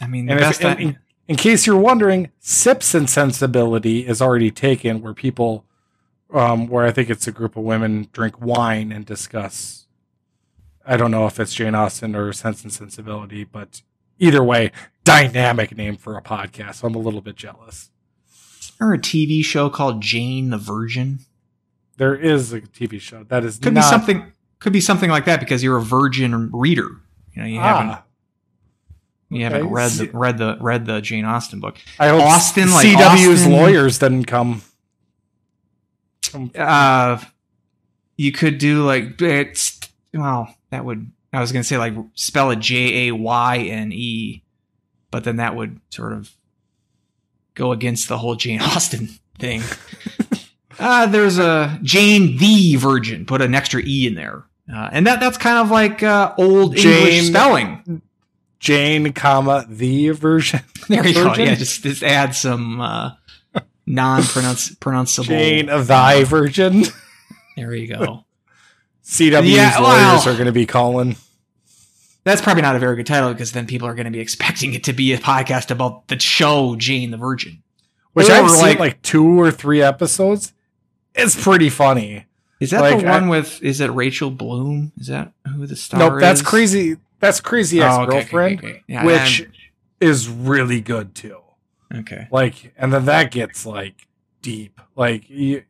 I 0.00 0.06
mean, 0.06 0.28
And 0.28 0.40
if, 0.40 0.60
in, 0.60 0.78
in, 0.78 0.98
in 1.28 1.36
case 1.36 1.66
you're 1.66 1.78
wondering, 1.78 2.30
Sips 2.40 2.94
and 2.94 3.08
Sensibility 3.08 4.06
is 4.06 4.20
already 4.20 4.50
taken, 4.50 5.02
where 5.02 5.14
people, 5.14 5.64
um, 6.32 6.66
where 6.66 6.84
I 6.84 6.90
think 6.90 7.10
it's 7.10 7.26
a 7.26 7.32
group 7.32 7.56
of 7.56 7.64
women 7.64 8.08
drink 8.12 8.40
wine 8.40 8.90
and 8.90 9.06
discuss. 9.06 9.86
I 10.86 10.96
don't 10.96 11.10
know 11.10 11.26
if 11.26 11.38
it's 11.38 11.54
Jane 11.54 11.74
Austen 11.74 12.14
or 12.16 12.32
Sense 12.32 12.62
and 12.62 12.72
Sensibility, 12.72 13.44
but 13.44 13.82
either 14.18 14.42
way, 14.42 14.72
dynamic 15.04 15.76
name 15.76 15.96
for 15.96 16.16
a 16.16 16.22
podcast. 16.22 16.76
So 16.76 16.88
I'm 16.88 16.94
a 16.94 16.98
little 16.98 17.20
bit 17.20 17.36
jealous. 17.36 17.90
Or 18.80 18.92
a 18.92 18.98
TV 18.98 19.44
show 19.44 19.70
called 19.70 20.00
Jane 20.00 20.50
the 20.50 20.58
Virgin. 20.58 21.20
There 21.96 22.14
is 22.14 22.52
a 22.52 22.60
TV 22.60 23.00
show 23.00 23.24
that 23.24 23.44
is 23.44 23.58
Could 23.58 23.74
not, 23.74 23.82
be 23.82 23.88
something. 23.88 24.32
Could 24.58 24.72
be 24.72 24.80
something 24.80 25.10
like 25.10 25.26
that 25.26 25.40
because 25.40 25.62
you're 25.62 25.76
a 25.76 25.82
virgin 25.82 26.50
reader. 26.52 26.88
You 27.34 27.42
know, 27.42 27.48
you 27.48 27.60
haven't 27.60 27.90
Ah, 27.90 28.04
you 29.30 29.44
haven't 29.44 29.68
read 29.68 29.90
the 29.92 30.10
read 30.12 30.38
the 30.38 30.56
read 30.60 30.86
the 30.86 31.00
Jane 31.00 31.24
Austen 31.24 31.60
book. 31.60 31.76
I 31.98 32.08
hope 32.08 32.22
Austin, 32.22 32.70
like 32.70 32.86
CW's 32.86 33.40
Austin- 33.40 33.52
lawyers 33.52 33.98
didn't 33.98 34.24
come. 34.24 34.62
Uh, 36.56 37.18
you 38.16 38.32
could 38.32 38.58
do 38.58 38.84
like 38.84 39.20
it's 39.20 39.80
well 40.12 40.54
that 40.70 40.84
would 40.84 41.10
I 41.32 41.40
was 41.40 41.52
gonna 41.52 41.64
say 41.64 41.78
like 41.78 41.94
spell 42.14 42.50
it 42.50 42.58
J 42.60 43.08
A 43.08 43.14
Y 43.14 43.58
N 43.58 43.92
E, 43.92 44.42
but 45.10 45.24
then 45.24 45.36
that 45.36 45.54
would 45.54 45.80
sort 45.90 46.12
of 46.12 46.32
go 47.54 47.72
against 47.72 48.08
the 48.08 48.18
whole 48.18 48.34
Jane 48.36 48.60
Austen 48.62 49.08
thing. 49.38 49.62
uh, 50.78 51.06
there's 51.08 51.38
a 51.38 51.78
Jane 51.82 52.36
the 52.38 52.76
Virgin. 52.76 53.26
Put 53.26 53.40
an 53.42 53.54
extra 53.54 53.80
E 53.84 54.06
in 54.06 54.14
there, 54.14 54.44
uh, 54.72 54.88
and 54.92 55.06
that 55.06 55.20
that's 55.20 55.38
kind 55.38 55.58
of 55.58 55.70
like 55.70 56.02
uh, 56.02 56.34
old 56.38 56.76
Jane- 56.76 57.06
English 57.06 57.26
spelling. 57.28 58.02
Jane, 58.60 59.12
comma 59.12 59.66
the 59.68 60.10
version. 60.10 60.60
There 60.88 61.06
you 61.06 61.14
go. 61.14 61.32
Yeah, 61.34 61.54
just 61.54 61.82
just 61.82 62.02
add 62.02 62.34
some 62.34 62.78
uh, 62.80 63.12
non-pronounceable. 63.86 65.24
Jane, 65.24 65.66
thy 65.66 66.24
virgin. 66.24 66.84
There 67.56 67.74
you 67.74 67.86
go. 67.88 68.24
CW's 69.04 69.48
Yeah, 69.48 69.78
lawyers 69.78 70.24
well- 70.26 70.28
are 70.28 70.32
going 70.34 70.46
to 70.46 70.52
be 70.52 70.66
calling. 70.66 71.16
That's 72.24 72.40
probably 72.40 72.62
not 72.62 72.74
a 72.74 72.78
very 72.78 72.96
good 72.96 73.06
title 73.06 73.32
because 73.32 73.52
then 73.52 73.66
people 73.66 73.86
are 73.86 73.94
going 73.94 74.06
to 74.06 74.10
be 74.10 74.20
expecting 74.20 74.72
it 74.74 74.84
to 74.84 74.92
be 74.92 75.12
a 75.12 75.18
podcast 75.18 75.70
about 75.70 76.08
the 76.08 76.18
show 76.18 76.74
Jane 76.76 77.10
the 77.10 77.16
Virgin. 77.16 77.62
Which 78.14 78.30
I've 78.30 78.50
seen 78.50 78.60
like- 78.62 78.78
like 78.78 79.02
two 79.02 79.38
or 79.40 79.50
three 79.50 79.82
episodes. 79.82 80.52
It's 81.14 81.40
pretty 81.40 81.68
funny. 81.68 82.26
Is 82.60 82.70
that 82.70 82.80
Like, 82.80 83.00
the 83.00 83.06
one 83.08 83.28
with? 83.28 83.62
Is 83.62 83.80
it 83.80 83.90
Rachel 83.90 84.30
Bloom? 84.30 84.92
Is 84.98 85.08
that 85.08 85.32
who 85.46 85.66
the 85.66 85.76
star? 85.76 85.98
Nope, 86.00 86.20
that's 86.20 86.40
crazy. 86.40 86.96
That's 87.20 87.40
crazy 87.40 87.80
ex 87.82 87.94
Oh, 87.94 88.02
okay, 88.02 88.10
girlfriend, 88.12 88.58
okay, 88.58 88.68
okay. 88.68 88.82
Yeah, 88.86 89.04
which 89.04 89.42
I'm- 89.42 89.52
is 90.00 90.28
really 90.28 90.80
good 90.80 91.14
too. 91.14 91.38
okay. 91.94 92.28
Like, 92.30 92.72
and 92.78 92.92
then 92.92 93.04
that 93.06 93.30
gets 93.32 93.66
like 93.66 94.06
deep. 94.42 94.80
Like, 94.96 95.28
you, 95.28 95.64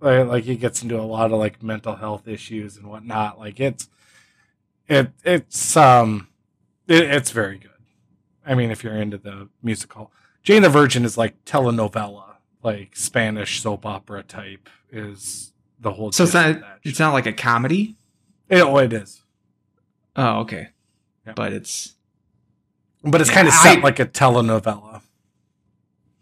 like, 0.00 0.26
like 0.28 0.46
it 0.46 0.56
gets 0.56 0.82
into 0.82 1.00
a 1.00 1.02
lot 1.02 1.32
of 1.32 1.38
like 1.38 1.62
mental 1.62 1.96
health 1.96 2.28
issues 2.28 2.76
and 2.76 2.86
whatnot. 2.86 3.38
Like, 3.38 3.58
it's 3.60 3.88
it 4.88 5.10
it's 5.24 5.76
um 5.76 6.28
it, 6.86 7.02
it's 7.04 7.30
very 7.30 7.58
good. 7.58 7.70
I 8.46 8.54
mean, 8.54 8.70
if 8.70 8.84
you're 8.84 8.96
into 8.96 9.18
the 9.18 9.48
musical, 9.62 10.12
Jane 10.42 10.62
the 10.62 10.68
Virgin 10.68 11.04
is 11.04 11.16
like 11.18 11.44
telenovela, 11.44 12.36
like 12.62 12.94
Spanish 12.96 13.60
soap 13.60 13.84
opera 13.84 14.22
type 14.22 14.68
is 14.90 15.52
the 15.80 15.92
whole. 15.92 16.12
So 16.12 16.24
it's 16.24 16.34
not. 16.34 16.62
It's 16.84 16.98
not 17.00 17.12
like 17.12 17.26
a 17.26 17.32
comedy. 17.32 17.96
It, 18.48 18.60
oh, 18.62 18.78
it 18.78 18.92
is, 18.92 19.22
Oh, 20.14 20.40
okay. 20.40 20.68
Yeah. 21.26 21.32
But 21.34 21.52
it's 21.52 21.94
but 23.02 23.20
it's 23.20 23.28
Yeah, 23.30 23.34
kind 23.36 23.48
of 23.48 23.54
set 23.54 23.78
I- 23.78 23.80
like 23.80 23.98
a 23.98 24.06
telenovela. 24.06 25.02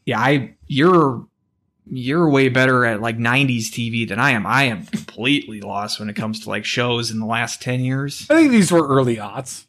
yeah. 0.06 0.18
I 0.20 0.54
you're 0.66 1.26
you're 1.90 2.28
way 2.30 2.48
better 2.48 2.84
at 2.84 3.00
like 3.00 3.18
'90s 3.18 3.66
TV 3.70 4.08
than 4.08 4.18
I 4.18 4.30
am. 4.30 4.46
I 4.46 4.64
am 4.64 4.86
completely 4.86 5.60
lost 5.60 6.00
when 6.00 6.08
it 6.08 6.14
comes 6.16 6.40
to 6.40 6.48
like 6.48 6.64
shows 6.64 7.10
in 7.10 7.18
the 7.20 7.26
last 7.26 7.60
ten 7.62 7.80
years. 7.80 8.26
I 8.30 8.34
think 8.36 8.50
these 8.52 8.72
were 8.72 8.86
early 8.86 9.16
aughts. 9.16 9.66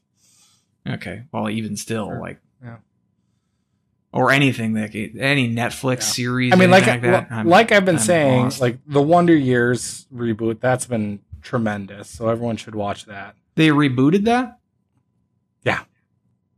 Okay. 0.88 1.24
Well, 1.32 1.50
even 1.50 1.76
still, 1.78 2.08
Sure. 2.08 2.20
like. 2.20 2.40
Yeah. 2.64 2.78
Or 4.12 4.32
anything 4.32 4.74
that 4.74 4.96
any 4.96 5.54
Netflix 5.54 5.96
Yeah. 5.98 6.00
series. 6.00 6.54
I 6.54 6.56
mean, 6.56 6.72
like 6.72 6.88
like, 6.88 7.02
that, 7.02 7.46
like 7.46 7.72
I've 7.74 7.84
been 7.84 7.96
I'm 7.96 8.02
saying, 8.02 8.44
lost. 8.44 8.62
like 8.62 8.78
the 8.88 9.02
Wonder 9.02 9.36
Years 9.36 10.06
reboot 10.14 10.62
that's 10.62 10.86
been 10.86 11.20
tremendous. 11.42 12.10
So 12.10 12.30
everyone 12.30 12.56
should 12.58 12.76
watch 12.76 13.06
that. 13.06 13.36
they 13.56 13.70
rebooted 13.70 14.24
that. 14.26 14.58
Yeah. 15.64 15.82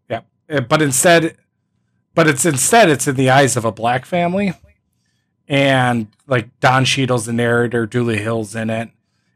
Yeah. 0.09 0.21
Eh, 0.49 0.59
but 0.59 0.81
instead, 0.81 1.35
but 2.15 2.27
it's 2.27 2.45
instead 2.45 2.89
it's 2.89 3.07
in 3.07 3.15
the 3.15 3.29
eyes 3.31 3.55
of 3.57 3.65
a 3.65 3.71
black 3.71 4.05
family, 4.05 4.53
and 5.47 6.07
like 6.27 6.59
Don 6.59 6.85
Cheadle's 6.85 7.25
the 7.25 7.33
narrator, 7.33 7.87
Dulé 7.87 8.17
Hill's 8.17 8.55
in 8.55 8.69
it. 8.69 8.89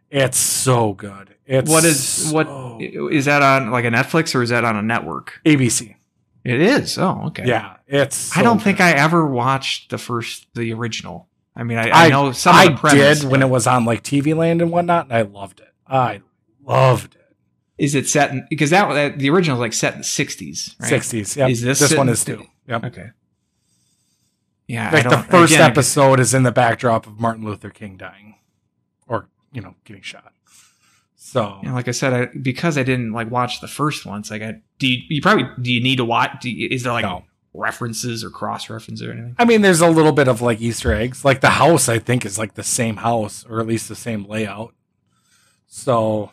It's 0.09 0.37
so 0.37 0.93
good. 0.93 1.35
It's 1.45 1.69
What 1.69 1.85
is 1.85 2.31
what 2.31 2.47
so- 2.47 2.79
is 3.11 3.25
that 3.25 3.41
on 3.41 3.71
like 3.71 3.85
a 3.85 3.89
Netflix 3.89 4.35
or 4.35 4.41
is 4.41 4.49
that 4.49 4.63
on 4.65 4.75
a 4.75 4.81
network? 4.81 5.39
ABC? 5.45 5.95
It 6.43 6.59
is. 6.59 6.97
Oh, 6.97 7.23
okay. 7.27 7.45
Yeah, 7.45 7.75
it's. 7.87 8.35
I 8.35 8.41
don't 8.41 8.57
good. 8.57 8.63
think 8.63 8.81
I 8.81 8.91
ever 8.93 9.25
watched 9.27 9.89
the 9.91 9.97
first, 9.99 10.47
the 10.55 10.73
original. 10.73 11.27
I 11.55 11.63
mean, 11.63 11.77
I, 11.77 11.89
I, 11.89 12.05
I- 12.05 12.09
know 12.09 12.31
some 12.31 12.55
I 12.55 12.73
premise. 12.73 13.21
did 13.21 13.29
when 13.29 13.41
it 13.41 13.49
was 13.49 13.67
on 13.67 13.85
like 13.85 14.01
TV 14.03 14.35
Land 14.35 14.61
and 14.61 14.71
whatnot, 14.71 15.05
and 15.05 15.13
I 15.13 15.21
loved 15.21 15.59
it. 15.59 15.67
I 15.87 16.21
loved 16.65 17.15
it. 17.15 17.21
is 17.77 17.93
it 17.95 18.07
set 18.09 18.31
in 18.31 18.47
because 18.49 18.69
that, 18.71 18.91
that 18.93 19.19
the 19.19 19.29
original 19.29 19.57
is 19.57 19.61
like 19.61 19.73
set 19.73 19.93
in 19.93 19.99
the 19.99 20.03
sixties, 20.05 20.75
right? 20.79 20.87
Sixties. 20.89 21.37
Yeah, 21.37 21.47
Is 21.47 21.61
this 21.61 21.79
this 21.79 21.95
one 21.95 22.09
is 22.09 22.23
too. 22.25 22.45
Yep. 22.67 22.83
Okay. 22.85 23.09
Yeah, 24.71 24.89
like 24.91 25.09
the 25.09 25.17
first 25.17 25.53
again, 25.53 25.69
episode 25.69 26.19
is 26.19 26.33
in 26.33 26.43
the 26.43 26.51
backdrop 26.51 27.05
of 27.05 27.19
Martin 27.19 27.43
Luther 27.43 27.69
King 27.69 27.97
dying, 27.97 28.35
or 29.07 29.27
you 29.51 29.61
know, 29.61 29.75
getting 29.83 30.01
shot. 30.01 30.33
So 31.15 31.59
you 31.61 31.69
know, 31.69 31.75
like 31.75 31.87
I 31.87 31.91
said, 31.91 32.13
I, 32.13 32.25
because 32.41 32.77
I 32.77 32.83
didn't 32.83 33.11
like 33.11 33.29
watch 33.29 33.59
the 33.59 33.67
first 33.67 34.05
one, 34.05 34.21
it's 34.21 34.31
like 34.31 34.41
I 34.41 34.61
do. 34.79 34.87
You, 34.87 35.01
you 35.09 35.21
probably 35.21 35.45
do. 35.61 35.71
You 35.71 35.83
need 35.83 35.97
to 35.97 36.05
watch? 36.05 36.41
Do 36.41 36.49
you, 36.49 36.69
is 36.71 36.83
there 36.83 36.93
like 36.93 37.03
no, 37.03 37.25
references 37.53 38.23
or 38.23 38.29
cross 38.29 38.69
references 38.69 39.05
or 39.05 39.11
anything. 39.11 39.35
I 39.37 39.45
mean, 39.45 39.61
there's 39.61 39.81
a 39.81 39.89
little 39.89 40.13
bit 40.13 40.27
of 40.27 40.41
like 40.41 40.61
Easter 40.61 40.93
eggs. 40.93 41.25
Like 41.25 41.41
the 41.41 41.49
house, 41.49 41.89
I 41.89 41.99
think, 41.99 42.25
is 42.25 42.37
like 42.37 42.53
the 42.53 42.63
same 42.63 42.97
house 42.97 43.45
or 43.49 43.59
at 43.59 43.67
least 43.67 43.89
the 43.89 43.95
same 43.95 44.23
layout. 44.25 44.73
So, 45.67 46.31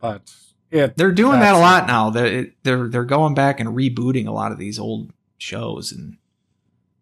but 0.00 0.22
it 0.70 0.96
They're 0.96 1.12
doing 1.12 1.40
that 1.40 1.54
a 1.54 1.58
lot 1.58 1.86
now. 1.86 2.10
They're 2.10 2.46
they're 2.62 2.88
they're 2.88 3.04
going 3.04 3.34
back 3.34 3.60
and 3.60 3.70
rebooting 3.70 4.26
a 4.26 4.32
lot 4.32 4.52
of 4.52 4.58
these 4.58 4.78
old 4.78 5.12
shows, 5.38 5.92
and 5.92 6.16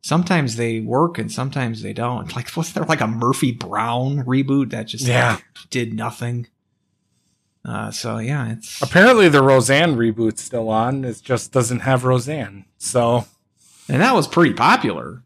sometimes 0.02 0.56
they 0.56 0.80
work 0.80 1.18
and 1.18 1.30
sometimes 1.32 1.82
they 1.82 1.92
don't. 1.92 2.34
Like 2.36 2.54
was 2.56 2.72
there 2.72 2.84
like 2.84 3.00
a 3.00 3.06
Murphy 3.06 3.52
Brown 3.52 4.24
reboot 4.24 4.70
that 4.70 4.86
just 4.88 5.06
Yeah. 5.06 5.38
did 5.70 5.94
nothing? 5.94 6.46
Uh, 7.64 7.90
so 7.92 8.18
yeah, 8.18 8.50
it's 8.52 8.82
apparently 8.82 9.28
the 9.28 9.42
Roseanne 9.42 9.96
reboot's 9.96 10.42
still 10.42 10.68
on. 10.68 11.04
It 11.04 11.20
just 11.22 11.52
doesn't 11.52 11.80
have 11.80 12.04
Roseanne. 12.04 12.64
So 12.78 13.24
and 13.88 14.02
that 14.02 14.14
was 14.14 14.26
pretty 14.26 14.52
popular 14.54 15.22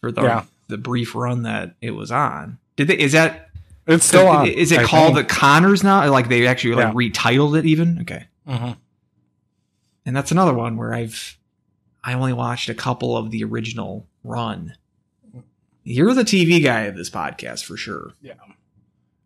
for 0.00 0.12
the 0.12 0.22
Yeah. 0.22 0.44
the 0.68 0.76
brief 0.78 1.14
run 1.14 1.42
that 1.44 1.74
it 1.80 1.92
was 1.92 2.12
on. 2.12 2.58
Did 2.76 2.88
they? 2.88 2.98
Is 2.98 3.12
that 3.12 3.48
it's 3.86 4.04
still 4.04 4.28
on. 4.28 4.46
Is 4.48 4.70
it 4.70 4.80
I 4.80 4.84
called 4.84 5.14
think. 5.14 5.28
the 5.28 5.34
Connors 5.34 5.82
now? 5.82 6.08
Like 6.10 6.28
they 6.28 6.46
actually 6.46 6.74
like 6.74 6.88
Yeah. 6.88 6.92
retitled 6.92 7.58
it 7.58 7.64
even? 7.64 8.00
Okay. 8.02 8.26
Mhm. 8.46 8.76
And 10.04 10.14
that's 10.16 10.30
another 10.30 10.52
one 10.52 10.76
where 10.76 10.92
I've 10.92 11.38
I 12.04 12.12
only 12.12 12.34
watched 12.34 12.68
a 12.68 12.74
couple 12.74 13.16
of 13.16 13.30
the 13.30 13.44
original 13.44 14.06
run. 14.28 14.74
You're 15.84 16.14
the 16.14 16.22
TV 16.22 16.62
guy 16.62 16.82
of 16.82 16.96
this 16.96 17.10
podcast 17.10 17.64
for 17.64 17.76
sure. 17.76 18.12
Yeah. 18.20 18.34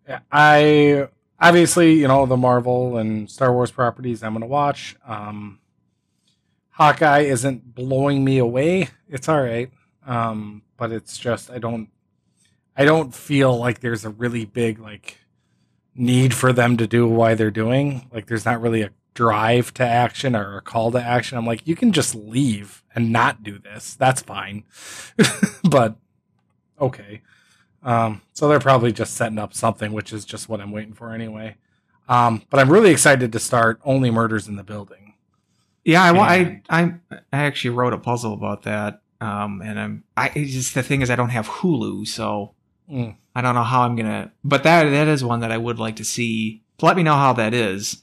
Yeah, 0.09 0.21
I 0.31 1.09
obviously, 1.41 1.95
you 1.95 2.09
know, 2.09 2.27
the 2.27 2.37
Marvel 2.37 2.99
and 2.99 3.31
Star 3.31 3.53
Wars 3.53 3.71
properties 3.71 4.23
I'm 4.23 4.33
going 4.33 4.41
to 4.41 4.47
watch. 4.47 4.97
Um, 5.07 5.61
Hawkeye 6.71 7.21
isn't 7.21 7.75
blowing 7.75 8.25
me 8.25 8.39
away. 8.39 8.89
It's 9.09 9.29
all 9.29 9.43
right. 9.43 9.71
Um, 10.07 10.63
but 10.77 10.91
it's 10.91 11.17
just 11.17 11.51
I 11.51 11.59
don't 11.59 11.89
I 12.77 12.85
don't 12.85 13.15
feel 13.15 13.57
like 13.57 13.81
there's 13.81 14.05
a 14.05 14.11
really 14.11 14.45
big 14.45 14.81
like 14.81 15.19
need 15.95 16.35
for 16.35 16.53
them 16.53 16.77
to 16.79 16.87
do 16.87 17.07
why 17.07 17.35
they're 17.35 17.51
doing. 17.51 18.09
Like 18.13 18.27
there's 18.27 18.45
not 18.45 18.61
really 18.61 18.83
a 18.83 18.91
drive 19.15 19.75
to 19.75 19.85
action 19.85 20.35
or 20.35 20.57
a 20.57 20.61
call 20.63 20.91
to 20.93 21.03
action. 21.03 21.37
I'm 21.39 21.47
like 21.47 21.67
you 21.67 21.77
can 21.77 21.93
just 21.93 22.15
leave 22.15 22.83
and 22.95 23.13
not 23.13 23.43
do 23.43 23.59
this. 23.59 23.95
That's 23.95 24.23
fine. 24.23 24.65
but 25.69 25.97
okay. 26.81 27.23
Um, 27.83 28.23
so 28.33 28.49
they're 28.49 28.61
probably 28.61 28.93
just 28.93 29.15
setting 29.15 29.39
up 29.39 29.55
something, 29.55 29.93
which 29.93 30.13
is 30.13 30.25
just 30.25 30.49
what 30.49 30.61
I'm 30.61 30.71
waiting 30.71 30.95
for 30.95 31.13
anyway. 31.13 31.57
Um, 32.09 32.43
but 32.51 32.61
I'm 32.61 32.71
really 32.71 32.91
excited 32.91 33.33
to 33.33 33.39
start 33.39 33.81
Only 33.85 34.11
Murders 34.11 34.49
in 34.49 34.57
the 34.57 34.63
Building. 34.65 35.15
Yeah, 35.85 36.03
I, 36.03 36.13
wa- 36.13 36.23
I 36.23 36.63
I 36.71 36.95
I 37.11 37.39
actually 37.39 37.71
wrote 37.71 37.93
a 37.93 37.99
puzzle 37.99 38.35
about 38.35 38.63
that. 38.63 39.01
Um, 39.21 39.63
and 39.63 39.79
I'm 39.81 40.05
I 40.17 40.29
just 40.31 40.75
the 40.75 40.83
thing 40.83 41.01
is 41.03 41.11
I 41.11 41.17
don't 41.17 41.31
have 41.31 41.49
Hulu, 41.49 42.07
so 42.07 42.55
Mm. 42.91 43.17
I 43.35 43.41
don't 43.41 43.55
know 43.55 43.63
how 43.63 43.83
I'm 43.83 43.97
gonna. 43.97 44.33
But 44.45 44.65
that 44.65 44.85
that 44.91 45.09
is 45.09 45.25
one 45.25 45.41
that 45.41 45.53
I 45.53 45.57
would 45.57 45.79
like 45.79 45.97
to 45.97 46.05
see. 46.05 46.63
Let 46.83 46.97
me 46.97 47.03
know 47.05 47.15
how 47.15 47.33
that 47.35 47.55
is. 47.55 48.03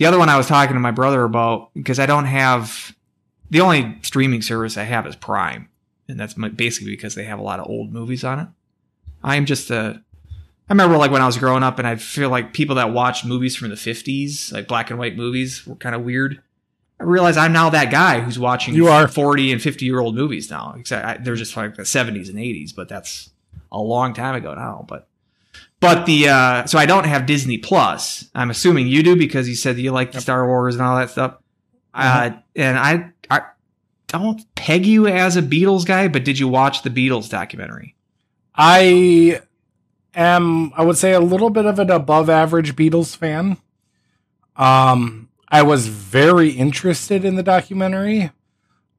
The 0.00 0.06
other 0.06 0.18
one 0.18 0.30
I 0.30 0.38
was 0.38 0.46
talking 0.46 0.72
to 0.72 0.80
my 0.80 0.92
brother 0.92 1.24
about 1.24 1.74
because 1.74 1.98
I 1.98 2.06
don't 2.06 2.24
have 2.24 2.96
the 3.50 3.60
only 3.60 3.98
streaming 4.00 4.40
service 4.40 4.78
I 4.78 4.84
have 4.84 5.06
is 5.06 5.14
Prime, 5.14 5.68
and 6.08 6.18
that's 6.18 6.32
basically 6.32 6.92
because 6.92 7.14
they 7.14 7.24
have 7.24 7.38
a 7.38 7.42
lot 7.42 7.60
of 7.60 7.68
old 7.68 7.92
movies 7.92 8.24
on 8.24 8.38
it. 8.38 8.48
I'm 9.22 9.44
just 9.44 9.70
a. 9.70 10.02
I 10.26 10.72
remember 10.72 10.96
like 10.96 11.10
when 11.10 11.20
I 11.20 11.26
was 11.26 11.36
growing 11.36 11.62
up, 11.62 11.78
and 11.78 11.86
I 11.86 11.96
feel 11.96 12.30
like 12.30 12.54
people 12.54 12.76
that 12.76 12.94
watched 12.94 13.26
movies 13.26 13.54
from 13.54 13.68
the 13.68 13.74
'50s, 13.74 14.50
like 14.54 14.66
black 14.66 14.88
and 14.88 14.98
white 14.98 15.18
movies, 15.18 15.66
were 15.66 15.76
kind 15.76 15.94
of 15.94 16.00
weird. 16.00 16.40
I 16.98 17.02
realize 17.02 17.36
I'm 17.36 17.52
now 17.52 17.68
that 17.68 17.90
guy 17.90 18.20
who's 18.20 18.38
watching 18.38 18.72
You 18.72 18.88
are. 18.88 19.06
40 19.06 19.52
and 19.52 19.60
50 19.60 19.84
year 19.84 20.00
old 20.00 20.14
movies 20.14 20.50
now. 20.50 20.76
Except 20.78 21.04
I, 21.04 21.18
they're 21.22 21.34
just 21.34 21.54
like 21.58 21.74
the 21.74 21.82
70s 21.82 22.30
and 22.30 22.38
80s, 22.38 22.74
but 22.74 22.88
that's 22.88 23.32
a 23.70 23.78
long 23.78 24.14
time 24.14 24.34
ago 24.34 24.54
now. 24.54 24.86
But 24.88 25.09
but 25.80 26.06
the 26.06 26.28
uh, 26.28 26.66
so 26.66 26.78
I 26.78 26.86
don't 26.86 27.04
have 27.04 27.26
Disney 27.26 27.58
Plus. 27.58 28.28
I'm 28.34 28.50
assuming 28.50 28.86
you 28.86 29.02
do 29.02 29.16
because 29.16 29.48
you 29.48 29.54
said 29.54 29.78
you 29.78 29.90
like 29.92 30.12
Yep. 30.14 30.22
Star 30.22 30.46
Wars 30.46 30.74
and 30.74 30.82
all 30.84 30.96
that 30.96 31.10
stuff. 31.10 31.36
Uh, 31.92 32.30
and 32.54 32.78
I 32.78 33.10
I 33.30 33.42
don't 34.06 34.42
peg 34.54 34.86
you 34.86 35.06
as 35.06 35.36
a 35.36 35.42
Beatles 35.42 35.84
guy, 35.86 36.08
but 36.08 36.24
did 36.24 36.38
you 36.38 36.48
watch 36.48 36.82
the 36.82 36.90
Beatles 36.90 37.28
documentary? 37.28 37.96
I 38.54 39.40
am, 40.14 40.72
I 40.76 40.82
would 40.82 40.96
say, 40.96 41.12
a 41.12 41.20
little 41.20 41.50
bit 41.50 41.64
of 41.66 41.78
an 41.78 41.90
above 41.90 42.28
average 42.28 42.76
Beatles 42.76 43.16
fan. 43.16 43.56
Um, 44.56 45.30
I 45.48 45.62
was 45.62 45.86
very 45.88 46.50
interested 46.50 47.24
in 47.24 47.36
the 47.36 47.42
documentary 47.42 48.30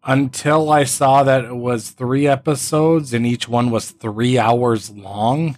until 0.04 0.72
I 0.72 0.84
saw 0.84 1.24
that 1.24 1.46
it 1.46 1.56
was 1.56 1.92
three 1.92 2.28
episodes 2.28 3.14
and 3.14 3.26
each 3.26 3.48
one 3.48 3.70
was 3.70 3.92
three 3.92 4.38
hours 4.40 4.90
long. 4.90 5.58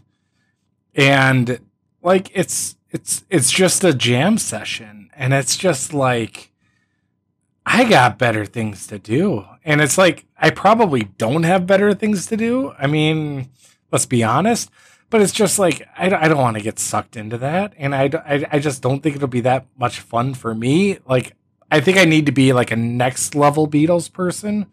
And 0.95 1.59
like 2.01 2.31
it's 2.33 2.77
it's 2.91 3.25
it's 3.29 3.51
just 3.51 3.83
a 3.83 3.93
jam 3.93 4.37
session. 4.37 5.09
And 5.15 5.33
it's 5.33 5.57
just 5.57 5.93
like 5.93 6.51
I 7.65 7.85
got 7.85 8.19
better 8.19 8.45
things 8.45 8.87
to 8.87 8.99
do. 8.99 9.45
And 9.63 9.81
it's 9.81 9.97
like 9.97 10.25
I 10.37 10.49
probably 10.49 11.03
don't 11.17 11.43
have 11.43 11.65
better 11.67 11.93
things 11.93 12.25
to 12.27 12.37
do. 12.37 12.73
I 12.77 12.87
mean, 12.87 13.49
let's 13.91 14.05
be 14.05 14.23
honest. 14.23 14.69
But 15.09 15.21
it's 15.21 15.31
just 15.31 15.59
like 15.59 15.87
I, 15.95 16.09
don't- 16.09 16.23
I 16.23 16.27
don't 16.27 16.39
want 16.39 16.57
to 16.57 16.63
get 16.63 16.79
sucked 16.79 17.15
into 17.15 17.37
that, 17.37 17.73
and 17.77 17.93
I, 17.93 18.09
I 18.25 18.45
I 18.53 18.59
just 18.59 18.81
don't 18.81 19.01
think 19.03 19.15
it'll 19.15 19.27
be 19.27 19.41
that 19.41 19.67
much 19.77 19.99
fun 19.99 20.33
for 20.33 20.55
me. 20.55 20.97
Like 21.07 21.33
I 21.69 21.81
think 21.81 21.99
I 21.99 22.05
need 22.05 22.25
to 22.25 22.31
be 22.31 22.51
like 22.51 22.71
a 22.71 22.75
next 22.75 23.35
level 23.35 23.67
Beatles 23.67 24.11
person, 24.11 24.65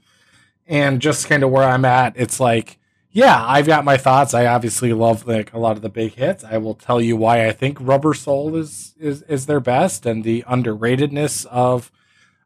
and 0.67 1.03
just 1.03 1.29
kind 1.29 1.43
of 1.45 1.51
where 1.51 1.69
I'm 1.69 1.85
at. 1.85 2.15
It's 2.17 2.41
like 2.41 2.79
yeah, 3.13 3.45
I've 3.45 3.67
got 3.67 3.85
my 3.85 3.97
thoughts. 3.97 4.35
I 4.35 4.47
obviously 4.47 4.93
love 4.93 5.27
like 5.27 5.53
a 5.53 5.59
lot 5.59 5.77
of 5.77 5.83
the 5.83 5.89
big 5.89 6.15
hits. 6.15 6.45
I 6.45 6.59
will 6.59 6.75
tell 6.75 7.01
you 7.01 7.17
why 7.17 7.47
I 7.47 7.53
think 7.53 7.79
Rubber 7.81 8.15
Soul 8.15 8.57
is 8.57 8.95
is 8.99 9.23
is 9.23 9.47
their 9.47 9.61
best, 9.61 10.07
and 10.07 10.23
the 10.23 10.45
underratedness 10.49 11.47
of 11.47 11.91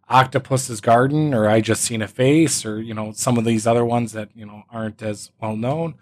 Octopus's 0.09 0.81
Garden, 0.81 1.35
or 1.35 1.49
I 1.49 1.61
Just 1.61 1.83
Seen 1.83 2.03
a 2.03 2.09
Face, 2.09 2.65
or 2.65 2.81
you 2.81 2.95
know 2.95 3.13
some 3.13 3.37
of 3.37 3.45
these 3.45 3.67
other 3.67 3.85
ones 3.85 4.13
that 4.13 4.31
you 4.35 4.47
know 4.47 4.65
aren't 4.71 5.03
as 5.03 5.31
well 5.41 5.57
known. 5.57 5.95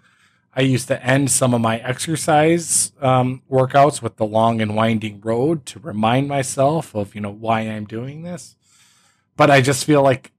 I 0.55 0.61
used 0.61 0.87
to 0.89 1.03
end 1.03 1.31
some 1.31 1.53
of 1.53 1.61
my 1.61 1.79
exercise 1.79 2.93
um, 3.01 3.41
workouts 3.49 4.01
with 4.01 4.17
the 4.17 4.25
long 4.25 4.61
and 4.61 4.75
winding 4.75 5.19
road 5.21 5.65
to 5.67 5.79
remind 5.79 6.27
myself 6.27 6.95
of 6.95 7.15
you 7.15 7.21
know 7.21 7.31
why 7.31 7.61
I'm 7.61 7.85
doing 7.85 8.23
this. 8.23 8.55
But 9.35 9.51
I 9.51 9.61
just 9.61 9.85
feel 9.85 10.03
like 10.03 10.32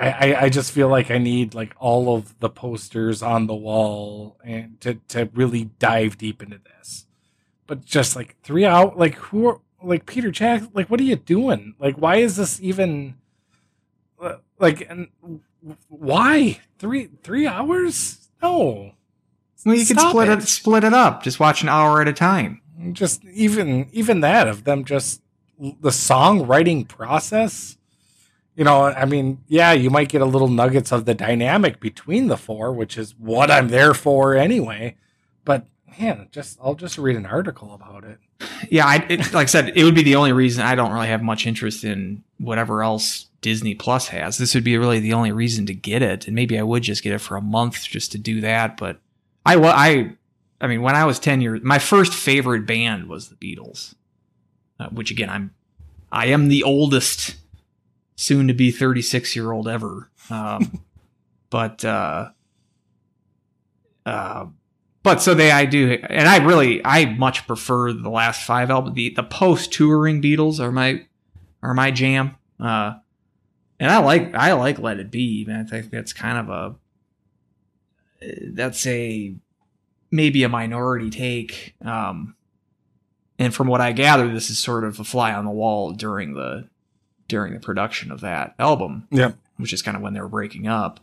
I, 0.00 0.08
I, 0.32 0.40
I 0.44 0.48
just 0.48 0.72
feel 0.72 0.88
like 0.88 1.10
I 1.10 1.18
need 1.18 1.54
like 1.54 1.74
all 1.78 2.14
of 2.16 2.38
the 2.40 2.48
posters 2.50 3.22
on 3.22 3.46
the 3.46 3.54
wall 3.54 4.38
and 4.44 4.80
to 4.80 4.94
to 5.08 5.28
really 5.34 5.64
dive 5.78 6.16
deep 6.18 6.42
into 6.42 6.58
this. 6.58 7.06
But 7.66 7.84
just 7.84 8.16
like 8.16 8.36
three 8.42 8.64
out, 8.64 8.98
like 8.98 9.14
who 9.16 9.46
are 9.46 9.60
like 9.82 10.06
Peter 10.06 10.30
Jack, 10.30 10.62
like 10.74 10.88
what 10.90 11.00
are 11.00 11.04
you 11.04 11.16
doing? 11.16 11.74
Like 11.78 11.96
why 11.96 12.16
is 12.16 12.36
this 12.36 12.60
even 12.62 13.14
uh, 14.20 14.36
like 14.58 14.86
and 14.88 15.08
why 15.88 16.60
three 16.78 17.10
three 17.22 17.46
hours? 17.46 18.28
No, 18.42 18.92
Well, 19.66 19.74
you 19.74 19.84
could 19.84 19.98
Stop 19.98 20.10
split 20.12 20.28
it. 20.30 20.38
it. 20.38 20.48
split 20.48 20.84
it 20.84 20.94
up. 20.94 21.22
Just 21.22 21.38
watch 21.38 21.62
an 21.62 21.68
hour 21.68 22.00
at 22.00 22.08
a 22.08 22.12
time. 22.14 22.62
just 22.92 23.22
even 23.26 23.88
even 23.92 24.20
that 24.20 24.48
of 24.48 24.64
them 24.64 24.84
just 24.84 25.20
the 25.60 25.90
songwriting 25.90 26.88
process 26.88 27.76
you 28.60 28.64
know 28.64 28.84
i 28.84 29.06
mean 29.06 29.38
yeah 29.48 29.72
you 29.72 29.88
might 29.88 30.10
get 30.10 30.20
a 30.20 30.26
little 30.26 30.48
nuggets 30.48 30.92
of 30.92 31.06
the 31.06 31.14
dynamic 31.14 31.80
between 31.80 32.26
the 32.28 32.36
four 32.36 32.72
which 32.72 32.98
is 32.98 33.14
what 33.18 33.50
i'm 33.50 33.68
there 33.68 33.94
for 33.94 34.34
anyway 34.34 34.94
but 35.46 35.64
man 35.98 36.28
just 36.30 36.58
i'll 36.62 36.74
just 36.74 36.98
read 36.98 37.16
an 37.16 37.24
article 37.26 37.72
about 37.74 38.04
it 38.04 38.18
Yeah, 38.70 38.86
I, 38.86 39.06
it, 39.08 39.18
like 39.34 39.44
I 39.44 39.46
said, 39.46 39.72
it 39.76 39.84
would 39.84 39.94
be 39.94 40.02
the 40.02 40.16
only 40.16 40.32
reason 40.32 40.62
I 40.64 40.74
don't 40.74 40.92
really 40.92 41.08
have 41.08 41.22
much 41.22 41.46
interest 41.46 41.84
in 41.84 42.22
whatever 42.38 42.82
else 42.82 43.26
Disney 43.42 43.74
Plus 43.74 44.08
has. 44.08 44.38
This 44.38 44.54
would 44.54 44.64
be 44.64 44.78
really 44.78 45.00
the 45.00 45.12
only 45.14 45.32
reason 45.32 45.66
to 45.66 45.74
get 45.74 46.02
it, 46.02 46.26
and 46.26 46.34
maybe 46.34 46.58
I 46.58 46.62
would 46.62 46.82
just 46.82 47.02
get 47.02 47.12
it 47.12 47.20
for 47.20 47.36
a 47.36 47.42
month 47.42 47.84
just 47.84 48.12
to 48.12 48.18
do 48.18 48.40
that. 48.42 48.76
But 48.78 48.98
I, 49.44 49.56
I, 49.56 50.12
I 50.60 50.66
mean, 50.68 50.80
when 50.82 50.94
I 50.94 51.04
was 51.04 51.18
ten 51.18 51.40
years, 51.42 51.60
my 51.62 51.78
first 51.78 52.14
favorite 52.14 52.66
band 52.66 53.08
was 53.08 53.28
the 53.28 53.34
Beatles, 53.36 53.94
uh, 54.78 54.88
which 54.88 55.10
again, 55.10 55.28
I'm, 55.28 55.54
I 56.12 56.26
am 56.26 56.48
the 56.48 56.62
oldest, 56.62 57.36
soon 58.20 58.48
to 58.48 58.54
be 58.54 58.70
thirty 58.70 59.02
six 59.02 59.34
year 59.34 59.50
old 59.52 59.66
ever. 59.66 60.10
Um, 60.28 60.84
but 61.50 61.84
uh, 61.84 62.30
uh, 64.04 64.46
but 65.02 65.22
so 65.22 65.34
they 65.34 65.50
I 65.50 65.64
do 65.64 65.98
and 66.08 66.28
I 66.28 66.38
really 66.44 66.84
I 66.84 67.06
much 67.06 67.46
prefer 67.46 67.92
the 67.92 68.10
last 68.10 68.44
five 68.44 68.70
albums. 68.70 68.96
The 68.96 69.14
the 69.14 69.22
post 69.22 69.72
touring 69.72 70.20
Beatles 70.20 70.60
are 70.60 70.72
my 70.72 71.06
are 71.62 71.74
my 71.74 71.90
jam. 71.90 72.36
Uh 72.58 72.94
and 73.78 73.90
I 73.90 73.98
like 73.98 74.34
I 74.34 74.52
like 74.52 74.78
Let 74.78 74.98
It 74.98 75.10
Be, 75.10 75.44
man. 75.46 75.66
I 75.66 75.80
think 75.80 75.90
that's 75.90 76.12
kind 76.12 76.38
of 76.38 76.50
a 76.50 76.76
that's 78.52 78.86
a 78.86 79.34
maybe 80.10 80.42
a 80.42 80.48
minority 80.48 81.08
take. 81.08 81.74
Um 81.82 82.34
and 83.38 83.54
from 83.54 83.68
what 83.68 83.80
I 83.80 83.92
gather, 83.92 84.28
this 84.28 84.50
is 84.50 84.58
sort 84.58 84.84
of 84.84 85.00
a 85.00 85.04
fly 85.04 85.32
on 85.32 85.46
the 85.46 85.50
wall 85.50 85.92
during 85.92 86.34
the 86.34 86.68
during 87.30 87.54
the 87.54 87.60
production 87.60 88.12
of 88.12 88.20
that 88.20 88.54
album. 88.58 89.08
Yep. 89.10 89.36
Which 89.56 89.72
is 89.72 89.80
kind 89.80 89.96
of 89.96 90.02
when 90.02 90.12
they 90.12 90.20
were 90.20 90.28
breaking 90.28 90.66
up. 90.66 91.00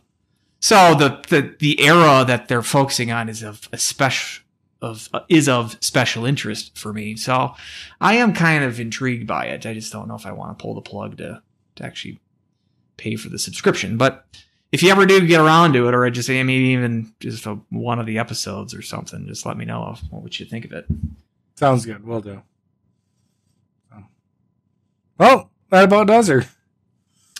So 0.60 0.94
the, 0.94 1.20
the 1.28 1.54
the 1.58 1.80
era 1.80 2.24
that 2.26 2.48
they're 2.48 2.62
focusing 2.62 3.10
on 3.10 3.28
is 3.28 3.42
of 3.42 3.68
a 3.72 3.78
special 3.78 4.44
of 4.80 5.08
uh, 5.12 5.20
is 5.28 5.48
of 5.48 5.76
special 5.80 6.24
interest 6.24 6.76
for 6.78 6.92
me. 6.92 7.16
So 7.16 7.54
I 8.00 8.14
am 8.14 8.32
kind 8.32 8.64
of 8.64 8.78
intrigued 8.78 9.26
by 9.26 9.46
it. 9.46 9.66
I 9.66 9.74
just 9.74 9.92
don't 9.92 10.08
know 10.08 10.16
if 10.16 10.26
I 10.26 10.32
want 10.32 10.56
to 10.56 10.62
pull 10.62 10.74
the 10.74 10.80
plug 10.80 11.16
to 11.18 11.42
to 11.76 11.84
actually 11.84 12.20
pay 12.96 13.16
for 13.16 13.28
the 13.28 13.38
subscription. 13.38 13.96
But 13.96 14.24
if 14.72 14.82
you 14.82 14.90
ever 14.90 15.06
do 15.06 15.26
get 15.26 15.40
around 15.40 15.72
to 15.72 15.88
it, 15.88 15.94
or 15.94 16.04
I 16.04 16.10
just 16.10 16.28
maybe 16.28 16.52
even 16.52 17.12
just 17.20 17.46
a, 17.46 17.54
one 17.70 18.00
of 18.00 18.06
the 18.06 18.18
episodes 18.18 18.74
or 18.74 18.82
something, 18.82 19.26
just 19.26 19.46
let 19.46 19.56
me 19.56 19.64
know 19.64 19.96
what 20.10 20.22
would 20.22 20.38
you 20.38 20.46
think 20.46 20.64
of 20.64 20.72
it. 20.72 20.86
Sounds 21.54 21.86
good. 21.86 22.04
We'll 22.04 22.20
do. 22.20 22.42
Well, 25.18 25.50
that 25.70 25.84
about 25.84 26.06
does 26.06 26.28
her. 26.28 26.44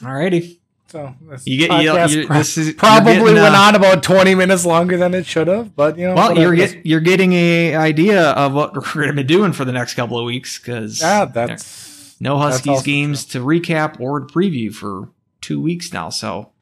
Alrighty. 0.00 0.58
So 0.88 1.14
this 1.20 1.46
You 1.46 1.66
get 1.66 1.82
you, 1.82 2.20
you, 2.20 2.26
pro- 2.26 2.38
this 2.38 2.56
is 2.56 2.72
probably 2.72 3.14
you're 3.14 3.26
getting, 3.26 3.42
went 3.42 3.54
uh, 3.54 3.58
on 3.58 3.74
about 3.74 4.02
twenty 4.02 4.34
minutes 4.34 4.64
longer 4.64 4.96
than 4.96 5.12
it 5.12 5.26
should 5.26 5.46
have, 5.46 5.76
but 5.76 5.98
you 5.98 6.06
know. 6.06 6.14
Well, 6.14 6.38
you're 6.38 6.54
get, 6.54 6.86
you're 6.86 7.00
getting 7.00 7.34
a 7.34 7.74
idea 7.74 8.30
of 8.30 8.54
what 8.54 8.74
we're 8.74 8.82
going 8.94 9.08
to 9.08 9.12
be 9.12 9.22
doing 9.22 9.52
for 9.52 9.66
the 9.66 9.72
next 9.72 9.94
couple 9.94 10.18
of 10.18 10.24
weeks 10.24 10.58
because 10.58 11.02
yeah, 11.02 11.26
that's 11.26 12.16
no 12.20 12.38
Huskies 12.38 12.68
also 12.68 12.84
games 12.84 13.26
to 13.26 13.40
recap 13.40 14.00
or 14.00 14.20
to 14.20 14.26
preview 14.26 14.72
for 14.72 15.10
two 15.42 15.60
weeks 15.60 15.92
now. 15.92 16.08
So 16.08 16.52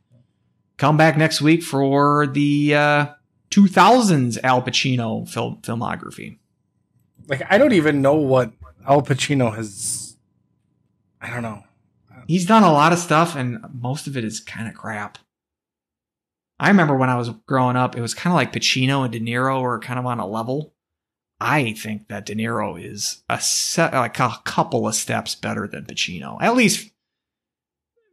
come 0.77 0.97
back 0.97 1.17
next 1.17 1.41
week 1.41 1.63
for 1.63 2.27
the 2.27 2.75
uh, 2.75 3.07
2000s 3.51 4.39
Al 4.43 4.61
Pacino 4.63 5.29
film 5.29 5.59
filmography. 5.63 6.39
like 7.29 7.43
I 7.49 7.59
don't 7.59 7.73
even 7.73 8.03
know 8.03 8.15
what 8.17 8.53
Al 8.89 9.03
Pacino 9.03 9.55
has. 9.55 10.06
I 11.21 11.31
don't 11.31 11.43
know. 11.43 11.65
He's 12.27 12.47
done 12.47 12.63
a 12.63 12.73
lot 12.73 12.93
of 12.93 12.99
stuff, 12.99 13.37
and 13.37 13.65
most 13.73 14.07
of 14.07 14.17
it 14.17 14.25
is 14.25 14.41
kind 14.41 14.69
of 14.69 14.75
crap. 14.75 15.19
I 16.59 16.69
remember 16.69 16.97
when 16.97 17.11
I 17.11 17.17
was 17.17 17.31
growing 17.47 17.77
up, 17.77 17.97
it 17.97 18.01
was 18.01 18.15
kind 18.15 18.33
of 18.33 18.37
like 18.37 18.53
Pacino 18.53 19.05
and 19.05 19.13
De 19.13 19.21
Niro 19.21 19.63
were 19.63 19.79
kind 19.79 19.99
of 19.99 20.07
on 20.07 20.19
a 20.19 20.27
level. 20.27 20.75
I 21.39 21.73
think 21.75 22.09
that 22.09 22.25
De 22.25 22.35
Niro 22.35 22.83
is 22.83 23.23
a 23.29 23.41
set, 23.41 23.93
like 23.93 24.19
a 24.19 24.41
couple 24.45 24.89
of 24.89 24.95
steps 24.95 25.35
better 25.35 25.69
than 25.69 25.85
Pacino. 25.85 26.39
At 26.41 26.57
least 26.57 26.91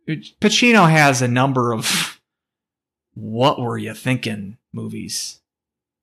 Pacino 0.07 0.89
has 0.89 1.21
a 1.21 1.27
number 1.27 1.71
of 1.71 2.19
what 3.13 3.59
were 3.59 3.77
you 3.77 3.93
thinking 3.93 4.57
movies. 4.73 5.41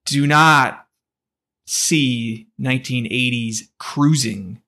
Do 0.07 0.27
not 0.27 0.87
see 1.67 2.49
1980s 2.59 3.69
cruising 3.79 4.63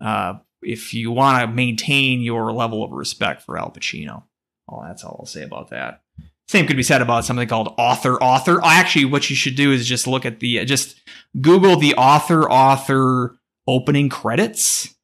uh, 0.00 0.34
if 0.62 0.94
you 0.94 1.10
want 1.10 1.40
to 1.40 1.54
maintain 1.54 2.20
your 2.20 2.52
level 2.52 2.82
of 2.84 2.92
respect 2.92 3.42
for 3.42 3.58
Al 3.58 3.70
Pacino. 3.70 4.24
Well, 4.66 4.84
that's 4.86 5.04
all 5.04 5.18
I'll 5.20 5.26
say 5.26 5.42
about 5.42 5.70
that. 5.70 6.02
Same 6.48 6.66
could 6.66 6.76
be 6.76 6.82
said 6.82 7.02
about 7.02 7.24
something 7.24 7.48
called 7.48 7.74
author 7.78 8.16
author. 8.22 8.60
Actually, 8.62 9.06
what 9.06 9.30
you 9.30 9.36
should 9.36 9.56
do 9.56 9.72
is 9.72 9.86
just 9.86 10.06
look 10.06 10.26
at 10.26 10.40
the 10.40 10.64
just 10.64 11.00
Google 11.40 11.76
the 11.76 11.94
author 11.94 12.50
author 12.50 13.38
opening 13.66 14.08
credits. 14.08 14.94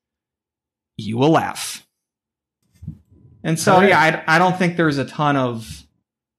You 0.97 1.17
will 1.17 1.31
laugh. 1.31 1.87
And 3.45 3.59
so, 3.59 3.81
yeah, 3.81 3.99
I, 3.99 4.37
I 4.37 4.39
don't 4.39 4.59
think 4.59 4.77
there's 4.77 4.99
a 4.99 5.05
ton 5.05 5.37
of 5.37 5.87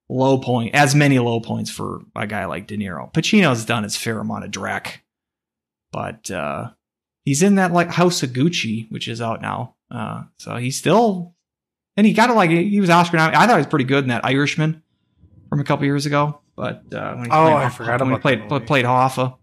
low 0.10 0.38
point, 0.38 0.76
as 0.76 0.94
many 0.94 1.18
low 1.18 1.40
points 1.40 1.72
for 1.72 2.02
a 2.16 2.28
guy 2.28 2.46
like 2.46 2.68
De 2.68 2.78
Niro. 2.78 3.12
Pacino's 3.14 3.66
done 3.66 3.84
his 3.84 3.96
fair 3.96 4.20
amount 4.20 4.44
of 4.44 4.52
Drac, 4.52 5.04
but 5.92 6.30
uh, 6.30 6.72
he's 7.26 7.42
in 7.44 7.56
that 7.56 7.72
like 7.72 7.90
House 7.90 8.24
of 8.24 8.32
Gucci, 8.32 8.90
which 8.92 9.08
is 9.08 9.22
out 9.22 9.42
now. 9.42 9.76
Uh, 9.92 10.24
so 10.38 10.56
he's 10.58 10.78
still, 10.78 11.36
and 11.98 12.06
he 12.08 12.14
got 12.14 12.30
it 12.30 12.34
like 12.34 12.50
he 12.50 12.80
was 12.80 12.90
Oscar 12.90 13.18
nominated. 13.18 13.42
I 13.42 13.48
thought 13.48 13.56
he 13.56 13.60
was 13.60 13.68
pretty 13.68 13.86
good 13.86 14.04
in 14.04 14.10
that 14.10 14.24
Irishman 14.26 14.84
from 15.50 15.60
a 15.60 15.64
couple 15.64 15.86
years 15.86 16.06
ago. 16.06 16.42
But 16.56 16.84
uh, 16.94 17.14
when 17.16 17.26
he 17.26 17.32
Oh, 17.32 17.46
played, 17.46 17.54
I 17.56 17.70
forgot 17.70 18.02
when 18.02 18.12
he 18.12 18.18
played 18.18 18.50
movie. 18.50 18.66
played 18.66 18.86
Hoffa. 18.86 19.38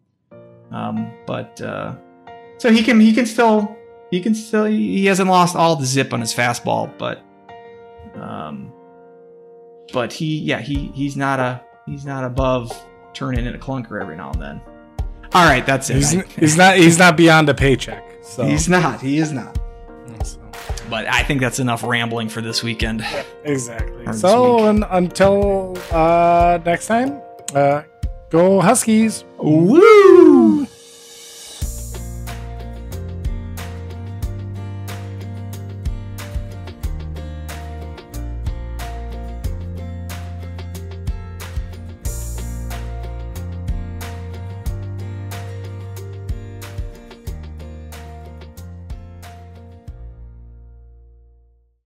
Um, 0.70 1.12
but 1.26 1.60
uh, 1.60 1.96
so 2.58 2.70
he 2.70 2.82
can 2.82 3.00
he 3.00 3.12
can 3.14 3.24
still 3.26 3.76
he 4.10 4.20
can 4.20 4.34
still 4.34 4.64
he 4.66 5.06
hasn't 5.06 5.28
lost 5.28 5.56
all 5.56 5.76
the 5.76 5.86
zip 5.86 6.12
on 6.12 6.20
his 6.20 6.34
fastball, 6.34 6.92
but 6.98 7.22
um, 8.14 8.72
but 9.92 10.12
he 10.12 10.38
yeah 10.40 10.60
he 10.60 10.88
he's 10.94 11.16
not 11.16 11.38
a 11.40 11.62
he's 11.86 12.04
not 12.04 12.24
above 12.24 12.70
turning 13.14 13.46
in 13.46 13.54
a 13.54 13.58
clunker 13.58 14.00
every 14.00 14.16
now 14.16 14.30
and 14.32 14.42
then. 14.42 14.60
All 15.32 15.44
right, 15.46 15.64
that's 15.66 15.90
it. 15.90 15.96
He's, 15.96 16.16
I- 16.16 16.24
he's 16.38 16.56
not. 16.56 16.76
He's 16.76 16.98
not 16.98 17.16
beyond 17.16 17.48
a 17.48 17.54
paycheck. 17.54 18.04
So. 18.22 18.44
He's 18.44 18.68
not. 18.68 19.00
He 19.00 19.18
is 19.18 19.32
not. 19.32 19.58
so. 20.24 20.38
But 20.90 21.06
I 21.06 21.22
think 21.22 21.40
that's 21.40 21.58
enough 21.58 21.82
rambling 21.82 22.28
for 22.28 22.40
this 22.40 22.62
weekend. 22.62 23.04
Exactly. 23.44 24.04
Or 24.06 24.12
this 24.12 24.20
So 24.20 24.56
week. 24.56 24.64
un- 24.66 24.84
until 24.90 25.76
uh, 25.92 26.58
next 26.64 26.86
time, 26.86 27.20
uh, 27.54 27.82
go 28.30 28.60
Huskies. 28.60 29.24
Woo! 29.38 30.66